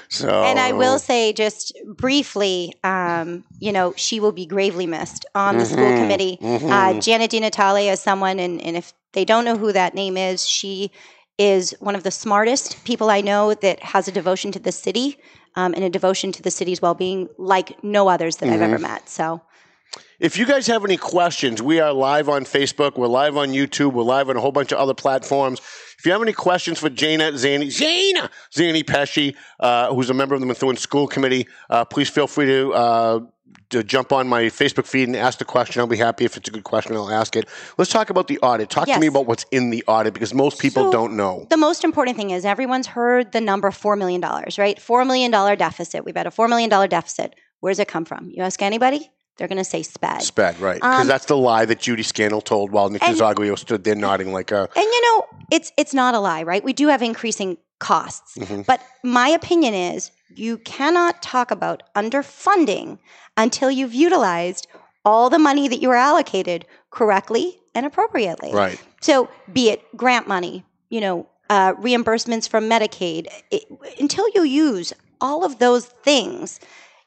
so 0.08 0.42
And 0.44 0.58
I 0.58 0.72
will 0.72 0.98
say, 0.98 1.32
just 1.32 1.76
briefly, 1.86 2.74
um, 2.84 3.44
you 3.58 3.72
know, 3.72 3.94
she 3.96 4.20
will 4.20 4.32
be 4.32 4.46
gravely 4.46 4.86
missed 4.86 5.24
on 5.34 5.58
the 5.58 5.64
school 5.66 5.90
committee. 5.96 6.38
Uh, 6.42 7.00
Janet 7.00 7.30
Di 7.30 7.40
Natale 7.40 7.88
is 7.88 8.00
someone, 8.00 8.38
and, 8.38 8.60
and 8.62 8.76
if 8.76 8.92
they 9.12 9.24
don't 9.24 9.44
know 9.44 9.56
who 9.56 9.72
that 9.72 9.94
name 9.94 10.16
is, 10.16 10.46
she 10.46 10.90
is 11.38 11.74
one 11.80 11.94
of 11.94 12.02
the 12.02 12.10
smartest 12.10 12.84
people 12.84 13.10
I 13.10 13.20
know 13.20 13.54
that 13.54 13.82
has 13.82 14.08
a 14.08 14.12
devotion 14.12 14.52
to 14.52 14.58
the 14.58 14.72
city 14.72 15.18
um, 15.56 15.74
and 15.74 15.84
a 15.84 15.90
devotion 15.90 16.32
to 16.32 16.42
the 16.42 16.50
city's 16.50 16.80
well 16.80 16.94
being 16.94 17.28
like 17.38 17.82
no 17.82 18.08
others 18.08 18.36
that 18.36 18.48
I've 18.48 18.62
ever 18.62 18.78
met. 18.78 19.08
So, 19.08 19.40
If 20.18 20.38
you 20.38 20.46
guys 20.46 20.66
have 20.68 20.84
any 20.84 20.96
questions, 20.96 21.60
we 21.60 21.80
are 21.80 21.92
live 21.92 22.28
on 22.28 22.44
Facebook, 22.44 22.96
we're 22.96 23.08
live 23.08 23.36
on 23.36 23.48
YouTube, 23.50 23.92
we're 23.92 24.04
live 24.04 24.28
on 24.30 24.36
a 24.36 24.40
whole 24.40 24.52
bunch 24.52 24.72
of 24.72 24.78
other 24.78 24.94
platforms. 24.94 25.60
If 26.02 26.06
you 26.06 26.10
have 26.10 26.22
any 26.22 26.32
questions 26.32 26.80
for 26.80 26.90
Jana 26.90 27.30
Zanni, 27.38 27.68
Jana 27.68 28.28
Zanni 28.52 28.82
Pesci, 28.82 29.36
uh, 29.60 29.94
who's 29.94 30.10
a 30.10 30.14
member 30.14 30.34
of 30.34 30.40
the 30.40 30.48
Methuen 30.48 30.76
School 30.76 31.06
Committee, 31.06 31.46
uh, 31.70 31.84
please 31.84 32.10
feel 32.10 32.26
free 32.26 32.46
to, 32.46 32.72
uh, 32.74 33.20
to 33.70 33.84
jump 33.84 34.10
on 34.10 34.26
my 34.26 34.42
Facebook 34.46 34.84
feed 34.84 35.06
and 35.06 35.14
ask 35.16 35.38
the 35.38 35.44
question. 35.44 35.78
I'll 35.78 35.86
be 35.86 35.96
happy 35.96 36.24
if 36.24 36.36
it's 36.36 36.48
a 36.48 36.50
good 36.50 36.64
question. 36.64 36.96
I'll 36.96 37.08
ask 37.08 37.36
it. 37.36 37.48
Let's 37.78 37.92
talk 37.92 38.10
about 38.10 38.26
the 38.26 38.40
audit. 38.40 38.68
Talk 38.68 38.88
to 38.88 38.98
me 38.98 39.06
about 39.06 39.26
what's 39.26 39.46
in 39.52 39.70
the 39.70 39.84
audit 39.86 40.12
because 40.12 40.34
most 40.34 40.58
people 40.60 40.86
So- 40.86 40.90
don't 40.90 41.16
know. 41.16 41.46
the 41.50 41.56
most 41.56 41.84
important 41.84 42.16
thing 42.16 42.30
is 42.30 42.44
everyone's 42.44 42.88
heard 42.88 43.30
the 43.30 43.40
number 43.40 43.70
$4 43.70 43.96
million, 43.96 44.20
right? 44.58 44.78
$4 44.80 45.06
million 45.06 45.30
deficit. 45.56 46.04
We've 46.04 46.16
had 46.16 46.26
a 46.26 46.30
$4 46.30 46.48
million 46.48 46.68
deficit. 46.88 47.36
Where 47.60 47.70
does 47.70 47.78
it 47.78 47.86
come 47.86 48.04
from? 48.04 48.28
You 48.28 48.42
ask 48.42 48.60
anybody, 48.60 49.12
they're 49.36 49.48
going 49.48 49.58
to 49.58 49.64
say 49.64 49.82
SPED. 49.82 50.22
Sped, 50.22 50.58
right? 50.60 50.76
Because 50.76 51.02
Um, 51.02 51.06
that's 51.08 51.26
the 51.26 51.36
lie 51.36 51.64
that 51.64 51.80
Judy 51.80 52.02
Scannell 52.02 52.40
told 52.42 52.70
while 52.70 52.88
Nick 52.90 53.02
and- 53.02 53.16
Zaglio 53.16 53.58
stood 53.58 53.84
there 53.84 53.94
nodding 53.94 54.32
like 54.32 54.50
a. 54.52 54.68
And 54.76 54.84
you 54.84 55.02
know, 55.02 55.26
it's 55.50 55.72
it's 55.76 55.94
not 55.94 56.14
a 56.14 56.20
lie, 56.20 56.42
right? 56.42 56.62
We 56.62 56.72
do 56.72 56.88
have 56.88 57.02
increasing 57.02 57.56
costs. 57.78 58.36
Mhm. 58.38 58.64
But 58.66 58.80
my 59.02 59.28
opinion 59.28 59.74
is 59.74 60.10
you 60.34 60.58
cannot 60.58 61.22
talk 61.22 61.50
about 61.50 61.82
underfunding 61.96 62.98
until 63.36 63.70
you've 63.70 63.94
utilized 63.94 64.66
all 65.04 65.28
the 65.30 65.38
money 65.38 65.66
that 65.68 65.80
you 65.80 65.88
were 65.88 65.96
allocated 65.96 66.64
correctly 66.90 67.58
and 67.74 67.84
appropriately. 67.86 68.52
Right. 68.52 68.78
So, 69.00 69.28
be 69.52 69.70
it 69.70 69.82
grant 69.96 70.28
money, 70.28 70.64
you 70.90 71.00
know, 71.00 71.26
uh, 71.50 71.72
reimbursements 71.74 72.48
from 72.48 72.68
Medicaid, 72.68 73.26
it, 73.50 73.64
until 73.98 74.26
you 74.34 74.42
use 74.44 74.92
all 75.20 75.44
of 75.44 75.58
those 75.58 75.86
things, 75.86 76.60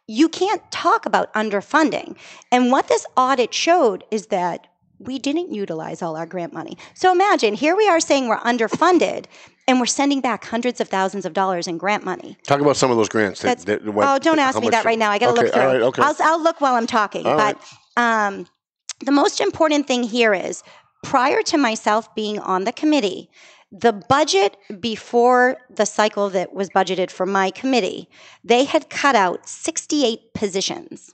you 0.08 0.30
can't 0.30 0.62
talk 0.72 1.06
about 1.06 1.34
underfunding. 1.34 2.16
And 2.52 2.72
what 2.72 2.88
this 2.88 3.06
audit 3.18 3.54
showed 3.54 4.04
is 4.12 4.28
that 4.28 4.68
we 5.00 5.20
didn't 5.20 5.54
utilize 5.54 6.02
all 6.02 6.16
our 6.16 6.26
grant 6.26 6.54
money. 6.54 6.78
So 6.94 7.12
imagine 7.12 7.54
here 7.54 7.76
we 7.76 7.88
are 7.88 8.00
saying 8.00 8.28
we're 8.28 8.40
underfunded 8.40 9.26
and 9.68 9.80
we're 9.80 9.88
sending 9.88 10.22
back 10.22 10.46
hundreds 10.46 10.80
of 10.80 10.88
thousands 10.88 11.26
of 11.26 11.34
dollars 11.34 11.68
in 11.68 11.78
grant 11.78 12.06
money. 12.06 12.38
Talk 12.44 12.62
about 12.62 12.78
some 12.78 12.92
of 12.92 12.98
those 12.98 13.10
grants. 13.10 13.42
That, 13.42 13.60
that 13.60 13.84
went- 13.84 14.10
oh, 14.10 14.20
don't 14.20 14.40
ask 14.40 14.60
me 14.60 14.70
that 14.70 14.86
right 14.86 15.00
now. 15.00 15.12
I 15.12 15.18
got 15.18 15.28
to 15.28 15.32
okay, 15.34 15.42
look 15.44 15.54
through. 15.54 15.62
All 15.62 15.68
right, 15.68 15.82
okay. 15.82 16.02
I'll, 16.02 16.16
I'll 16.20 16.44
look 16.44 16.62
while 16.62 16.76
I'm 16.76 16.88
talking. 16.88 17.26
All 17.26 17.36
but 17.36 17.60
um, 17.98 18.46
the 19.04 19.12
most 19.12 19.42
important 19.42 19.88
thing 19.88 20.04
here 20.04 20.34
is 20.34 20.64
prior 21.04 21.42
to 21.44 21.58
myself 21.58 22.14
being 22.16 22.40
on 22.40 22.64
the 22.64 22.72
committee, 22.72 23.30
the 23.80 23.92
budget 23.92 24.58
before 24.80 25.58
the 25.70 25.86
cycle 25.86 26.30
that 26.30 26.54
was 26.54 26.70
budgeted 26.70 27.12
for 27.12 27.26
my 27.26 27.52
committee, 27.52 28.10
they 28.44 28.64
had 28.64 28.90
cut 28.90 29.16
out 29.16 29.48
68 29.48 30.34
positions. 30.34 31.14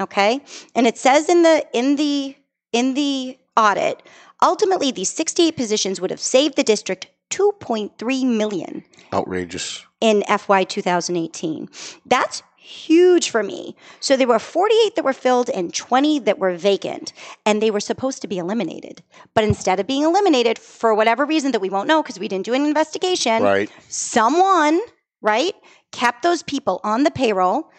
Okay? 0.00 0.40
And 0.74 0.86
it 0.86 0.98
says 0.98 1.28
in 1.28 1.42
the 1.42 1.64
in 1.72 1.96
the 1.96 2.36
in 2.72 2.94
the 2.94 3.38
audit, 3.56 4.02
ultimately 4.42 4.90
these 4.90 5.10
68 5.10 5.56
positions 5.56 6.00
would 6.00 6.10
have 6.10 6.20
saved 6.20 6.56
the 6.56 6.64
district 6.64 7.06
2.3 7.30 8.26
million 8.26 8.84
Outrageous. 9.12 9.84
in 10.00 10.22
FY 10.28 10.64
2018. 10.64 11.68
That's 12.04 12.42
huge 12.64 13.30
for 13.30 13.42
me. 13.42 13.76
So 14.00 14.16
there 14.16 14.26
were 14.26 14.38
48 14.38 14.96
that 14.96 15.04
were 15.04 15.12
filled 15.12 15.50
and 15.50 15.72
20 15.72 16.20
that 16.20 16.38
were 16.38 16.56
vacant, 16.56 17.12
and 17.44 17.60
they 17.60 17.70
were 17.70 17.80
supposed 17.80 18.22
to 18.22 18.28
be 18.28 18.38
eliminated. 18.38 19.02
But 19.34 19.44
instead 19.44 19.78
of 19.80 19.86
being 19.86 20.02
eliminated 20.02 20.58
for 20.58 20.94
whatever 20.94 21.24
reason 21.26 21.52
that 21.52 21.60
we 21.60 21.70
won't 21.70 21.88
know 21.88 22.02
because 22.02 22.18
we 22.18 22.28
didn't 22.28 22.46
do 22.46 22.54
an 22.54 22.64
investigation, 22.64 23.42
Right. 23.42 23.70
someone, 23.88 24.80
right, 25.20 25.54
kept 25.92 26.22
those 26.22 26.42
people 26.42 26.80
on 26.82 27.04
the 27.04 27.10
payroll. 27.10 27.70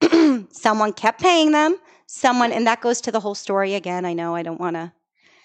someone 0.50 0.92
kept 0.94 1.20
paying 1.20 1.52
them. 1.52 1.76
Someone, 2.06 2.50
and 2.50 2.66
that 2.66 2.80
goes 2.80 3.00
to 3.02 3.12
the 3.12 3.20
whole 3.20 3.34
story 3.36 3.74
again. 3.74 4.04
I 4.04 4.14
know 4.14 4.34
I 4.34 4.42
don't 4.42 4.58
want 4.60 4.74
to. 4.76 4.92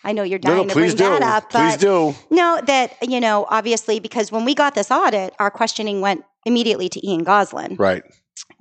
I 0.03 0.13
know 0.13 0.23
you're 0.23 0.39
dying 0.39 0.67
no, 0.67 0.73
to 0.73 0.73
bring 0.73 0.91
do. 0.91 0.95
that 0.97 1.21
up, 1.23 1.49
Please 1.49 1.73
but 1.73 1.79
do. 1.81 2.15
no, 2.29 2.61
that, 2.67 2.95
you 3.01 3.19
know, 3.19 3.45
obviously, 3.49 3.99
because 3.99 4.31
when 4.31 4.45
we 4.45 4.53
got 4.53 4.75
this 4.75 4.91
audit, 4.91 5.33
our 5.39 5.49
questioning 5.51 5.99
went 5.99 6.23
immediately 6.45 6.87
to 6.89 7.07
Ian 7.07 7.23
Goslin 7.23 7.75
Right. 7.75 8.03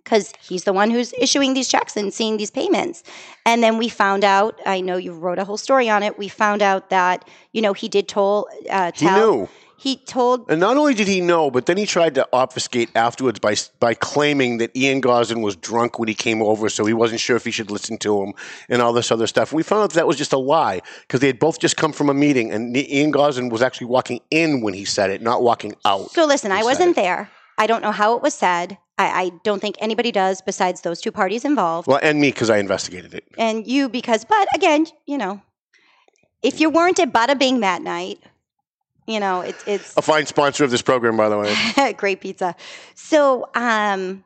Because 0.03 0.33
he's 0.41 0.65
the 0.65 0.73
one 0.73 0.91
who's 0.91 1.13
issuing 1.15 1.55
these 1.55 1.69
checks 1.69 1.97
and 1.97 2.13
seeing 2.13 2.37
these 2.37 2.51
payments. 2.51 3.03
And 3.47 3.63
then 3.63 3.79
we 3.79 3.89
found 3.89 4.23
out, 4.25 4.61
I 4.67 4.81
know 4.81 4.97
you 4.97 5.13
wrote 5.13 5.39
a 5.39 5.45
whole 5.45 5.57
story 5.57 5.89
on 5.89 6.03
it. 6.03 6.19
We 6.19 6.29
found 6.29 6.63
out 6.63 6.91
that, 6.91 7.29
you 7.53 7.63
know, 7.63 7.73
he 7.73 7.89
did 7.89 8.07
told, 8.09 8.49
uh, 8.71 8.93
He 8.95 9.07
knew. 9.07 9.49
he 9.77 9.97
told, 9.97 10.51
And 10.51 10.61
not 10.61 10.77
only 10.77 10.95
did 10.95 11.09
he 11.09 11.21
know, 11.21 11.51
but 11.51 11.67
then 11.67 11.77
he 11.77 11.87
tried 11.87 12.15
to 12.17 12.29
obfuscate 12.33 12.91
afterwards 12.95 13.39
by 13.39 13.57
by 13.81 13.95
claiming 13.95 14.59
that 14.59 14.77
Ian 14.77 15.01
Goslin 15.01 15.41
was 15.43 15.57
drunk 15.57 15.99
when 15.99 16.09
he 16.09 16.15
came 16.15 16.43
over, 16.43 16.69
so 16.69 16.85
he 16.85 16.95
wasn't 16.95 17.21
sure 17.21 17.37
if 17.37 17.45
he 17.45 17.51
should 17.51 17.71
listen 17.71 17.97
to 17.99 18.23
him 18.23 18.35
and 18.69 18.81
all 18.83 18.93
this 18.93 19.11
other 19.11 19.27
stuff. 19.27 19.53
We 19.53 19.63
found 19.63 19.83
out 19.83 19.93
that 19.95 20.07
was 20.07 20.17
just 20.17 20.33
a 20.33 20.39
lie 20.39 20.83
because 21.03 21.21
they 21.21 21.29
had 21.29 21.39
both 21.39 21.59
just 21.59 21.77
come 21.77 21.93
from 21.93 22.09
a 22.11 22.15
meeting, 22.15 22.53
and 22.53 22.77
Ian 22.77 23.11
Goslin 23.11 23.49
was 23.49 23.63
actually 23.63 23.89
walking 23.89 24.21
in 24.31 24.61
when 24.61 24.75
he 24.75 24.85
said 24.85 25.11
it, 25.11 25.23
not 25.23 25.43
walking 25.43 25.75
out. 25.85 26.11
so 26.13 26.25
listen, 26.27 26.53
I 26.53 26.63
wasn't 26.63 26.91
it. 26.91 26.97
there. 26.97 27.31
I 27.57 27.67
don't 27.67 27.83
know 27.83 27.93
how 27.93 28.17
it 28.17 28.23
was 28.23 28.35
said. 28.35 28.79
I, 28.97 29.23
I 29.23 29.31
don't 29.43 29.61
think 29.61 29.77
anybody 29.81 30.13
does 30.13 30.41
besides 30.41 30.83
those 30.83 31.01
two 31.01 31.11
parties 31.11 31.45
involved. 31.45 31.89
Well, 31.89 31.99
and 32.03 32.21
me 32.21 32.29
because 32.31 32.51
I 32.51 32.59
investigated 32.59 33.13
it. 33.15 33.25
and 33.39 33.67
you 33.67 33.89
because 33.89 34.25
but 34.25 34.47
again 34.55 34.87
you 35.07 35.19
know 35.19 35.43
if 36.43 36.61
you 36.61 36.71
weren't 36.71 36.99
at 37.01 37.13
bada 37.13 37.39
bing 37.39 37.61
that 37.61 37.83
night 37.83 38.19
you 39.07 39.19
know 39.21 39.41
it's 39.41 39.63
it's 39.67 39.97
A 39.97 40.03
fine 40.03 40.27
sponsor 40.27 40.65
of 40.65 40.71
this 40.71 40.83
program, 40.83 41.17
by 41.17 41.29
the 41.29 41.39
way. 41.39 41.93
great 41.97 42.21
pizza 42.21 42.55
so 42.95 43.49
um 43.55 44.25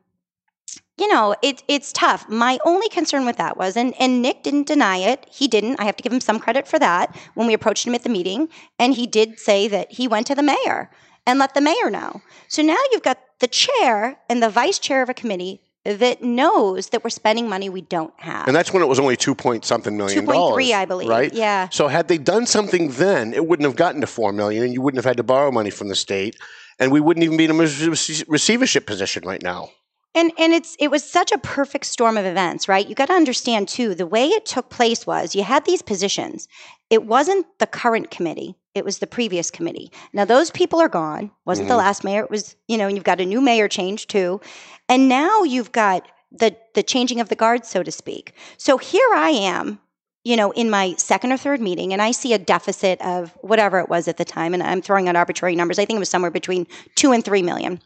you 0.99 1.09
know 1.13 1.35
it, 1.43 1.63
it's 1.69 1.93
tough 1.93 2.29
my 2.29 2.59
only 2.65 2.89
concern 2.89 3.25
with 3.25 3.37
that 3.37 3.57
was 3.57 3.77
and, 3.77 3.95
and 4.01 4.21
nick 4.21 4.43
didn't 4.43 4.67
deny 4.67 4.99
it 4.99 5.25
he 5.31 5.49
didn't 5.49 5.81
i 5.81 5.85
have 5.85 5.97
to 5.97 6.03
give 6.03 6.13
him 6.13 6.21
some 6.21 6.39
credit 6.39 6.67
for 6.69 6.79
that 6.79 7.17
when 7.35 7.47
we 7.47 7.55
approached 7.55 7.87
him 7.87 7.95
at 7.95 8.03
the 8.03 8.09
meeting 8.09 8.49
and 8.79 8.95
he 8.95 9.07
did 9.07 9.39
say 9.39 9.67
that 9.69 9.91
he 9.93 10.07
went 10.09 10.27
to 10.27 10.35
the 10.35 10.43
mayor 10.43 10.91
and 11.29 11.38
let 11.38 11.55
the 11.55 11.61
mayor 11.61 11.91
know 11.91 12.21
so 12.49 12.62
now 12.62 12.77
you've 12.91 13.03
got 13.03 13.19
the 13.38 13.47
chair 13.47 14.19
and 14.29 14.43
the 14.43 14.51
vice 14.51 14.79
chair 14.79 15.03
of 15.03 15.09
a 15.09 15.14
committee 15.14 15.61
that 15.85 16.23
knows 16.23 16.88
that 16.91 17.03
we're 17.03 17.11
spending 17.11 17.49
money 17.49 17.69
we 17.69 17.81
don't 17.81 18.12
have 18.17 18.47
And 18.47 18.55
that's 18.55 18.73
when 18.73 18.83
it 18.83 18.87
was 18.87 18.99
only 18.99 19.17
two 19.17 19.35
point 19.35 19.64
something 19.64 19.97
million 19.97 20.27
2.3, 20.27 20.33
dollars. 20.33 20.73
I 20.73 20.85
believe. 20.85 21.09
Right? 21.09 21.33
Yeah. 21.33 21.69
So 21.71 21.88
had 21.88 22.09
they 22.09 22.19
done 22.19 22.47
something 22.47 22.91
then, 22.93 23.33
it 23.33 23.47
wouldn't 23.47 23.64
have 23.64 23.77
gotten 23.77 24.01
to 24.03 24.07
four 24.07 24.33
million, 24.33 24.64
and 24.64 24.73
you 24.75 24.83
wouldn't 24.83 24.99
have 24.99 25.09
had 25.09 25.17
to 25.17 25.23
borrow 25.23 25.51
money 25.51 25.71
from 25.71 25.88
the 25.88 25.95
state, 25.95 26.37
and 26.79 26.93
we 26.93 27.01
wouldn't 27.01 27.25
even 27.25 27.37
be 27.38 27.45
in 27.45 27.51
a 27.53 27.55
receivership 27.55 28.87
position 28.87 29.23
right 29.25 29.43
now. 29.43 29.71
And 30.14 30.33
and 30.38 30.53
it's 30.53 30.77
it 30.79 30.91
was 30.91 31.05
such 31.05 31.33
a 31.33 31.38
perfect 31.38 31.87
storm 31.87 32.17
of 32.17 32.27
events, 32.27 32.69
right? 32.69 32.87
You 32.87 32.95
got 32.95 33.07
to 33.07 33.14
understand 33.14 33.69
too, 33.69 33.95
the 33.95 34.07
way 34.07 34.27
it 34.27 34.45
took 34.45 34.69
place 34.69 35.07
was 35.07 35.35
you 35.35 35.45
had 35.45 35.64
these 35.64 35.81
positions. 35.81 36.49
It 36.91 37.05
wasn't 37.05 37.47
the 37.61 37.67
current 37.67 38.11
committee, 38.11 38.57
it 38.79 38.85
was 38.85 38.99
the 38.99 39.07
previous 39.07 39.51
committee. 39.51 39.93
Now 40.12 40.25
those 40.25 40.51
people 40.51 40.81
are 40.81 40.88
gone. 40.88 41.31
Wasn't 41.45 41.69
the 41.69 41.75
Mhm. 41.75 41.79
last 41.79 42.05
mayor, 42.05 42.25
it 42.25 42.31
was, 42.31 42.57
you 42.69 42.79
know, 42.79 42.87
and 42.87 42.97
you've 42.97 43.05
got 43.05 43.21
a 43.21 43.27
new 43.27 43.41
mayor 43.41 43.69
change 43.69 44.07
too. 44.07 44.41
And 44.88 45.09
now 45.09 45.43
you've 45.43 45.73
got 45.73 46.07
the 46.33 46.57
the 46.75 46.83
changing 46.83 47.21
of 47.21 47.29
the 47.29 47.35
guard, 47.37 47.67
so 47.67 47.83
to 47.83 47.91
speak. 47.91 48.33
So 48.57 48.79
here 48.79 49.09
I 49.14 49.31
am, 49.31 49.81
you 50.25 50.37
know, 50.37 50.51
in 50.53 50.71
my 50.71 50.95
second 50.97 51.33
or 51.33 51.37
third 51.37 51.61
meeting, 51.61 51.93
and 51.93 52.01
I 52.01 52.12
see 52.12 52.33
a 52.33 52.38
deficit 52.38 53.01
of 53.01 53.37
whatever 53.41 53.79
it 53.81 53.88
was 53.88 54.09
at 54.09 54.17
the 54.17 54.25
time, 54.25 54.55
and 54.55 54.62
I'm 54.62 54.83
throwing 54.83 55.09
out 55.09 55.17
arbitrary 55.17 55.57
numbers. 55.57 55.79
I 55.79 55.85
think 55.85 55.97
it 55.97 56.01
was 56.01 56.11
somewhere 56.11 56.31
between 56.31 56.67
two 56.95 57.12
and 57.12 57.25
three 57.25 57.43
million. 57.43 57.81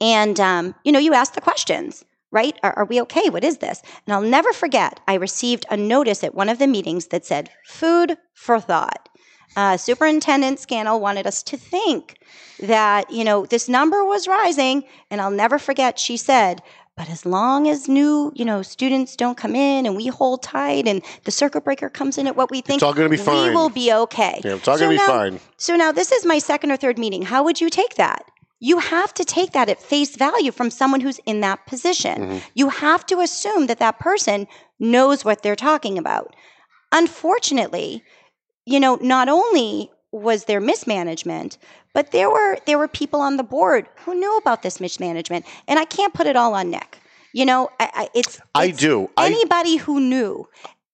And 0.00 0.38
um, 0.40 0.74
you 0.84 0.92
know, 0.92 0.98
you 0.98 1.14
ask 1.14 1.34
the 1.34 1.40
questions 1.40 2.04
right? 2.32 2.58
Are, 2.62 2.72
are, 2.78 2.84
we 2.84 3.00
okay? 3.02 3.30
What 3.30 3.44
is 3.44 3.58
this? 3.58 3.80
And 4.06 4.12
I'll 4.12 4.20
never 4.20 4.52
forget, 4.52 5.00
I 5.08 5.14
received 5.14 5.64
a 5.70 5.76
notice 5.76 6.22
at 6.24 6.34
one 6.34 6.48
of 6.48 6.58
the 6.58 6.66
meetings 6.66 7.06
that 7.06 7.24
said, 7.24 7.50
food 7.64 8.18
for 8.34 8.60
thought. 8.60 9.08
Uh, 9.56 9.76
Superintendent 9.76 10.60
Scannell 10.60 11.00
wanted 11.00 11.26
us 11.26 11.42
to 11.44 11.56
think 11.56 12.18
that, 12.60 13.10
you 13.10 13.24
know, 13.24 13.46
this 13.46 13.68
number 13.68 14.04
was 14.04 14.28
rising. 14.28 14.84
And 15.10 15.20
I'll 15.20 15.30
never 15.30 15.58
forget, 15.58 15.98
she 15.98 16.16
said, 16.16 16.62
but 16.96 17.10
as 17.10 17.26
long 17.26 17.68
as 17.68 17.88
new, 17.88 18.32
you 18.34 18.44
know, 18.44 18.62
students 18.62 19.16
don't 19.16 19.36
come 19.36 19.54
in 19.54 19.84
and 19.84 19.96
we 19.96 20.06
hold 20.06 20.42
tight 20.42 20.86
and 20.88 21.02
the 21.24 21.30
circuit 21.30 21.64
breaker 21.64 21.90
comes 21.90 22.16
in 22.16 22.26
at 22.26 22.36
what 22.36 22.50
we 22.50 22.62
think, 22.62 22.78
it's 22.78 22.82
all 22.82 22.94
going 22.94 23.10
to 23.10 23.14
be 23.14 23.22
fine. 23.22 23.50
We 23.50 23.54
will 23.54 23.68
be 23.68 23.92
okay. 23.92 24.40
Yeah, 24.44 24.54
it's 24.54 24.68
all 24.68 24.78
so 24.78 24.86
going 24.86 24.96
to 24.96 25.02
be 25.02 25.06
now, 25.06 25.18
fine. 25.18 25.40
So 25.58 25.76
now 25.76 25.92
this 25.92 26.10
is 26.10 26.24
my 26.24 26.38
second 26.38 26.70
or 26.70 26.78
third 26.78 26.98
meeting. 26.98 27.22
How 27.22 27.44
would 27.44 27.60
you 27.60 27.68
take 27.68 27.96
that? 27.96 28.24
You 28.60 28.78
have 28.78 29.12
to 29.14 29.24
take 29.24 29.52
that 29.52 29.68
at 29.68 29.82
face 29.82 30.16
value 30.16 30.50
from 30.50 30.70
someone 30.70 31.02
who's 31.02 31.20
in 31.26 31.40
that 31.40 31.66
position. 31.66 32.22
Mm-hmm. 32.22 32.38
You 32.54 32.70
have 32.70 33.04
to 33.06 33.20
assume 33.20 33.66
that 33.66 33.78
that 33.80 33.98
person 33.98 34.46
knows 34.78 35.22
what 35.22 35.42
they're 35.42 35.56
talking 35.56 35.98
about. 35.98 36.34
Unfortunately, 36.92 38.02
you 38.66 38.80
know, 38.80 38.96
not 39.00 39.28
only 39.28 39.90
was 40.12 40.44
there 40.44 40.60
mismanagement, 40.60 41.56
but 41.94 42.10
there 42.10 42.28
were 42.28 42.58
there 42.66 42.78
were 42.78 42.88
people 42.88 43.20
on 43.20 43.36
the 43.36 43.42
board 43.42 43.88
who 44.04 44.14
knew 44.14 44.36
about 44.36 44.62
this 44.62 44.80
mismanagement, 44.80 45.46
and 45.66 45.78
I 45.78 45.84
can't 45.84 46.12
put 46.12 46.26
it 46.26 46.36
all 46.36 46.54
on 46.54 46.70
Nick. 46.70 46.98
You 47.32 47.44
know, 47.46 47.70
I, 47.80 47.90
I, 47.94 48.08
it's, 48.14 48.36
it's 48.36 48.40
I 48.54 48.70
do. 48.70 49.10
I- 49.16 49.26
Anybody 49.26 49.76
who 49.76 50.00
knew. 50.00 50.48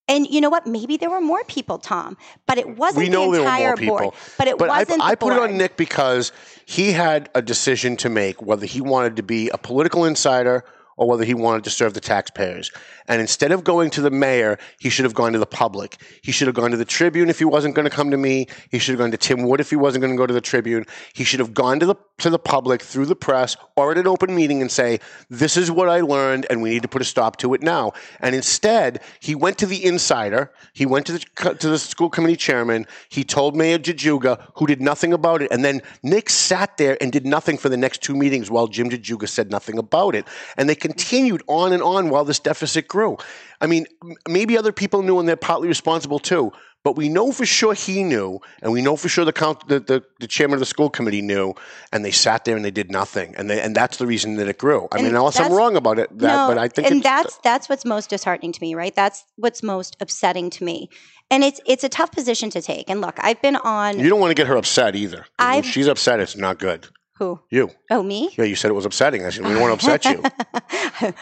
And 0.09 0.27
you 0.29 0.41
know 0.41 0.51
what? 0.51 0.67
Maybe 0.67 0.97
there 0.97 1.09
were 1.09 1.21
more 1.21 1.45
people, 1.45 1.79
Tom, 1.79 2.19
but 2.47 2.59
it 2.59 2.77
wasn't 2.77 3.05
we 3.05 3.09
know 3.09 3.27
the 3.31 3.39
there 3.39 3.43
were 3.43 3.47
entire 3.47 3.67
more 3.69 3.77
people, 3.77 3.99
board. 3.99 4.15
But 4.37 4.49
it 4.49 4.59
but 4.59 4.69
wasn't. 4.69 5.01
I, 5.01 5.11
I 5.11 5.15
put 5.15 5.33
it 5.33 5.39
on 5.39 5.57
Nick 5.57 5.77
because 5.77 6.33
he 6.67 6.93
had 6.93 7.31
a 7.37 7.41
decision 7.41 7.97
to 7.99 8.09
make 8.09 8.43
whether 8.43 8.67
he 8.67 8.81
wanted 8.81 9.17
to 9.17 9.23
be 9.23 9.49
a 9.51 9.59
political 9.59 10.05
insider 10.05 10.65
or 10.97 11.09
whether 11.09 11.25
he 11.25 11.35
wanted 11.35 11.65
to 11.65 11.71
serve 11.71 11.95
the 11.95 12.01
taxpayers. 12.01 12.71
And 13.09 13.21
instead 13.21 13.53
of 13.53 13.65
going 13.65 13.91
to 13.91 14.01
the 14.01 14.11
mayor, 14.11 14.59
he 14.81 14.89
should 14.89 15.05
have 15.05 15.15
gone 15.15 15.33
to 15.33 15.39
the 15.39 15.47
public. 15.47 16.01
He 16.23 16.33
should 16.33 16.47
have 16.47 16.55
gone 16.55 16.71
to 16.71 16.77
the 16.77 16.85
Tribune 16.85 17.29
if 17.29 17.39
he 17.39 17.45
wasn't 17.45 17.75
going 17.75 17.85
to 17.85 17.91
come 17.91 18.11
to 18.11 18.17
me. 18.17 18.47
He 18.71 18.79
should 18.79 18.93
have 18.93 19.01
gone 19.01 19.11
to 19.11 19.17
Tim 19.17 19.43
Wood 19.43 19.61
if 19.61 19.71
he 19.71 19.77
wasn't 19.77 20.03
going 20.03 20.15
to 20.15 20.19
go 20.19 20.27
to 20.27 20.35
the 20.35 20.41
Tribune. 20.41 20.87
He 21.13 21.25
should 21.25 21.41
have 21.41 21.55
gone 21.55 21.81
to 21.81 21.87
the 21.87 21.97
to 22.19 22.31
the 22.31 22.39
public 22.39 22.83
through 22.83 23.07
the 23.07 23.17
press 23.17 23.57
or 23.75 23.91
at 23.91 23.99
an 23.99 24.07
open 24.07 24.35
meeting 24.35 24.61
and 24.61 24.71
say, 24.71 25.01
"This 25.29 25.57
is 25.57 25.71
what 25.71 25.89
I 25.89 26.01
learned, 26.01 26.47
and 26.49 26.63
we 26.63 26.71
need 26.71 26.83
to 26.83 26.89
put 26.89 27.03
a 27.03 27.05
stop 27.05 27.37
to 27.39 27.53
it 27.55 27.63
now." 27.63 27.93
And 28.21 28.35
instead, 28.35 29.01
he 29.19 29.35
went 29.35 29.59
to 29.59 29.67
the 29.67 29.85
insider. 29.85 30.53
He 30.73 30.87
went 30.87 31.07
to 31.07 31.13
the 31.13 31.55
to 31.55 31.69
the 31.69 31.79
school 31.79 32.11
committee 32.11 32.37
chairman. 32.37 32.87
He 33.09 33.25
told 33.25 33.57
Mayor 33.57 33.79
Jajuga, 33.79 34.41
who 34.57 34.67
did 34.67 34.81
nothing 34.81 35.13
about 35.13 35.43
it, 35.43 35.51
and 35.51 35.65
then 35.65 35.83
Nick 36.03 36.31
sat 36.31 36.77
there 36.77 36.97
and 37.01 37.11
did 37.11 37.27
nothing 37.27 37.59
for 37.59 37.69
the 37.69 37.77
next 37.77 38.03
two 38.03 38.15
meetings 38.15 38.51
while 38.51 38.69
Jim 38.69 38.89
Jajuga 38.89 39.29
said 39.29 39.51
nothing 39.51 39.79
about 39.79 40.15
it. 40.15 40.27
And 40.57 40.69
they 40.69 40.77
continued 40.83 41.43
on 41.47 41.73
and 41.73 41.83
on 41.83 42.11
while 42.11 42.25
this 42.25 42.41
deficit 42.41 42.89
grew. 42.89 43.17
I 43.61 43.67
mean, 43.67 43.87
maybe 44.29 44.59
other 44.59 44.73
people 44.73 45.03
knew 45.03 45.19
and 45.21 45.29
they're 45.29 45.37
partly 45.37 45.69
responsible 45.69 46.19
too. 46.19 46.53
But 46.85 46.97
we 46.97 47.09
know 47.09 47.31
for 47.31 47.47
sure 47.47 47.75
he 47.75 48.03
knew, 48.03 48.41
and 48.61 48.73
we 48.73 48.83
know 48.83 48.97
for 48.97 49.09
sure 49.09 49.25
the, 49.25 49.33
count, 49.33 49.69
the, 49.69 49.79
the, 49.79 50.03
the 50.19 50.27
chairman 50.27 50.55
of 50.55 50.59
the 50.59 50.67
school 50.67 50.91
committee 50.91 51.23
knew, 51.23 51.55
and 51.93 52.05
they 52.05 52.11
sat 52.11 52.45
there 52.45 52.57
and 52.57 52.65
they 52.65 52.73
did 52.73 52.91
nothing, 52.91 53.37
and 53.37 53.49
they, 53.49 53.61
and 53.61 53.77
that's 53.77 53.99
the 53.99 54.07
reason 54.07 54.35
that 54.39 54.49
it 54.49 54.59
grew. 54.59 54.89
I 54.91 54.97
And 54.97 55.07
mean, 55.07 55.15
unless 55.15 55.39
I'm 55.39 55.53
wrong 55.53 55.77
about 55.77 56.01
it, 56.01 56.09
that, 56.19 56.27
no, 56.27 56.49
but 56.49 56.59
I 56.59 56.67
think 56.67 56.91
and 56.91 57.01
that's 57.01 57.39
that's 57.45 57.69
what's 57.69 57.85
most 57.85 58.11
disheartening 58.11 58.51
to 58.51 58.61
me, 58.61 58.75
right? 58.75 58.93
That's 58.93 59.25
what's 59.37 59.63
most 59.63 59.97
upsetting 60.01 60.51
to 60.51 60.65
me, 60.65 60.89
and 61.31 61.45
it's 61.45 61.61
it's 61.67 61.85
a 61.85 61.89
tough 61.89 62.11
position 62.11 62.51
to 62.51 62.61
take. 62.61 62.91
And 62.91 63.01
look, 63.01 63.17
I've 63.21 63.41
been 63.41 63.55
on 63.55 64.01
you 64.01 64.09
don't 64.09 64.19
want 64.19 64.33
to 64.33 64.35
get 64.35 64.49
her 64.49 64.57
upset 64.57 64.97
either. 64.97 65.25
I've- 65.39 65.69
she's 65.69 65.87
upset, 65.87 66.19
it's 66.19 66.37
not 66.37 66.59
good. 66.59 66.89
Who? 67.23 67.41
You, 67.51 67.71
Oh, 67.91 68.03
me? 68.03 68.31
yeah, 68.37 68.45
you 68.45 68.57
said 68.57 68.71
it 68.71 68.75
was 68.75 68.85
upsetting. 68.87 69.25
I 69.25 69.31
said 69.31 69.47
we 69.47 69.53
don't 69.53 69.63
want 69.63 69.81
to 69.81 69.93
upset 69.93 70.05
you. 70.13 70.23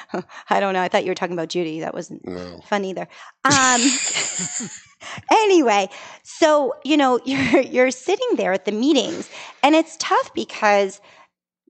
I 0.51 0.61
don't 0.61 0.73
know. 0.75 0.81
I 0.83 0.89
thought 0.89 1.05
you 1.05 1.11
were 1.11 1.15
talking 1.15 1.35
about 1.35 1.49
Judy. 1.49 1.81
That 1.81 1.95
wasn't 1.95 2.27
No. 2.27 2.61
fun 2.67 2.85
either. 2.85 3.07
Um, 3.45 3.81
anyway, 5.31 5.89
so 6.23 6.75
you 6.85 6.97
know 6.97 7.21
you're 7.25 7.61
you're 7.61 7.91
sitting 7.91 8.29
there 8.37 8.53
at 8.53 8.65
the 8.65 8.73
meetings, 8.73 9.29
and 9.63 9.75
it's 9.75 9.97
tough 9.99 10.33
because 10.35 11.01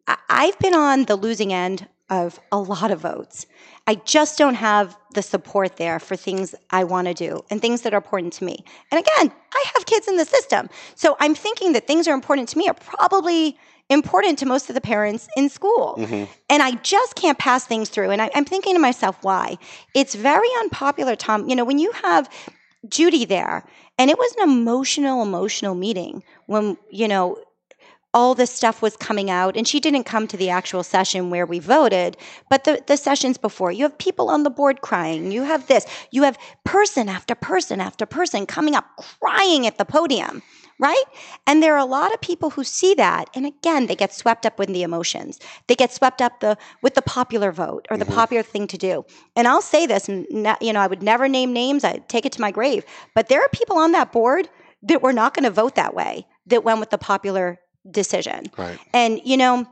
I- 0.06 0.18
I've 0.28 0.58
been 0.58 0.74
on 0.74 1.04
the 1.06 1.16
losing 1.16 1.52
end 1.52 1.88
of 2.08 2.40
a 2.50 2.58
lot 2.58 2.90
of 2.90 3.00
votes. 3.00 3.46
I 3.86 3.94
just 3.96 4.36
don't 4.38 4.54
have 4.56 4.96
the 5.14 5.22
support 5.22 5.76
there 5.76 5.98
for 5.98 6.16
things 6.16 6.54
I 6.70 6.84
want 6.84 7.06
to 7.08 7.14
do 7.14 7.40
and 7.50 7.60
things 7.60 7.82
that 7.82 7.92
are 7.94 7.98
important 7.98 8.32
to 8.34 8.44
me. 8.44 8.64
And 8.92 8.98
again, 9.00 9.32
I 9.54 9.64
have 9.74 9.86
kids 9.86 10.06
in 10.08 10.16
the 10.16 10.24
system. 10.24 10.68
So 10.96 11.16
I'm 11.20 11.34
thinking 11.34 11.72
that 11.72 11.86
things 11.86 12.06
are 12.08 12.14
important 12.14 12.48
to 12.50 12.58
me 12.58 12.68
are 12.68 12.74
probably 12.74 13.56
important 13.90 14.38
to 14.38 14.46
most 14.46 14.70
of 14.70 14.74
the 14.74 14.80
parents 14.80 15.28
in 15.36 15.48
school. 15.48 15.96
Mm-hmm. 15.98 16.24
And 16.48 16.62
I 16.62 16.72
just 16.76 17.16
can't 17.16 17.38
pass 17.38 17.66
things 17.66 17.88
through. 17.88 18.10
And 18.10 18.22
I, 18.22 18.30
I'm 18.34 18.44
thinking 18.44 18.74
to 18.74 18.80
myself, 18.80 19.18
why? 19.22 19.58
It's 19.94 20.14
very 20.14 20.48
unpopular, 20.60 21.16
Tom. 21.16 21.48
You 21.48 21.56
know, 21.56 21.64
when 21.64 21.78
you 21.78 21.92
have 22.02 22.30
Judy 22.88 23.24
there, 23.24 23.64
and 23.98 24.10
it 24.10 24.16
was 24.16 24.34
an 24.38 24.48
emotional, 24.48 25.22
emotional 25.22 25.74
meeting 25.74 26.22
when, 26.46 26.78
you 26.90 27.06
know, 27.06 27.36
all 28.12 28.34
this 28.34 28.50
stuff 28.50 28.82
was 28.82 28.96
coming 28.96 29.30
out 29.30 29.56
and 29.56 29.68
she 29.68 29.78
didn't 29.78 30.04
come 30.04 30.26
to 30.26 30.36
the 30.36 30.50
actual 30.50 30.82
session 30.82 31.30
where 31.30 31.46
we 31.46 31.58
voted 31.58 32.16
but 32.48 32.64
the, 32.64 32.82
the 32.88 32.96
sessions 32.96 33.38
before 33.38 33.70
you 33.70 33.84
have 33.84 33.96
people 33.98 34.28
on 34.28 34.42
the 34.42 34.50
board 34.50 34.80
crying 34.80 35.30
you 35.30 35.44
have 35.44 35.68
this 35.68 35.86
you 36.10 36.24
have 36.24 36.36
person 36.64 37.08
after 37.08 37.36
person 37.36 37.80
after 37.80 38.06
person 38.06 38.46
coming 38.46 38.74
up 38.74 38.84
crying 39.20 39.64
at 39.64 39.78
the 39.78 39.84
podium 39.84 40.42
right? 40.80 41.04
And 41.46 41.62
there 41.62 41.74
are 41.74 41.78
a 41.78 41.84
lot 41.84 42.12
of 42.12 42.20
people 42.20 42.50
who 42.50 42.64
see 42.64 42.94
that 42.94 43.28
and 43.34 43.46
again 43.46 43.86
they 43.86 43.94
get 43.94 44.12
swept 44.12 44.44
up 44.46 44.58
with 44.58 44.68
the 44.68 44.82
emotions. 44.82 45.38
They 45.68 45.76
get 45.76 45.92
swept 45.92 46.20
up 46.20 46.40
the 46.40 46.56
with 46.82 46.94
the 46.94 47.02
popular 47.02 47.52
vote 47.52 47.86
or 47.90 47.96
the 47.96 48.04
mm-hmm. 48.04 48.14
popular 48.14 48.42
thing 48.42 48.66
to 48.66 48.78
do. 48.78 49.04
And 49.36 49.46
i'll 49.46 49.62
say 49.62 49.86
this 49.86 50.08
and 50.08 50.26
you 50.60 50.72
know 50.72 50.80
i 50.80 50.86
would 50.86 51.02
never 51.02 51.28
name 51.28 51.52
names 51.52 51.84
i 51.84 51.98
take 52.08 52.24
it 52.24 52.32
to 52.32 52.40
my 52.40 52.50
grave 52.50 52.84
but 53.14 53.28
there 53.28 53.40
are 53.40 53.48
people 53.50 53.76
on 53.76 53.92
that 53.92 54.12
board 54.12 54.48
that 54.82 55.02
were 55.02 55.12
not 55.12 55.34
going 55.34 55.44
to 55.44 55.50
vote 55.50 55.74
that 55.74 55.94
way 55.94 56.26
that 56.46 56.64
went 56.64 56.80
with 56.80 56.90
the 56.90 56.98
popular 56.98 57.60
decision. 57.90 58.46
Right. 58.56 58.78
and 58.92 59.20
you 59.24 59.36
know 59.36 59.66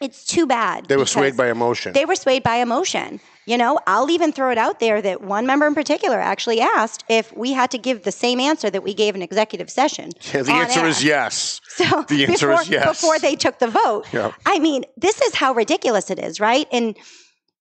it's 0.00 0.24
too 0.24 0.46
bad 0.46 0.86
They 0.86 0.96
were 0.96 1.06
swayed 1.06 1.36
by 1.36 1.50
emotion. 1.50 1.92
they 1.92 2.04
were 2.04 2.16
swayed 2.16 2.42
by 2.42 2.56
emotion 2.56 3.20
you 3.50 3.58
know 3.62 3.78
i'll 3.86 4.10
even 4.10 4.30
throw 4.32 4.50
it 4.50 4.58
out 4.58 4.76
there 4.80 4.98
that 5.02 5.18
one 5.36 5.44
member 5.50 5.66
in 5.66 5.74
particular 5.74 6.18
actually 6.32 6.60
asked 6.60 7.02
if 7.08 7.24
we 7.36 7.52
had 7.60 7.70
to 7.70 7.78
give 7.78 8.04
the 8.04 8.12
same 8.12 8.38
answer 8.50 8.68
that 8.70 8.82
we 8.88 8.94
gave 9.02 9.14
in 9.16 9.22
executive 9.30 9.68
session 9.80 10.10
Yeah, 10.32 10.42
the 10.42 10.52
answer 10.52 10.80
air. 10.80 10.86
is 10.88 11.02
yes. 11.04 11.60
So 11.80 11.84
The 12.08 12.26
answer 12.26 12.48
before, 12.48 12.62
is 12.62 12.68
yes. 12.68 12.86
before 12.88 13.18
they 13.18 13.34
took 13.44 13.58
the 13.58 13.68
vote. 13.68 14.04
Yeah. 14.12 14.32
I 14.44 14.58
mean, 14.58 14.84
this 14.96 15.20
is 15.26 15.34
how 15.34 15.50
ridiculous 15.54 16.10
it 16.10 16.18
is, 16.18 16.40
right? 16.40 16.66
And 16.72 16.96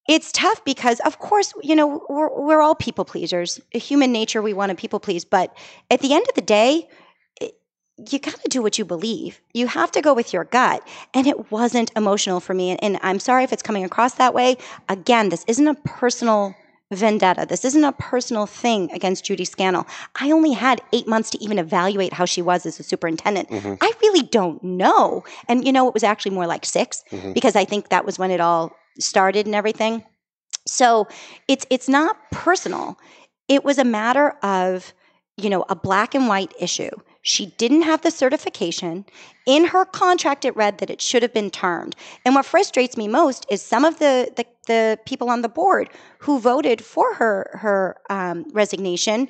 it's 0.09 0.31
tough 0.31 0.63
because, 0.65 0.99
of 1.01 1.19
course, 1.19 1.53
you 1.61 1.75
know, 1.75 1.87
we're, 2.09 2.29
we're 2.47 2.61
all 2.61 2.75
people 2.75 3.05
pleasers. 3.05 3.59
Human 3.71 4.11
nature, 4.11 4.41
we 4.41 4.53
want 4.53 4.71
to 4.71 4.75
people 4.75 4.99
please. 4.99 5.23
But 5.23 5.55
at 5.91 6.01
the 6.01 6.13
end 6.13 6.25
of 6.27 6.35
the 6.35 6.41
day, 6.41 6.87
you 8.09 8.19
got 8.19 8.39
to 8.41 8.49
do 8.49 8.61
what 8.61 8.77
you 8.77 8.85
believe. 8.85 9.41
You 9.53 9.67
have 9.67 9.91
to 9.91 10.01
go 10.01 10.13
with 10.13 10.33
your 10.33 10.45
gut. 10.45 10.87
And 11.13 11.27
it 11.27 11.51
wasn't 11.51 11.91
emotional 11.95 12.39
for 12.39 12.53
me. 12.53 12.71
And, 12.71 12.83
and 12.83 12.99
I'm 13.01 13.19
sorry 13.19 13.43
if 13.43 13.53
it's 13.53 13.63
coming 13.63 13.83
across 13.83 14.15
that 14.15 14.33
way. 14.33 14.57
Again, 14.87 15.29
this 15.29 15.43
isn't 15.47 15.67
a 15.67 15.75
personal 15.75 16.55
vendetta. 16.91 17.45
This 17.47 17.65
isn't 17.65 17.83
a 17.83 17.91
personal 17.93 18.45
thing 18.45 18.91
against 18.91 19.25
Judy 19.25 19.45
Scannell. 19.45 19.85
I 20.19 20.31
only 20.31 20.53
had 20.53 20.81
eight 20.91 21.07
months 21.07 21.29
to 21.31 21.43
even 21.43 21.59
evaluate 21.59 22.13
how 22.13 22.25
she 22.25 22.41
was 22.41 22.65
as 22.65 22.79
a 22.79 22.83
superintendent. 22.83 23.49
Mm-hmm. 23.49 23.75
I 23.81 23.91
really 24.01 24.23
don't 24.23 24.63
know. 24.63 25.23
And 25.47 25.65
you 25.65 25.71
know, 25.71 25.87
it 25.87 25.93
was 25.93 26.03
actually 26.03 26.31
more 26.31 26.47
like 26.47 26.65
6 26.65 27.03
mm-hmm. 27.11 27.33
because 27.33 27.55
I 27.55 27.65
think 27.65 27.89
that 27.89 28.05
was 28.05 28.17
when 28.17 28.31
it 28.31 28.39
all 28.39 28.75
started 28.99 29.45
and 29.45 29.55
everything. 29.55 30.03
So 30.65 31.07
it's 31.47 31.65
it's 31.69 31.87
not 31.87 32.17
personal. 32.31 32.97
It 33.47 33.63
was 33.63 33.77
a 33.77 33.85
matter 33.85 34.29
of, 34.43 34.93
you 35.37 35.49
know, 35.49 35.65
a 35.69 35.75
black 35.75 36.15
and 36.15 36.27
white 36.27 36.53
issue. 36.59 36.91
She 37.29 37.45
didn't 37.57 37.83
have 37.83 38.01
the 38.01 38.09
certification. 38.09 39.05
In 39.45 39.65
her 39.65 39.85
contract, 39.85 40.45
it 40.45 40.55
read 40.55 40.79
that 40.79 40.89
it 40.89 40.99
should 40.99 41.21
have 41.21 41.31
been 41.31 41.51
termed. 41.51 41.95
And 42.25 42.33
what 42.33 42.43
frustrates 42.43 42.97
me 42.97 43.07
most 43.07 43.45
is 43.51 43.61
some 43.61 43.85
of 43.85 43.99
the 43.99 44.31
the, 44.35 44.45
the 44.65 44.99
people 45.05 45.29
on 45.29 45.43
the 45.43 45.49
board 45.49 45.89
who 46.17 46.39
voted 46.39 46.83
for 46.83 47.13
her 47.13 47.51
her 47.53 47.97
um, 48.09 48.45
resignation. 48.51 49.27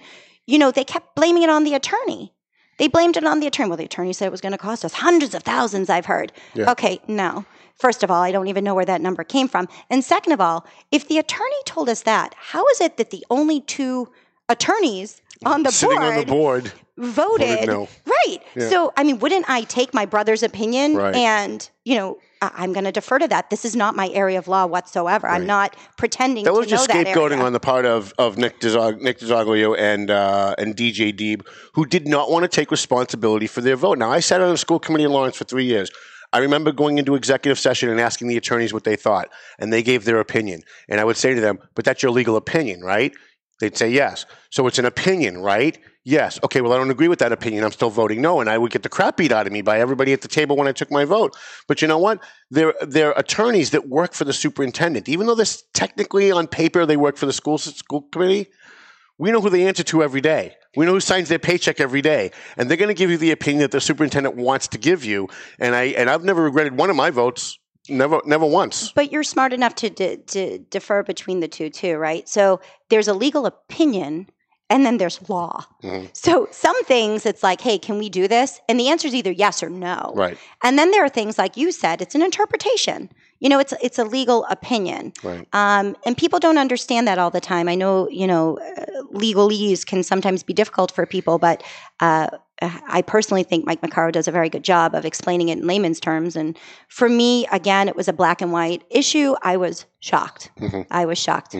You 0.47 0.57
know, 0.59 0.71
they 0.71 0.85
kept 0.85 1.13
blaming 1.13 1.43
it 1.43 1.49
on 1.49 1.65
the 1.65 1.73
attorney. 1.73 2.31
They 2.77 2.87
blamed 2.87 3.17
it 3.17 3.25
on 3.25 3.41
the 3.41 3.47
attorney. 3.47 3.67
Well, 3.67 3.77
the 3.77 3.83
attorney 3.83 4.13
said 4.13 4.27
it 4.27 4.31
was 4.31 4.39
going 4.39 4.53
to 4.53 4.57
cost 4.57 4.85
us 4.85 4.93
hundreds 4.93 5.35
of 5.35 5.43
thousands. 5.43 5.89
I've 5.89 6.05
heard. 6.05 6.31
Okay, 6.71 7.01
no. 7.09 7.45
First 7.75 8.01
of 8.01 8.09
all, 8.09 8.23
I 8.23 8.31
don't 8.31 8.47
even 8.47 8.63
know 8.63 8.75
where 8.75 8.85
that 8.85 9.01
number 9.01 9.25
came 9.25 9.49
from. 9.49 9.67
And 9.89 10.05
second 10.05 10.31
of 10.31 10.39
all, 10.39 10.65
if 10.89 11.09
the 11.09 11.17
attorney 11.17 11.61
told 11.65 11.89
us 11.89 12.03
that, 12.03 12.33
how 12.37 12.65
is 12.69 12.79
it 12.79 12.95
that 12.95 13.09
the 13.09 13.25
only 13.29 13.59
two 13.59 14.07
attorneys 14.47 15.21
on 15.45 15.63
the 15.63 15.71
Sitting 15.71 15.97
board 15.97 16.13
on 16.13 16.19
the 16.19 16.25
board. 16.25 16.73
Voted, 16.99 17.47
Voted 17.47 17.67
no. 17.67 17.87
Right. 18.05 18.39
Yeah. 18.55 18.69
So, 18.69 18.91
I 18.97 19.03
mean, 19.03 19.19
wouldn't 19.19 19.49
I 19.49 19.61
take 19.63 19.93
my 19.93 20.05
brother's 20.05 20.43
opinion 20.43 20.95
Right. 20.95 21.15
and, 21.15 21.69
you 21.85 21.95
know, 21.95 22.17
I'm 22.41 22.73
going 22.73 22.85
to 22.85 22.91
defer 22.91 23.19
to 23.19 23.27
that. 23.29 23.49
This 23.49 23.65
is 23.65 23.75
not 23.75 23.95
my 23.95 24.09
area 24.09 24.37
of 24.37 24.47
law 24.47 24.65
whatsoever. 24.65 25.27
I'm 25.27 25.45
not 25.45 25.75
pretending 25.97 26.45
That 26.45 26.51
to 26.51 26.57
was 26.57 26.67
just 26.67 26.89
scapegoating 26.89 27.41
on 27.43 27.51
the 27.53 27.59
part 27.59 27.85
of, 27.85 28.13
of 28.17 28.37
Nick 28.37 28.59
Dizog, 28.59 29.01
Nick 29.01 29.19
DiZoglio 29.19 29.77
and 29.77 30.09
uh, 30.09 30.55
and 30.57 30.75
DJ 30.75 31.13
Deeb, 31.13 31.45
who 31.73 31.85
did 31.85 32.07
not 32.07 32.31
want 32.31 32.43
to 32.43 32.47
take 32.47 32.71
responsibility 32.71 33.47
for 33.47 33.59
their 33.61 33.75
vote. 33.75 33.97
Now, 33.97 34.11
I 34.11 34.19
sat 34.21 34.39
on 34.41 34.53
a 34.53 34.57
school 34.57 34.79
committee 34.79 35.03
in 35.03 35.11
Lawrence 35.11 35.35
for 35.37 35.43
three 35.43 35.65
years. 35.65 35.91
I 36.31 36.37
remember 36.39 36.71
going 36.71 36.97
into 36.97 37.15
executive 37.15 37.57
session 37.57 37.89
and 37.89 37.99
asking 37.99 38.27
the 38.27 38.37
attorneys 38.37 38.71
what 38.71 38.83
they 38.83 38.95
thought, 38.95 39.29
and 39.57 39.73
they 39.73 39.81
gave 39.81 40.05
their 40.05 40.19
opinion. 40.19 40.61
And 40.87 41.01
I 41.01 41.03
would 41.03 41.17
say 41.17 41.33
to 41.33 41.41
them, 41.41 41.59
"But 41.75 41.85
that's 41.85 42.03
your 42.03 42.11
legal 42.11 42.35
opinion, 42.37 42.81
right?" 42.81 43.11
They'd 43.59 43.77
say 43.77 43.89
yes. 43.89 44.25
So 44.49 44.67
it's 44.67 44.79
an 44.79 44.85
opinion, 44.85 45.39
right? 45.39 45.77
Yes. 46.05 46.39
Okay, 46.43 46.61
well, 46.61 46.73
I 46.73 46.77
don't 46.77 46.89
agree 46.89 47.09
with 47.09 47.19
that 47.19 47.31
opinion. 47.31 47.63
I'm 47.63 47.71
still 47.71 47.89
voting 47.89 48.21
no. 48.21 48.39
And 48.39 48.49
I 48.49 48.57
would 48.57 48.71
get 48.71 48.83
the 48.83 48.89
crap 48.89 49.17
beat 49.17 49.31
out 49.31 49.45
of 49.45 49.53
me 49.53 49.61
by 49.61 49.79
everybody 49.79 50.13
at 50.13 50.21
the 50.21 50.27
table 50.27 50.55
when 50.55 50.67
I 50.67 50.71
took 50.71 50.89
my 50.89 51.05
vote. 51.05 51.35
But 51.67 51.81
you 51.81 51.87
know 51.87 51.97
what? 51.97 52.23
They're, 52.49 52.73
they're 52.81 53.11
attorneys 53.11 53.71
that 53.71 53.89
work 53.89 54.13
for 54.13 54.23
the 54.23 54.33
superintendent. 54.33 55.09
Even 55.09 55.27
though 55.27 55.35
this 55.35 55.63
technically 55.73 56.31
on 56.31 56.47
paper 56.47 56.85
they 56.85 56.97
work 56.97 57.17
for 57.17 57.25
the 57.25 57.33
school, 57.33 57.57
school 57.57 58.03
committee, 58.11 58.47
we 59.17 59.31
know 59.31 59.41
who 59.41 59.49
they 59.49 59.67
answer 59.67 59.83
to 59.83 60.01
every 60.01 60.21
day. 60.21 60.55
We 60.77 60.85
know 60.85 60.93
who 60.93 61.01
signs 61.01 61.27
their 61.27 61.39
paycheck 61.39 61.81
every 61.81 62.01
day. 62.01 62.31
And 62.55 62.69
they're 62.69 62.77
going 62.77 62.87
to 62.87 62.93
give 62.93 63.11
you 63.11 63.17
the 63.17 63.31
opinion 63.31 63.61
that 63.61 63.71
the 63.71 63.81
superintendent 63.81 64.37
wants 64.37 64.69
to 64.69 64.77
give 64.77 65.03
you. 65.03 65.27
And, 65.59 65.75
I, 65.75 65.85
and 65.87 66.09
I've 66.09 66.23
never 66.23 66.43
regretted 66.43 66.77
one 66.77 66.89
of 66.89 66.95
my 66.95 67.09
votes. 67.09 67.59
Never, 67.89 68.21
never 68.25 68.45
once. 68.45 68.91
But 68.91 69.11
you're 69.11 69.23
smart 69.23 69.53
enough 69.53 69.75
to, 69.75 69.89
de- 69.89 70.17
to 70.17 70.59
defer 70.59 71.03
between 71.03 71.39
the 71.39 71.47
two, 71.47 71.69
too, 71.69 71.97
right? 71.97 72.27
So 72.27 72.59
there's 72.89 73.07
a 73.07 73.13
legal 73.13 73.45
opinion 73.45 74.27
and 74.71 74.85
then 74.85 74.97
there's 74.97 75.27
law. 75.29 75.65
Mhm. 75.83 76.15
So 76.15 76.47
some 76.51 76.83
things 76.83 77.25
it's 77.25 77.41
like, 77.41 77.59
hey, 77.61 77.79
can 77.79 77.97
we 77.97 78.07
do 78.07 78.27
this? 78.27 78.59
And 78.69 78.79
the 78.79 78.89
answer 78.89 79.07
is 79.07 79.15
either 79.15 79.31
yes 79.31 79.63
or 79.63 79.69
no. 79.69 80.13
Right. 80.15 80.37
And 80.63 80.77
then 80.77 80.91
there 80.91 81.03
are 81.03 81.09
things 81.09 81.37
like 81.39 81.57
you 81.57 81.71
said, 81.71 82.01
it's 82.01 82.13
an 82.13 82.21
interpretation. 82.21 83.09
You 83.39 83.49
know, 83.49 83.57
it's 83.57 83.73
it's 83.81 83.97
a 83.97 84.03
legal 84.03 84.45
opinion. 84.49 85.13
Right. 85.23 85.47
Um, 85.53 85.95
and 86.05 86.15
people 86.15 86.39
don't 86.39 86.57
understand 86.57 87.07
that 87.07 87.17
all 87.17 87.31
the 87.31 87.39
time. 87.41 87.67
I 87.69 87.73
know, 87.75 88.07
you 88.09 88.27
know, 88.27 88.59
uh, 88.59 89.03
legalese 89.13 89.85
can 89.85 90.03
sometimes 90.03 90.43
be 90.43 90.53
difficult 90.53 90.91
for 90.91 91.05
people, 91.05 91.39
but 91.39 91.63
uh, 92.01 92.27
I 92.61 93.01
personally 93.01 93.43
think 93.43 93.65
Mike 93.65 93.81
McCarrow 93.81 94.11
does 94.11 94.27
a 94.27 94.31
very 94.31 94.49
good 94.49 94.63
job 94.63 94.93
of 94.93 95.05
explaining 95.05 95.49
it 95.49 95.57
in 95.59 95.65
layman's 95.67 95.99
terms. 95.99 96.35
And 96.35 96.57
for 96.89 97.07
me, 97.07 97.47
again, 97.51 97.87
it 97.87 97.95
was 97.95 98.07
a 98.07 98.13
black 98.13 98.41
and 98.41 98.51
white 98.51 98.83
issue. 98.89 99.35
I 99.41 99.57
was 99.57 99.85
shocked. 99.99 100.51
Mhm. 100.59 100.85
I 100.91 101.05
was 101.05 101.17
shocked. 101.17 101.55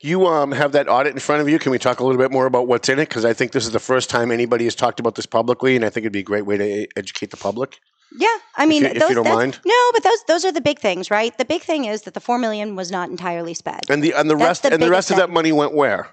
You 0.00 0.26
um, 0.26 0.52
have 0.52 0.72
that 0.72 0.88
audit 0.88 1.14
in 1.14 1.18
front 1.18 1.40
of 1.42 1.48
you. 1.48 1.58
Can 1.58 1.72
we 1.72 1.78
talk 1.78 2.00
a 2.00 2.04
little 2.04 2.20
bit 2.20 2.30
more 2.30 2.46
about 2.46 2.68
what's 2.68 2.88
in 2.88 2.98
it? 2.98 3.08
Because 3.08 3.24
I 3.24 3.32
think 3.32 3.52
this 3.52 3.64
is 3.64 3.72
the 3.72 3.78
first 3.80 4.10
time 4.10 4.30
anybody 4.30 4.64
has 4.64 4.74
talked 4.74 5.00
about 5.00 5.14
this 5.14 5.26
publicly, 5.26 5.76
and 5.76 5.84
I 5.84 5.90
think 5.90 6.04
it'd 6.04 6.12
be 6.12 6.20
a 6.20 6.22
great 6.24 6.46
way 6.46 6.56
to 6.58 6.64
e- 6.82 6.88
educate 6.96 7.30
the 7.30 7.36
public. 7.36 7.78
Yeah, 8.16 8.28
I 8.56 8.66
mean, 8.66 8.82
you- 8.82 8.88
if 8.88 8.98
those, 9.00 9.08
you 9.10 9.14
don't 9.16 9.24
mind. 9.28 9.58
no, 9.64 9.74
but 9.92 10.02
those 10.04 10.18
those 10.28 10.44
are 10.44 10.52
the 10.52 10.60
big 10.60 10.78
things, 10.78 11.10
right? 11.10 11.36
The 11.36 11.44
big 11.44 11.62
thing 11.62 11.86
is 11.86 12.02
that 12.02 12.14
the 12.14 12.20
four 12.20 12.38
million 12.38 12.76
was 12.76 12.90
not 12.90 13.08
entirely 13.10 13.52
spent. 13.54 13.90
And 13.90 14.02
the 14.02 14.12
and 14.14 14.30
the 14.30 14.36
That's 14.36 14.46
rest 14.46 14.62
the 14.62 14.72
and 14.72 14.82
the 14.82 14.90
rest 14.90 15.08
biggest 15.08 15.22
of 15.22 15.28
that 15.28 15.32
money 15.34 15.52
went 15.52 15.74
where? 15.74 16.08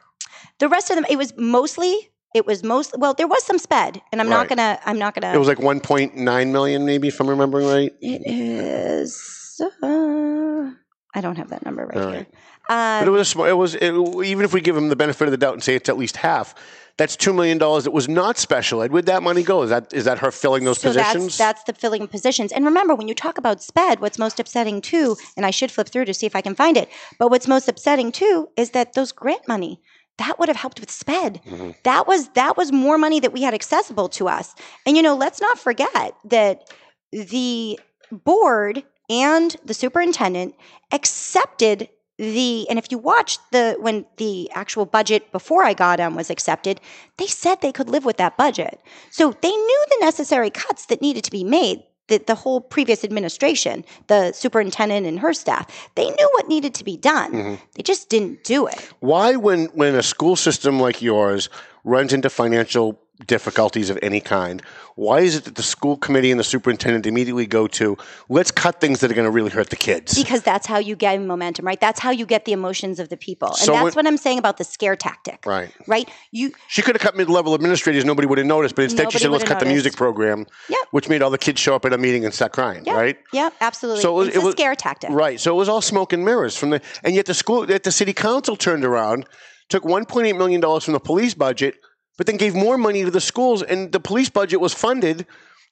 The 0.60 0.70
rest 0.70 0.90
of 0.90 0.96
them, 0.96 1.06
it 1.10 1.18
was 1.18 1.34
mostly, 1.38 2.10
it 2.34 2.46
was 2.46 2.64
most. 2.64 2.98
Well, 2.98 3.14
there 3.14 3.28
was 3.28 3.44
some 3.44 3.58
sped, 3.58 4.02
and 4.12 4.20
I'm 4.22 4.28
Right. 4.28 4.38
not 4.38 4.50
gonna, 4.50 4.80
I'm 4.86 4.98
not 5.00 5.14
gonna. 5.16 5.34
It 5.34 5.38
was 5.38 5.48
like 5.48 5.60
1.9 5.60 6.52
million, 6.52 6.86
maybe, 6.86 7.08
if 7.10 7.20
I'm 7.20 7.30
remembering 7.30 7.68
right. 7.68 7.94
It 8.02 8.22
is. 8.26 9.62
Uh, 9.82 10.72
I 11.16 11.22
don't 11.22 11.38
have 11.38 11.50
that 11.50 11.64
number 11.66 11.86
right 11.86 11.98
All 11.98 12.10
here. 12.10 12.18
right. 12.20 12.28
Uh, 12.70 13.02
But 13.02 13.08
it 13.08 13.12
was 13.12 13.22
a 13.22 13.26
small. 13.26 13.46
It 13.46 13.52
was 13.54 13.76
it, 13.76 13.94
even 14.26 14.46
if 14.46 14.54
we 14.54 14.62
give 14.62 14.76
them 14.76 14.90
the 14.90 14.96
benefit 14.96 15.26
of 15.26 15.32
the 15.32 15.38
doubt 15.38 15.54
and 15.54 15.64
say 15.64 15.76
it's 15.76 15.90
at 15.90 15.98
least 15.98 16.18
half. 16.18 16.56
That's 16.96 17.16
two 17.16 17.34
million 17.34 17.58
dollars 17.58 17.86
that 17.86 17.92
was 17.92 18.08
not 18.08 18.38
special 18.38 18.84
ed. 18.84 18.92
Where'd 18.92 19.08
that 19.08 19.24
money 19.24 19.42
go? 19.42 19.64
Is 19.64 19.70
that 19.72 19.92
is 19.94 20.06
that 20.06 20.20
her 20.20 20.32
filling 20.32 20.64
those 20.64 20.80
so 20.80 20.90
positions? 20.90 21.38
that's 21.38 21.38
that's 21.38 21.64
the 21.64 21.74
filling 21.74 22.08
positions. 22.08 22.52
And 22.52 22.66
remember, 22.66 22.94
when 22.96 23.08
you 23.08 23.16
talk 23.16 23.38
about 23.40 23.62
sped, 23.64 24.00
what's 24.00 24.20
most 24.20 24.40
upsetting 24.40 24.80
too, 24.80 25.18
and 25.36 25.46
I 25.46 25.50
should 25.52 25.72
flip 25.72 25.90
through 25.90 26.06
to 26.06 26.14
see 26.14 26.26
if 26.28 26.36
I 26.36 26.42
can 26.42 26.54
find 26.56 26.78
it. 26.78 26.90
But 27.20 27.32
what's 27.32 27.48
most 27.48 27.68
upsetting 27.68 28.12
too 28.12 28.50
is 28.56 28.72
that 28.72 28.94
those 28.94 29.12
grant 29.12 29.48
money 29.48 29.82
that 30.18 30.38
would 30.40 30.48
have 30.48 30.58
helped 30.58 30.80
with 30.80 30.92
sped. 30.92 31.42
Mm-hmm. 31.46 31.72
That 31.84 32.08
was 32.08 32.30
that 32.30 32.58
was 32.58 32.72
more 32.72 32.98
money 32.98 33.20
that 33.20 33.34
we 33.34 33.42
had 33.42 33.54
accessible 33.54 34.10
to 34.10 34.28
us. 34.28 34.54
And 34.86 34.96
you 34.96 35.04
know, 35.04 35.16
let's 35.16 35.42
not 35.42 35.60
forget 35.60 36.14
that 36.26 36.70
the 37.12 37.80
board 38.12 38.84
and 39.10 39.56
the 39.66 39.74
superintendent 39.74 40.56
accepted 40.92 41.90
the 42.18 42.68
and 42.70 42.78
if 42.78 42.92
you 42.92 42.98
watched 43.00 43.40
the 43.52 43.76
when 43.80 44.06
the 44.18 44.50
actual 44.52 44.86
budget 44.86 45.32
before 45.32 45.64
I 45.64 45.74
got 45.74 45.98
them 45.98 46.16
was 46.16 46.30
accepted, 46.30 46.80
they 47.18 47.28
said 47.28 47.62
they 47.62 47.72
could 47.72 47.90
live 47.90 48.06
with 48.06 48.18
that 48.18 48.38
budget. 48.38 48.80
So 49.10 49.32
they 49.42 49.52
knew 49.52 49.86
the 49.90 50.06
necessary 50.06 50.52
cuts 50.52 50.86
that 50.88 51.02
needed 51.02 51.24
to 51.24 51.32
be 51.32 51.44
made. 51.44 51.84
That 52.14 52.28
the 52.28 52.36
whole 52.36 52.62
previous 52.62 53.04
administration, 53.04 53.84
the 54.06 54.32
superintendent 54.34 55.08
and 55.08 55.20
her 55.20 55.34
staff, 55.34 55.66
they 55.96 56.08
knew 56.12 56.30
what 56.34 56.48
needed 56.48 56.76
to 56.76 56.84
be 56.84 56.96
done. 56.96 57.32
Mm-hmm. 57.34 57.56
They 57.74 57.82
just 57.82 58.08
didn't 58.08 58.44
do 58.44 58.68
it. 58.68 58.78
Why, 59.00 59.36
when 59.36 59.66
when 59.74 59.96
a 59.96 60.04
school 60.04 60.36
system 60.36 60.80
like 60.80 61.02
yours 61.02 61.50
runs 61.84 62.14
into 62.14 62.30
financial 62.30 63.00
difficulties 63.28 63.90
of 63.90 63.98
any 64.02 64.20
kind, 64.20 64.62
why 64.96 65.20
is 65.22 65.36
it 65.36 65.46
that 65.46 65.56
the 65.56 65.64
school 65.64 65.98
committee 65.98 66.32
and 66.32 66.40
the 66.40 66.44
superintendent 66.44 67.06
immediately 67.06 67.46
go 67.48 67.68
to 67.68 67.98
let's 68.30 68.52
cut 68.52 68.80
things 68.80 69.00
that 69.00 69.10
are 69.10 69.14
going 69.14 69.26
to 69.26 69.32
really 69.32 69.50
hurt 69.50 69.70
the 69.70 69.76
kids? 69.76 70.16
Because 70.16 70.44
that's 70.44 70.68
how 70.68 70.78
you 70.78 70.96
get 70.96 71.20
momentum, 71.22 71.66
right? 71.66 71.80
That's 71.80 72.00
how 72.00 72.12
you 72.12 72.26
get 72.26 72.46
the 72.46 72.52
emotions 72.52 73.00
of 73.00 73.10
the 73.10 73.18
people. 73.18 73.50
And 73.50 73.58
So 73.58 73.72
that's 73.74 73.96
what 73.96 74.06
I'm 74.06 74.18
saying 74.18 74.40
about 74.40 74.58
the 74.58 74.64
scare 74.64 74.96
tactic. 74.96 75.46
Right. 75.46 75.72
Right? 75.88 76.10
You 76.32 76.52
She 76.68 76.82
could 76.82 76.96
have 76.96 77.02
cut 77.02 77.16
mid-level 77.18 77.54
administrators; 77.54 78.06
nobody 78.06 78.28
would 78.28 78.38
have 78.38 78.48
noticed. 78.48 78.76
But 78.76 78.84
instead, 78.84 79.12
she 79.12 79.20
said, 79.20 79.32
"Let's 79.32 79.44
cut 79.44 79.60
the 79.60 79.66
music 79.66 79.96
program," 79.96 80.46
Yep. 80.70 80.80
which 80.92 81.10
made 81.10 81.22
all 81.22 81.30
the 81.32 81.38
kids 81.38 81.60
show 81.60 81.76
up 81.76 81.86
at 81.86 81.94
a 81.94 81.98
meeting 81.98 82.26
and 82.26 82.34
start 82.34 82.52
crying. 82.54 82.84
Yeah. 82.86 82.94
Right? 82.96 83.18
Yeah, 83.32 83.50
absolutely. 83.62 84.02
So 84.02 84.14
it 84.22 84.26
was- 84.26 84.36
it 84.36 84.38
a 84.38 84.42
was- 84.42 84.52
scare 84.54 84.76
tactic. 84.76 85.10
Right. 85.12 85.40
So 85.40 85.54
it 85.54 85.58
was 85.58 85.70
all 85.70 85.82
smoke 85.82 86.14
and 86.14 86.24
mirrors 86.24 86.56
from 86.56 86.70
the, 86.72 86.82
and 87.04 87.16
yet 87.16 87.26
the 87.26 87.34
school, 87.34 87.70
yet 87.70 87.84
the 87.84 87.92
city 87.92 88.14
council 88.14 88.56
turned 88.56 88.86
around, 88.86 89.26
took 89.70 89.84
1.8 89.84 90.38
million 90.38 90.62
dollars 90.62 90.84
from 90.84 90.94
the 90.94 91.00
police 91.00 91.34
budget, 91.34 91.76
but 92.18 92.26
then 92.28 92.38
gave 92.38 92.56
more 92.56 92.78
money 92.78 93.04
to 93.04 93.12
the 93.12 93.22
schools, 93.22 93.62
and 93.64 93.92
the 93.92 94.00
police 94.00 94.30
budget 94.30 94.60
was 94.62 94.74
funded. 94.74 95.26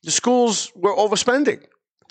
The 0.04 0.12
schools 0.12 0.72
were 0.76 0.96
overspending, 0.96 1.64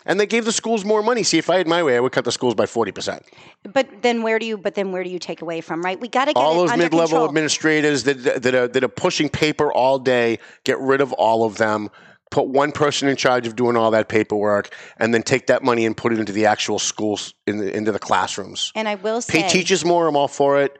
and 0.06 0.20
they 0.20 0.26
gave 0.26 0.44
the 0.44 0.52
schools 0.52 0.84
more 0.84 1.02
money. 1.02 1.22
See, 1.24 1.38
if 1.38 1.50
I 1.50 1.56
had 1.56 1.66
my 1.66 1.82
way, 1.82 1.96
I 1.96 2.00
would 2.00 2.12
cut 2.12 2.24
the 2.24 2.32
schools 2.32 2.54
by 2.54 2.66
40 2.66 2.92
percent. 2.92 3.24
But 3.64 3.88
then 4.02 4.22
where 4.22 4.38
do 4.38 4.46
you 4.46 4.56
but 4.56 4.74
then 4.74 4.92
where 4.92 5.02
do 5.02 5.10
you 5.10 5.18
take 5.18 5.42
away 5.42 5.60
from, 5.60 5.82
right? 5.82 6.00
We 6.00 6.08
got 6.08 6.26
to 6.26 6.32
get 6.32 6.40
All 6.40 6.54
those 6.54 6.76
mid-level 6.76 7.08
control. 7.08 7.28
administrators 7.28 8.04
that 8.04 8.42
that 8.42 8.54
are, 8.54 8.68
that 8.68 8.84
are 8.84 8.88
pushing 8.88 9.28
paper 9.28 9.72
all 9.72 9.98
day, 9.98 10.38
get 10.64 10.78
rid 10.78 11.00
of 11.00 11.12
all 11.14 11.44
of 11.44 11.56
them. 11.56 11.88
Put 12.30 12.46
one 12.46 12.70
person 12.70 13.08
in 13.08 13.16
charge 13.16 13.48
of 13.48 13.56
doing 13.56 13.76
all 13.76 13.90
that 13.90 14.08
paperwork, 14.08 14.72
and 14.98 15.12
then 15.12 15.24
take 15.24 15.48
that 15.48 15.64
money 15.64 15.84
and 15.84 15.96
put 15.96 16.12
it 16.12 16.20
into 16.20 16.30
the 16.32 16.46
actual 16.46 16.78
schools, 16.78 17.34
in 17.48 17.58
the, 17.58 17.76
into 17.76 17.90
the 17.90 17.98
classrooms. 17.98 18.70
and 18.76 18.88
I 18.88 18.94
will 18.94 19.20
say 19.20 19.42
pay 19.42 19.48
teachers 19.48 19.84
more. 19.84 20.06
I'm 20.06 20.14
all 20.16 20.28
for 20.28 20.62
it. 20.62 20.78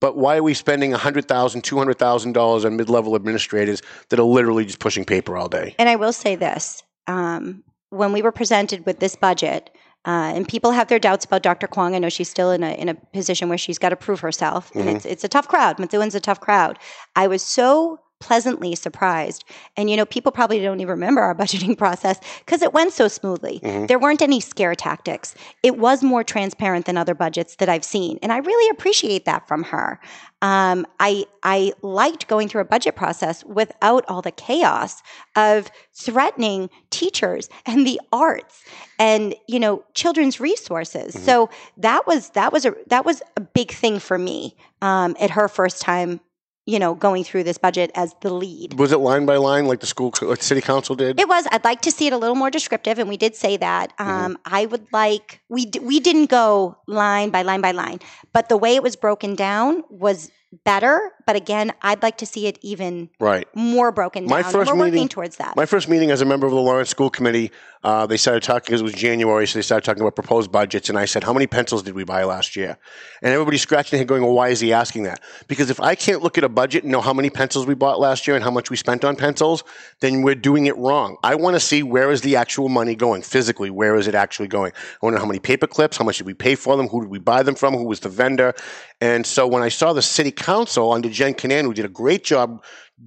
But 0.00 0.16
why 0.16 0.36
are 0.36 0.42
we 0.42 0.54
spending 0.54 0.92
$100,000, 0.92 1.26
$200,000 1.26 2.64
on 2.64 2.76
mid 2.76 2.88
level 2.88 3.16
administrators 3.16 3.82
that 4.10 4.18
are 4.18 4.24
literally 4.24 4.64
just 4.64 4.78
pushing 4.78 5.04
paper 5.04 5.36
all 5.36 5.48
day? 5.48 5.74
And 5.78 5.88
I 5.88 5.96
will 5.96 6.12
say 6.12 6.36
this: 6.36 6.82
um, 7.06 7.64
when 7.90 8.12
we 8.12 8.22
were 8.22 8.32
presented 8.32 8.86
with 8.86 9.00
this 9.00 9.16
budget, 9.16 9.70
uh, 10.04 10.32
and 10.34 10.48
people 10.48 10.70
have 10.70 10.88
their 10.88 10.98
doubts 10.98 11.24
about 11.24 11.42
Dr. 11.42 11.66
Kwong. 11.66 11.94
I 11.94 11.98
know 11.98 12.08
she's 12.08 12.30
still 12.30 12.50
in 12.50 12.62
a 12.62 12.72
in 12.72 12.88
a 12.88 12.94
position 12.94 13.48
where 13.48 13.58
she's 13.58 13.78
got 13.78 13.90
to 13.90 13.96
prove 13.96 14.20
herself, 14.20 14.70
and 14.74 14.88
it's 14.88 15.04
it's 15.04 15.24
a 15.24 15.28
tough 15.28 15.48
crowd. 15.48 15.78
Methuen 15.78 16.10
a 16.14 16.20
tough 16.20 16.40
crowd. 16.40 16.78
I 17.16 17.26
was 17.26 17.42
so 17.42 17.98
pleasantly 18.20 18.74
surprised, 18.74 19.44
and 19.76 19.90
you 19.90 19.96
know, 19.96 20.06
people 20.06 20.32
probably 20.32 20.60
don't 20.60 20.80
even 20.80 20.90
remember 20.90 21.20
our 21.20 21.34
budgeting 21.42 21.76
process 21.76 22.18
because 22.40 22.62
it 22.62 22.72
went 22.72 22.92
so 22.92 23.08
smoothly. 23.08 23.60
There 23.86 23.98
weren't 23.98 24.22
any 24.22 24.40
scare 24.40 24.74
tactics. 24.74 25.34
It 25.62 25.78
was 25.78 26.02
more 26.02 26.24
transparent 26.24 26.86
than 26.86 26.96
other 26.96 27.14
budgets 27.14 27.56
that 27.56 27.68
I've 27.68 27.84
seen, 27.84 28.18
and 28.22 28.32
I 28.32 28.38
really 28.38 28.70
appreciate 28.70 29.24
that 29.24 29.46
from 29.48 29.64
her. 29.64 30.00
Um, 30.40 30.86
I 31.00 31.24
I 31.42 31.72
liked 31.82 32.28
going 32.28 32.48
through 32.48 32.60
a 32.60 32.66
budget 32.66 32.94
process 32.94 33.44
without 33.44 34.04
all 34.08 34.22
the 34.22 34.30
chaos 34.30 35.02
of 35.36 35.70
threatening 35.94 36.70
teachers 36.90 37.48
and 37.66 37.86
the 37.86 38.00
arts 38.12 38.62
and 38.98 39.34
you 39.48 39.58
know 39.58 39.84
children's 39.94 40.38
resources. 40.40 41.20
So 41.20 41.50
that 41.76 42.06
was 42.06 42.30
that 42.30 42.52
was 42.52 42.64
a 42.64 42.74
that 42.88 43.04
was 43.04 43.22
a 43.36 43.40
big 43.40 43.72
thing 43.72 43.98
for 43.98 44.18
me 44.18 44.56
um, 44.82 45.16
at 45.20 45.30
her 45.30 45.48
first 45.48 45.80
time, 45.80 46.20
you 46.68 46.78
know, 46.78 46.94
going 46.94 47.24
through 47.24 47.44
this 47.44 47.56
budget 47.56 47.90
as 47.94 48.14
the 48.20 48.28
lead. 48.28 48.78
Was 48.78 48.92
it 48.92 48.98
line 48.98 49.24
by 49.24 49.36
line 49.36 49.64
like 49.64 49.80
the 49.80 49.86
school, 49.86 50.12
like 50.20 50.40
the 50.40 50.44
city 50.44 50.60
council 50.60 50.94
did? 50.94 51.18
It 51.18 51.26
was. 51.26 51.46
I'd 51.50 51.64
like 51.64 51.80
to 51.80 51.90
see 51.90 52.06
it 52.08 52.12
a 52.12 52.18
little 52.18 52.36
more 52.36 52.50
descriptive, 52.50 52.98
and 52.98 53.08
we 53.08 53.16
did 53.16 53.34
say 53.34 53.56
that. 53.56 53.94
Um, 53.98 54.36
I 54.44 54.66
would 54.66 54.86
like 54.92 55.40
we 55.48 55.64
d- 55.64 55.78
we 55.78 55.98
didn't 55.98 56.28
go 56.28 56.76
line 56.86 57.30
by 57.30 57.40
line 57.40 57.62
by 57.62 57.70
line, 57.70 58.00
but 58.34 58.50
the 58.50 58.58
way 58.58 58.74
it 58.76 58.82
was 58.82 58.96
broken 58.96 59.34
down 59.34 59.82
was 59.88 60.30
better, 60.64 61.12
but 61.26 61.36
again, 61.36 61.72
I'd 61.82 62.02
like 62.02 62.18
to 62.18 62.26
see 62.26 62.46
it 62.46 62.58
even 62.62 63.10
Right. 63.20 63.46
more 63.54 63.92
broken 63.92 64.24
down. 64.24 64.30
My 64.30 64.38
and 64.38 64.46
first 64.46 64.70
We're 64.70 64.78
working 64.78 64.94
meeting- 64.94 65.08
towards 65.08 65.36
that. 65.36 65.54
My 65.56 65.66
first 65.66 65.88
meeting 65.88 66.10
as 66.10 66.20
a 66.22 66.24
member 66.24 66.46
of 66.46 66.52
the 66.52 66.60
Lawrence 66.60 66.88
School 66.88 67.10
Committee, 67.10 67.50
uh, 67.84 68.06
they 68.06 68.16
started 68.16 68.42
talking 68.42 68.64
because 68.66 68.80
it 68.80 68.84
was 68.84 68.94
January, 68.94 69.46
so 69.46 69.58
they 69.58 69.62
started 69.62 69.84
talking 69.84 70.00
about 70.02 70.14
proposed 70.14 70.50
budgets, 70.50 70.88
and 70.88 70.98
I 70.98 71.04
said, 71.04 71.22
"How 71.22 71.32
many 71.32 71.46
pencils 71.46 71.82
did 71.82 71.94
we 71.94 72.02
buy 72.02 72.24
last 72.24 72.56
year?" 72.56 72.76
And 73.22 73.32
everybody 73.32 73.56
scratching 73.58 73.90
their 73.92 73.98
head, 73.98 74.08
going, 74.08 74.22
"Well, 74.22 74.32
why 74.32 74.48
is 74.48 74.58
he 74.60 74.72
asking 74.72 75.02
that?" 75.04 75.20
Because 75.48 75.70
if 75.70 75.80
I 75.80 75.94
can't 75.94 76.22
look 76.22 76.38
at 76.38 76.44
a 76.44 76.48
budget 76.48 76.82
and 76.82 76.90
know 76.90 77.00
how 77.02 77.12
many 77.12 77.30
pencils 77.30 77.66
we 77.66 77.74
bought 77.74 78.00
last 78.00 78.26
year 78.26 78.34
and 78.34 78.42
how 78.42 78.50
much 78.50 78.70
we 78.70 78.76
spent 78.76 79.04
on 79.04 79.16
pencils, 79.16 79.62
then 80.00 80.22
we're 80.22 80.34
doing 80.34 80.66
it 80.66 80.76
wrong. 80.76 81.18
I 81.22 81.34
want 81.34 81.54
to 81.54 81.60
see 81.60 81.82
where 81.82 82.10
is 82.10 82.22
the 82.22 82.36
actual 82.36 82.68
money 82.68 82.94
going 82.94 83.22
physically. 83.22 83.70
Where 83.70 83.94
is 83.96 84.08
it 84.08 84.14
actually 84.14 84.48
going? 84.48 84.72
I 84.74 85.06
want 85.06 85.14
to 85.14 85.18
know 85.18 85.22
how 85.24 85.28
many 85.28 85.38
paper 85.38 85.66
clips, 85.66 85.98
how 85.98 86.04
much 86.04 86.16
did 86.18 86.26
we 86.26 86.34
pay 86.34 86.54
for 86.56 86.76
them, 86.76 86.88
who 86.88 87.02
did 87.02 87.10
we 87.10 87.18
buy 87.18 87.42
them 87.42 87.54
from, 87.54 87.74
who 87.74 87.84
was 87.84 88.00
the 88.00 88.08
vendor, 88.08 88.54
and 89.00 89.24
so 89.24 89.46
when 89.46 89.62
I 89.62 89.68
saw 89.68 89.92
the 89.92 90.02
City 90.02 90.32
Council 90.38 90.92
under 90.92 91.08
Jen 91.08 91.34
Kannan, 91.34 91.64
who 91.64 91.74
did 91.74 91.84
a 91.84 91.88
great 91.90 92.24
job 92.24 92.62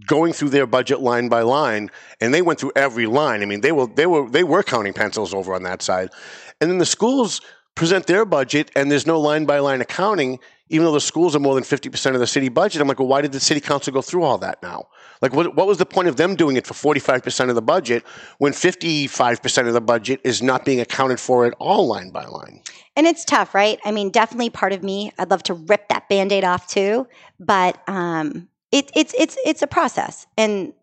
going 0.05 0.33
through 0.33 0.49
their 0.49 0.67
budget 0.67 1.01
line 1.01 1.27
by 1.27 1.41
line, 1.41 1.89
and 2.19 2.33
they 2.33 2.41
went 2.41 2.59
through 2.59 2.71
every 2.75 3.07
line. 3.07 3.41
I 3.41 3.45
mean, 3.45 3.61
they 3.61 3.71
were 3.71 3.87
they 3.87 4.05
were 4.05 4.29
they 4.29 4.43
were 4.43 4.63
counting 4.63 4.93
pencils 4.93 5.33
over 5.33 5.53
on 5.53 5.63
that 5.63 5.81
side, 5.81 6.09
and 6.59 6.69
then 6.69 6.77
the 6.77 6.85
schools 6.85 7.41
present 7.75 8.07
their 8.07 8.25
budget, 8.25 8.69
and 8.75 8.91
there's 8.91 9.07
no 9.07 9.19
line 9.19 9.45
by 9.45 9.59
line 9.59 9.81
accounting, 9.81 10.39
even 10.71 10.85
though 10.85 10.93
the 10.93 11.01
schools 11.01 11.35
are 11.35 11.39
more 11.39 11.53
than 11.53 11.63
fifty 11.63 11.89
percent 11.89 12.15
of 12.15 12.19
the 12.19 12.27
city 12.27 12.49
budget. 12.49 12.81
I'm 12.81 12.87
like, 12.87 12.99
well, 12.99 13.07
why 13.07 13.21
did 13.21 13.33
the 13.33 13.39
city 13.39 13.59
council 13.59 13.93
go 13.93 14.01
through 14.01 14.23
all 14.23 14.37
that 14.39 14.63
now? 14.63 14.87
Like, 15.21 15.33
what 15.33 15.55
what 15.55 15.67
was 15.67 15.77
the 15.77 15.85
point 15.85 16.07
of 16.07 16.15
them 16.15 16.35
doing 16.35 16.55
it 16.55 16.65
for 16.65 16.73
forty 16.73 16.99
five 16.99 17.21
percent 17.21 17.49
of 17.49 17.55
the 17.55 17.61
budget 17.61 18.03
when 18.39 18.53
fifty 18.53 19.05
five 19.07 19.41
percent 19.41 19.67
of 19.67 19.73
the 19.73 19.81
budget 19.81 20.21
is 20.23 20.41
not 20.41 20.65
being 20.65 20.79
accounted 20.79 21.19
for 21.19 21.45
at 21.45 21.53
all 21.59 21.87
line 21.87 22.09
by 22.09 22.25
line? 22.25 22.61
And 22.95 23.05
it's 23.05 23.23
tough, 23.23 23.53
right? 23.53 23.79
I 23.85 23.91
mean, 23.91 24.09
definitely 24.09 24.49
part 24.49 24.73
of 24.73 24.83
me. 24.83 25.11
I'd 25.19 25.29
love 25.29 25.43
to 25.43 25.53
rip 25.53 25.87
that 25.89 26.09
band-aid 26.09 26.43
off 26.43 26.67
too, 26.67 27.07
but 27.39 27.77
um, 27.87 28.49
it, 28.71 28.91
it's 28.95 29.13
it's 29.17 29.37
it's 29.45 29.61
a 29.61 29.67
process, 29.67 30.27
and 30.37 30.73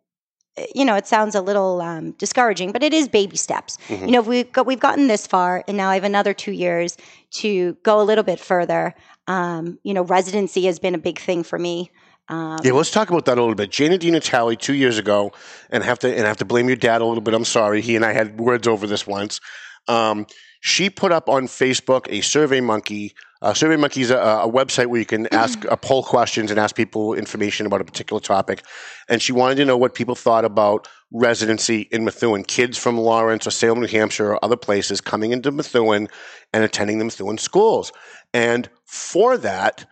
you 0.75 0.85
know, 0.85 0.97
it 0.97 1.07
sounds 1.07 1.35
a 1.35 1.41
little 1.41 1.81
um, 1.81 2.13
discouraging, 2.13 2.73
but 2.73 2.83
it 2.83 2.93
is 2.93 3.09
baby 3.09 3.37
steps. 3.37 3.79
Mm-hmm. 3.89 4.07
You 4.07 4.11
know, 4.11 4.23
we've 4.23 4.51
got, 4.53 4.67
we've 4.67 4.81
gotten 4.81 5.07
this 5.07 5.27
far, 5.27 5.65
and 5.69 5.77
now 5.77 5.89
I 5.89 5.95
have 5.95 6.05
another 6.05 6.35
two 6.35 6.53
years 6.53 6.97
to 7.33 7.75
go 7.83 8.01
a 8.01 8.03
little 8.03 8.25
bit 8.25 8.41
further. 8.41 8.95
Um, 9.29 9.79
you 9.85 9.95
know, 9.95 10.03
residency 10.03 10.65
has 10.65 10.79
been 10.79 10.95
a 10.95 10.99
big 10.99 11.21
thing 11.21 11.45
for 11.45 11.59
me. 11.59 11.91
Um, 12.29 12.59
Yeah, 12.65 12.73
let's 12.73 12.91
talk 12.91 13.11
about 13.11 13.27
that 13.27 13.39
a 13.39 13.41
little 13.41 13.55
bit. 13.55 13.71
Jana 13.71 13.99
Di 13.99 14.11
Natale 14.11 14.57
two 14.57 14.75
years 14.75 14.99
ago, 14.99 15.33
and 15.71 15.85
have 15.85 15.99
to 16.01 16.09
and 16.13 16.25
I 16.25 16.29
have 16.29 16.39
to 16.39 16.45
blame 16.45 16.67
your 16.67 16.77
dad 16.77 17.01
a 17.01 17.05
little 17.05 17.21
bit. 17.21 17.35
I'm 17.35 17.45
sorry. 17.45 17.81
He 17.81 17.95
and 17.95 18.05
I 18.05 18.13
had 18.13 18.41
words 18.41 18.67
over 18.67 18.87
this 18.87 19.07
once. 19.07 19.41
Um, 19.87 20.27
she 20.61 20.91
put 20.91 21.13
up 21.13 21.29
on 21.29 21.47
Facebook 21.47 22.07
a 22.11 22.21
Survey 22.21 22.61
Monkey. 22.61 23.15
Uh, 23.41 23.55
Survey 23.55 23.77
Monkey 23.77 24.01
is 24.01 24.11
a, 24.11 24.19
a 24.19 24.51
website 24.51 24.87
where 24.87 24.99
you 24.99 25.07
can 25.07 25.29
ask 25.33 25.65
uh, 25.67 25.77
poll 25.77 26.03
questions 26.03 26.51
and 26.51 26.59
ask 26.59 26.75
people 26.75 27.15
information 27.15 27.67
about 27.67 27.81
a 27.81 27.85
particular 27.85 28.21
topic. 28.21 28.65
And 29.09 29.23
she 29.23 29.33
wanted 29.33 29.57
to 29.57 29.65
know 29.65 29.77
what 29.77 29.95
people 29.95 30.15
thought 30.15 30.45
about 30.45 30.89
residency 31.13 31.83
in 31.93 32.05
Methuen. 32.05 32.45
Kids 32.45 32.77
from 32.77 32.99
Lawrence 32.99 33.47
or 33.47 33.51
Salem, 33.51 33.81
New 33.81 33.87
Hampshire, 33.87 34.33
or 34.33 34.45
other 34.45 34.57
places 34.57 35.01
coming 35.01 35.33
into 35.33 35.51
Methuen 35.51 36.09
and 36.53 36.65
attending 36.65 36.99
the 36.99 37.05
Methuen 37.05 37.39
schools. 37.39 37.93
And 38.33 38.69
for 38.85 39.37
that, 39.39 39.87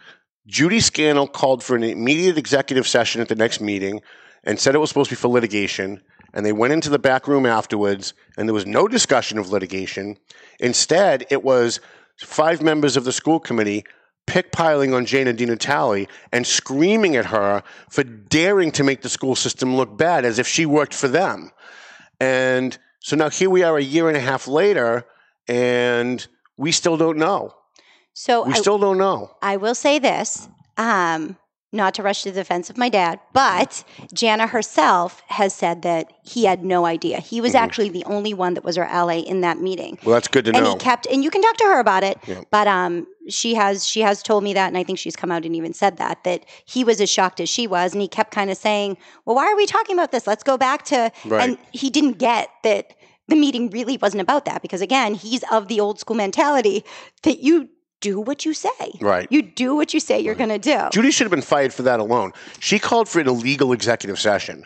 Judy 0.46 0.80
Scannell 0.80 1.26
called 1.26 1.62
for 1.62 1.74
an 1.74 1.82
immediate 1.82 2.38
executive 2.38 2.86
session 2.86 3.20
at 3.20 3.28
the 3.28 3.34
next 3.34 3.60
meeting 3.60 4.00
and 4.44 4.60
said 4.60 4.74
it 4.74 4.78
was 4.78 4.90
supposed 4.90 5.10
to 5.10 5.16
be 5.16 5.20
for 5.20 5.28
litigation. 5.28 6.00
And 6.32 6.44
they 6.44 6.52
went 6.52 6.72
into 6.72 6.90
the 6.90 6.98
back 6.98 7.26
room 7.26 7.46
afterwards, 7.46 8.14
and 8.36 8.48
there 8.48 8.54
was 8.54 8.66
no 8.66 8.86
discussion 8.86 9.38
of 9.38 9.50
litigation. 9.50 10.18
Instead, 10.60 11.26
it 11.30 11.42
was 11.42 11.80
five 12.20 12.62
members 12.62 12.96
of 12.96 13.04
the 13.04 13.12
school 13.12 13.40
committee 13.40 13.84
pickpiling 14.26 14.94
on 14.94 15.06
Jana 15.06 15.32
Di 15.32 15.46
Natale 15.46 16.06
and 16.32 16.46
screaming 16.46 17.16
at 17.16 17.26
her 17.26 17.62
for 17.90 18.02
daring 18.02 18.72
to 18.72 18.84
make 18.84 19.02
the 19.02 19.08
school 19.08 19.36
system 19.36 19.76
look 19.76 19.96
bad 19.96 20.24
as 20.24 20.38
if 20.38 20.46
she 20.46 20.66
worked 20.66 20.94
for 20.94 21.08
them. 21.08 21.50
And 22.20 22.76
so 23.00 23.16
now 23.16 23.30
here 23.30 23.50
we 23.50 23.62
are 23.62 23.76
a 23.76 23.82
year 23.82 24.08
and 24.08 24.16
a 24.16 24.20
half 24.20 24.48
later, 24.48 25.06
and 25.48 26.26
we 26.56 26.72
still 26.72 26.96
don't 26.96 27.18
know. 27.18 27.54
So 28.18 28.44
We 28.46 28.54
I, 28.54 28.56
still 28.56 28.78
don't 28.78 28.96
know. 28.96 29.30
I 29.42 29.58
will 29.58 29.74
say 29.74 29.98
this, 29.98 30.48
um, 30.78 31.36
not 31.70 31.92
to 31.94 32.02
rush 32.02 32.22
to 32.22 32.30
the 32.30 32.40
defense 32.40 32.70
of 32.70 32.78
my 32.78 32.88
dad, 32.88 33.20
but 33.34 33.84
Jana 34.14 34.46
herself 34.46 35.22
has 35.28 35.52
said 35.52 35.82
that 35.82 36.10
he 36.22 36.46
had 36.46 36.64
no 36.64 36.86
idea. 36.86 37.18
He 37.20 37.42
was 37.42 37.54
actually 37.54 37.90
the 37.90 38.04
only 38.04 38.32
one 38.32 38.54
that 38.54 38.64
was 38.64 38.76
her 38.76 38.84
ally 38.84 39.18
in 39.18 39.42
that 39.42 39.58
meeting. 39.60 39.98
Well, 40.02 40.14
that's 40.14 40.28
good 40.28 40.46
to 40.46 40.52
and 40.54 40.64
know. 40.64 40.72
And 40.72 40.80
he 40.80 40.84
kept 40.84 41.06
and 41.12 41.22
you 41.22 41.30
can 41.30 41.42
talk 41.42 41.56
to 41.58 41.64
her 41.64 41.78
about 41.78 42.04
it 42.04 42.16
Yeah. 42.26 42.40
but 42.50 42.66
um 42.66 43.06
she 43.28 43.54
has 43.54 43.86
she 43.86 44.00
has 44.00 44.22
told 44.22 44.44
me 44.44 44.54
that 44.54 44.68
and 44.68 44.78
i 44.78 44.84
think 44.84 44.98
she's 44.98 45.16
come 45.16 45.30
out 45.32 45.44
and 45.44 45.54
even 45.56 45.74
said 45.74 45.98
that 45.98 46.22
that 46.24 46.46
he 46.64 46.84
was 46.84 47.00
as 47.00 47.10
shocked 47.10 47.40
as 47.40 47.48
she 47.50 47.66
was 47.66 47.92
and 47.92 48.00
he 48.00 48.08
kept 48.08 48.30
kind 48.32 48.50
of 48.50 48.56
saying 48.56 48.96
well 49.24 49.36
why 49.36 49.44
are 49.46 49.56
we 49.56 49.66
talking 49.66 49.94
about 49.98 50.12
this 50.12 50.26
let's 50.26 50.44
go 50.44 50.56
back 50.56 50.84
to 50.86 51.10
Right. 51.26 51.42
and 51.42 51.58
he 51.72 51.90
didn't 51.90 52.18
get 52.18 52.48
that 52.62 52.94
the 53.28 53.36
meeting 53.36 53.68
really 53.70 53.96
wasn't 53.98 54.20
about 54.22 54.44
that 54.44 54.62
because 54.62 54.80
again 54.80 55.14
he's 55.14 55.42
of 55.50 55.66
the 55.68 55.80
old 55.80 55.98
school 55.98 56.16
mentality 56.16 56.84
that 57.24 57.40
you 57.40 57.68
do 58.08 58.14
what 58.28 58.38
you 58.46 58.52
say 58.54 58.86
Right. 59.00 59.26
you 59.34 59.40
do 59.64 59.68
what 59.78 59.88
you 59.94 60.00
say 60.08 60.16
you're 60.24 60.40
going 60.44 60.54
to 60.60 60.64
do 60.74 60.80
Judy 60.96 61.10
should 61.14 61.26
have 61.28 61.36
been 61.38 61.50
fired 61.54 61.72
for 61.76 61.84
that 61.90 62.00
alone. 62.06 62.30
She 62.68 62.76
called 62.88 63.06
for 63.08 63.20
an 63.20 63.28
illegal 63.34 63.72
executive 63.78 64.18
session. 64.28 64.56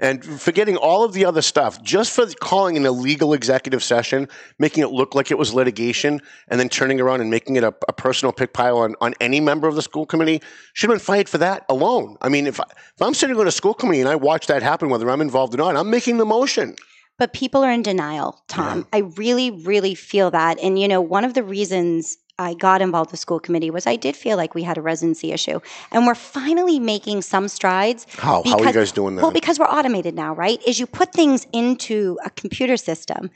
And 0.00 0.24
forgetting 0.48 0.76
all 0.76 1.02
of 1.02 1.12
the 1.12 1.24
other 1.24 1.42
stuff, 1.42 1.72
just 1.82 2.12
for 2.12 2.24
calling 2.40 2.76
an 2.76 2.86
illegal 2.86 3.30
executive 3.34 3.82
session, 3.82 4.28
making 4.58 4.84
it 4.84 4.90
look 5.00 5.16
like 5.16 5.32
it 5.32 5.38
was 5.38 5.52
litigation, 5.52 6.20
and 6.48 6.60
then 6.60 6.68
turning 6.68 7.00
around 7.00 7.20
and 7.20 7.30
making 7.30 7.56
it 7.56 7.64
a, 7.64 7.74
a 7.88 7.92
personal 7.92 8.32
pick 8.32 8.52
pile 8.52 8.78
on, 8.78 8.94
on 9.00 9.14
any 9.20 9.40
member 9.40 9.66
of 9.66 9.74
the 9.74 9.82
school 9.82 10.06
committee, 10.06 10.40
should 10.72 10.88
have 10.88 10.98
been 10.98 11.04
fired 11.04 11.28
for 11.28 11.38
that 11.38 11.64
alone. 11.68 12.16
I 12.20 12.28
mean, 12.28 12.46
if, 12.46 12.60
I, 12.60 12.64
if 12.94 13.02
I'm 13.02 13.14
sitting 13.14 13.36
on 13.40 13.48
a 13.48 13.50
school 13.60 13.74
committee 13.74 14.00
and 14.00 14.08
I 14.08 14.14
watch 14.14 14.46
that 14.46 14.62
happen, 14.62 14.88
whether 14.88 15.10
I'm 15.10 15.20
involved 15.20 15.54
or 15.54 15.58
not, 15.58 15.74
I'm 15.74 15.90
making 15.90 16.18
the 16.18 16.24
motion. 16.26 16.76
But 17.18 17.32
people 17.32 17.64
are 17.64 17.72
in 17.72 17.82
denial, 17.82 18.40
Tom. 18.46 18.86
I 18.92 18.98
really, 19.22 19.50
really 19.50 19.96
feel 19.96 20.30
that. 20.30 20.60
And, 20.60 20.78
you 20.78 20.86
know, 20.86 21.00
one 21.00 21.24
of 21.24 21.34
the 21.34 21.42
reasons 21.42 22.16
I 22.38 22.54
got 22.54 22.80
involved 22.80 23.08
with 23.08 23.18
the 23.18 23.22
school 23.22 23.40
committee 23.40 23.70
was 23.70 23.86
I 23.86 23.96
did 23.96 24.16
feel 24.16 24.36
like 24.36 24.54
we 24.54 24.62
had 24.62 24.78
a 24.78 24.82
residency 24.82 25.32
issue. 25.32 25.60
And 25.90 26.06
we're 26.06 26.14
finally 26.14 26.78
making 26.78 27.22
some 27.22 27.48
strides. 27.48 28.06
How? 28.16 28.42
How 28.44 28.58
are 28.58 28.66
you 28.66 28.72
guys 28.72 28.92
doing 28.92 29.16
that? 29.16 29.22
Well, 29.22 29.32
because 29.32 29.58
we're 29.58 29.66
automated 29.66 30.14
now, 30.14 30.34
right? 30.34 30.60
Is 30.66 30.78
you 30.78 30.86
put 30.86 31.12
things 31.12 31.46
into 31.52 32.18
a 32.24 32.30
computer 32.30 32.76
system, 32.76 33.30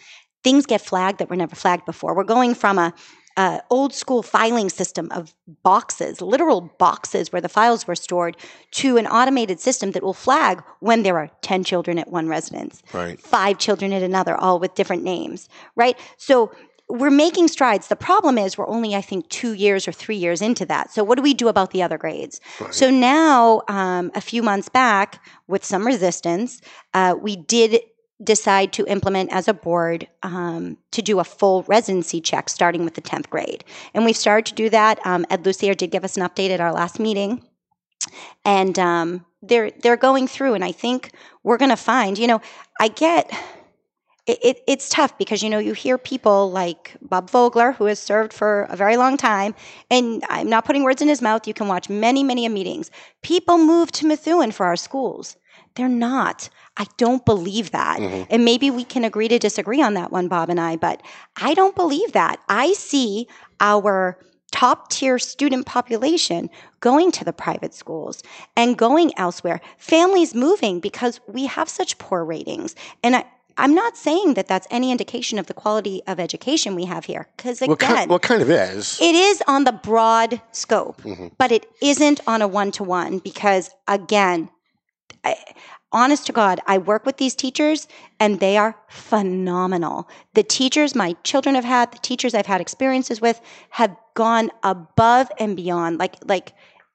things 0.44 0.66
get 0.66 0.80
flagged 0.80 1.18
that 1.18 1.28
were 1.28 1.36
never 1.36 1.56
flagged 1.56 1.84
before. 1.84 2.14
We're 2.14 2.24
going 2.24 2.54
from 2.54 2.78
a 2.78 2.94
uh, 3.36 3.60
old 3.70 3.94
school 3.94 4.22
filing 4.22 4.68
system 4.68 5.08
of 5.10 5.34
boxes, 5.62 6.20
literal 6.20 6.60
boxes 6.78 7.32
where 7.32 7.40
the 7.40 7.48
files 7.48 7.86
were 7.86 7.94
stored, 7.94 8.36
to 8.70 8.98
an 8.98 9.06
automated 9.06 9.58
system 9.58 9.92
that 9.92 10.02
will 10.02 10.12
flag 10.12 10.62
when 10.80 11.02
there 11.02 11.16
are 11.16 11.30
10 11.40 11.64
children 11.64 11.98
at 11.98 12.08
one 12.08 12.28
residence, 12.28 12.82
Right. 12.92 13.18
five 13.18 13.58
children 13.58 13.92
at 13.92 14.02
another, 14.02 14.36
all 14.36 14.58
with 14.58 14.74
different 14.74 15.02
names, 15.02 15.48
right? 15.76 15.98
So 16.18 16.52
we're 16.92 17.10
making 17.10 17.48
strides. 17.48 17.88
The 17.88 17.96
problem 17.96 18.36
is 18.36 18.58
we're 18.58 18.68
only, 18.68 18.94
I 18.94 19.00
think, 19.00 19.26
two 19.30 19.54
years 19.54 19.88
or 19.88 19.92
three 19.92 20.16
years 20.16 20.42
into 20.42 20.66
that. 20.66 20.92
So 20.92 21.02
what 21.02 21.16
do 21.16 21.22
we 21.22 21.32
do 21.32 21.48
about 21.48 21.70
the 21.70 21.82
other 21.82 21.96
grades? 21.96 22.38
So 22.70 22.90
now, 22.90 23.62
um, 23.68 24.10
a 24.14 24.20
few 24.20 24.42
months 24.42 24.68
back, 24.68 25.24
with 25.48 25.64
some 25.64 25.86
resistance, 25.86 26.60
uh, 26.92 27.14
we 27.18 27.36
did 27.36 27.80
decide 28.22 28.74
to 28.74 28.86
implement 28.86 29.32
as 29.32 29.48
a 29.48 29.54
board 29.54 30.06
um, 30.22 30.76
to 30.90 31.00
do 31.00 31.18
a 31.18 31.24
full 31.24 31.62
residency 31.62 32.20
check 32.20 32.50
starting 32.50 32.84
with 32.84 32.94
the 32.94 33.02
10th 33.02 33.30
grade. 33.30 33.64
And 33.94 34.04
we've 34.04 34.16
started 34.16 34.46
to 34.46 34.54
do 34.54 34.68
that. 34.68 35.04
Um, 35.06 35.24
Ed 35.30 35.46
Lucier 35.46 35.72
did 35.72 35.90
give 35.90 36.04
us 36.04 36.18
an 36.18 36.28
update 36.28 36.50
at 36.50 36.60
our 36.60 36.72
last 36.74 37.00
meeting. 37.00 37.42
And 38.44 38.78
um, 38.78 39.24
they're 39.40 39.70
they're 39.82 39.96
going 39.96 40.26
through, 40.26 40.54
and 40.54 40.64
I 40.64 40.72
think 40.72 41.12
we're 41.42 41.56
going 41.56 41.70
to 41.70 41.76
find. 41.76 42.18
You 42.18 42.26
know, 42.26 42.40
I 42.80 42.88
get 42.88 43.32
it, 44.26 44.38
it, 44.42 44.62
it's 44.68 44.88
tough 44.88 45.16
because 45.18 45.42
you 45.42 45.50
know 45.50 45.58
you 45.58 45.72
hear 45.72 45.98
people 45.98 46.50
like 46.50 46.96
Bob 47.02 47.28
Vogler, 47.28 47.72
who 47.72 47.86
has 47.86 47.98
served 47.98 48.32
for 48.32 48.64
a 48.70 48.76
very 48.76 48.96
long 48.96 49.16
time, 49.16 49.54
and 49.90 50.22
I'm 50.28 50.48
not 50.48 50.64
putting 50.64 50.84
words 50.84 51.02
in 51.02 51.08
his 51.08 51.20
mouth. 51.20 51.48
You 51.48 51.54
can 51.54 51.66
watch 51.66 51.88
many, 51.88 52.22
many 52.22 52.48
meetings. 52.48 52.90
People 53.22 53.58
move 53.58 53.90
to 53.92 54.06
Methuen 54.06 54.52
for 54.52 54.66
our 54.66 54.76
schools. 54.76 55.36
They're 55.74 55.88
not. 55.88 56.48
I 56.76 56.86
don't 56.98 57.24
believe 57.24 57.70
that. 57.72 57.98
Mm-hmm. 57.98 58.24
And 58.30 58.44
maybe 58.44 58.70
we 58.70 58.84
can 58.84 59.04
agree 59.04 59.28
to 59.28 59.38
disagree 59.38 59.82
on 59.82 59.94
that 59.94 60.12
one, 60.12 60.28
Bob 60.28 60.50
and 60.50 60.60
I, 60.60 60.76
but 60.76 61.02
I 61.36 61.54
don't 61.54 61.74
believe 61.74 62.12
that. 62.12 62.40
I 62.48 62.74
see 62.74 63.26
our 63.60 64.18
top 64.52 64.90
tier 64.90 65.18
student 65.18 65.66
population 65.66 66.50
going 66.80 67.10
to 67.10 67.24
the 67.24 67.32
private 67.32 67.74
schools 67.74 68.22
and 68.54 68.76
going 68.76 69.12
elsewhere, 69.16 69.60
families 69.78 70.34
moving 70.34 70.78
because 70.78 71.20
we 71.26 71.46
have 71.46 71.68
such 71.68 71.96
poor 71.98 72.22
ratings. 72.24 72.74
And 73.02 73.16
I, 73.16 73.24
I'm 73.58 73.74
not 73.74 73.96
saying 73.96 74.34
that 74.34 74.48
that's 74.48 74.66
any 74.70 74.90
indication 74.90 75.38
of 75.38 75.46
the 75.46 75.54
quality 75.54 76.02
of 76.06 76.18
education 76.20 76.74
we 76.74 76.84
have 76.86 77.04
here, 77.04 77.28
because 77.36 77.60
again, 77.60 77.70
What 77.70 77.78
kind, 77.78 78.10
what 78.10 78.22
kind 78.22 78.42
of 78.42 78.50
is? 78.50 78.98
it 79.00 79.14
is 79.14 79.42
on 79.46 79.64
the 79.64 79.72
broad 79.72 80.40
scope, 80.52 81.02
Mm-hmm. 81.02 81.28
but 81.38 81.52
it 81.52 81.66
isn't 81.80 82.20
on 82.26 82.42
a 82.42 82.48
one 82.48 82.70
to 82.72 82.84
one 82.84 83.18
because, 83.18 83.70
again, 83.88 84.48
I, 85.24 85.36
honest 85.92 86.26
to 86.26 86.32
God, 86.32 86.60
I 86.66 86.78
work 86.78 87.04
with 87.06 87.18
these 87.18 87.34
teachers 87.34 87.86
and 88.18 88.40
they 88.40 88.56
are 88.56 88.74
phenomenal. 88.88 90.08
The 90.34 90.42
teachers 90.42 90.94
my 90.94 91.14
children 91.22 91.54
have 91.54 91.64
had, 91.64 91.92
the 91.92 91.98
teachers 91.98 92.34
I've 92.34 92.46
had 92.46 92.60
experiences 92.60 93.20
with, 93.20 93.40
have 93.70 93.94
gone 94.14 94.50
above 94.62 95.30
and 95.38 95.54
beyond. 95.56 95.98
Like, 95.98 96.16
like 96.24 96.54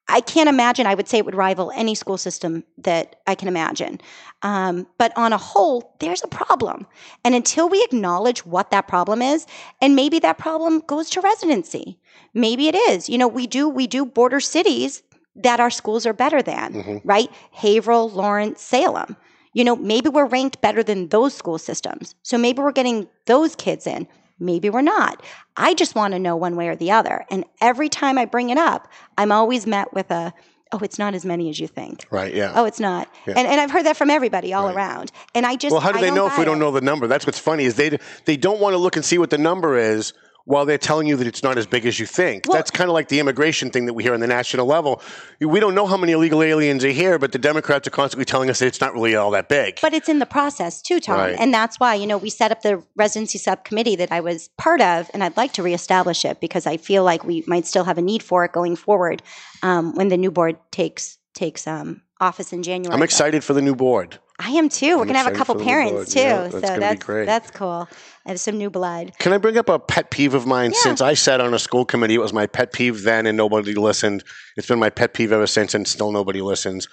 I 0.09 0.21
can't 0.21 0.47
imagine. 0.49 0.87
I 0.87 0.95
would 0.95 1.07
say 1.07 1.17
it 1.17 1.25
would 1.25 1.35
rival 1.35 1.71
any 1.75 1.93
school 1.95 2.17
system 2.17 2.63
that 2.77 3.17
I 3.27 3.35
can 3.35 3.47
imagine. 3.47 3.99
Um, 4.41 4.87
but 4.97 5.11
on 5.17 5.33
a 5.33 5.37
whole, 5.37 5.95
there's 5.99 6.23
a 6.23 6.27
problem. 6.27 6.87
And 7.25 7.35
until 7.35 7.67
we 7.67 7.83
acknowledge 7.83 8.45
what 8.45 8.71
that 8.71 8.87
problem 8.87 9.21
is, 9.21 9.45
and 9.81 9.95
maybe 9.95 10.19
that 10.19 10.37
problem 10.37 10.79
goes 10.87 11.09
to 11.11 11.21
residency, 11.21 11.99
maybe 12.33 12.67
it 12.67 12.75
is. 12.75 13.09
You 13.09 13.17
know, 13.17 13.27
we 13.27 13.47
do 13.47 13.67
we 13.67 13.87
do 13.87 14.05
border 14.05 14.39
cities 14.39 15.03
that 15.35 15.59
our 15.59 15.69
schools 15.69 16.05
are 16.05 16.13
better 16.13 16.41
than, 16.41 16.73
Mm-hmm. 16.73 16.97
right? 17.07 17.29
Haverhill, 17.51 18.09
Lawrence, 18.09 18.61
Salem. 18.61 19.17
You 19.53 19.63
know, 19.63 19.75
maybe 19.75 20.09
we're 20.09 20.25
ranked 20.25 20.61
better 20.61 20.83
than 20.83 21.07
those 21.09 21.33
school 21.33 21.57
systems. 21.57 22.15
So 22.23 22.37
maybe 22.37 22.61
we're 22.61 22.71
getting 22.71 23.07
those 23.25 23.55
kids 23.55 23.87
in. 23.87 24.07
Maybe 24.39 24.69
we're 24.69 24.81
not. 24.81 25.23
I 25.55 25.73
just 25.73 25.95
want 25.95 26.13
to 26.13 26.19
know 26.19 26.35
one 26.35 26.55
way 26.55 26.67
or 26.67 26.75
the 26.75 26.91
other. 26.91 27.25
And 27.31 27.45
every 27.61 27.89
time 27.89 28.17
I 28.17 28.25
bring 28.25 28.49
it 28.49 28.57
up, 28.57 28.87
I'm 29.17 29.31
always 29.31 29.65
met 29.65 29.93
with 29.93 30.11
a, 30.11 30.33
oh, 30.71 30.79
it's 30.79 30.99
not 30.99 31.15
as 31.15 31.25
many 31.25 31.49
as 31.49 31.59
you 31.59 31.67
think. 31.67 32.05
Right. 32.11 32.33
Yeah. 32.33 32.51
Oh, 32.55 32.65
it's 32.65 32.79
not. 32.79 33.07
And, 33.25 33.37
and 33.39 33.59
I've 33.59 33.71
heard 33.71 33.85
that 33.85 33.97
from 33.97 34.09
everybody 34.09 34.53
all 34.53 34.69
around. 34.69 35.11
And 35.33 35.45
I 35.45 35.55
just, 35.55 35.71
Well, 35.71 35.81
how 35.81 35.91
do 35.91 35.99
they 35.99 36.11
know 36.11 36.27
if 36.27 36.37
we 36.37 36.45
don't 36.45 36.59
know 36.59 36.71
the 36.71 36.81
number? 36.81 37.07
That's 37.07 37.25
what's 37.25 37.39
funny 37.39 37.65
is 37.65 37.75
they 37.75 37.97
they 38.25 38.37
don't 38.37 38.59
want 38.59 38.73
to 38.73 38.77
look 38.77 38.95
and 38.95 39.03
see 39.03 39.17
what 39.17 39.29
the 39.29 39.37
number 39.37 39.77
is 39.77 40.13
while 40.47 40.65
they're 40.65 40.77
telling 40.77 41.07
you 41.07 41.17
that 41.17 41.27
it's 41.27 41.43
not 41.43 41.57
as 41.57 41.67
big 41.67 41.85
as 41.85 41.99
you 41.99 42.05
think. 42.05 42.45
Well- 42.47 42.57
That's 42.57 42.71
kind 42.71 42.89
of 42.89 42.93
like 42.93 43.09
the 43.09 43.19
immigration 43.19 43.69
thing 43.69 43.85
that 43.85 43.93
we 43.93 44.03
hear 44.03 44.13
on 44.13 44.21
the 44.21 44.27
national 44.27 44.65
level. 44.65 45.01
We 45.41 45.59
don't 45.59 45.75
know 45.75 45.85
how 45.85 45.97
many 45.97 46.13
illegal 46.13 46.41
aliens 46.41 46.85
are 46.85 46.89
here, 46.89 47.19
but 47.19 47.33
the 47.33 47.37
Democrats 47.37 47.85
are 47.85 47.91
constantly 47.91 48.23
telling 48.23 48.49
us 48.49 48.59
that 48.59 48.67
it's 48.67 48.79
not 48.79 48.93
really 48.93 49.13
all 49.13 49.29
that 49.31 49.49
big. 49.49 49.79
But 49.81 49.93
it's 49.93 50.07
in 50.07 50.19
the 50.19 50.25
process 50.25 50.81
too, 50.81 51.01
Tom. 51.01 51.17
Right. 51.17 51.35
And 51.37 51.53
that's 51.53 51.81
why, 51.81 51.95
you 51.95 52.07
know, 52.07 52.17
we 52.17 52.29
set 52.29 52.53
up 52.53 52.61
the 52.61 52.81
residency 52.95 53.37
subcommittee 53.37 53.97
that 53.97 54.09
I 54.13 54.21
was 54.21 54.47
part 54.57 54.79
of, 54.79 55.11
and 55.13 55.21
I'd 55.21 55.35
like 55.35 55.51
to 55.53 55.63
reestablish 55.63 56.23
it 56.23 56.39
because 56.39 56.65
I 56.65 56.77
feel 56.77 57.03
like 57.03 57.25
we 57.25 57.43
might 57.45 57.65
still 57.67 57.83
have 57.83 57.97
a 57.97 58.01
need 58.01 58.23
for 58.23 58.45
it 58.45 58.53
going 58.53 58.77
forward 58.77 59.21
um, 59.63 59.95
when 59.95 60.07
the 60.07 60.17
new 60.17 60.31
board 60.31 60.55
takes 60.71 61.17
takes 61.33 61.67
um, 61.67 62.01
office 62.21 62.53
in 62.53 62.63
January. 62.63 62.95
I'm 62.95 63.03
excited 63.03 63.43
for 63.43 63.53
the 63.53 63.61
new 63.61 63.75
board. 63.75 64.17
I 64.39 64.51
am 64.51 64.69
too. 64.69 64.97
We're 64.97 65.01
I'm 65.01 65.07
gonna 65.07 65.19
have 65.19 65.27
a 65.27 65.35
couple 65.35 65.55
for 65.55 65.59
the 65.59 65.65
new 65.65 65.71
parents 65.71 66.13
too, 66.13 66.19
Yeah, 66.19 66.47
that's 66.47 66.67
so 66.67 66.79
that's 66.79 67.05
that's 67.05 67.51
cool. 67.51 67.87
And 68.25 68.39
some 68.39 68.57
new 68.57 68.69
blood. 68.69 69.13
Can 69.19 69.33
I 69.33 69.37
bring 69.37 69.57
up 69.57 69.69
a 69.69 69.79
pet 69.79 70.11
peeve 70.11 70.33
of 70.33 70.45
mine? 70.45 70.71
Yeah. 70.71 70.79
Since 70.81 71.01
I 71.01 71.15
sat 71.15 71.41
on 71.41 71.53
a 71.53 71.59
school 71.59 71.85
committee, 71.85 72.15
it 72.15 72.19
was 72.19 72.33
my 72.33 72.45
pet 72.45 72.71
peeve 72.71 73.03
then, 73.03 73.25
and 73.25 73.35
nobody 73.35 73.73
listened. 73.73 74.23
It's 74.55 74.67
been 74.67 74.79
my 74.79 74.89
pet 74.89 75.13
peeve 75.13 75.31
ever 75.31 75.47
since, 75.47 75.73
and 75.73 75.87
still 75.87 76.11
nobody 76.11 76.41
listens. 76.41 76.87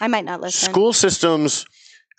I 0.00 0.08
might 0.08 0.24
not 0.24 0.40
listen. 0.40 0.68
School 0.70 0.92
systems, 0.92 1.64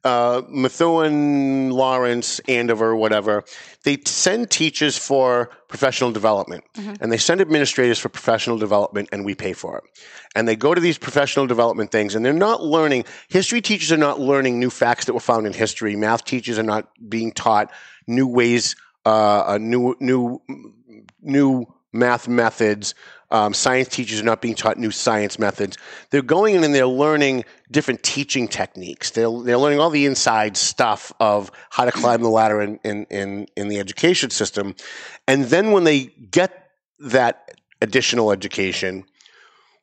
uh, 0.04 0.42
Methuen, 0.50 1.70
Lawrence, 1.70 2.40
Andover, 2.48 2.96
whatever, 2.96 3.44
they 3.84 4.00
send 4.06 4.50
teachers 4.50 4.98
for 4.98 5.50
professional 5.68 6.12
development 6.12 6.64
and 7.00 7.12
they 7.12 7.18
send 7.18 7.40
administrators 7.40 8.00
for 8.00 8.10
professional 8.10 8.58
development 8.58 9.10
and 9.12 9.24
we 9.26 9.36
pay 9.36 9.54
for 9.54 9.78
it. 9.78 9.84
And 10.36 10.48
they 10.48 10.56
go 10.56 10.74
to 10.74 10.82
these 10.82 10.98
professional 10.98 11.46
development 11.46 11.92
things 11.92 12.16
and 12.16 12.26
they're 12.26 12.34
not 12.34 12.64
learning, 12.64 13.06
history 13.30 13.62
teachers 13.62 13.92
are 13.92 13.98
not 13.98 14.20
learning 14.20 14.60
new 14.60 14.70
facts 14.70 15.06
that 15.06 15.14
were 15.14 15.20
found 15.20 15.46
in 15.46 15.54
history. 15.54 15.96
Math 15.96 16.26
teachers 16.26 16.58
are 16.58 16.64
not 16.64 16.90
being 17.08 17.32
taught 17.32 17.72
new 18.08 18.28
ways, 18.28 18.76
uh, 19.06 19.44
uh, 19.48 19.58
new, 19.60 19.96
new, 20.00 20.42
new 21.22 21.66
math 21.94 22.28
methods. 22.28 22.96
Um, 23.32 23.54
science 23.54 23.88
teachers 23.88 24.20
are 24.20 24.26
not 24.26 24.42
being 24.42 24.56
taught 24.56 24.78
new 24.78 24.92
science 24.92 25.40
methods. 25.40 25.78
They're 26.10 26.22
going 26.22 26.56
in 26.56 26.64
and 26.64 26.76
they're 26.76 26.86
learning 26.86 27.46
different 27.72 28.04
teaching 28.04 28.48
techniques. 28.48 29.12
They're, 29.12 29.32
they're 29.44 29.58
learning 29.58 29.80
all 29.80 29.90
the 29.90 30.06
inside 30.06 30.58
stuff 30.58 31.14
of 31.20 31.50
how 31.70 31.86
to 31.86 31.92
climb 31.92 32.22
the 32.22 32.30
ladder 32.30 32.62
in, 32.62 32.80
in, 32.84 33.06
in, 33.06 33.48
in 33.56 33.70
the 33.70 33.80
education 33.80 34.30
system. 34.30 34.76
And 35.28 35.46
then 35.46 35.72
when 35.72 35.86
they 35.86 36.08
get 36.30 36.72
that 37.00 37.52
additional 37.82 38.32
education, 38.32 39.06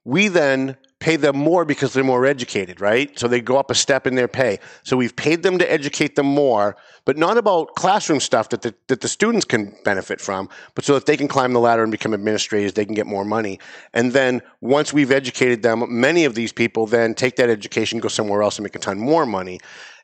we 0.04 0.28
then 0.28 0.76
pay 1.00 1.14
them 1.14 1.36
more 1.36 1.64
because 1.64 1.92
they're 1.92 2.02
more 2.02 2.26
educated, 2.26 2.80
right? 2.80 3.16
So 3.18 3.28
they 3.28 3.40
go 3.40 3.56
up 3.56 3.70
a 3.70 3.74
step 3.74 4.06
in 4.06 4.16
their 4.16 4.26
pay. 4.26 4.58
So 4.82 4.96
we've 4.96 5.14
paid 5.14 5.42
them 5.44 5.58
to 5.58 5.72
educate 5.72 6.16
them 6.16 6.26
more, 6.26 6.76
but 7.04 7.16
not 7.16 7.36
about 7.36 7.76
classroom 7.76 8.18
stuff 8.18 8.48
that 8.48 8.62
the, 8.62 8.74
that 8.88 9.00
the 9.00 9.08
students 9.08 9.44
can 9.44 9.76
benefit 9.84 10.20
from, 10.20 10.48
but 10.74 10.84
so 10.84 10.94
that 10.94 11.06
they 11.06 11.16
can 11.16 11.28
climb 11.28 11.52
the 11.52 11.60
ladder 11.60 11.82
and 11.84 11.92
become 11.92 12.14
administrators, 12.14 12.72
they 12.72 12.84
can 12.84 12.94
get 12.94 13.06
more 13.06 13.24
money. 13.24 13.60
And 13.94 14.12
then 14.12 14.42
once 14.60 14.92
we've 14.92 15.12
educated 15.12 15.62
them, 15.62 15.84
many 15.88 16.24
of 16.24 16.34
these 16.34 16.52
people 16.52 16.86
then 16.86 17.14
take 17.14 17.36
that 17.36 17.48
education, 17.48 18.00
go 18.00 18.08
somewhere 18.08 18.42
else 18.42 18.58
and 18.58 18.64
make 18.64 18.74
a 18.74 18.80
ton 18.80 18.98
more 18.98 19.24
money. 19.24 19.60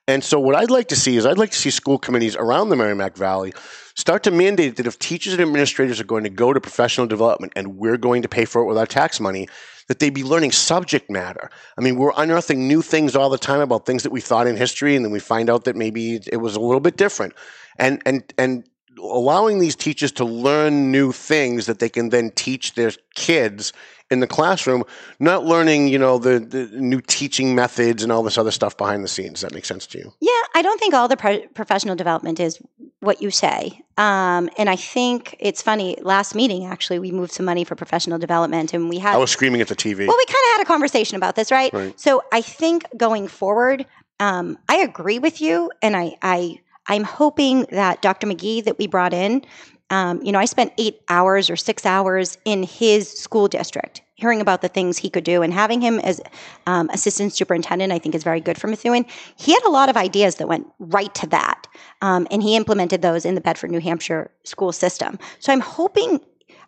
And 0.07 0.23
so 0.23 0.39
what 0.39 0.55
I'd 0.55 0.71
like 0.71 0.89
to 0.89 0.97
see 0.97 1.17
is 1.17 1.25
I'd 1.25 1.39
like 1.39 1.51
to 1.53 1.59
see 1.59 1.71
school 1.71 1.99
committees 1.99 2.37
around 2.37 2.69
the 2.69 2.77
Merrimack 2.77 3.17
Valley 3.17 3.55
start 3.95 4.23
to 4.25 4.31
mandate 4.31 4.77
that 4.77 4.87
if 4.87 4.99
teachers 4.99 5.33
and 5.33 5.41
administrators 5.41 5.99
are 5.99 6.05
going 6.05 6.25
to 6.25 6.31
go 6.31 6.53
to 6.53 6.61
professional 6.61 7.07
development 7.07 7.55
and 7.57 7.79
we're 7.79 7.97
going 7.97 8.21
to 8.23 8.29
pay 8.29 8.45
for 8.45 8.61
it 8.61 8.67
with 8.67 8.77
our 8.77 8.87
tax 8.87 9.19
money, 9.19 9.49
that 9.89 9.99
they 9.99 10.11
be 10.11 10.23
learning 10.23 10.53
subject 10.53 11.11
matter. 11.11 11.51
I 11.79 11.81
mean, 11.81 11.97
we're 11.97 12.13
unearthing 12.17 12.67
new 12.67 12.83
things 12.83 13.17
all 13.17 13.31
the 13.31 13.39
time 13.39 13.61
about 13.61 13.87
things 13.87 14.03
that 14.03 14.13
we 14.13 14.21
thought 14.21 14.47
in 14.47 14.57
history, 14.57 14.97
and 14.97 15.05
then 15.05 15.13
we 15.13 15.21
find 15.21 15.51
out 15.51 15.65
that 15.65 15.77
maybe 15.77 16.21
it 16.31 16.39
was 16.39 16.57
a 16.57 16.61
little 16.61 16.81
bit 16.81 16.97
different. 16.97 17.35
And 17.79 18.01
and 18.07 18.33
and 18.39 18.65
allowing 19.05 19.59
these 19.59 19.77
teachers 19.77 20.13
to 20.13 20.25
learn 20.25 20.91
new 20.91 21.13
things 21.13 21.67
that 21.67 21.79
they 21.79 21.89
can 21.89 22.11
then 22.11 22.31
teach 22.31 22.75
their 22.75 22.93
kids 23.15 23.73
in 24.11 24.21
the 24.21 24.27
classroom, 24.27 24.85
not 25.19 25.45
learning, 25.45 25.89
you 25.89 25.99
know, 25.99 26.19
the, 26.19 26.39
the 26.39 26.67
new 26.73 27.01
teaching 27.01 27.55
methods 27.55 28.03
and 28.03 28.13
all 28.13 28.23
this 28.23 28.37
other 28.37 28.51
stuff 28.51 28.77
behind 28.77 29.03
the 29.03 29.09
scenes. 29.09 29.33
Does 29.33 29.41
that 29.43 29.55
make 29.55 29.65
sense 29.65 29.87
to 29.89 29.99
you? 29.99 30.13
Yeah, 30.21 30.31
I 30.55 30.63
don't 30.63 30.79
think 30.79 30.95
all 30.95 31.09
the 31.09 31.17
pro- 31.17 31.47
professional 31.49 31.97
development 31.97 32.39
is 32.39 32.61
what 33.01 33.23
you 33.23 33.31
say. 33.31 33.81
Um, 33.97 34.51
and 34.59 34.69
I 34.69 34.77
think 34.77 35.37
it's 35.39 35.63
funny. 35.63 35.97
Last 36.03 36.35
meeting, 36.35 36.67
actually, 36.67 36.99
we 36.99 37.13
moved 37.13 37.33
some 37.33 37.47
money 37.47 37.65
for 37.65 37.75
professional 37.75 38.19
development, 38.19 38.75
and 38.75 38.89
we 38.89 38.99
had 38.99 39.15
I 39.15 39.19
was 39.19 39.31
screaming 39.31 39.61
at 39.61 39.69
the 39.69 39.77
TV. 39.77 40.07
Well, 40.07 40.17
we 40.17 40.27
kind 40.27 40.45
of 40.45 40.57
had 40.57 40.61
a 40.63 40.67
conversation 40.67 41.17
about 41.17 41.35
this, 41.35 41.51
right? 41.51 41.73
Right. 41.73 41.99
So 41.99 42.23
I 42.33 42.43
think 42.43 42.87
going 42.97 43.29
forward, 43.29 43.87
um, 44.21 44.59
I 44.69 44.77
agree 44.77 45.19
with 45.19 45.41
you, 45.41 45.71
and 45.81 45.97
I, 45.97 46.17
I 46.23 46.61
I'm 46.87 47.05
hoping 47.05 47.67
that 47.71 48.03
Dr. 48.03 48.27
McGee 48.27 48.65
that 48.65 48.79
we 48.79 48.87
brought 48.87 49.13
in, 49.13 49.45
um, 49.91 50.23
you 50.23 50.33
know, 50.33 50.39
I 50.39 50.45
spent 50.45 50.73
eight 50.79 51.01
hours 51.09 51.51
or 51.51 51.57
six 51.57 51.85
hours 51.85 52.39
in 52.45 52.63
his 52.63 53.11
school 53.11 53.49
district 53.49 54.03
hearing 54.17 54.41
about 54.41 54.63
the 54.63 54.69
things 54.69 54.97
he 54.97 55.11
could 55.11 55.25
do, 55.25 55.43
and 55.43 55.53
having 55.53 55.81
him 55.81 55.99
as 56.01 56.21
um, 56.67 56.89
assistant 56.91 57.33
superintendent, 57.33 57.93
I 57.93 57.99
think 57.99 58.15
is 58.15 58.23
very 58.23 58.41
good 58.41 58.57
for 58.57 58.69
Methuen. 58.69 59.05
He 59.37 59.53
had 59.53 59.63
a 59.65 59.71
lot 59.71 59.89
of 59.89 59.97
ideas 59.97 60.37
that 60.37 60.47
went 60.47 60.67
right 60.79 61.13
to 61.17 61.27
that, 61.29 61.67
um, 62.01 62.27
and 62.31 62.43
he 62.43 62.57
implemented 62.57 63.03
those 63.03 63.25
in 63.25 63.35
the 63.35 63.41
Bedford, 63.41 63.71
New 63.73 63.81
Hampshire 63.81 64.31
school 64.45 64.73
system. 64.73 65.19
So 65.41 65.53
I'm 65.53 65.61
hoping 65.61 66.21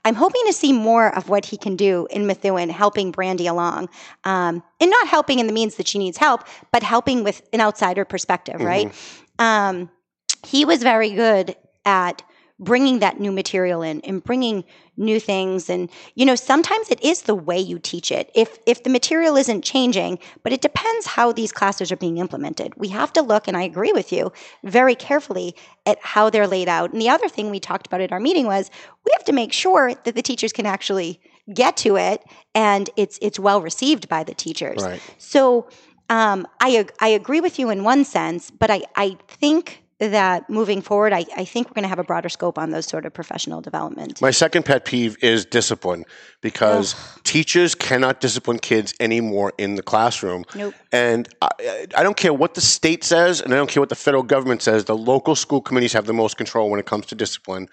I'm 0.05 0.14
hoping 0.14 0.43
to 0.47 0.53
see 0.53 0.73
more 0.73 1.12
of 1.17 1.29
what 1.29 1.45
he 1.45 1.57
can 1.57 1.75
do 1.75 2.07
in 2.11 2.27
Methuen, 2.29 2.69
helping 2.69 3.11
Brandy 3.11 3.49
along, 3.49 3.89
um, 4.23 4.62
and 4.81 4.91
not 4.91 5.09
helping 5.09 5.41
in 5.41 5.49
the 5.49 5.53
means 5.53 5.77
that 5.77 5.89
she 5.89 5.99
needs 5.99 6.17
help, 6.17 6.45
but 6.73 6.85
helping 6.85 7.25
with 7.25 7.43
an 7.53 7.61
outsider 7.61 8.05
perspective, 8.05 8.61
right? 8.61 8.93
He 10.45 10.64
was 10.64 10.82
very 10.82 11.11
good 11.11 11.57
at 11.84 12.22
bringing 12.59 13.01
that 13.01 13.20
new 13.20 13.30
material 13.30 13.82
in 13.82 14.01
and 14.01 14.24
bringing 14.24 14.64
new 14.97 15.20
things. 15.20 15.68
And 15.68 15.91
you 16.14 16.24
know 16.24 16.34
sometimes 16.34 16.91
it 16.91 17.03
is 17.05 17.22
the 17.22 17.34
way 17.34 17.59
you 17.59 17.78
teach 17.78 18.11
it. 18.11 18.30
If 18.34 18.59
if 18.66 18.82
the 18.82 18.91
material 18.91 19.37
isn't 19.37 19.62
changing 19.62 20.18
but 20.43 20.53
it 20.53 20.62
depends 20.62 21.07
how 21.07 21.32
these 21.32 21.53
classes 21.53 21.93
are 21.93 21.97
being 21.97 22.16
implemented. 22.16 22.72
We 22.76 22.89
have 22.89 23.12
to 23.14 23.22
look 23.22 23.47
and 23.47 23.57
i 23.57 23.62
agree 23.62 23.93
with 23.93 24.11
you 24.11 24.32
very 24.64 24.95
carefully 24.95 25.55
at 25.84 25.99
how 26.01 26.30
they're 26.30 26.47
laid 26.47 26.68
out. 26.68 26.93
And 26.93 27.01
the 27.01 27.11
other 27.11 27.28
thing 27.28 27.51
we 27.51 27.61
talked 27.61 27.87
about 27.87 28.01
at 28.01 28.11
our 28.12 28.20
meeting 28.20 28.47
was 28.47 28.70
we 29.05 29.12
have 29.12 29.24
to 29.24 29.32
make 29.32 29.53
sure 29.53 29.95
that 30.05 30.14
the 30.14 30.22
teachers 30.22 30.53
can 30.53 30.64
actually 30.64 31.20
get 31.53 31.76
to 31.76 31.97
it 31.97 32.24
and 32.55 32.89
it's 32.97 33.18
it's 33.20 33.39
well 33.39 33.61
received 33.61 34.09
by 34.09 34.24
the 34.24 34.34
teachers. 34.34 34.82
Right. 34.82 35.03
so 35.18 35.68
um, 36.09 36.47
I, 36.61 36.87
I 37.01 37.09
agree 37.09 37.41
with 37.41 37.59
you 37.59 37.68
in 37.68 37.82
one 37.82 38.05
sense, 38.05 38.53
but 38.53 38.70
I, 38.70 38.82
I 38.95 39.16
think 39.26 39.82
that 39.99 40.51
moving 40.51 40.82
forward, 40.82 41.12
I, 41.12 41.24
I 41.36 41.44
think 41.44 41.68
we're 41.68 41.74
going 41.74 41.84
to 41.84 41.88
have 41.88 41.99
a 41.99 42.05
broader 42.05 42.28
scope 42.28 42.59
on 42.59 42.70
those 42.70 42.86
sort 42.86 43.07
of 43.07 43.14
professional 43.14 43.61
development. 43.61 44.20
My 44.20 44.30
second 44.30 44.64
pet 44.64 44.84
peeve 44.84 45.16
is 45.22 45.47
discipline 45.47 46.05
because 46.42 46.94
teachers 47.24 47.74
cannot 47.74 48.20
discipline 48.20 48.59
kids 48.59 48.92
anymore 49.01 49.55
in 49.57 49.74
the 49.74 49.82
classroom. 49.82 50.44
Nope. 50.55 50.74
And 50.92 51.28
I, 51.40 51.86
I 51.97 52.03
don't 52.03 52.16
care 52.16 52.34
what 52.34 52.55
the 52.55 52.61
state 52.61 53.05
says, 53.05 53.40
and 53.40 53.55
I 53.55 53.57
don't 53.57 53.70
care 53.70 53.80
what 53.80 53.88
the 53.88 53.94
federal 53.94 54.22
government 54.22 54.61
says. 54.61 54.84
The 54.84 54.97
local 54.97 55.34
school 55.34 55.62
committees 55.62 55.94
have 55.94 56.07
the 56.07 56.12
most 56.14 56.36
control 56.36 56.68
when 56.70 56.78
it 56.78 56.86
comes 56.86 57.07
to 57.07 57.14
discipline. 57.14 57.68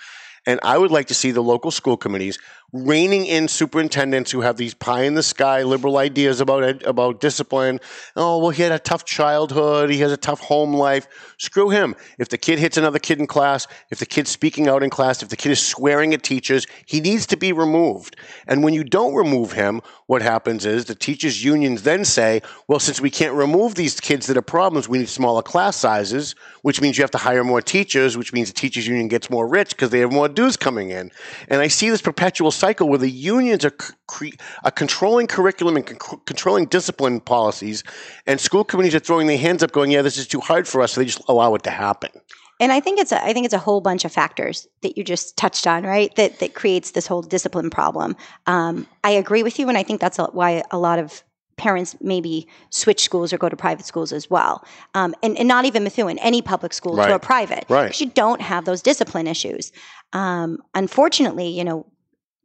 And 0.46 0.60
I 0.64 0.78
would 0.78 0.92
like 0.92 1.08
to 1.08 1.14
see 1.14 1.32
the 1.32 1.42
local 1.42 1.72
school 1.72 1.98
committees 1.98 2.38
reining 2.74 3.28
in 3.28 3.48
superintendents 3.48 4.32
who 4.32 4.42
have 4.42 4.58
these 4.58 4.74
pie 4.74 5.04
in 5.04 5.14
the 5.14 5.22
sky 5.22 5.62
liberal 5.62 5.98
ideas 5.98 6.42
about 6.42 6.84
about 6.84 7.22
discipline. 7.22 7.80
Oh, 8.16 8.40
well, 8.40 8.50
he 8.50 8.64
had 8.64 8.72
a 8.72 8.80
tough 8.80 9.06
childhood. 9.06 9.92
He 9.92 10.00
has 10.00 10.12
a 10.12 10.18
tough 10.18 10.40
home 10.40 10.74
life. 10.74 11.08
Screw 11.38 11.70
him. 11.70 11.96
If 12.18 12.30
the 12.30 12.38
kid 12.38 12.58
hits 12.58 12.76
another 12.76 13.00
kid 13.00 13.20
in 13.20 13.28
class, 13.28 13.68
if 13.92 14.00
the 14.00 14.06
kid's 14.06 14.32
speaking 14.32 14.68
out 14.68 14.82
in 14.82 14.90
class, 14.90 15.22
if 15.22 15.30
the 15.30 15.38
kid 15.38 15.52
is 15.52 15.66
swearing 15.66 16.14
at 16.14 16.24
teachers, 16.24 16.66
he 16.86 17.00
needs 17.00 17.28
to 17.28 17.38
be 17.38 17.54
removed. 17.54 18.16
And 18.48 18.64
when 18.64 18.74
you 18.74 18.84
don't 18.84 19.14
remove 19.14 19.52
him, 19.52 19.82
what 20.08 20.22
happens 20.22 20.66
is 20.66 20.86
the 20.86 20.96
teachers' 20.96 21.44
unions 21.44 21.84
then 21.84 22.04
say, 22.06 22.42
well, 22.68 22.80
since 22.80 23.00
we 23.00 23.10
can't 23.10 23.34
remove 23.34 23.76
these 23.76 24.00
kids 24.00 24.28
that 24.28 24.38
are 24.38 24.42
problems, 24.42 24.90
we 24.90 24.98
need 24.98 25.10
smaller 25.10 25.42
class 25.42 25.76
sizes, 25.78 26.36
which 26.62 26.82
means 26.82 26.98
you 26.98 27.04
have 27.04 27.12
to 27.12 27.18
hire 27.18 27.44
more 27.44 27.62
teachers, 27.62 28.18
which 28.18 28.34
means 28.34 28.50
the 28.50 28.54
teachers' 28.54 28.88
union 28.88 29.08
gets 29.08 29.30
more 29.30 29.48
rich 29.48 29.70
because 29.72 29.92
they 29.92 30.00
have 30.00 30.12
more 30.12 30.28
dues 30.28 30.58
coming 30.58 30.90
in. 30.90 31.12
And 31.50 31.62
I 31.62 31.68
see 31.68 31.90
this 31.90 32.02
perpetual 32.02 32.52
cycle 32.64 32.88
where 32.88 33.00
the 33.00 33.10
unions 33.10 33.66
are, 33.66 33.76
cre- 34.08 34.40
are 34.64 34.72
controlling 34.72 35.28
curriculum 35.28 35.76
and 35.76 35.86
con- 35.86 36.22
controlling 36.26 36.66
discipline 36.66 37.20
policies, 37.20 37.84
and 38.26 38.40
school 38.40 38.64
committees 38.64 38.96
are 38.96 39.00
throwing 39.00 39.28
their 39.28 39.38
hands 39.38 39.62
up, 39.64 39.72
going, 39.72 39.92
"Yeah, 39.92 40.02
this 40.02 40.18
is 40.18 40.28
too 40.28 40.40
hard 40.40 40.66
for 40.68 40.82
us," 40.82 40.94
so 40.94 41.02
they 41.02 41.06
just 41.06 41.22
allow 41.28 41.54
it 41.56 41.64
to 41.64 41.72
happen. 41.72 42.12
And 42.60 42.72
I 42.72 42.80
think 42.80 43.00
it's 43.00 43.12
a, 43.12 43.22
I 43.30 43.34
think 43.34 43.46
it's 43.46 43.54
a 43.54 43.66
whole 43.68 43.82
bunch 43.82 44.06
of 44.06 44.12
factors 44.14 44.68
that 44.82 44.98
you 44.98 45.04
just 45.04 45.36
touched 45.36 45.68
on, 45.68 45.84
right? 45.84 46.16
That 46.16 46.40
that 46.40 46.54
creates 46.54 46.92
this 46.92 47.06
whole 47.06 47.22
discipline 47.22 47.70
problem. 47.70 48.16
Um, 48.48 48.88
I 49.04 49.12
agree 49.12 49.44
with 49.44 49.60
you, 49.60 49.68
and 49.68 49.78
I 49.78 49.84
think 49.84 50.00
that's 50.00 50.20
a, 50.20 50.26
why 50.26 50.64
a 50.72 50.78
lot 50.78 51.00
of 51.00 51.24
parents 51.58 51.96
maybe 52.02 52.48
switch 52.70 53.02
schools 53.04 53.34
or 53.34 53.38
go 53.38 53.50
to 53.50 53.56
private 53.56 53.86
schools 53.86 54.12
as 54.14 54.30
well, 54.30 54.64
um, 54.94 55.14
and, 55.22 55.38
and 55.38 55.48
not 55.48 55.66
even 55.66 55.84
Methuen, 55.84 56.18
any 56.20 56.42
public 56.42 56.74
school 56.74 56.96
to 56.96 57.16
a 57.16 57.20
private, 57.20 57.66
Right. 57.70 57.84
Because 57.84 58.02
you 58.02 58.10
don't 58.10 58.42
have 58.42 58.64
those 58.66 58.82
discipline 58.82 59.28
issues. 59.28 59.72
Um, 60.14 60.60
unfortunately, 60.74 61.50
you 61.50 61.64
know, 61.64 61.86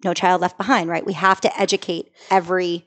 no 0.05 0.15
child 0.15 0.41
left 0.41 0.57
behind, 0.57 0.89
right? 0.89 1.05
We 1.05 1.15
have 1.15 1.41
to 1.43 1.61
educate 1.61 2.13
every 2.31 2.87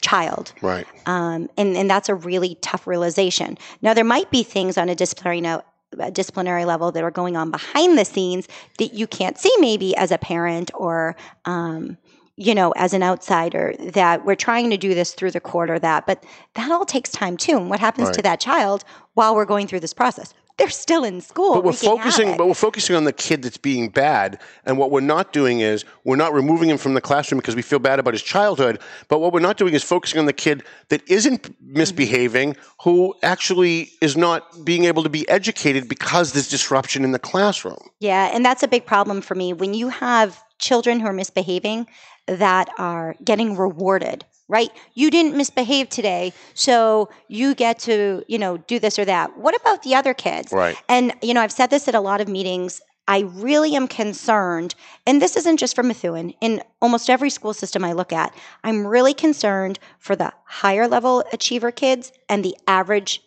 child 0.00 0.52
Right. 0.60 0.86
um, 1.06 1.48
and 1.56 1.76
and 1.76 1.88
that's 1.88 2.08
a 2.10 2.14
really 2.14 2.56
tough 2.60 2.86
realization. 2.86 3.56
Now 3.80 3.94
there 3.94 4.04
might 4.04 4.30
be 4.30 4.42
things 4.42 4.76
on 4.76 4.88
a 4.90 4.94
disciplinary 4.94 5.40
no, 5.40 5.62
a 5.98 6.10
disciplinary 6.10 6.64
level 6.66 6.92
that 6.92 7.02
are 7.02 7.10
going 7.10 7.36
on 7.36 7.50
behind 7.50 7.96
the 7.96 8.04
scenes 8.04 8.46
that 8.78 8.92
you 8.92 9.06
can't 9.06 9.38
see 9.38 9.52
maybe 9.60 9.96
as 9.96 10.10
a 10.10 10.18
parent 10.18 10.70
or 10.74 11.16
um, 11.46 11.96
you 12.36 12.54
know 12.54 12.72
as 12.72 12.92
an 12.92 13.02
outsider 13.02 13.74
that 13.78 14.26
we're 14.26 14.34
trying 14.34 14.68
to 14.70 14.76
do 14.76 14.92
this 14.94 15.14
through 15.14 15.30
the 15.30 15.40
court 15.40 15.70
or 15.70 15.78
that, 15.78 16.06
but 16.06 16.22
that 16.54 16.70
all 16.70 16.84
takes 16.84 17.10
time 17.10 17.38
too. 17.38 17.56
And 17.56 17.70
what 17.70 17.80
happens 17.80 18.10
to 18.10 18.22
that 18.22 18.40
child 18.40 18.84
while 19.14 19.34
we're 19.34 19.46
going 19.46 19.66
through 19.66 19.80
this 19.80 19.94
process? 19.94 20.34
They're 20.56 20.70
still 20.70 21.02
in 21.02 21.20
school. 21.20 21.54
But 21.54 21.64
we're 21.64 21.72
focusing, 21.72 22.36
but 22.36 22.46
we're 22.46 22.54
focusing 22.54 22.94
on 22.94 23.04
the 23.04 23.12
kid 23.12 23.42
that's 23.42 23.56
being 23.56 23.88
bad, 23.88 24.40
and 24.64 24.78
what 24.78 24.92
we're 24.92 25.00
not 25.00 25.32
doing 25.32 25.60
is 25.60 25.84
we're 26.04 26.14
not 26.14 26.32
removing 26.32 26.70
him 26.70 26.78
from 26.78 26.94
the 26.94 27.00
classroom 27.00 27.40
because 27.40 27.56
we 27.56 27.62
feel 27.62 27.80
bad 27.80 27.98
about 27.98 28.14
his 28.14 28.22
childhood. 28.22 28.80
But 29.08 29.20
what 29.20 29.32
we're 29.32 29.40
not 29.40 29.56
doing 29.56 29.74
is 29.74 29.82
focusing 29.82 30.20
on 30.20 30.26
the 30.26 30.32
kid 30.32 30.62
that 30.90 31.02
isn't 31.10 31.54
misbehaving, 31.60 32.56
who 32.82 33.14
actually 33.24 33.90
is 34.00 34.16
not 34.16 34.64
being 34.64 34.84
able 34.84 35.02
to 35.02 35.08
be 35.08 35.28
educated 35.28 35.88
because 35.88 36.32
there's 36.32 36.48
disruption 36.48 37.02
in 37.02 37.10
the 37.10 37.18
classroom. 37.18 37.88
Yeah, 37.98 38.30
and 38.32 38.44
that's 38.44 38.62
a 38.62 38.68
big 38.68 38.86
problem 38.86 39.22
for 39.22 39.34
me. 39.34 39.52
When 39.52 39.74
you 39.74 39.88
have 39.88 40.40
children 40.60 41.00
who 41.00 41.06
are 41.06 41.12
misbehaving 41.12 41.88
that 42.26 42.70
are 42.78 43.16
getting 43.24 43.56
rewarded, 43.56 44.24
right? 44.48 44.70
You 44.94 45.10
didn't 45.10 45.36
misbehave 45.36 45.88
today, 45.88 46.32
so 46.54 47.08
you 47.28 47.54
get 47.54 47.78
to, 47.80 48.24
you 48.28 48.38
know, 48.38 48.58
do 48.58 48.78
this 48.78 48.98
or 48.98 49.04
that. 49.04 49.38
What 49.38 49.58
about 49.60 49.82
the 49.82 49.94
other 49.94 50.14
kids? 50.14 50.52
Right. 50.52 50.76
And, 50.88 51.14
you 51.22 51.34
know, 51.34 51.40
I've 51.40 51.52
said 51.52 51.70
this 51.70 51.88
at 51.88 51.94
a 51.94 52.00
lot 52.00 52.20
of 52.20 52.28
meetings. 52.28 52.80
I 53.06 53.20
really 53.20 53.76
am 53.76 53.86
concerned, 53.86 54.74
and 55.06 55.20
this 55.20 55.36
isn't 55.36 55.58
just 55.58 55.74
for 55.74 55.82
Methuen, 55.82 56.30
in 56.40 56.62
almost 56.80 57.10
every 57.10 57.28
school 57.28 57.52
system 57.52 57.84
I 57.84 57.92
look 57.92 58.14
at, 58.14 58.34
I'm 58.62 58.86
really 58.86 59.12
concerned 59.12 59.78
for 59.98 60.16
the 60.16 60.32
higher 60.46 60.88
level 60.88 61.22
achiever 61.30 61.70
kids 61.70 62.12
and 62.30 62.42
the 62.42 62.56
average 62.66 63.20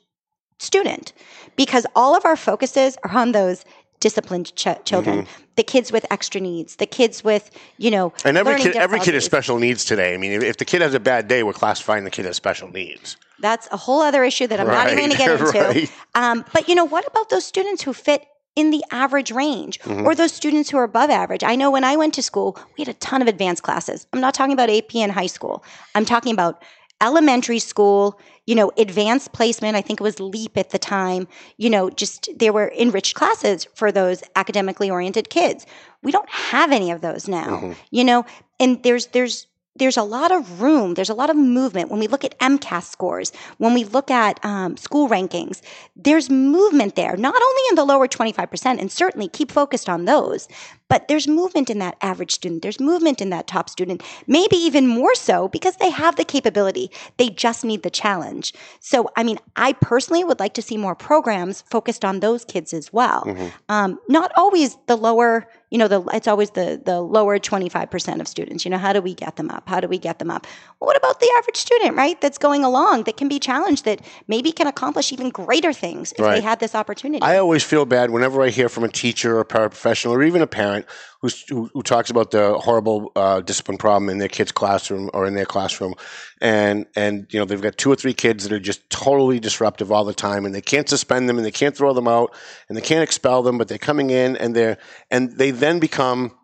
student 0.59 1.13
because 1.55 1.86
all 1.95 2.15
of 2.15 2.26
our 2.26 2.36
focuses 2.36 2.97
are 3.03 3.11
on 3.11 3.32
those 3.32 3.63
disciplined 3.99 4.53
ch- 4.55 4.67
children 4.85 5.25
the 5.55 5.63
kids 5.63 5.91
with 5.91 6.05
extra 6.11 6.39
needs 6.39 6.75
the 6.77 6.85
kids 6.85 7.23
with 7.23 7.49
you 7.77 7.89
know 7.91 8.09
Mm-hmm. 8.11 8.27
And 8.27 8.37
every 8.37 8.55
kid, 8.61 8.75
every 8.75 8.99
kid 8.99 9.13
has 9.15 9.25
special 9.25 9.57
needs 9.59 9.83
today. 9.85 10.13
I 10.13 10.17
mean, 10.17 10.31
if, 10.33 10.43
if 10.43 10.57
the 10.57 10.65
kid 10.65 10.81
has 10.81 10.93
a 10.93 10.99
bad 10.99 11.27
day, 11.27 11.41
we're 11.43 11.53
classifying 11.53 12.03
the 12.03 12.11
kid 12.11 12.25
as 12.25 12.35
special 12.35 12.69
needs. 12.69 13.17
that's 13.39 13.67
a 13.71 13.77
whole 13.77 14.01
other 14.01 14.23
issue 14.23 14.47
that 14.47 14.59
i'm 14.59 14.67
not 14.67 14.87
even 14.87 14.97
going 14.99 15.11
to 15.11 15.17
get 15.17 15.31
into 15.39 15.59
right. 15.59 15.91
um, 16.15 16.43
but 16.53 16.67
you 16.69 16.75
know 16.75 16.85
what 16.85 17.05
about 17.07 17.29
those 17.29 17.45
students 17.45 17.81
who 17.83 17.93
fit 17.93 18.21
in 18.55 18.71
the 18.71 18.83
average 18.91 19.31
range 19.31 19.79
Mm-hmm. 19.79 20.05
or 20.07 20.15
those 20.15 20.31
students 20.33 20.69
who 20.71 20.77
are 20.77 20.83
above 20.83 21.09
average 21.09 21.43
i 21.43 21.55
know 21.55 21.69
when 21.71 21.83
i 21.83 21.95
went 21.95 22.13
to 22.15 22.23
school 22.23 22.57
we 22.77 22.83
had 22.83 22.89
a 22.95 22.97
ton 22.99 23.21
of 23.21 23.27
advanced 23.27 23.61
classes 23.63 24.07
i'm 24.13 24.21
not 24.21 24.33
talking 24.33 24.53
about 24.53 24.69
ap 24.69 24.93
in 24.95 25.09
high 25.11 25.27
school 25.37 25.63
i'm 25.95 26.05
talking 26.05 26.33
about 26.33 26.63
elementary 27.01 27.59
school 27.59 28.19
you 28.47 28.55
know 28.55 28.71
advanced 28.77 29.31
placement 29.33 29.75
i 29.75 29.81
think 29.81 29.99
it 30.01 30.03
was 30.03 30.19
leap 30.19 30.57
at 30.57 30.71
the 30.71 30.79
time 30.79 31.27
you 31.57 31.69
know 31.69 31.89
just 31.91 32.29
there 32.35 32.51
were 32.51 32.71
enriched 32.77 33.13
classes 33.13 33.67
for 33.75 33.91
those 33.91 34.23
academically 34.35 34.89
oriented 34.89 35.29
kids. 35.29 35.65
We 36.03 36.11
don't 36.11 36.29
have 36.29 36.71
any 36.71 36.91
of 36.91 37.01
those 37.01 37.27
now 37.27 37.57
mm-hmm. 37.57 37.71
you 37.91 38.03
know? 38.03 38.25
And 38.59 38.81
there's 38.83 39.07
there's 39.07 39.47
there's 39.78 39.97
a 39.97 40.03
lot 40.03 40.32
of 40.32 40.61
room 40.61 40.93
there's 40.93 41.09
a 41.09 41.13
lot 41.13 41.30
of 41.30 41.36
movement. 41.36 41.89
When 41.89 41.99
we 41.99 42.07
look 42.07 42.23
at 42.23 42.38
mcas 42.39 42.84
scores 42.84 43.32
when 43.57 43.73
we 43.73 43.84
look 43.84 44.09
at 44.11 44.43
um, 44.45 44.78
school 44.78 45.07
rankings 45.09 45.61
there's 45.95 46.30
movement 46.30 46.95
there 46.95 47.15
not 47.17 47.41
only 47.41 47.61
in 47.69 47.75
the 47.75 47.86
lower 47.86 48.07
25% 48.07 48.80
and 48.80 48.91
certainly 48.91 49.28
keep 49.28 49.51
focused 49.51 49.89
on 49.89 50.05
those 50.05 50.47
but 50.89 51.07
there's 51.09 51.28
movement 51.28 51.69
in 51.69 51.80
that 51.80 51.97
average 52.01 52.34
student 52.34 52.61
there's 52.61 52.80
movement 52.80 53.21
in 53.21 53.30
that 53.30 53.47
top 53.47 53.69
student 53.69 54.01
maybe 54.28 54.55
even 54.55 54.88
more 54.88 55.15
so 55.15 55.47
because 55.47 55.75
they 55.78 55.89
have 55.89 56.15
the 56.15 56.25
capability 56.25 56.89
they 57.17 57.30
just 57.30 57.63
need 57.63 57.84
the 57.84 57.89
challenge. 57.89 58.53
So 58.80 59.09
i 59.15 59.23
mean 59.23 59.39
i 59.55 59.73
personally 59.73 60.23
would 60.23 60.39
like 60.39 60.53
to 60.55 60.61
see 60.61 60.78
more 60.78 60.95
programs 60.95 61.61
focused 61.61 62.03
on 62.03 62.19
those 62.19 62.45
kids 62.45 62.73
as 62.73 62.91
well. 62.93 63.23
Um, 63.69 63.99
not 64.07 64.32
always 64.36 64.78
the 64.88 64.95
lower 64.95 65.47
you 65.70 65.78
know 65.78 65.88
the 65.88 66.01
it's 66.13 66.28
always 66.28 66.51
the 66.51 66.82
the 66.84 67.01
lower 67.01 67.39
25% 67.39 68.22
of 68.22 68.28
students 68.28 68.63
you 68.63 68.72
know 68.72 68.78
how 68.78 68.93
do 68.93 69.01
we 69.01 69.13
get 69.13 69.36
them 69.36 69.49
up? 69.49 69.68
How 69.68 69.80
do 69.80 69.88
we 69.88 69.97
get 69.97 70.20
them 70.20 70.32
up? 70.32 70.47
What 70.80 70.95
about 70.95 71.20
the 71.20 71.30
average 71.38 71.57
student 71.57 71.95
right 71.95 72.20
that's 72.22 72.38
going 72.38 72.63
along 72.63 73.03
that 73.03 73.18
can 73.18 73.28
be 73.28 73.39
challenged 73.39 73.86
that 73.86 74.01
maybe 74.28 74.51
can 74.51 74.68
accomplish 74.68 75.11
even 75.11 75.30
greater 75.30 75.74
things 75.74 76.13
if 76.13 76.26
they 76.26 76.41
had 76.41 76.59
this 76.59 76.76
opportunity? 76.76 77.22
I 77.22 77.38
always 77.38 77.63
feel 77.63 77.86
bad 77.86 78.11
whenever 78.11 78.41
I 78.41 78.49
hear 78.49 78.70
from 78.70 78.84
a 78.84 78.89
teacher 78.89 79.38
or 79.38 79.41
a 79.41 79.45
paraprofessional 79.45 80.11
or 80.11 80.24
even 80.24 80.41
a 80.41 80.47
parent 80.47 80.86
who, 81.22 81.70
who 81.74 81.82
talks 81.82 82.09
about 82.09 82.32
the 82.32 82.57
horrible 82.59 83.11
uh, 83.15 83.41
discipline 83.41 83.78
problem 83.78 84.09
in 84.09 84.20
their 84.20 84.28
kid's 84.28 84.51
classroom 84.51 85.09
or 85.13 85.26
in 85.26 85.34
their 85.34 85.45
classroom, 85.45 85.95
and 86.41 86.86
and 86.95 87.28
you 87.32 87.39
know 87.39 87.45
they've 87.45 87.61
got 87.61 87.78
two 87.78 87.91
or 87.91 87.95
three 87.95 88.13
kids 88.13 88.43
that 88.43 88.53
are 88.53 88.59
just 88.59 88.88
totally 88.89 89.39
disruptive 89.39 89.91
all 89.91 90.05
the 90.05 90.13
time, 90.13 90.45
and 90.45 90.53
they 90.53 90.61
can't 90.61 90.88
suspend 90.88 91.28
them 91.28 91.38
and 91.38 91.45
they 91.45 91.51
can't 91.51 91.76
throw 91.76 91.93
them 91.93 92.07
out 92.07 92.36
and 92.70 92.78
they 92.78 92.82
can't 92.82 93.03
expel 93.03 93.41
them, 93.41 93.57
but 93.57 93.68
they're 93.68 93.78
coming 93.78 94.09
in 94.09 94.38
and 94.38 94.55
they're 94.55 94.78
and 95.09 95.38
they 95.38 95.51
then 95.51 95.80
become 95.80 96.38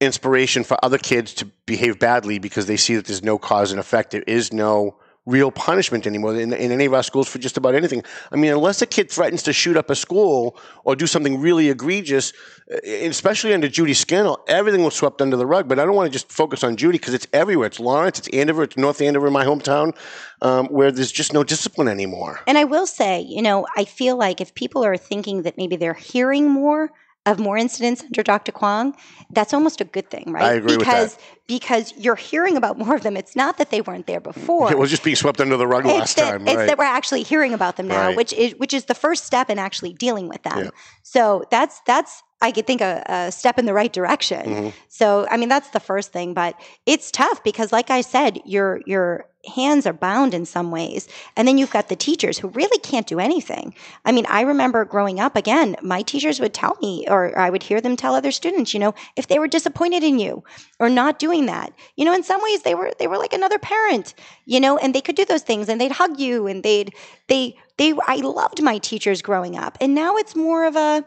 inspiration 0.00 0.64
for 0.64 0.76
other 0.84 0.98
kids 0.98 1.32
to 1.34 1.46
behave 1.66 1.98
badly 1.98 2.38
because 2.38 2.66
they 2.66 2.76
see 2.76 2.96
that 2.96 3.06
there's 3.06 3.22
no 3.22 3.38
cause 3.38 3.70
and 3.70 3.80
effect. 3.80 4.10
There 4.10 4.24
is 4.26 4.52
no 4.52 4.98
real 5.26 5.50
punishment 5.50 6.06
anymore 6.06 6.36
in, 6.36 6.52
in 6.52 6.70
any 6.70 6.84
of 6.84 6.92
our 6.92 7.02
schools 7.02 7.28
for 7.28 7.38
just 7.38 7.56
about 7.56 7.74
anything. 7.74 8.02
I 8.30 8.36
mean, 8.36 8.52
unless 8.52 8.82
a 8.82 8.86
kid 8.86 9.10
threatens 9.10 9.42
to 9.44 9.52
shoot 9.52 9.76
up 9.76 9.88
a 9.88 9.96
school 9.96 10.58
or 10.84 10.94
do 10.94 11.06
something 11.06 11.40
really 11.40 11.70
egregious, 11.70 12.32
uh, 12.70 12.76
especially 12.84 13.54
under 13.54 13.68
Judy 13.68 13.94
Scannell, 13.94 14.44
everything 14.48 14.84
was 14.84 14.94
swept 14.94 15.22
under 15.22 15.36
the 15.36 15.46
rug. 15.46 15.66
But 15.66 15.78
I 15.78 15.84
don't 15.86 15.94
want 15.94 16.08
to 16.08 16.12
just 16.12 16.30
focus 16.30 16.62
on 16.62 16.76
Judy 16.76 16.98
because 16.98 17.14
it's 17.14 17.26
everywhere. 17.32 17.66
It's 17.66 17.80
Lawrence, 17.80 18.18
it's 18.18 18.28
Andover, 18.28 18.64
it's 18.64 18.76
North 18.76 19.00
Andover, 19.00 19.30
my 19.30 19.44
hometown, 19.44 19.96
um, 20.42 20.66
where 20.66 20.92
there's 20.92 21.12
just 21.12 21.32
no 21.32 21.42
discipline 21.42 21.88
anymore. 21.88 22.40
And 22.46 22.58
I 22.58 22.64
will 22.64 22.86
say, 22.86 23.20
you 23.20 23.40
know, 23.40 23.66
I 23.76 23.84
feel 23.84 24.16
like 24.18 24.40
if 24.40 24.54
people 24.54 24.84
are 24.84 24.96
thinking 24.96 25.42
that 25.42 25.56
maybe 25.56 25.76
they're 25.76 25.94
hearing 25.94 26.50
more 26.50 26.90
of 27.26 27.38
more 27.38 27.56
incidents 27.56 28.02
under 28.02 28.22
Dr. 28.22 28.52
Kwong, 28.52 28.94
that's 29.30 29.54
almost 29.54 29.80
a 29.80 29.84
good 29.84 30.10
thing, 30.10 30.30
right? 30.30 30.44
I 30.44 30.52
agree 30.54 30.76
with 30.76 30.80
because 30.80 31.16
that. 31.16 31.22
because 31.46 31.94
you're 31.96 32.16
hearing 32.16 32.56
about 32.56 32.78
more 32.78 32.94
of 32.94 33.02
them. 33.02 33.16
It's 33.16 33.34
not 33.34 33.56
that 33.58 33.70
they 33.70 33.80
weren't 33.80 34.06
there 34.06 34.20
before. 34.20 34.70
It 34.70 34.78
was 34.78 34.90
just 34.90 35.02
being 35.04 35.16
swept 35.16 35.40
under 35.40 35.56
the 35.56 35.66
rug 35.66 35.86
it's 35.86 35.94
last 35.98 36.16
that, 36.16 36.32
time. 36.32 36.48
it's 36.48 36.66
that 36.66 36.76
we're 36.76 36.84
actually 36.84 37.22
hearing 37.22 37.54
about 37.54 37.76
them 37.76 37.88
now, 37.88 38.08
Right. 38.08 38.16
which 38.16 38.32
is 38.34 38.54
which 38.56 38.74
is 38.74 38.86
the 38.86 38.94
first 38.94 39.24
step 39.24 39.48
in 39.48 39.58
actually 39.58 39.94
dealing 39.94 40.28
with 40.28 40.42
them. 40.42 40.64
Yeah. 40.64 40.70
So 41.02 41.44
that's 41.50 41.80
that's 41.86 42.22
I 42.44 42.52
could 42.52 42.66
think 42.66 42.82
a, 42.82 43.02
a 43.06 43.32
step 43.32 43.58
in 43.58 43.64
the 43.64 43.72
right 43.72 43.92
direction. 43.92 44.44
Mm-hmm. 44.44 44.68
So 44.88 45.26
I 45.30 45.38
mean 45.38 45.48
that's 45.48 45.70
the 45.70 45.80
first 45.80 46.12
thing, 46.12 46.34
but 46.34 46.54
it's 46.84 47.10
tough 47.10 47.42
because, 47.42 47.72
like 47.72 47.90
I 47.90 48.02
said, 48.02 48.40
your 48.44 48.82
your 48.86 49.24
hands 49.54 49.86
are 49.86 49.94
bound 49.94 50.34
in 50.34 50.44
some 50.44 50.70
ways, 50.70 51.08
and 51.36 51.48
then 51.48 51.56
you've 51.56 51.70
got 51.70 51.88
the 51.88 51.96
teachers 51.96 52.38
who 52.38 52.48
really 52.48 52.78
can't 52.80 53.06
do 53.06 53.18
anything. 53.18 53.74
I 54.04 54.12
mean, 54.12 54.26
I 54.28 54.42
remember 54.42 54.84
growing 54.84 55.20
up. 55.20 55.36
Again, 55.36 55.76
my 55.82 56.02
teachers 56.02 56.38
would 56.38 56.52
tell 56.52 56.76
me, 56.82 57.06
or 57.08 57.36
I 57.38 57.48
would 57.48 57.62
hear 57.62 57.80
them 57.80 57.96
tell 57.96 58.14
other 58.14 58.30
students, 58.30 58.74
you 58.74 58.80
know, 58.80 58.94
if 59.16 59.26
they 59.28 59.38
were 59.38 59.48
disappointed 59.48 60.02
in 60.02 60.18
you 60.18 60.44
or 60.78 60.90
not 60.90 61.18
doing 61.18 61.46
that, 61.46 61.72
you 61.96 62.04
know, 62.04 62.14
in 62.14 62.22
some 62.22 62.42
ways 62.42 62.62
they 62.62 62.74
were 62.74 62.92
they 62.98 63.06
were 63.06 63.18
like 63.18 63.32
another 63.32 63.58
parent, 63.58 64.12
you 64.44 64.60
know, 64.60 64.76
and 64.76 64.94
they 64.94 65.00
could 65.00 65.16
do 65.16 65.24
those 65.24 65.42
things 65.42 65.70
and 65.70 65.80
they'd 65.80 65.92
hug 65.92 66.20
you 66.20 66.46
and 66.46 66.62
they'd 66.62 66.92
they 67.28 67.56
they. 67.78 67.94
I 68.06 68.16
loved 68.16 68.62
my 68.62 68.76
teachers 68.76 69.22
growing 69.22 69.56
up, 69.56 69.78
and 69.80 69.94
now 69.94 70.16
it's 70.16 70.36
more 70.36 70.66
of 70.66 70.76
a 70.76 71.04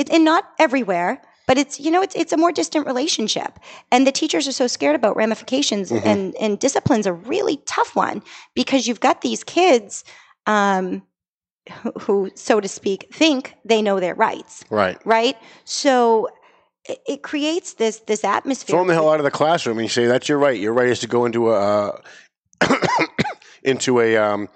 it, 0.00 0.10
and 0.10 0.24
not 0.24 0.50
everywhere 0.58 1.20
but 1.46 1.58
it's 1.58 1.80
you 1.80 1.90
know 1.90 2.02
it's 2.02 2.14
it's 2.14 2.32
a 2.32 2.36
more 2.36 2.52
distant 2.52 2.86
relationship 2.86 3.58
and 3.90 4.06
the 4.06 4.12
teachers 4.12 4.46
are 4.48 4.52
so 4.52 4.66
scared 4.66 4.96
about 4.96 5.16
ramifications 5.16 5.90
and 5.92 6.34
and 6.36 6.58
discipline's 6.58 7.06
a 7.06 7.12
really 7.12 7.58
tough 7.66 7.94
one 7.94 8.22
because 8.54 8.86
you've 8.86 9.00
got 9.00 9.20
these 9.20 9.44
kids 9.44 10.04
um 10.46 11.02
who, 11.82 11.92
who 12.00 12.30
so 12.34 12.60
to 12.60 12.68
speak 12.68 13.08
think 13.12 13.54
they 13.64 13.82
know 13.82 14.00
their 14.00 14.14
rights 14.14 14.64
right. 14.70 14.98
right 15.04 15.36
so 15.64 16.28
it, 16.88 17.00
it 17.06 17.22
creates 17.22 17.74
this 17.74 18.00
this 18.00 18.24
atmosphere 18.24 18.74
Throw 18.74 18.80
them 18.80 18.88
the 18.88 18.94
hell 18.94 19.10
out 19.10 19.20
of 19.20 19.24
the 19.24 19.30
classroom 19.30 19.78
and 19.78 19.84
you 19.84 19.88
say, 19.88 20.06
that's 20.06 20.28
your 20.28 20.38
right. 20.38 20.58
Your 20.58 20.72
right 20.72 20.88
is 20.88 21.00
to 21.00 21.06
go 21.06 21.24
into 21.24 21.50
a, 21.50 21.92
uh, 22.62 22.68
into 23.62 24.00
a, 24.00 24.16
um, 24.16 24.48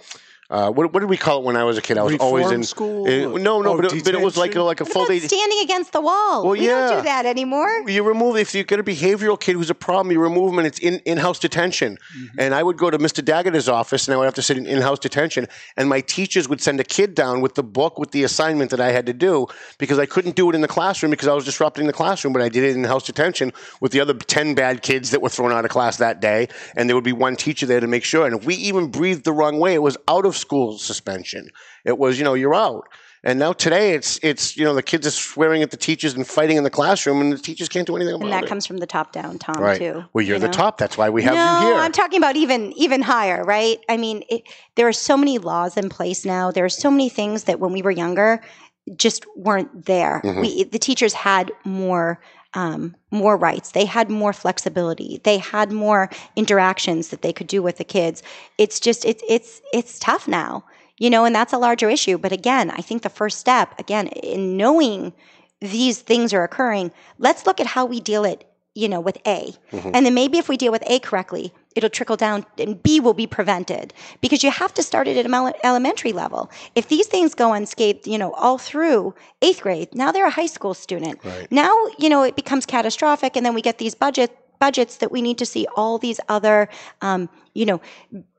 uh, 0.55 0.71
what, 0.71 0.93
what 0.93 1.01
did 1.01 1.11
we 1.11 1.17
call 1.17 1.41
it 1.41 1.45
when 1.45 1.57
I 1.57 1.65
was 1.65 1.77
a 1.79 1.83
kid? 1.83 1.99
I 1.99 2.03
was 2.05 2.17
always 2.17 2.51
in 2.53 2.63
school? 2.63 3.07
uh, 3.07 3.39
no, 3.39 3.61
no, 3.61 3.73
Oh, 3.75 3.77
but, 3.77 3.93
it, 3.93 4.05
but 4.05 4.15
it 4.15 4.21
was 4.21 4.37
like 4.37 4.55
a, 4.55 4.63
like 4.63 4.81
a 4.81 4.85
What 4.85 4.93
full 4.93 5.03
about 5.03 5.13
day. 5.15 5.19
standing 5.19 5.59
against 5.65 5.93
the 5.93 6.01
wall? 6.01 6.45
Well, 6.45 6.53
we 6.53 6.67
don't 6.67 6.99
do 6.99 7.03
that 7.03 7.27
anymore. 7.27 7.71
You 7.89 8.05
remove 8.05 8.37
if 8.37 8.55
you 8.55 8.63
get 8.63 8.79
a 8.79 8.85
behavioral 8.85 9.39
kid 9.39 9.55
who's 9.55 9.71
a 9.71 9.75
problem, 9.75 10.13
you 10.13 10.21
remove 10.21 10.51
them 10.51 10.59
and 10.61 10.67
it's 10.67 10.79
in 10.79 11.01
in 11.05 11.19
house 11.19 11.41
detention. 11.41 11.99
Mm-hmm. 12.17 12.41
And 12.41 12.55
I 12.55 12.63
would 12.63 12.79
go 12.79 12.89
to 12.89 12.99
Mr. 12.99 13.25
Daggett 13.25 13.69
office 13.69 14.07
and 14.07 14.15
I 14.15 14.17
would 14.19 14.27
have 14.27 14.35
to 14.35 14.43
sit 14.43 14.57
in 14.57 14.67
in 14.67 14.81
house 14.81 15.01
detention. 15.01 15.49
And 15.77 15.89
my 15.89 16.01
teachers 16.03 16.49
would 16.49 16.61
send 16.61 16.79
a 16.79 16.85
kid 16.85 17.15
down 17.17 17.41
with 17.41 17.55
the 17.55 17.65
book 17.65 17.99
with 17.99 18.13
the 18.13 18.23
assignment 18.23 18.71
that 18.71 18.81
I 18.81 18.93
had 18.93 19.07
to 19.07 19.13
do 19.13 19.49
because 19.79 19.99
I 19.99 20.07
couldn't 20.07 20.37
do 20.37 20.49
it 20.51 20.55
in 20.55 20.61
the 20.61 20.69
classroom 20.69 21.11
because 21.11 21.27
I 21.27 21.35
was 21.35 21.45
disrupting 21.45 21.87
the 21.89 21.93
classroom. 21.93 22.33
But 22.33 22.43
I 22.43 22.49
did 22.49 22.63
it 22.63 22.77
in 22.77 22.85
house 22.85 23.05
detention 23.05 23.53
with 23.81 23.91
the 23.91 24.01
other 24.01 24.15
ten 24.15 24.55
bad 24.55 24.83
kids 24.83 25.11
that 25.11 25.21
were 25.21 25.31
thrown 25.31 25.51
out 25.51 25.65
of 25.65 25.71
class 25.73 25.97
that 25.97 26.21
day. 26.21 26.47
And 26.77 26.89
there 26.89 26.95
would 26.97 27.05
be 27.05 27.13
one 27.13 27.35
teacher 27.35 27.67
there 27.67 27.81
to 27.81 27.89
make 27.89 28.05
sure. 28.05 28.25
And 28.25 28.37
if 28.39 28.47
we 28.47 28.55
even 28.55 28.91
breathed 28.91 29.25
the 29.25 29.33
wrong 29.33 29.59
way, 29.59 29.75
it 29.75 29.83
was 29.83 29.97
out 30.07 30.25
of 30.27 30.37
school 30.47 30.79
suspension. 30.79 31.49
It 31.85 31.97
was 31.99 32.19
you 32.19 32.25
know 32.25 32.35
you're 32.35 32.55
out. 32.55 32.85
And 33.27 33.39
now 33.39 33.55
today, 33.55 33.95
it's 33.95 34.21
it's 34.23 34.55
you 34.55 34.65
know 34.65 34.75
the 34.75 34.83
kids 34.83 35.07
are 35.07 35.11
swearing 35.11 35.63
at 35.63 35.71
the 35.71 35.79
teachers 35.79 36.13
and 36.13 36.27
fighting 36.27 36.59
in 36.59 36.65
the 36.65 36.75
classroom, 36.79 37.23
and 37.23 37.33
the 37.33 37.39
teachers 37.39 37.71
can't 37.71 37.87
do 37.87 37.97
anything 37.97 38.15
about 38.15 38.27
it. 38.27 38.27
And 38.27 38.33
that 38.35 38.45
it. 38.45 38.49
comes 38.49 38.67
from 38.67 38.77
the 38.77 38.87
top 38.87 39.13
down, 39.13 39.39
Tom, 39.39 39.57
right. 39.63 39.79
too. 39.79 40.05
Well, 40.13 40.23
you're 40.23 40.37
you 40.37 40.41
the 40.41 40.49
know? 40.49 40.53
top. 40.53 40.77
That's 40.77 40.99
why 40.99 41.09
we 41.09 41.23
have 41.23 41.35
no, 41.35 41.61
you 41.61 41.75
here. 41.75 41.83
I'm 41.83 41.93
talking 41.93 42.19
about 42.19 42.37
even 42.37 42.75
even 42.77 43.01
higher, 43.01 43.43
right? 43.43 43.79
I 43.89 43.97
mean, 43.97 44.25
it, 44.29 44.43
there 44.75 44.87
are 44.87 44.93
so 44.93 45.17
many 45.17 45.39
laws 45.39 45.79
in 45.79 45.89
place 45.89 46.27
now. 46.27 46.51
There 46.51 46.67
are 46.67 46.77
so 46.85 46.91
many 46.91 47.09
things 47.09 47.45
that 47.45 47.61
when 47.61 47.73
we 47.73 47.81
were 47.81 47.91
younger 47.91 48.43
just 48.95 49.25
weren't 49.37 49.87
there. 49.87 50.21
Mhm. 50.23 50.43
We 50.43 50.65
the 50.65 50.79
teachers 50.79 51.15
had 51.15 51.51
more 51.65 52.21
um, 52.55 52.95
more 53.11 53.37
rights. 53.37 53.73
They 53.73 53.85
had 53.85 54.11
more 54.11 54.33
flexibility. 54.33 55.21
They 55.25 55.39
had 55.39 55.73
more 55.73 56.09
interactions 56.37 57.09
that 57.09 57.23
they 57.23 57.33
could 57.33 57.47
do 57.47 57.63
with 57.63 57.79
the 57.79 57.85
kids. 57.85 58.23
It's 58.59 58.81
just 58.81 59.05
it's 59.05 59.23
it's 59.29 59.61
it's 59.73 59.99
tough 59.99 60.29
now, 60.29 60.65
you 60.99 61.11
know, 61.11 61.25
and 61.25 61.35
that's 61.35 61.53
a 61.53 61.59
larger 61.59 61.91
issue. 61.91 62.19
But 62.19 62.33
again, 62.33 62.71
I 62.71 62.81
think 62.81 63.03
the 63.03 63.09
first 63.09 63.39
step, 63.39 63.79
again, 63.79 64.09
in 64.09 64.57
knowing 64.57 65.13
these 65.61 66.01
things 66.01 66.33
are 66.33 66.45
occurring, 66.45 66.93
let's 67.19 67.47
look 67.47 67.61
at 67.61 67.67
how 67.67 67.87
we 67.87 68.01
deal 68.01 68.25
it, 68.25 68.49
you 68.75 68.89
know, 68.89 69.01
with 69.01 69.19
A. 69.27 69.55
And 69.95 70.05
then 70.05 70.15
maybe 70.15 70.39
if 70.39 70.49
we 70.49 70.57
deal 70.57 70.73
with 70.73 70.83
A 70.87 70.99
correctly, 70.99 71.53
it'll 71.77 71.91
trickle 71.91 72.17
down 72.17 72.45
and 72.59 72.83
B 72.83 73.01
will 73.01 73.15
be 73.15 73.27
prevented 73.27 73.95
because 74.21 74.43
you 74.43 74.51
have 74.51 74.75
to 74.75 74.83
start 74.83 75.07
it 75.09 75.17
at 75.17 75.27
an 75.27 75.53
elementary 75.63 76.13
level. 76.13 76.51
If 76.75 76.89
these 76.89 77.07
things 77.07 77.35
go 77.35 77.53
unscathed, 77.53 78.07
you 78.07 78.19
know, 78.19 78.33
all 78.33 78.59
through 78.59 79.15
eighth 79.43 79.63
grade, 79.63 79.95
now 79.95 80.11
they're 80.13 80.27
a 80.27 80.31
high 80.31 80.47
school 80.47 80.75
student. 80.75 81.25
Right. 81.25 81.51
Now, 81.51 81.73
you 81.99 82.09
know, 82.09 82.23
it 82.23 82.37
becomes 82.37 82.67
catastrophic 82.67 83.37
and 83.37 83.47
then 83.47 83.55
we 83.55 83.63
get 83.63 83.79
these 83.79 83.95
budget 83.95 84.37
budgets 84.61 84.97
that 84.99 85.13
we 85.13 85.21
need 85.21 85.39
to 85.39 85.47
see 85.47 85.67
all 85.77 85.99
these 85.99 86.21
other, 86.29 86.69
um, 87.03 87.29
you 87.55 87.65
know, 87.67 87.81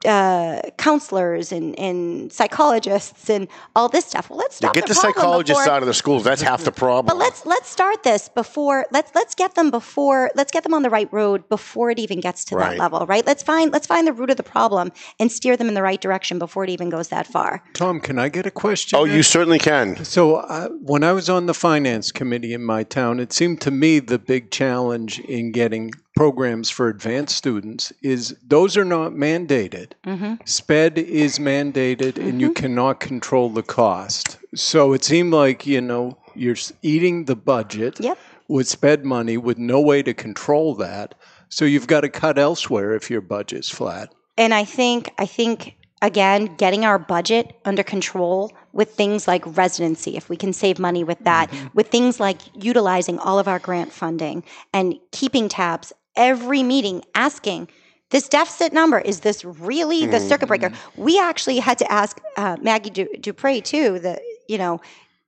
uh, 0.05 0.61
counselors 0.78 1.51
and, 1.51 1.78
and 1.80 2.32
psychologists 2.32 3.30
and 3.30 3.47
all 3.76 3.89
this 3.89 4.05
stuff. 4.05 4.30
Well, 4.30 4.38
let's 4.39 4.55
Yeah, 4.61 4.68
stop 4.70 4.74
get 4.76 4.88
the, 4.88 4.93
problem 4.93 5.13
psychologists 5.13 5.61
before- 5.63 5.74
out 5.74 5.82
of 5.84 5.88
the 5.88 5.93
schools. 5.93 6.24
That's 6.24 6.41
half 6.41 6.63
the 6.63 6.72
problem. 6.84 7.05
but 7.07 7.18
let's 7.18 7.45
let's 7.45 7.70
start 7.70 8.03
this 8.03 8.30
before 8.30 8.86
let's 8.91 9.11
let's 9.16 9.34
get 9.36 9.55
them 9.55 9.72
before 9.72 10.30
let's 10.36 10.51
get 10.51 10.63
them 10.63 10.74
on 10.74 10.84
the 10.84 10.89
right 10.89 11.11
road 11.11 11.47
before 11.49 11.89
it 11.89 11.99
even 11.99 12.20
gets 12.20 12.43
to 12.45 12.55
Right. 12.55 12.72
that 12.72 12.80
level, 12.80 13.05
right? 13.07 13.26
Let's 13.26 13.41
find 13.43 13.72
let's 13.72 13.88
find 13.88 14.05
the 14.07 14.13
root 14.13 14.30
of 14.30 14.38
the 14.38 14.43
problem 14.43 14.91
and 15.20 15.32
steer 15.32 15.57
them 15.57 15.68
in 15.68 15.74
the 15.74 15.82
right 15.82 15.99
direction 16.01 16.38
before 16.39 16.63
it 16.63 16.70
even 16.70 16.89
goes 16.89 17.07
that 17.09 17.26
far. 17.26 17.63
Tom, 17.74 17.99
can 17.99 18.20
I 18.20 18.30
get 18.30 18.45
a 18.45 18.51
question? 18.51 18.97
oh, 18.99 19.05
you 19.05 19.24
certainly 19.24 19.59
can. 19.59 20.03
So, 20.05 20.36
uh, 20.36 20.70
when 20.82 21.03
I 21.03 21.11
was 21.13 21.30
on 21.30 21.45
the 21.45 21.53
finance 21.53 22.11
committee 22.11 22.53
in 22.53 22.63
my 22.63 22.84
town, 22.84 23.20
it 23.20 23.34
seemed 23.34 23.61
to 23.61 23.72
me 23.72 23.99
the 23.99 24.20
big 24.20 24.51
challenge 24.51 25.20
in 25.22 25.51
getting 25.51 25.91
programs 26.16 26.70
for 26.70 26.88
advanced 26.88 27.36
students 27.36 27.91
is 28.01 28.36
those 28.47 28.78
are 28.78 28.86
not 28.86 29.05
mandated. 29.14 29.91
Mm-hmm. 30.06 30.36
SPED 30.45 30.97
is 30.97 31.39
mandated, 31.39 32.18
and 32.18 32.39
you 32.41 32.53
cannot 32.53 32.99
control 32.99 33.49
the 33.49 33.64
cost. 33.64 34.38
So 34.56 34.93
it 34.93 35.03
seemed 35.03 35.34
like 35.34 35.66
you 35.66 35.82
know 35.82 36.18
you're 36.36 36.56
eating 36.82 37.26
the 37.26 37.36
budget 37.36 37.99
Yep. 37.99 38.18
with 38.47 38.68
SPED 38.68 39.06
money 39.06 39.38
with 39.38 39.58
no 39.58 39.80
way 39.80 40.03
to 40.03 40.14
control 40.14 40.76
that. 40.76 41.16
So 41.49 41.66
you've 41.66 41.88
got 41.88 42.01
to 42.01 42.10
cut 42.10 42.38
elsewhere 42.38 42.93
if 42.93 43.10
your 43.10 43.22
budget's 43.22 43.70
flat. 43.70 44.14
And 44.38 44.53
I 44.53 44.66
think 44.66 45.12
I 45.18 45.26
think 45.26 45.76
again, 46.01 46.56
getting 46.58 46.86
our 46.86 46.99
budget 46.99 47.56
under 47.66 47.82
control 47.82 48.51
with 48.74 48.91
things 48.91 49.28
like 49.28 49.43
residency, 49.58 50.18
if 50.18 50.30
we 50.30 50.38
can 50.38 50.53
save 50.53 50.78
money 50.78 51.03
with 51.03 51.18
that, 51.20 51.51
with 51.74 51.88
things 51.88 52.20
like 52.20 52.38
utilizing 52.53 53.18
all 53.20 53.39
of 53.39 53.47
our 53.47 53.60
grant 53.60 53.91
funding 53.91 54.43
and 54.74 54.95
keeping 55.12 55.47
tabs 55.49 55.93
every 56.16 56.62
meeting, 56.64 57.03
asking 57.16 57.68
this 58.12 58.28
deficit 58.30 58.72
number 58.74 58.99
is 58.99 59.22
this 59.22 59.43
really 59.43 60.06
the 60.06 60.20
circuit 60.20 60.47
breaker? 60.47 60.72
We 60.95 61.20
actually 61.20 61.60
had 61.60 61.78
to 61.80 61.91
ask 61.91 62.20
uh, 62.38 62.58
Maggie 62.62 62.89
du- 62.91 63.18
Dupre 63.20 63.62
too. 63.62 63.99
The 63.99 64.20
you 64.47 64.58
know. 64.58 64.82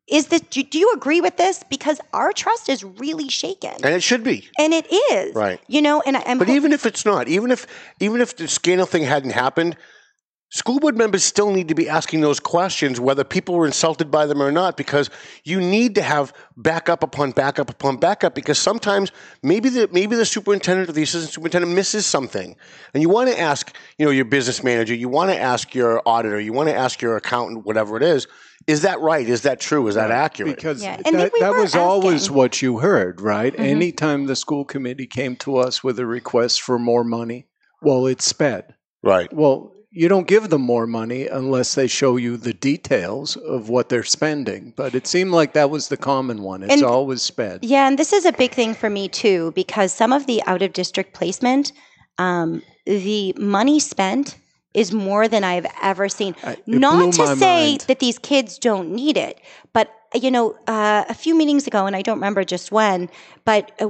Is 0.10 0.28
this? 0.28 0.40
Do, 0.40 0.64
do 0.64 0.80
you 0.80 0.90
agree 0.96 1.20
with 1.20 1.36
this? 1.36 1.64
Because 1.70 2.00
our 2.14 2.32
trust 2.32 2.70
is 2.70 2.82
really 2.82 3.28
shaken, 3.28 3.74
And 3.84 3.94
it 3.94 4.02
should 4.02 4.24
be. 4.24 4.48
and 4.58 4.74
it 4.74 4.88
is. 5.12 5.36
Right. 5.36 5.60
You 5.68 5.82
know, 5.82 6.02
and 6.06 6.16
I- 6.16 6.36
But 6.36 6.48
even 6.48 6.72
if 6.72 6.86
it's 6.86 7.04
not, 7.06 7.28
even 7.28 7.52
if 7.52 7.68
even 8.00 8.22
if 8.22 8.38
the 8.38 8.48
scandal 8.48 8.86
thing 8.86 9.04
hadn't 9.04 9.32
happened, 9.32 9.76
school 10.50 10.80
board 10.80 10.98
members 10.98 11.24
still 11.24 11.52
need 11.52 11.68
to 11.68 11.76
be 11.76 11.89
asking 11.89 12.22
those 12.22 12.39
questions 12.39 13.00
whether 13.00 13.24
people 13.24 13.56
were 13.56 13.66
insulted 13.66 14.10
by 14.10 14.26
them 14.26 14.41
or 14.41 14.52
not 14.52 14.78
because 14.78 15.10
you 15.43 15.60
need 15.60 15.95
to 15.95 16.02
have 16.02 16.34
backup 16.56 17.04
upon 17.04 17.32
backup 17.32 17.70
upon 17.70 17.98
backup 17.98 18.34
because 18.34 18.58
sometimes 18.58 19.12
maybe 19.43 19.70
the 19.70 19.89
maybe 19.91 20.16
the 20.16 20.26
superintendent 20.26 20.89
or 20.89 20.93
the 20.93 21.04
assistant 21.04 21.34
superintendent 21.34 21.74
misses 21.74 22.06
something 22.06 22.56
and 22.93 23.04
you 23.04 23.10
want 23.10 23.30
to 23.30 23.39
ask 23.39 23.76
you 23.98 24.06
know 24.06 24.12
your 24.12 24.26
business 24.26 24.64
manager 24.64 24.93
you 24.93 25.10
want 25.10 25.30
to 25.30 25.38
ask 25.38 25.76
your 25.76 26.02
auditor 26.06 26.39
you 26.39 26.54
want 26.54 26.70
to 26.70 26.76
ask 26.76 27.02
your 27.02 27.18
accountant 27.18 27.66
whatever 27.66 27.98
it 27.98 28.04
is 28.04 28.26
is 28.68 28.82
that 28.82 29.00
right 29.02 29.28
is 29.28 29.41
that 29.41 29.60
true 29.60 29.88
is 29.88 29.95
that 29.95 30.12
accurate 30.12 30.56
Because 30.56 30.82
Yeah, 30.82 31.02
and 31.06 31.20
that, 31.20 31.32
we 31.34 31.39
that 31.41 31.52
were 31.52 31.62
was 31.62 31.76
always 31.76 32.30
what 32.30 32.62
you 32.62 32.80
heard, 32.80 33.22
right? 33.22 33.56
Mhm. 33.56 33.60
Anytime 33.60 34.26
the 34.26 34.36
school 34.36 34.66
committee 34.66 35.08
came 35.08 35.36
to 35.38 35.58
us 35.58 35.84
with 35.84 36.00
a 36.00 36.06
request 36.06 36.62
for 36.62 36.78
more 36.78 37.04
money, 37.04 37.48
well, 37.82 38.08
it's 38.08 38.26
sped. 38.26 38.76
right 39.04 39.32
Well, 39.32 39.77
you 39.98 40.08
don't 40.08 40.28
give 40.28 40.50
them 40.50 40.62
more 40.62 40.86
money 40.86 41.28
unless 41.28 41.74
they 41.74 41.88
show 41.88 42.18
you 42.18 42.38
the 42.38 42.54
details 42.54 43.36
of 43.36 43.68
what 43.68 43.89
they're 43.89 44.04
spending. 44.04 44.72
But 44.76 44.93
it 44.93 45.08
seemed 45.08 45.32
like 45.32 45.54
that 45.54 45.72
was 45.72 45.88
the 45.88 45.98
common 45.98 46.43
one. 46.43 46.62
It's 46.62 46.74
And- 46.74 46.84
always 46.84 47.24
sped. 47.24 47.64
Yeah, 47.64 47.88
and 47.88 47.98
this 47.98 48.14
is 48.14 48.24
a 48.26 48.32
big 48.32 48.52
thing 48.52 48.76
for 48.76 48.89
me 48.91 49.08
too, 49.10 49.52
because 49.56 49.91
some 49.91 50.14
of 50.14 50.28
the 50.28 50.43
out 50.45 50.62
of 50.62 50.72
district 50.74 51.14
placement, 51.14 51.72
um, 52.20 52.62
the 52.86 53.34
money 53.39 53.80
spent 53.80 54.36
is 54.76 54.91
more 54.93 55.28
than 55.28 55.43
I've 55.43 55.66
ever 55.82 56.08
seen. 56.10 56.36
Uh, 56.43 56.56
Not 56.68 57.14
to 57.16 57.36
say 57.36 57.70
mind. 57.72 57.86
that 57.88 57.98
these 58.00 58.20
kids 58.20 58.60
don't 58.60 58.91
need 58.91 59.18
it, 59.18 59.39
but 59.74 59.91
you 60.14 60.32
know, 60.32 60.56
uh, 60.68 61.04
a 61.10 61.14
few 61.14 61.36
meetings 61.36 61.68
ago, 61.68 61.86
and 61.88 61.95
I 61.95 62.02
don't 62.02 62.18
remember 62.18 62.43
just 62.43 62.72
when, 62.72 63.10
but 63.45 63.72
uh, 63.82 63.89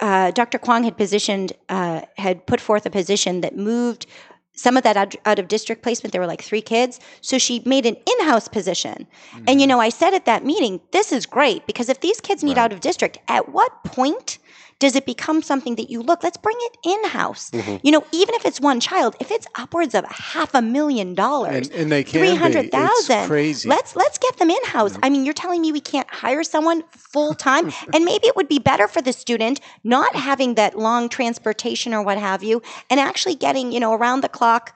uh, 0.00 0.30
Dr. 0.32 0.58
Kwong 0.58 0.82
had 0.82 0.96
positioned, 0.96 1.52
uh, 1.68 2.00
had 2.16 2.46
put 2.46 2.60
forth 2.60 2.84
a 2.86 2.90
position 2.90 3.42
that 3.42 3.56
moved 3.56 4.06
some 4.54 4.76
of 4.76 4.82
that 4.82 4.96
out, 4.96 5.38
of 5.38 5.48
district 5.48 5.82
placement. 5.82 6.12
There 6.12 6.20
were 6.20 6.26
like 6.26 6.42
three 6.42 6.60
kids, 6.60 7.00
so 7.20 7.38
she 7.38 7.62
made 7.64 7.86
an 7.86 7.96
in-house 7.96 8.48
position. 8.48 9.06
And 9.32 9.60
you 9.60 9.66
mm-hmm. 9.66 9.68
know, 9.68 9.80
I 9.80 9.88
said 9.88 10.14
at 10.14 10.26
that 10.26 10.44
meeting, 10.44 10.80
this 10.90 11.12
is 11.12 11.26
great 11.26 11.66
because 11.66 11.88
if 11.88 12.00
these 12.00 12.20
kids 12.20 12.44
need 12.44 12.58
out 12.58 12.72
of 12.72 12.80
district, 12.80 13.18
at 13.28 13.48
what 13.48 13.84
point? 13.84 14.38
Does 14.82 14.96
it 14.96 15.06
become 15.06 15.42
something 15.42 15.76
that 15.76 15.88
you 15.90 16.02
look? 16.02 16.22
Let's 16.24 16.36
bring 16.36 16.56
it 16.68 16.74
in 16.92 17.00
house. 17.10 17.50
Mm-hmm. 17.50 17.76
You 17.86 17.92
know, 17.92 18.04
even 18.12 18.34
if 18.34 18.44
it's 18.44 18.60
one 18.60 18.80
child, 18.80 19.14
if 19.20 19.30
it's 19.30 19.46
upwards 19.54 19.94
of 19.94 20.04
half 20.06 20.54
a 20.54 20.62
million 20.62 21.14
dollars, 21.14 21.68
And, 21.68 21.80
and 21.80 21.92
they 21.92 22.02
can 22.02 22.18
three 22.20 22.32
be. 22.32 22.36
hundred 22.36 22.64
It's 22.66 22.74
thousand. 22.74 23.26
crazy. 23.28 23.68
Let's 23.68 23.94
let's 23.94 24.18
get 24.18 24.34
them 24.38 24.50
in 24.50 24.64
house. 24.64 24.92
Mm-hmm. 24.94 25.04
I 25.04 25.10
mean, 25.10 25.24
you're 25.24 25.34
telling 25.44 25.60
me 25.62 25.70
we 25.70 25.80
can't 25.80 26.10
hire 26.10 26.42
someone 26.54 26.82
full 27.12 27.32
time, 27.34 27.64
and 27.94 28.04
maybe 28.04 28.26
it 28.26 28.34
would 28.36 28.48
be 28.48 28.58
better 28.58 28.88
for 28.88 29.00
the 29.00 29.12
student 29.12 29.60
not 29.84 30.16
having 30.16 30.54
that 30.56 30.76
long 30.76 31.08
transportation 31.08 31.94
or 31.94 32.02
what 32.02 32.18
have 32.18 32.42
you, 32.42 32.60
and 32.90 32.98
actually 32.98 33.36
getting 33.36 33.70
you 33.72 33.80
know 33.80 33.92
around 33.94 34.22
the 34.22 34.28
clock 34.28 34.74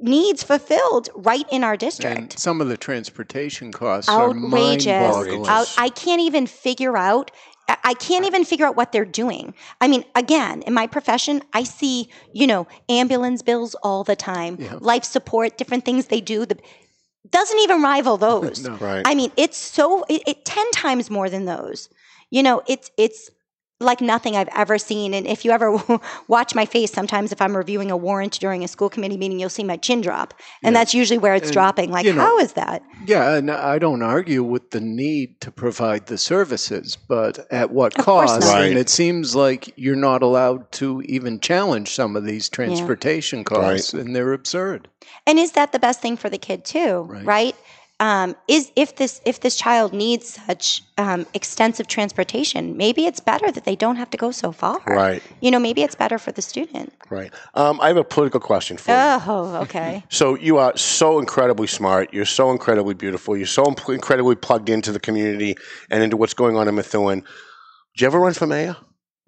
needs 0.00 0.42
fulfilled 0.42 1.08
right 1.14 1.46
in 1.52 1.62
our 1.64 1.76
district 1.76 2.18
and 2.18 2.32
some 2.38 2.60
of 2.60 2.68
the 2.68 2.76
transportation 2.76 3.70
costs 3.72 4.10
are 4.10 4.30
outrageous. 4.30 4.86
mind-boggling. 4.86 5.46
Out, 5.46 5.72
I 5.78 5.88
can't 5.90 6.20
even 6.20 6.46
figure 6.46 6.96
out. 6.96 7.30
I- 7.68 7.94
can't 7.94 8.24
even 8.26 8.44
figure 8.44 8.66
out 8.66 8.76
what 8.76 8.92
they're 8.92 9.04
doing. 9.04 9.54
I 9.80 9.88
mean, 9.88 10.04
again, 10.14 10.62
in 10.62 10.74
my 10.74 10.86
profession, 10.86 11.42
I 11.52 11.62
see 11.64 12.08
you 12.32 12.46
know 12.46 12.66
ambulance 12.88 13.42
bills 13.42 13.74
all 13.82 14.04
the 14.04 14.16
time, 14.16 14.56
Yeah. 14.60 14.78
life 14.80 15.04
support, 15.04 15.56
different 15.58 15.84
things 15.84 16.06
they 16.06 16.20
do. 16.20 16.44
The 16.46 16.58
doesn't 17.30 17.58
even 17.60 17.82
rival 17.82 18.16
those. 18.28 18.64
No. 18.64 18.74
right 18.76 19.02
I 19.06 19.14
mean, 19.14 19.30
it's 19.36 19.56
so 19.56 20.04
it, 20.08 20.22
it 20.26 20.44
ten 20.44 20.70
times 20.72 21.10
more 21.10 21.28
than 21.30 21.44
those. 21.44 21.88
You 22.30 22.42
know, 22.42 22.62
it's 22.66 22.90
it's 22.96 23.30
like 23.82 24.00
nothing 24.00 24.36
I've 24.36 24.48
ever 24.54 24.78
seen. 24.78 25.14
And 25.14 25.26
if 25.26 25.44
you 25.44 25.50
ever 25.50 25.78
watch 26.28 26.54
my 26.54 26.64
face, 26.64 26.92
sometimes 26.92 27.32
if 27.32 27.40
I'm 27.40 27.56
reviewing 27.56 27.90
a 27.90 27.96
warrant 27.96 28.38
during 28.40 28.64
a 28.64 28.68
school 28.68 28.88
committee 28.88 29.16
meeting, 29.16 29.38
you'll 29.38 29.48
see 29.50 29.64
my 29.64 29.76
chin 29.76 30.00
drop. 30.00 30.34
And 30.62 30.74
that's 30.74 30.94
usually 30.94 31.18
where 31.18 31.34
it's 31.34 31.48
And, 31.48 31.52
dropping. 31.52 31.90
Like, 31.90 32.06
you 32.06 32.12
know, 32.12 32.22
how 32.22 32.38
is 32.38 32.54
that? 32.54 32.82
Yeah, 33.06 33.34
and 33.34 33.50
I 33.50 33.78
don't 33.78 34.02
argue 34.02 34.42
with 34.42 34.70
the 34.70 34.80
need 34.80 35.40
to 35.40 35.50
provide 35.50 36.06
the 36.06 36.18
services, 36.18 36.96
but 36.96 37.46
at 37.50 37.70
what 37.70 37.98
Of 37.98 38.04
cost? 38.04 38.42
Right. 38.42 38.66
And 38.66 38.78
it 38.78 38.88
seems 38.88 39.34
like 39.34 39.72
you're 39.76 39.96
not 39.96 40.22
allowed 40.22 40.70
to 40.72 41.02
even 41.02 41.40
challenge 41.40 41.90
some 41.90 42.16
of 42.16 42.24
these 42.24 42.48
transportation 42.48 43.44
costs, 43.44 43.92
and 43.92 44.14
they're 44.14 44.32
absurd. 44.32 44.88
And 45.26 45.38
is 45.38 45.52
that 45.52 45.72
the 45.72 45.78
best 45.78 46.00
thing 46.00 46.16
for 46.16 46.30
the 46.30 46.38
kid 46.38 46.64
too? 46.64 47.02
Right. 47.02 47.24
Right. 47.24 47.56
Um, 48.02 48.34
is 48.48 48.72
if 48.74 48.96
this 48.96 49.20
if 49.24 49.38
this 49.42 49.54
child 49.54 49.92
needs 49.92 50.34
such 50.46 50.82
um, 50.98 51.24
extensive 51.34 51.86
transportation, 51.86 52.76
maybe 52.76 53.06
it's 53.06 53.20
better 53.20 53.52
that 53.52 53.64
they 53.64 53.76
don't 53.76 53.94
have 53.94 54.10
to 54.10 54.16
go 54.16 54.32
so 54.32 54.50
far. 54.50 54.80
Right. 54.88 55.22
You 55.40 55.52
know, 55.52 55.60
maybe 55.60 55.84
it's 55.84 55.94
better 55.94 56.18
for 56.18 56.32
the 56.32 56.42
student. 56.42 56.92
Right. 57.10 57.32
Um, 57.54 57.80
I 57.80 57.86
have 57.86 57.96
a 57.96 58.02
political 58.02 58.40
question 58.40 58.76
for 58.76 58.90
you. 58.90 58.96
Oh, 58.98 59.60
okay. 59.62 60.02
So 60.10 60.34
you 60.34 60.58
are 60.58 60.76
so 60.76 61.20
incredibly 61.20 61.68
smart. 61.68 62.12
You're 62.12 62.24
so 62.24 62.50
incredibly 62.50 62.94
beautiful. 62.94 63.36
You're 63.36 63.46
so 63.46 63.66
imp- 63.68 63.88
incredibly 63.88 64.34
plugged 64.34 64.68
into 64.68 64.90
the 64.90 65.00
community 65.00 65.54
and 65.88 66.02
into 66.02 66.16
what's 66.16 66.34
going 66.34 66.56
on 66.56 66.66
in 66.66 66.74
Methuen. 66.74 67.20
Did 67.20 68.00
you 68.00 68.06
ever 68.08 68.18
run 68.18 68.34
for 68.34 68.48
mayor? 68.48 68.76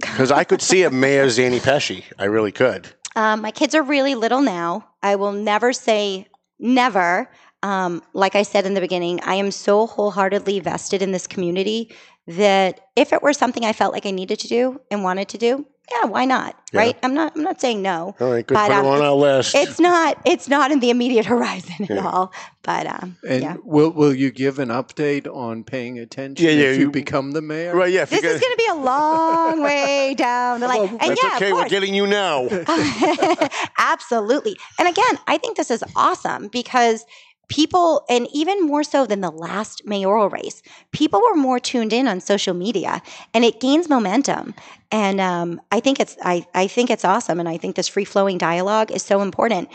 Because 0.00 0.32
I 0.32 0.42
could 0.42 0.60
see 0.60 0.82
a 0.82 0.90
mayor 1.04 1.28
Zanni 1.30 1.60
Pesci. 1.60 2.02
I 2.18 2.24
really 2.24 2.50
could. 2.50 2.88
Um, 3.14 3.40
my 3.40 3.52
kids 3.52 3.76
are 3.76 3.82
really 3.84 4.16
little 4.16 4.42
now. 4.42 4.88
I 5.00 5.14
will 5.14 5.32
never 5.32 5.72
say 5.72 6.26
never. 6.58 7.30
Um, 7.64 8.02
like 8.12 8.34
I 8.36 8.42
said 8.42 8.66
in 8.66 8.74
the 8.74 8.80
beginning, 8.82 9.20
I 9.24 9.36
am 9.36 9.50
so 9.50 9.86
wholeheartedly 9.86 10.60
vested 10.60 11.00
in 11.00 11.12
this 11.12 11.26
community 11.26 11.90
that 12.26 12.80
if 12.94 13.12
it 13.14 13.22
were 13.22 13.32
something 13.32 13.64
I 13.64 13.72
felt 13.72 13.94
like 13.94 14.04
I 14.04 14.10
needed 14.10 14.38
to 14.40 14.48
do 14.48 14.80
and 14.90 15.02
wanted 15.02 15.28
to 15.30 15.38
do, 15.38 15.64
yeah, 15.90 16.06
why 16.08 16.24
not? 16.26 16.58
Yeah. 16.72 16.80
Right? 16.80 16.96
I'm 17.02 17.14
not. 17.14 17.36
I'm 17.36 17.42
not 17.42 17.60
saying 17.60 17.82
no. 17.82 18.14
All 18.20 18.32
right, 18.32 18.46
good. 18.46 18.54
But, 18.54 18.68
Put 18.68 18.76
um, 18.76 18.84
it 18.86 18.88
on 18.88 19.00
our 19.02 19.12
list. 19.14 19.54
It's 19.54 19.78
not. 19.78 20.18
It's 20.24 20.48
not 20.48 20.72
in 20.72 20.80
the 20.80 20.88
immediate 20.90 21.26
horizon 21.34 21.86
at 21.90 21.98
all. 21.98 22.32
But 22.62 22.86
um, 22.86 23.16
And 23.28 23.42
yeah. 23.42 23.56
will 23.62 23.90
will 23.90 24.14
you 24.14 24.30
give 24.30 24.58
an 24.58 24.70
update 24.70 25.26
on 25.26 25.62
paying 25.64 25.98
attention 25.98 26.44
Yeah, 26.44 26.52
yeah, 26.52 26.68
if 26.70 26.76
you 26.78 26.84
you- 26.86 26.90
become 26.90 27.32
the 27.32 27.42
mayor? 27.42 27.74
right, 27.76 27.92
yeah. 27.92 28.04
This 28.06 28.22
is 28.24 28.40
going 28.40 28.52
to 28.52 28.56
be 28.56 28.68
a 28.72 28.74
long 28.76 29.62
way 29.70 30.14
down 30.16 30.60
the 30.60 30.68
line. 30.68 30.80
Well, 30.80 30.88
and 31.00 31.10
that's 31.10 31.22
yeah, 31.22 31.36
okay. 31.36 31.52
We're 31.52 31.68
getting 31.68 31.94
you 31.94 32.06
now. 32.06 32.48
Absolutely. 33.78 34.56
And 34.78 34.88
again, 34.88 35.18
I 35.26 35.38
think 35.38 35.56
this 35.56 35.70
is 35.70 35.84
awesome 35.96 36.48
because 36.48 37.04
people, 37.48 38.04
and 38.08 38.28
even 38.32 38.66
more 38.66 38.84
so 38.84 39.06
than 39.06 39.20
the 39.20 39.30
last 39.30 39.86
mayoral 39.86 40.28
race, 40.30 40.62
people 40.92 41.20
were 41.20 41.36
more 41.36 41.58
tuned 41.58 41.92
in 41.92 42.08
on 42.08 42.20
social 42.20 42.54
media 42.54 43.02
and 43.32 43.44
it 43.44 43.60
gains 43.60 43.88
momentum. 43.88 44.54
And 44.90 45.20
um, 45.20 45.60
I 45.72 45.80
think 45.80 46.00
it's 46.00 46.16
I, 46.22 46.46
I 46.54 46.66
think 46.66 46.90
it's 46.90 47.04
awesome. 47.04 47.40
And 47.40 47.48
I 47.48 47.56
think 47.56 47.76
this 47.76 47.88
free 47.88 48.04
flowing 48.04 48.38
dialogue 48.38 48.90
is 48.90 49.02
so 49.02 49.22
important. 49.22 49.68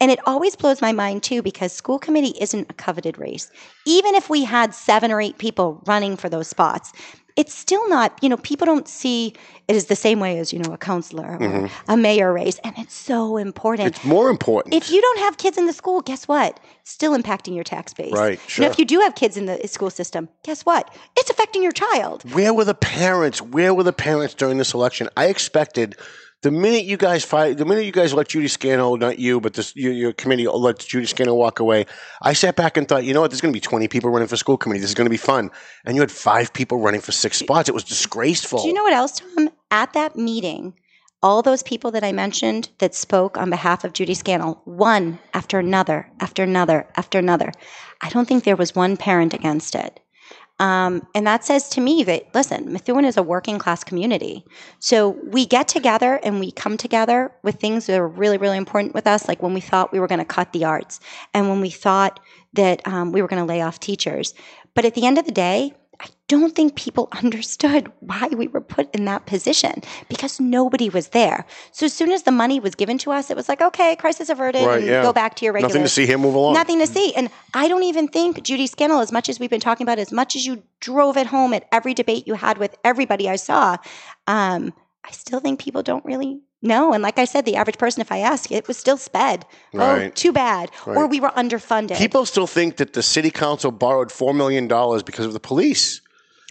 And 0.00 0.10
it 0.10 0.18
always 0.26 0.56
blows 0.56 0.82
my 0.82 0.92
mind 0.92 1.22
too 1.22 1.40
because 1.40 1.72
school 1.72 1.98
committee 1.98 2.34
isn't 2.40 2.70
a 2.70 2.74
coveted 2.74 3.18
race. 3.18 3.50
Even 3.86 4.14
if 4.14 4.28
we 4.28 4.44
had 4.44 4.74
seven 4.74 5.12
or 5.12 5.20
eight 5.20 5.38
people 5.38 5.82
running 5.86 6.16
for 6.16 6.28
those 6.28 6.48
spots, 6.48 6.92
it's 7.36 7.52
still 7.52 7.88
not, 7.88 8.16
you 8.22 8.28
know, 8.28 8.36
people 8.36 8.64
don't 8.64 8.86
see 8.86 9.34
it 9.66 9.74
as 9.74 9.86
the 9.86 9.96
same 9.96 10.20
way 10.20 10.38
as, 10.38 10.52
you 10.52 10.58
know, 10.60 10.72
a 10.72 10.78
counselor 10.78 11.34
or 11.34 11.38
mm-hmm. 11.38 11.90
a 11.90 11.96
mayor 11.96 12.32
race. 12.32 12.60
And 12.62 12.76
it's 12.78 12.94
so 12.94 13.36
important. 13.36 13.88
It's 13.88 14.04
more 14.04 14.30
important. 14.30 14.74
If 14.74 14.90
you 14.90 15.00
don't 15.00 15.18
have 15.20 15.36
kids 15.36 15.58
in 15.58 15.66
the 15.66 15.72
school, 15.72 16.00
guess 16.00 16.28
what? 16.28 16.60
Still 16.84 17.16
impacting 17.16 17.54
your 17.54 17.64
tax 17.64 17.92
base. 17.92 18.12
Right, 18.12 18.38
You 18.56 18.64
know, 18.64 18.70
if 18.70 18.78
you 18.78 18.84
do 18.84 19.00
have 19.00 19.16
kids 19.16 19.36
in 19.36 19.46
the 19.46 19.66
school 19.66 19.90
system, 19.90 20.28
guess 20.44 20.64
what? 20.64 20.94
It's 21.16 21.30
affecting 21.30 21.62
your 21.62 21.72
child. 21.72 22.30
Where 22.32 22.54
were 22.54 22.64
the 22.64 22.74
parents? 22.74 23.42
Where 23.42 23.74
were 23.74 23.84
the 23.84 23.92
parents 23.92 24.34
during 24.34 24.58
this 24.58 24.72
election? 24.72 25.08
I 25.16 25.26
expected 25.26 25.96
the 26.44 26.50
minute 26.50 26.84
you 26.84 26.98
guys 26.98 27.24
fight, 27.24 27.56
the 27.56 27.64
minute 27.64 27.86
you 27.86 27.90
guys 27.90 28.12
let 28.12 28.28
Judy 28.28 28.48
Scannell, 28.48 28.98
not 28.98 29.18
you, 29.18 29.40
but 29.40 29.54
this, 29.54 29.74
your, 29.74 29.94
your 29.94 30.12
committee 30.12 30.46
uh, 30.46 30.52
let 30.52 30.78
Judy 30.78 31.06
Scannell 31.06 31.38
walk 31.38 31.58
away, 31.58 31.86
I 32.20 32.34
sat 32.34 32.54
back 32.54 32.76
and 32.76 32.86
thought, 32.86 33.04
you 33.04 33.14
know 33.14 33.22
what? 33.22 33.30
There's 33.30 33.40
going 33.40 33.52
to 33.52 33.56
be 33.56 33.62
20 33.62 33.88
people 33.88 34.10
running 34.10 34.28
for 34.28 34.36
school 34.36 34.58
committee. 34.58 34.80
This 34.80 34.90
is 34.90 34.94
going 34.94 35.06
to 35.06 35.10
be 35.10 35.16
fun. 35.16 35.50
And 35.86 35.96
you 35.96 36.02
had 36.02 36.10
five 36.10 36.52
people 36.52 36.80
running 36.80 37.00
for 37.00 37.12
six 37.12 37.38
spots. 37.38 37.70
It 37.70 37.74
was 37.74 37.82
disgraceful. 37.82 38.60
Do 38.60 38.68
you 38.68 38.74
know 38.74 38.82
what 38.82 38.92
else, 38.92 39.20
Tom? 39.20 39.48
At 39.70 39.94
that 39.94 40.16
meeting, 40.16 40.74
all 41.22 41.40
those 41.40 41.62
people 41.62 41.90
that 41.92 42.04
I 42.04 42.12
mentioned 42.12 42.68
that 42.78 42.94
spoke 42.94 43.38
on 43.38 43.48
behalf 43.48 43.82
of 43.82 43.94
Judy 43.94 44.12
Scannell, 44.12 44.60
one 44.66 45.20
after 45.32 45.58
another, 45.58 46.10
after 46.20 46.42
another, 46.42 46.86
after 46.94 47.18
another. 47.18 47.52
I 48.02 48.10
don't 48.10 48.28
think 48.28 48.44
there 48.44 48.54
was 48.54 48.74
one 48.74 48.98
parent 48.98 49.32
against 49.32 49.74
it. 49.74 49.98
Um, 50.64 51.06
and 51.14 51.26
that 51.26 51.44
says 51.44 51.68
to 51.70 51.82
me 51.82 52.04
that, 52.04 52.34
listen, 52.34 52.72
Methuen 52.72 53.04
is 53.04 53.18
a 53.18 53.22
working 53.22 53.58
class 53.58 53.84
community. 53.84 54.46
So 54.78 55.10
we 55.10 55.44
get 55.44 55.68
together 55.68 56.18
and 56.24 56.40
we 56.40 56.52
come 56.52 56.78
together 56.78 57.30
with 57.42 57.56
things 57.56 57.84
that 57.84 58.00
are 58.00 58.08
really, 58.08 58.38
really 58.38 58.56
important 58.56 58.94
with 58.94 59.06
us, 59.06 59.28
like 59.28 59.42
when 59.42 59.52
we 59.52 59.60
thought 59.60 59.92
we 59.92 60.00
were 60.00 60.06
going 60.06 60.20
to 60.20 60.24
cut 60.24 60.54
the 60.54 60.64
arts 60.64 61.00
and 61.34 61.50
when 61.50 61.60
we 61.60 61.68
thought 61.68 62.18
that 62.54 62.80
um, 62.88 63.12
we 63.12 63.20
were 63.20 63.28
going 63.28 63.42
to 63.42 63.46
lay 63.46 63.60
off 63.60 63.78
teachers. 63.78 64.32
But 64.72 64.86
at 64.86 64.94
the 64.94 65.04
end 65.04 65.18
of 65.18 65.26
the 65.26 65.32
day, 65.32 65.74
I 66.00 66.06
don't 66.28 66.54
think 66.54 66.74
people 66.74 67.08
understood 67.22 67.90
why 68.00 68.28
we 68.28 68.48
were 68.48 68.60
put 68.60 68.94
in 68.94 69.04
that 69.04 69.26
position 69.26 69.82
because 70.08 70.40
nobody 70.40 70.88
was 70.88 71.08
there. 71.08 71.46
So 71.72 71.86
as 71.86 71.92
soon 71.92 72.10
as 72.12 72.22
the 72.22 72.30
money 72.30 72.60
was 72.60 72.74
given 72.74 72.98
to 72.98 73.12
us, 73.12 73.30
it 73.30 73.36
was 73.36 73.48
like, 73.48 73.60
okay, 73.60 73.96
crisis 73.96 74.28
averted, 74.28 74.66
Right, 74.66 74.78
and 74.78 74.86
yeah. 74.86 75.02
go 75.02 75.12
back 75.12 75.36
to 75.36 75.44
your 75.44 75.54
regular. 75.54 75.68
Nothing 75.68 75.82
to 75.82 75.88
see 75.88 76.06
here 76.06 76.18
move 76.18 76.34
along. 76.34 76.54
Nothing 76.54 76.78
to 76.80 76.86
see. 76.86 77.14
And 77.14 77.30
I 77.54 77.68
don't 77.68 77.82
even 77.84 78.08
think 78.08 78.42
Judy 78.42 78.66
Scannell, 78.66 79.00
as 79.00 79.12
much 79.12 79.28
as 79.28 79.38
we've 79.38 79.50
been 79.50 79.60
talking 79.60 79.84
about, 79.84 79.98
as 79.98 80.12
much 80.12 80.34
as 80.36 80.46
you 80.46 80.62
drove 80.80 81.16
it 81.16 81.26
home 81.26 81.52
at 81.54 81.66
every 81.72 81.94
debate 81.94 82.26
you 82.26 82.34
had 82.34 82.58
with 82.58 82.76
everybody 82.84 83.28
I 83.28 83.36
saw, 83.36 83.76
um, 84.26 84.72
I 85.06 85.10
still 85.10 85.40
think 85.40 85.60
people 85.60 85.82
don't 85.82 86.04
really 86.04 86.40
know. 86.62 86.92
And 86.94 87.02
like 87.02 87.18
I 87.18 87.26
said, 87.26 87.44
the 87.44 87.56
average 87.56 87.76
person, 87.78 88.00
if 88.00 88.10
I 88.10 88.18
ask, 88.18 88.50
it 88.50 88.66
was 88.66 88.78
still 88.78 88.96
sped. 88.96 89.44
Oh, 89.74 90.08
too 90.08 90.32
bad. 90.32 90.70
Or 90.86 91.06
we 91.06 91.20
were 91.20 91.28
underfunded. 91.30 91.98
People 91.98 92.24
still 92.24 92.46
think 92.46 92.76
that 92.76 92.94
the 92.94 93.02
city 93.02 93.30
council 93.30 93.70
borrowed 93.70 94.08
$4 94.08 94.34
million 94.34 94.66
because 95.04 95.26
of 95.26 95.32
the 95.34 95.40
police. 95.40 96.00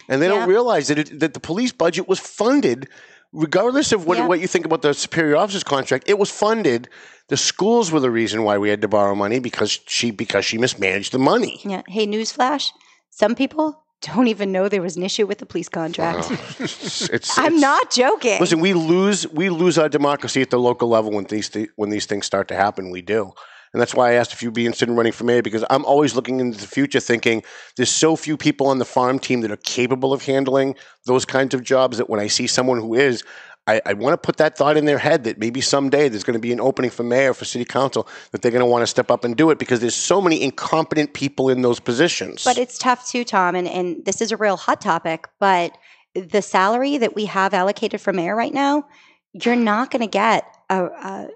And 0.08 0.22
they 0.22 0.28
Yeah. 0.28 0.38
don't 0.40 0.48
realize 0.48 0.88
that, 0.88 0.98
it, 0.98 1.18
that 1.20 1.34
the 1.34 1.40
police 1.40 1.72
budget 1.72 2.06
was 2.08 2.20
funded, 2.20 2.88
regardless 3.32 3.90
of 3.90 4.06
what, 4.06 4.18
Yeah. 4.18 4.28
what 4.28 4.38
you 4.40 4.46
think 4.46 4.64
about 4.66 4.82
the 4.82 4.94
superior 4.94 5.36
officer's 5.36 5.64
contract, 5.64 6.08
it 6.08 6.18
was 6.18 6.30
funded. 6.30 6.88
The 7.28 7.36
schools 7.36 7.90
were 7.90 8.00
the 8.00 8.10
reason 8.10 8.44
why 8.44 8.58
we 8.58 8.68
had 8.68 8.82
to 8.82 8.88
borrow 8.88 9.14
money 9.14 9.40
because 9.40 9.80
she 9.86 10.10
because 10.10 10.44
she 10.44 10.58
mismanaged 10.58 11.10
the 11.12 11.18
money. 11.18 11.60
Yeah. 11.64 11.82
Hey, 11.88 12.06
newsflash. 12.06 12.70
Some 13.10 13.34
people 13.34 13.83
don't 14.12 14.28
even 14.28 14.52
know 14.52 14.68
there 14.68 14.82
was 14.82 14.96
an 14.96 15.02
issue 15.02 15.26
with 15.26 15.38
the 15.38 15.46
police 15.46 15.68
contract. 15.68 16.30
It's, 16.60 17.08
it's, 17.08 17.38
I'm 17.38 17.46
it's- 17.46 17.60
not 17.60 17.90
joking. 17.90 18.38
Listen, 18.40 18.60
we 18.60 18.72
lose 18.74 19.26
we 19.28 19.48
lose 19.50 19.78
our 19.78 19.88
democracy 19.88 20.42
at 20.42 20.50
the 20.50 20.58
local 20.58 20.88
level 20.88 21.10
when 21.12 21.24
these 21.24 21.48
thi- 21.48 21.68
when 21.76 21.90
these 21.90 22.06
things 22.06 22.26
start 22.26 22.48
to 22.48 22.54
happen. 22.54 22.90
We 22.90 23.02
do, 23.02 23.32
and 23.72 23.80
that's 23.80 23.94
why 23.94 24.10
I 24.10 24.14
asked 24.14 24.32
if 24.32 24.42
you'd 24.42 24.54
be 24.54 24.66
interested 24.66 24.88
in 24.88 24.96
running 24.96 25.12
for 25.12 25.24
mayor 25.24 25.42
because 25.42 25.64
I'm 25.70 25.84
always 25.84 26.14
looking 26.14 26.40
into 26.40 26.58
the 26.58 26.66
future, 26.66 27.00
thinking 27.00 27.42
there's 27.76 27.90
so 27.90 28.16
few 28.16 28.36
people 28.36 28.66
on 28.68 28.78
the 28.78 28.84
farm 28.84 29.18
team 29.18 29.40
that 29.42 29.50
are 29.50 29.56
capable 29.58 30.12
of 30.12 30.24
handling 30.24 30.74
those 31.06 31.24
kinds 31.24 31.54
of 31.54 31.62
jobs 31.62 31.98
that 31.98 32.08
when 32.10 32.20
I 32.20 32.28
see 32.28 32.46
someone 32.46 32.80
who 32.80 32.94
is. 32.94 33.22
I, 33.66 33.80
I 33.86 33.92
want 33.94 34.12
to 34.12 34.18
put 34.18 34.36
that 34.36 34.58
thought 34.58 34.76
in 34.76 34.84
their 34.84 34.98
head 34.98 35.24
that 35.24 35.38
maybe 35.38 35.60
someday 35.60 36.08
there's 36.08 36.24
going 36.24 36.34
to 36.34 36.40
be 36.40 36.52
an 36.52 36.60
opening 36.60 36.90
for 36.90 37.02
mayor, 37.02 37.32
for 37.32 37.44
city 37.44 37.64
council, 37.64 38.06
that 38.32 38.42
they're 38.42 38.50
going 38.50 38.60
to 38.60 38.66
want 38.66 38.82
to 38.82 38.86
step 38.86 39.10
up 39.10 39.24
and 39.24 39.36
do 39.36 39.50
it 39.50 39.58
because 39.58 39.80
there's 39.80 39.94
so 39.94 40.20
many 40.20 40.42
incompetent 40.42 41.14
people 41.14 41.48
in 41.48 41.62
those 41.62 41.80
positions. 41.80 42.44
But 42.44 42.58
it's 42.58 42.78
tough 42.78 43.08
too, 43.08 43.24
Tom, 43.24 43.54
and, 43.54 43.66
and 43.66 44.04
this 44.04 44.20
is 44.20 44.32
a 44.32 44.36
real 44.36 44.56
hot 44.56 44.80
topic. 44.80 45.26
But 45.40 45.76
the 46.14 46.42
salary 46.42 46.98
that 46.98 47.14
we 47.14 47.24
have 47.26 47.54
allocated 47.54 48.00
for 48.00 48.12
mayor 48.12 48.36
right 48.36 48.52
now, 48.52 48.86
you're 49.32 49.56
not 49.56 49.90
going 49.90 50.02
to 50.02 50.08
get 50.10 50.44
a, 50.68 50.84
a. 50.84 51.28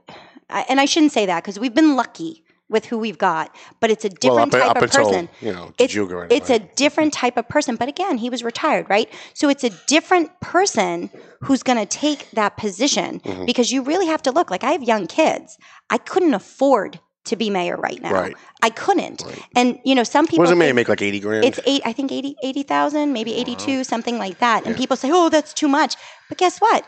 And 0.69 0.81
I 0.81 0.85
shouldn't 0.85 1.13
say 1.13 1.27
that 1.27 1.43
because 1.43 1.59
we've 1.59 1.75
been 1.75 1.97
lucky 1.97 2.45
with 2.71 2.85
who 2.87 2.99
we've 2.99 3.19
got, 3.19 3.55
but 3.81 3.91
it's 3.91 4.05
a 4.05 4.09
different 4.11 4.53
well, 4.53 4.63
up, 4.63 4.69
type 4.69 4.71
up 4.71 4.77
of 4.79 4.83
until, 4.85 5.05
person. 5.07 5.29
you 5.41 5.53
know, 5.53 5.73
It's, 5.79 5.95
it's 6.31 6.51
a 6.51 6.59
different 6.59 7.13
type 7.15 7.37
of 7.37 7.49
person. 7.49 7.77
But 7.77 7.89
again, 7.89 8.19
he 8.19 8.29
was 8.29 8.45
retired, 8.45 8.89
right? 8.91 9.09
So 9.35 9.49
it's 9.49 9.65
a 9.65 9.71
different 9.87 10.39
person 10.41 11.11
who's 11.41 11.63
going 11.63 11.79
to 11.79 11.87
take 11.87 12.31
that 12.33 12.57
position 12.57 13.21
Mm-hmm. 13.21 13.45
because 13.47 13.73
you 13.73 13.83
really 13.83 14.07
have 14.07 14.23
to 14.23 14.31
look. 14.31 14.51
Like 14.51 14.65
I 14.65 14.73
have 14.73 14.83
young 14.83 15.07
kids. 15.07 15.57
I 15.91 15.99
couldn't 15.99 16.35
afford 16.35 17.01
to 17.25 17.37
be 17.37 17.51
mayor 17.51 17.77
right 17.77 18.01
now. 18.01 18.13
Right. 18.13 18.37
I 18.63 18.71
couldn't. 18.71 19.23
And 19.55 19.79
you 19.85 19.95
know, 19.95 20.03
some 20.05 20.27
people 20.27 20.39
What 20.39 20.45
does 20.47 20.53
a 20.53 20.57
mayor 20.57 20.73
make 20.75 20.89
like 20.89 21.03
eighty 21.03 21.21
grand? 21.21 21.45
it's 21.45 21.61
eight, 21.67 21.83
I 21.85 21.93
think 21.93 22.11
80 22.11 22.37
80,000, 22.43 23.13
maybe 23.13 23.35
82, 23.35 23.85
something 23.85 24.19
like 24.19 24.39
that. 24.39 24.67
And 24.67 24.77
people 24.77 24.97
say, 24.97 25.11
oh, 25.13 25.29
that's 25.29 25.53
too 25.53 25.69
much. 25.69 25.97
But 26.29 26.39
guess 26.39 26.59
what? 26.59 26.85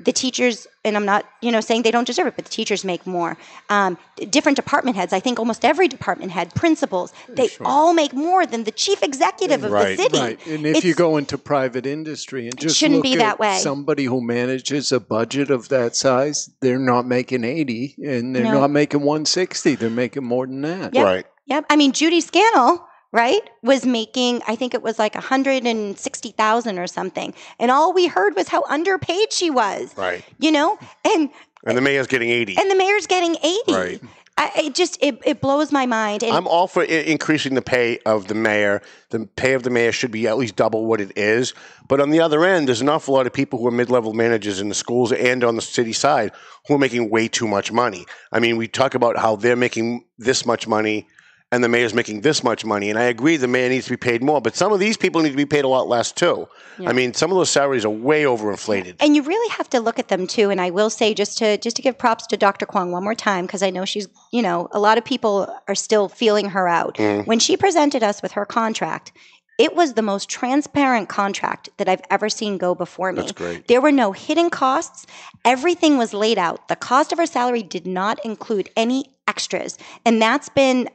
The 0.00 0.12
teachers, 0.12 0.66
and 0.84 0.96
I'm 0.96 1.04
not, 1.06 1.24
you 1.40 1.52
know, 1.52 1.60
saying 1.60 1.82
they 1.82 1.92
don't 1.92 2.06
deserve 2.06 2.26
it, 2.26 2.34
but 2.34 2.44
the 2.46 2.50
teachers 2.50 2.84
make 2.84 3.06
more. 3.06 3.36
Um, 3.70 3.96
different 4.28 4.56
department 4.56 4.96
heads, 4.96 5.12
I 5.12 5.20
think 5.20 5.38
almost 5.38 5.64
every 5.64 5.86
department 5.86 6.32
head, 6.32 6.52
principals, 6.54 7.12
they 7.28 7.48
all 7.64 7.94
make 7.94 8.12
more 8.12 8.44
than 8.44 8.64
the 8.64 8.72
chief 8.72 9.04
executive 9.04 9.62
of 9.62 9.70
Right. 9.70 9.96
the 9.96 10.02
city. 10.02 10.18
Right. 10.18 10.46
And 10.48 10.66
if 10.66 10.84
you 10.84 10.94
go 10.94 11.16
into 11.16 11.38
private 11.38 11.86
industry 11.86 12.48
and 12.48 12.58
just 12.58 12.76
shouldn't 12.76 12.96
look 12.96 13.02
be 13.04 13.12
at 13.12 13.18
that 13.18 13.38
way. 13.38 13.58
somebody 13.58 14.04
who 14.06 14.20
manages 14.20 14.90
a 14.90 14.98
budget 14.98 15.48
of 15.50 15.68
that 15.68 15.94
size, 15.94 16.50
they're 16.60 16.78
not 16.80 17.06
making 17.06 17.44
80 17.44 17.94
and 18.04 18.34
they're 18.34 18.42
No. 18.44 18.60
not 18.62 18.70
making 18.70 19.02
160. 19.02 19.76
They're 19.76 19.90
making 19.90 20.24
more 20.24 20.46
than 20.46 20.62
that. 20.62 20.92
Yep. 20.92 21.04
Right. 21.04 21.26
Yep. 21.46 21.66
I 21.70 21.76
mean, 21.76 21.92
Judy 21.92 22.20
Scannell 22.20 22.84
right, 23.14 23.48
was 23.62 23.86
making, 23.86 24.42
I 24.46 24.56
think 24.56 24.74
it 24.74 24.82
was 24.82 24.98
like 24.98 25.14
160,000 25.14 26.78
or 26.78 26.86
something. 26.86 27.32
And 27.58 27.70
all 27.70 27.92
we 27.94 28.06
heard 28.08 28.34
was 28.36 28.48
how 28.48 28.64
underpaid 28.68 29.32
she 29.32 29.50
was. 29.50 29.96
Right. 29.96 30.24
You 30.38 30.52
know? 30.52 30.78
And 31.04 31.30
And 31.64 31.76
the 31.78 31.80
mayor's 31.80 32.08
getting 32.08 32.28
80. 32.30 32.56
and 32.58 32.70
the 32.70 32.74
mayor's 32.74 33.06
getting 33.06 33.36
80. 33.36 33.72
Right. 33.72 34.02
I, 34.36 34.50
it 34.64 34.74
just 34.74 34.98
it, 35.00 35.20
it 35.24 35.40
blows 35.40 35.70
my 35.70 35.86
mind. 35.86 36.24
And 36.24 36.32
I'm 36.36 36.48
all 36.48 36.66
for 36.66 36.82
I- 36.82 36.86
increasing 36.86 37.54
the 37.54 37.62
pay 37.62 38.00
of 38.04 38.26
the 38.26 38.34
mayor. 38.34 38.82
The 39.10 39.26
pay 39.36 39.52
of 39.52 39.62
the 39.62 39.70
mayor 39.70 39.92
should 39.92 40.10
be 40.10 40.26
at 40.26 40.36
least 40.36 40.56
double 40.56 40.86
what 40.86 41.00
it 41.00 41.16
is. 41.16 41.54
But 41.86 42.00
on 42.00 42.10
the 42.10 42.18
other 42.18 42.44
end, 42.44 42.66
there's 42.66 42.80
an 42.80 42.88
awful 42.88 43.14
lot 43.14 43.28
of 43.28 43.32
people 43.32 43.60
who 43.60 43.68
are 43.68 43.70
mid-level 43.70 44.12
managers 44.12 44.60
in 44.60 44.68
the 44.68 44.74
schools 44.74 45.12
and 45.12 45.44
on 45.44 45.54
the 45.54 45.62
city 45.62 45.92
side 45.92 46.32
who 46.66 46.74
are 46.74 46.78
making 46.78 47.10
way 47.10 47.28
too 47.28 47.46
much 47.46 47.70
money. 47.70 48.06
I 48.32 48.40
mean, 48.40 48.56
we 48.56 48.66
talk 48.66 48.96
about 48.96 49.16
how 49.16 49.36
they're 49.36 49.54
making 49.54 50.04
this 50.18 50.44
much 50.44 50.66
money 50.66 51.06
and 51.52 51.62
the 51.62 51.68
mayor's 51.68 51.94
making 51.94 52.22
this 52.22 52.42
much 52.42 52.64
money. 52.64 52.90
And 52.90 52.98
I 52.98 53.04
agree 53.04 53.36
the 53.36 53.46
mayor 53.46 53.68
needs 53.68 53.84
to 53.84 53.92
be 53.92 53.96
paid 53.96 54.22
more, 54.22 54.40
but 54.40 54.56
some 54.56 54.72
of 54.72 54.80
these 54.80 54.96
people 54.96 55.22
need 55.22 55.30
to 55.30 55.36
be 55.36 55.46
paid 55.46 55.64
a 55.64 55.68
lot 55.68 55.88
less 55.88 56.10
too. 56.10 56.48
I 56.84 56.92
mean, 56.92 57.14
some 57.14 57.30
of 57.30 57.36
those 57.36 57.50
salaries 57.50 57.84
are 57.84 57.90
way 57.90 58.24
overinflated. 58.24 58.96
and 58.98 59.14
you 59.14 59.22
really 59.22 59.50
have 59.50 59.70
to 59.70 59.78
look 59.78 60.00
at 60.00 60.08
them 60.08 60.26
too. 60.26 60.50
And 60.50 60.60
I 60.60 60.70
will 60.70 60.90
say, 60.90 61.14
just 61.14 61.38
to 61.38 61.56
just 61.58 61.76
to 61.76 61.82
give 61.82 61.96
props 61.96 62.26
to 62.28 62.36
Dr. 62.36 62.66
Kwong 62.66 62.90
one 62.90 63.04
more 63.04 63.14
time, 63.14 63.46
because 63.46 63.62
I 63.62 63.70
know 63.70 63.84
she's, 63.84 64.08
you 64.32 64.42
know, 64.42 64.68
a 64.72 64.80
lot 64.80 64.98
of 64.98 65.04
people 65.04 65.48
are 65.68 65.76
still 65.76 66.08
feeling 66.08 66.50
her 66.50 66.66
out. 66.66 66.96
Mm. 66.96 67.26
When 67.26 67.38
she 67.38 67.56
presented 67.56 68.02
us 68.02 68.20
with 68.22 68.32
her 68.32 68.44
contract, 68.44 69.12
it 69.56 69.76
was 69.76 69.94
the 69.94 70.02
most 70.02 70.28
transparent 70.28 71.08
contract 71.08 71.68
that 71.76 71.88
I've 71.88 72.02
ever 72.10 72.28
seen 72.28 72.58
go 72.58 72.74
before 72.74 73.12
me. 73.12 73.20
That's 73.20 73.32
great. 73.32 73.68
There 73.68 73.80
were 73.80 73.92
no 73.92 74.10
hidden 74.10 74.50
costs. 74.50 75.06
Everything 75.44 75.96
was 75.96 76.12
laid 76.12 76.38
out. 76.38 76.66
The 76.66 76.76
cost 76.76 77.12
of 77.12 77.18
her 77.18 77.26
salary 77.26 77.62
did 77.62 77.86
not 77.86 78.18
include 78.24 78.68
any 78.76 79.04
extras. 79.28 79.78
And 80.04 80.20
that's 80.20 80.48
been 80.48 80.88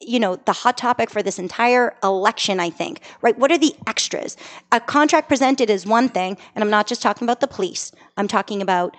you 0.00 0.18
know 0.18 0.36
the 0.36 0.52
hot 0.52 0.76
topic 0.78 1.10
for 1.10 1.22
this 1.22 1.38
entire 1.38 1.94
election 2.02 2.58
i 2.58 2.70
think 2.70 3.00
right? 3.22 3.38
What 3.38 3.52
are 3.52 3.58
the 3.58 3.74
extras? 3.86 4.36
A 4.72 4.80
contract 4.80 5.28
presented 5.28 5.70
is 5.70 5.86
one 5.86 6.08
thing 6.08 6.36
and 6.54 6.64
i'm 6.64 6.70
not 6.70 6.86
just 6.86 7.02
talking 7.02 7.26
about 7.26 7.40
the 7.40 7.46
police. 7.46 7.92
I'm 8.16 8.28
talking 8.28 8.62
about 8.62 8.96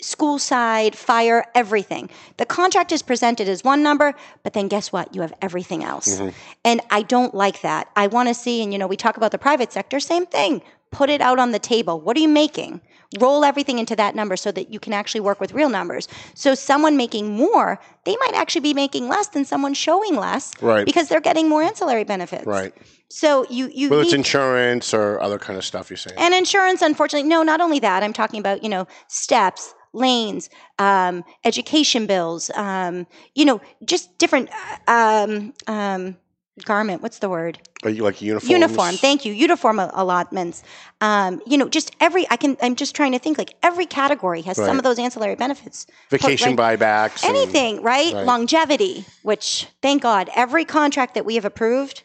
school 0.00 0.38
side 0.38 0.96
fire 0.96 1.44
everything. 1.54 2.10
The 2.36 2.46
contract 2.46 2.92
is 2.92 3.02
presented 3.02 3.48
as 3.48 3.64
one 3.64 3.82
number 3.82 4.14
but 4.42 4.52
then 4.52 4.68
guess 4.68 4.92
what? 4.92 5.14
You 5.14 5.22
have 5.22 5.34
everything 5.42 5.82
else. 5.84 6.18
Mm-hmm. 6.18 6.28
And 6.64 6.80
i 6.90 7.02
don't 7.02 7.34
like 7.34 7.62
that. 7.62 7.88
I 7.96 8.06
want 8.06 8.28
to 8.28 8.34
see 8.34 8.62
and 8.62 8.72
you 8.72 8.78
know 8.78 8.86
we 8.86 8.96
talk 8.96 9.16
about 9.16 9.32
the 9.32 9.38
private 9.38 9.72
sector 9.72 10.00
same 10.00 10.26
thing. 10.26 10.62
Put 10.90 11.10
it 11.10 11.20
out 11.20 11.38
on 11.40 11.50
the 11.50 11.58
table. 11.58 12.00
What 12.00 12.16
are 12.16 12.20
you 12.20 12.28
making 12.28 12.80
roll 13.20 13.44
everything 13.44 13.78
into 13.78 13.94
that 13.96 14.14
number 14.14 14.36
so 14.36 14.50
that 14.52 14.70
you 14.72 14.80
can 14.80 14.92
actually 14.92 15.20
work 15.20 15.40
with 15.40 15.52
real 15.52 15.68
numbers 15.68 16.08
so 16.34 16.54
someone 16.54 16.96
making 16.96 17.32
more 17.36 17.78
they 18.04 18.16
might 18.20 18.34
actually 18.34 18.60
be 18.60 18.74
making 18.74 19.08
less 19.08 19.28
than 19.28 19.44
someone 19.44 19.74
showing 19.74 20.16
less 20.16 20.52
Right. 20.60 20.84
because 20.84 21.08
they're 21.08 21.20
getting 21.20 21.48
more 21.48 21.62
ancillary 21.62 22.04
benefits 22.04 22.46
Right. 22.46 22.72
so 23.08 23.46
you 23.50 23.70
you 23.74 23.88
Whether 23.90 24.02
it's 24.02 24.12
insurance 24.12 24.92
or 24.94 25.20
other 25.20 25.38
kind 25.38 25.56
of 25.58 25.64
stuff 25.64 25.90
you're 25.90 25.96
saying. 25.96 26.18
and 26.18 26.34
insurance, 26.34 26.82
unfortunately, 26.82 27.28
no, 27.28 27.42
not 27.42 27.60
only 27.60 27.78
that. 27.80 28.02
I'm 28.02 28.12
talking 28.12 28.40
about, 28.40 28.62
you 28.62 28.68
know, 28.68 28.86
steps, 29.08 29.74
lanes, 29.92 30.50
um, 30.78 31.22
education 31.44 32.06
bills, 32.06 32.50
um, 32.54 33.06
you 33.34 33.44
know, 33.44 33.60
just 33.84 34.16
different 34.18 34.48
uh, 34.88 35.26
um, 35.26 35.52
um, 35.66 36.16
garment. 36.64 37.02
What's 37.02 37.18
the 37.18 37.28
word? 37.28 37.58
Are 37.82 37.90
you 37.90 38.02
like 38.04 38.22
uniforms? 38.22 38.50
Uniform. 38.50 38.94
Thank 38.94 39.24
you. 39.24 39.32
Uniform 39.32 39.78
allotments. 39.78 40.62
Um, 41.00 41.42
you 41.46 41.58
know, 41.58 41.68
just 41.68 41.94
every, 42.00 42.26
I 42.30 42.36
can, 42.36 42.56
I'm 42.62 42.76
just 42.76 42.94
trying 42.94 43.12
to 43.12 43.18
think 43.18 43.38
like 43.38 43.54
every 43.62 43.86
category 43.86 44.42
has 44.42 44.56
some 44.56 44.78
of 44.78 44.84
those 44.84 44.98
ancillary 44.98 45.34
benefits. 45.34 45.86
Vacation 46.10 46.54
right- 46.56 46.78
buybacks. 46.78 47.24
and- 47.24 47.36
Anything, 47.36 47.82
right? 47.82 48.12
Right. 48.14 48.24
Longevity, 48.24 49.04
which 49.22 49.66
thank 49.82 50.02
God, 50.02 50.30
every 50.34 50.64
contract 50.64 51.14
that 51.14 51.24
we 51.24 51.34
have 51.34 51.44
approved 51.44 52.02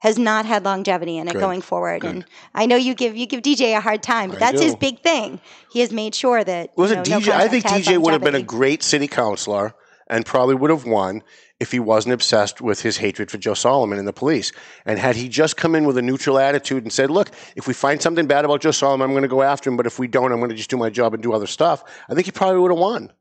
has 0.00 0.18
not 0.18 0.44
had 0.44 0.64
longevity 0.64 1.16
in 1.16 1.28
it 1.28 1.34
Good. 1.34 1.40
going 1.40 1.62
forward. 1.62 2.02
And 2.02 2.24
I 2.56 2.66
know 2.66 2.74
you 2.74 2.92
give 2.92 3.16
you 3.16 3.24
give 3.24 3.40
DJ 3.40 3.76
a 3.76 3.80
hard 3.80 4.02
time, 4.02 4.30
but 4.30 4.42
I 4.42 4.50
that's 4.50 4.60
his 4.60 4.74
big 4.74 5.00
thing. 5.00 5.40
He 5.70 5.78
has 5.78 5.92
made 5.92 6.12
sure 6.16 6.42
that 6.42 6.70
you 6.76 6.82
Listen, 6.82 6.96
know, 7.04 7.18
no 7.18 7.20
DJ, 7.20 7.30
I 7.32 7.46
think 7.46 7.64
DJ 7.64 7.98
would 7.98 8.12
have 8.12 8.22
been 8.22 8.34
a 8.34 8.42
great 8.42 8.82
city 8.82 9.06
councilor 9.06 9.74
and 10.08 10.26
probably 10.26 10.56
would 10.56 10.70
have 10.70 10.84
won 10.86 11.22
if 11.62 11.70
he 11.70 11.78
wasn't 11.78 12.12
obsessed 12.12 12.60
with 12.60 12.82
his 12.82 12.96
hatred 12.96 13.30
for 13.30 13.38
Joe 13.38 13.54
Solomon 13.54 13.96
and 13.96 14.06
the 14.06 14.12
police. 14.12 14.50
And 14.84 14.98
had 14.98 15.14
he 15.14 15.28
just 15.28 15.56
come 15.56 15.76
in 15.76 15.86
with 15.86 15.96
a 15.96 16.02
neutral 16.02 16.36
attitude 16.36 16.82
and 16.82 16.92
said, 16.92 17.08
look, 17.08 17.30
if 17.54 17.68
we 17.68 17.72
find 17.72 18.02
something 18.02 18.26
bad 18.26 18.44
about 18.44 18.62
Joe 18.62 18.72
Solomon, 18.72 19.04
I'm 19.04 19.12
going 19.12 19.22
to 19.22 19.28
go 19.28 19.42
after 19.42 19.70
him. 19.70 19.76
But 19.76 19.86
if 19.86 19.96
we 19.96 20.08
don't, 20.08 20.32
I'm 20.32 20.38
going 20.38 20.50
to 20.50 20.56
just 20.56 20.70
do 20.70 20.76
my 20.76 20.90
job 20.90 21.14
and 21.14 21.22
do 21.22 21.32
other 21.32 21.46
stuff. 21.46 21.84
I 22.08 22.14
think 22.14 22.26
he 22.26 22.32
probably 22.32 22.60
would 22.60 22.72
have 22.72 22.80
won. 22.80 23.12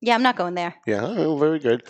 Yeah, 0.00 0.16
I'm 0.16 0.22
not 0.22 0.36
going 0.36 0.54
there. 0.54 0.74
Yeah, 0.86 1.00
oh, 1.02 1.38
very 1.38 1.60
good. 1.60 1.82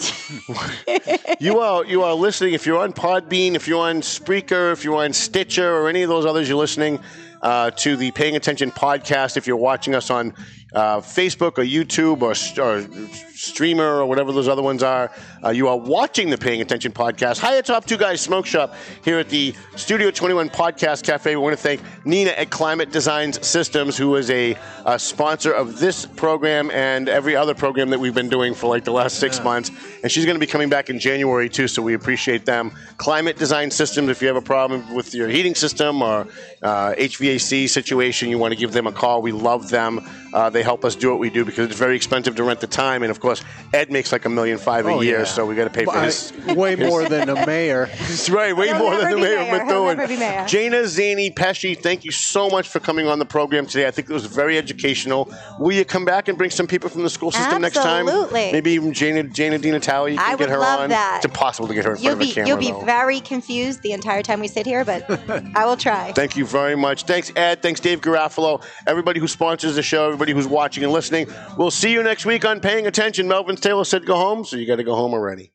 you 1.41 1.59
are 1.59 1.85
you 1.85 2.05
are 2.05 2.15
listening. 2.15 2.55
If 2.55 2.65
you're 2.65 2.79
on 2.79 2.93
Podbean, 2.93 3.57
if 3.57 3.67
you're 3.67 3.81
on 3.81 4.03
Spreaker, 4.03 4.73
if 4.73 4.85
you're 4.85 5.03
on 5.03 5.13
Stitcher, 5.13 5.69
or 5.69 5.89
any 5.89 6.03
of 6.03 6.09
those 6.09 6.25
others, 6.25 6.49
you're 6.49 6.59
listening 6.59 7.01
uh, 7.43 7.73
to 7.73 7.97
the 7.97 8.13
Paying 8.13 8.37
Attention 8.37 8.71
podcast. 8.71 9.37
If 9.37 9.49
you're 9.49 9.57
watching 9.57 9.97
us 9.97 10.11
on 10.11 10.33
uh, 10.75 11.01
Facebook 11.01 11.59
or 11.59 11.65
YouTube 11.65 12.23
or, 12.23 12.35
or 12.63 13.07
Streamer 13.35 14.01
or 14.01 14.07
whatever 14.07 14.33
those 14.33 14.49
other 14.49 14.63
ones 14.63 14.83
are, 14.83 15.11
uh, 15.45 15.51
you 15.51 15.69
are 15.69 15.77
watching 15.77 16.31
the 16.31 16.39
Paying 16.39 16.61
Attention 16.61 16.93
podcast. 16.93 17.39
Hi, 17.39 17.55
atop 17.57 17.85
Two 17.85 17.97
Guys 17.97 18.21
Smoke 18.21 18.47
Shop 18.47 18.75
here 19.05 19.19
at 19.19 19.29
the 19.29 19.55
Studio 19.77 20.11
21 20.11 20.51
Podcast 20.51 21.05
Cafe. 21.05 21.37
We 21.37 21.43
want 21.43 21.57
to 21.57 21.63
thank 21.63 21.81
Nina 22.05 22.31
at 22.31 22.51
Climate 22.51 22.91
Designs 22.91 23.45
Systems, 23.47 23.97
who 23.97 24.17
is 24.17 24.31
a, 24.31 24.57
uh 24.85 24.99
sponsor 24.99 25.53
of 25.53 25.79
this 25.79 26.07
program 26.07 26.71
and 26.71 27.09
every 27.09 27.37
other 27.37 27.55
program 27.55 27.91
that 27.91 27.99
we've 27.99 28.15
been 28.15 28.29
doing 28.29 28.55
for 28.55 28.69
like 28.69 28.85
the 28.85 28.93
last 28.93 29.19
six 29.19 29.43
months. 29.43 29.71
And 30.03 30.11
she's 30.11 30.25
going 30.25 30.35
to 30.35 30.41
be 30.41 30.47
coming 30.47 30.69
back 30.69 30.91
in 30.91 30.99
January 30.99 31.49
too, 31.49 31.69
so 31.69 31.83
we 31.83 31.95
appreciate 31.95 32.45
them. 32.45 32.73
Climate 32.97 33.37
Design 33.37 33.71
Systems, 33.71 34.09
if 34.09 34.21
you 34.21 34.29
have 34.29 34.37
a 34.37 34.43
problem 34.43 34.95
with 34.95 35.15
your 35.15 35.29
heating 35.29 35.55
system 35.55 36.03
or 36.03 36.27
uh, 36.63 36.95
HVAC 36.95 37.69
situation, 37.69 38.29
you 38.29 38.39
want 38.39 38.53
to 38.53 38.59
give 38.59 38.73
them 38.73 38.87
a 38.87 38.93
call. 38.93 39.23
We 39.23 39.33
love 39.33 39.71
them. 39.71 40.01
Uh, 40.33 40.51
they 40.51 40.64
help 40.65 40.85
us 40.85 40.97
do 40.97 41.11
what 41.11 41.19
we 41.21 41.31
do 41.31 41.45
because 41.45 41.67
it's 41.71 41.79
very 41.79 41.95
expensive 41.97 42.35
to 42.37 42.43
rent 42.45 42.61
the 42.61 42.67
time. 42.67 43.03
And 43.03 43.11
of 43.11 43.21
course, 43.21 43.43
Ed 43.73 43.93
makes 43.93 44.11
like 44.11 44.25
a 44.25 44.29
million 44.29 44.59
five 44.59 44.87
a 44.87 44.91
Oh, 44.91 45.01
year, 45.01 45.19
yeah. 45.21 45.25
so 45.25 45.47
we 45.47 45.55
got 45.55 45.65
to 45.65 45.71
pay 45.71 45.85
for 45.85 45.97
I- 45.97 46.05
his. 46.07 46.33
way 46.57 46.75
more 46.77 47.09
than 47.09 47.29
a 47.29 47.47
mayor. 47.47 47.87
That's 47.87 48.29
right, 48.31 48.57
way 48.57 48.69
He'll 48.69 48.79
more 48.79 48.97
than 48.97 49.11
the 49.13 49.17
mayor 49.19 49.37
mayor. 49.39 49.41
of 49.41 49.47
He'll 49.69 49.85
Methuen. 49.85 49.97
never 49.99 50.09
be 50.09 50.17
mayor. 50.17 50.45
Jana 50.47 50.87
Zanni 50.89 51.31
Pesci, 51.31 51.79
thank 51.79 52.05
you 52.05 52.11
so 52.11 52.49
much 52.49 52.69
for 52.69 52.81
coming 52.81 53.07
on 53.07 53.19
the 53.19 53.25
program 53.27 53.67
today. 53.67 53.87
I 53.87 53.91
think 53.91 54.09
it 54.11 54.13
was 54.13 54.27
very 54.27 54.59
educational. 54.59 55.33
Will 55.59 55.73
you 55.73 55.85
come 55.85 56.05
back 56.05 56.29
and 56.29 56.37
bring 56.39 56.51
some 56.51 56.67
people 56.67 56.89
from 56.91 57.03
the 57.03 57.11
school 57.11 57.31
system 57.31 57.61
next 57.63 57.77
time? 57.77 58.09
Absolutely. 58.09 58.53
Maybe 58.53 58.73
even 58.73 58.93
Jana 58.93 59.23
Jana 59.25 59.59
Di 59.59 59.71
Natale. 59.71 60.09
You 60.11 60.19
can 60.19 60.27
I 60.27 60.31
get 60.33 60.41
would 60.41 60.49
her 60.51 60.59
love 60.59 60.81
on. 60.81 60.89
that. 60.91 61.17
It's 61.19 61.25
impossible 61.27 61.69
to 61.69 61.75
get 61.75 61.85
her 61.85 61.95
in 61.95 62.03
You'll 62.03 62.17
front 62.17 62.23
of 62.23 62.27
be 62.27 62.31
a 62.31 62.35
camera. 62.35 62.49
you'll 62.49 62.59
be 62.59 62.71
though. 62.71 62.85
very 62.87 63.21
confused 63.21 63.83
the 63.83 63.93
entire 63.93 64.23
time 64.23 64.41
we 64.41 64.49
sit 64.49 64.67
here, 64.67 64.85
but 64.85 65.05
I 65.57 65.65
will 65.67 65.77
try. 65.77 66.13
Thank 66.13 66.37
you 66.37 66.47
very 66.47 66.77
much. 66.77 67.05
Thanks, 67.05 67.31
Ed. 67.37 67.61
Thanks, 67.63 67.81
Dave 67.81 68.01
Garofalo. 68.01 68.63
Everybody 68.87 69.21
who 69.21 69.29
sponsors 69.29 69.75
the 69.77 69.83
show, 69.83 70.07
everybody 70.07 70.33
who's 70.33 70.47
watching 70.55 70.85
and 70.85 70.93
listening. 70.93 71.27
We'll 71.59 71.71
see 71.71 71.93
you 71.93 72.03
next 72.03 72.25
week 72.25 72.45
on 72.45 72.61
Paying 72.61 72.87
Attention. 72.87 73.29
Melvin 73.29 73.57
Taylor 73.57 73.85
said 73.85 74.07
go 74.07 74.17
home, 74.17 74.45
so 74.45 74.57
you 74.57 74.67
got 74.67 74.77
to 74.77 74.85
go 74.85 74.95
home 74.95 75.13
already. 75.13 75.53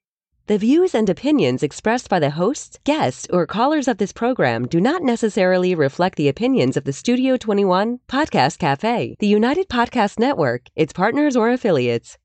The 0.48 0.58
views 0.58 0.96
and 0.96 1.08
opinions 1.08 1.62
expressed 1.62 2.10
by 2.10 2.18
the 2.18 2.32
hosts, 2.32 2.80
guests, 2.84 3.28
or 3.32 3.46
callers 3.46 3.88
of 3.88 4.00
this 4.00 4.12
program 4.12 4.68
do 4.68 4.82
not 4.82 5.04
necessarily 5.04 5.76
reflect 5.76 6.16
the 6.16 6.28
opinions 6.28 6.76
of 6.76 6.86
the 6.86 6.92
Studio 6.92 7.38
21 7.38 8.00
Podcast 8.08 8.58
Cafe, 8.58 9.16
the 9.20 9.28
United 9.28 9.70
Podcast 9.70 10.18
Network, 10.18 10.64
its 10.76 10.92
partners, 10.92 11.36
or 11.36 11.52
affiliates. 11.52 12.18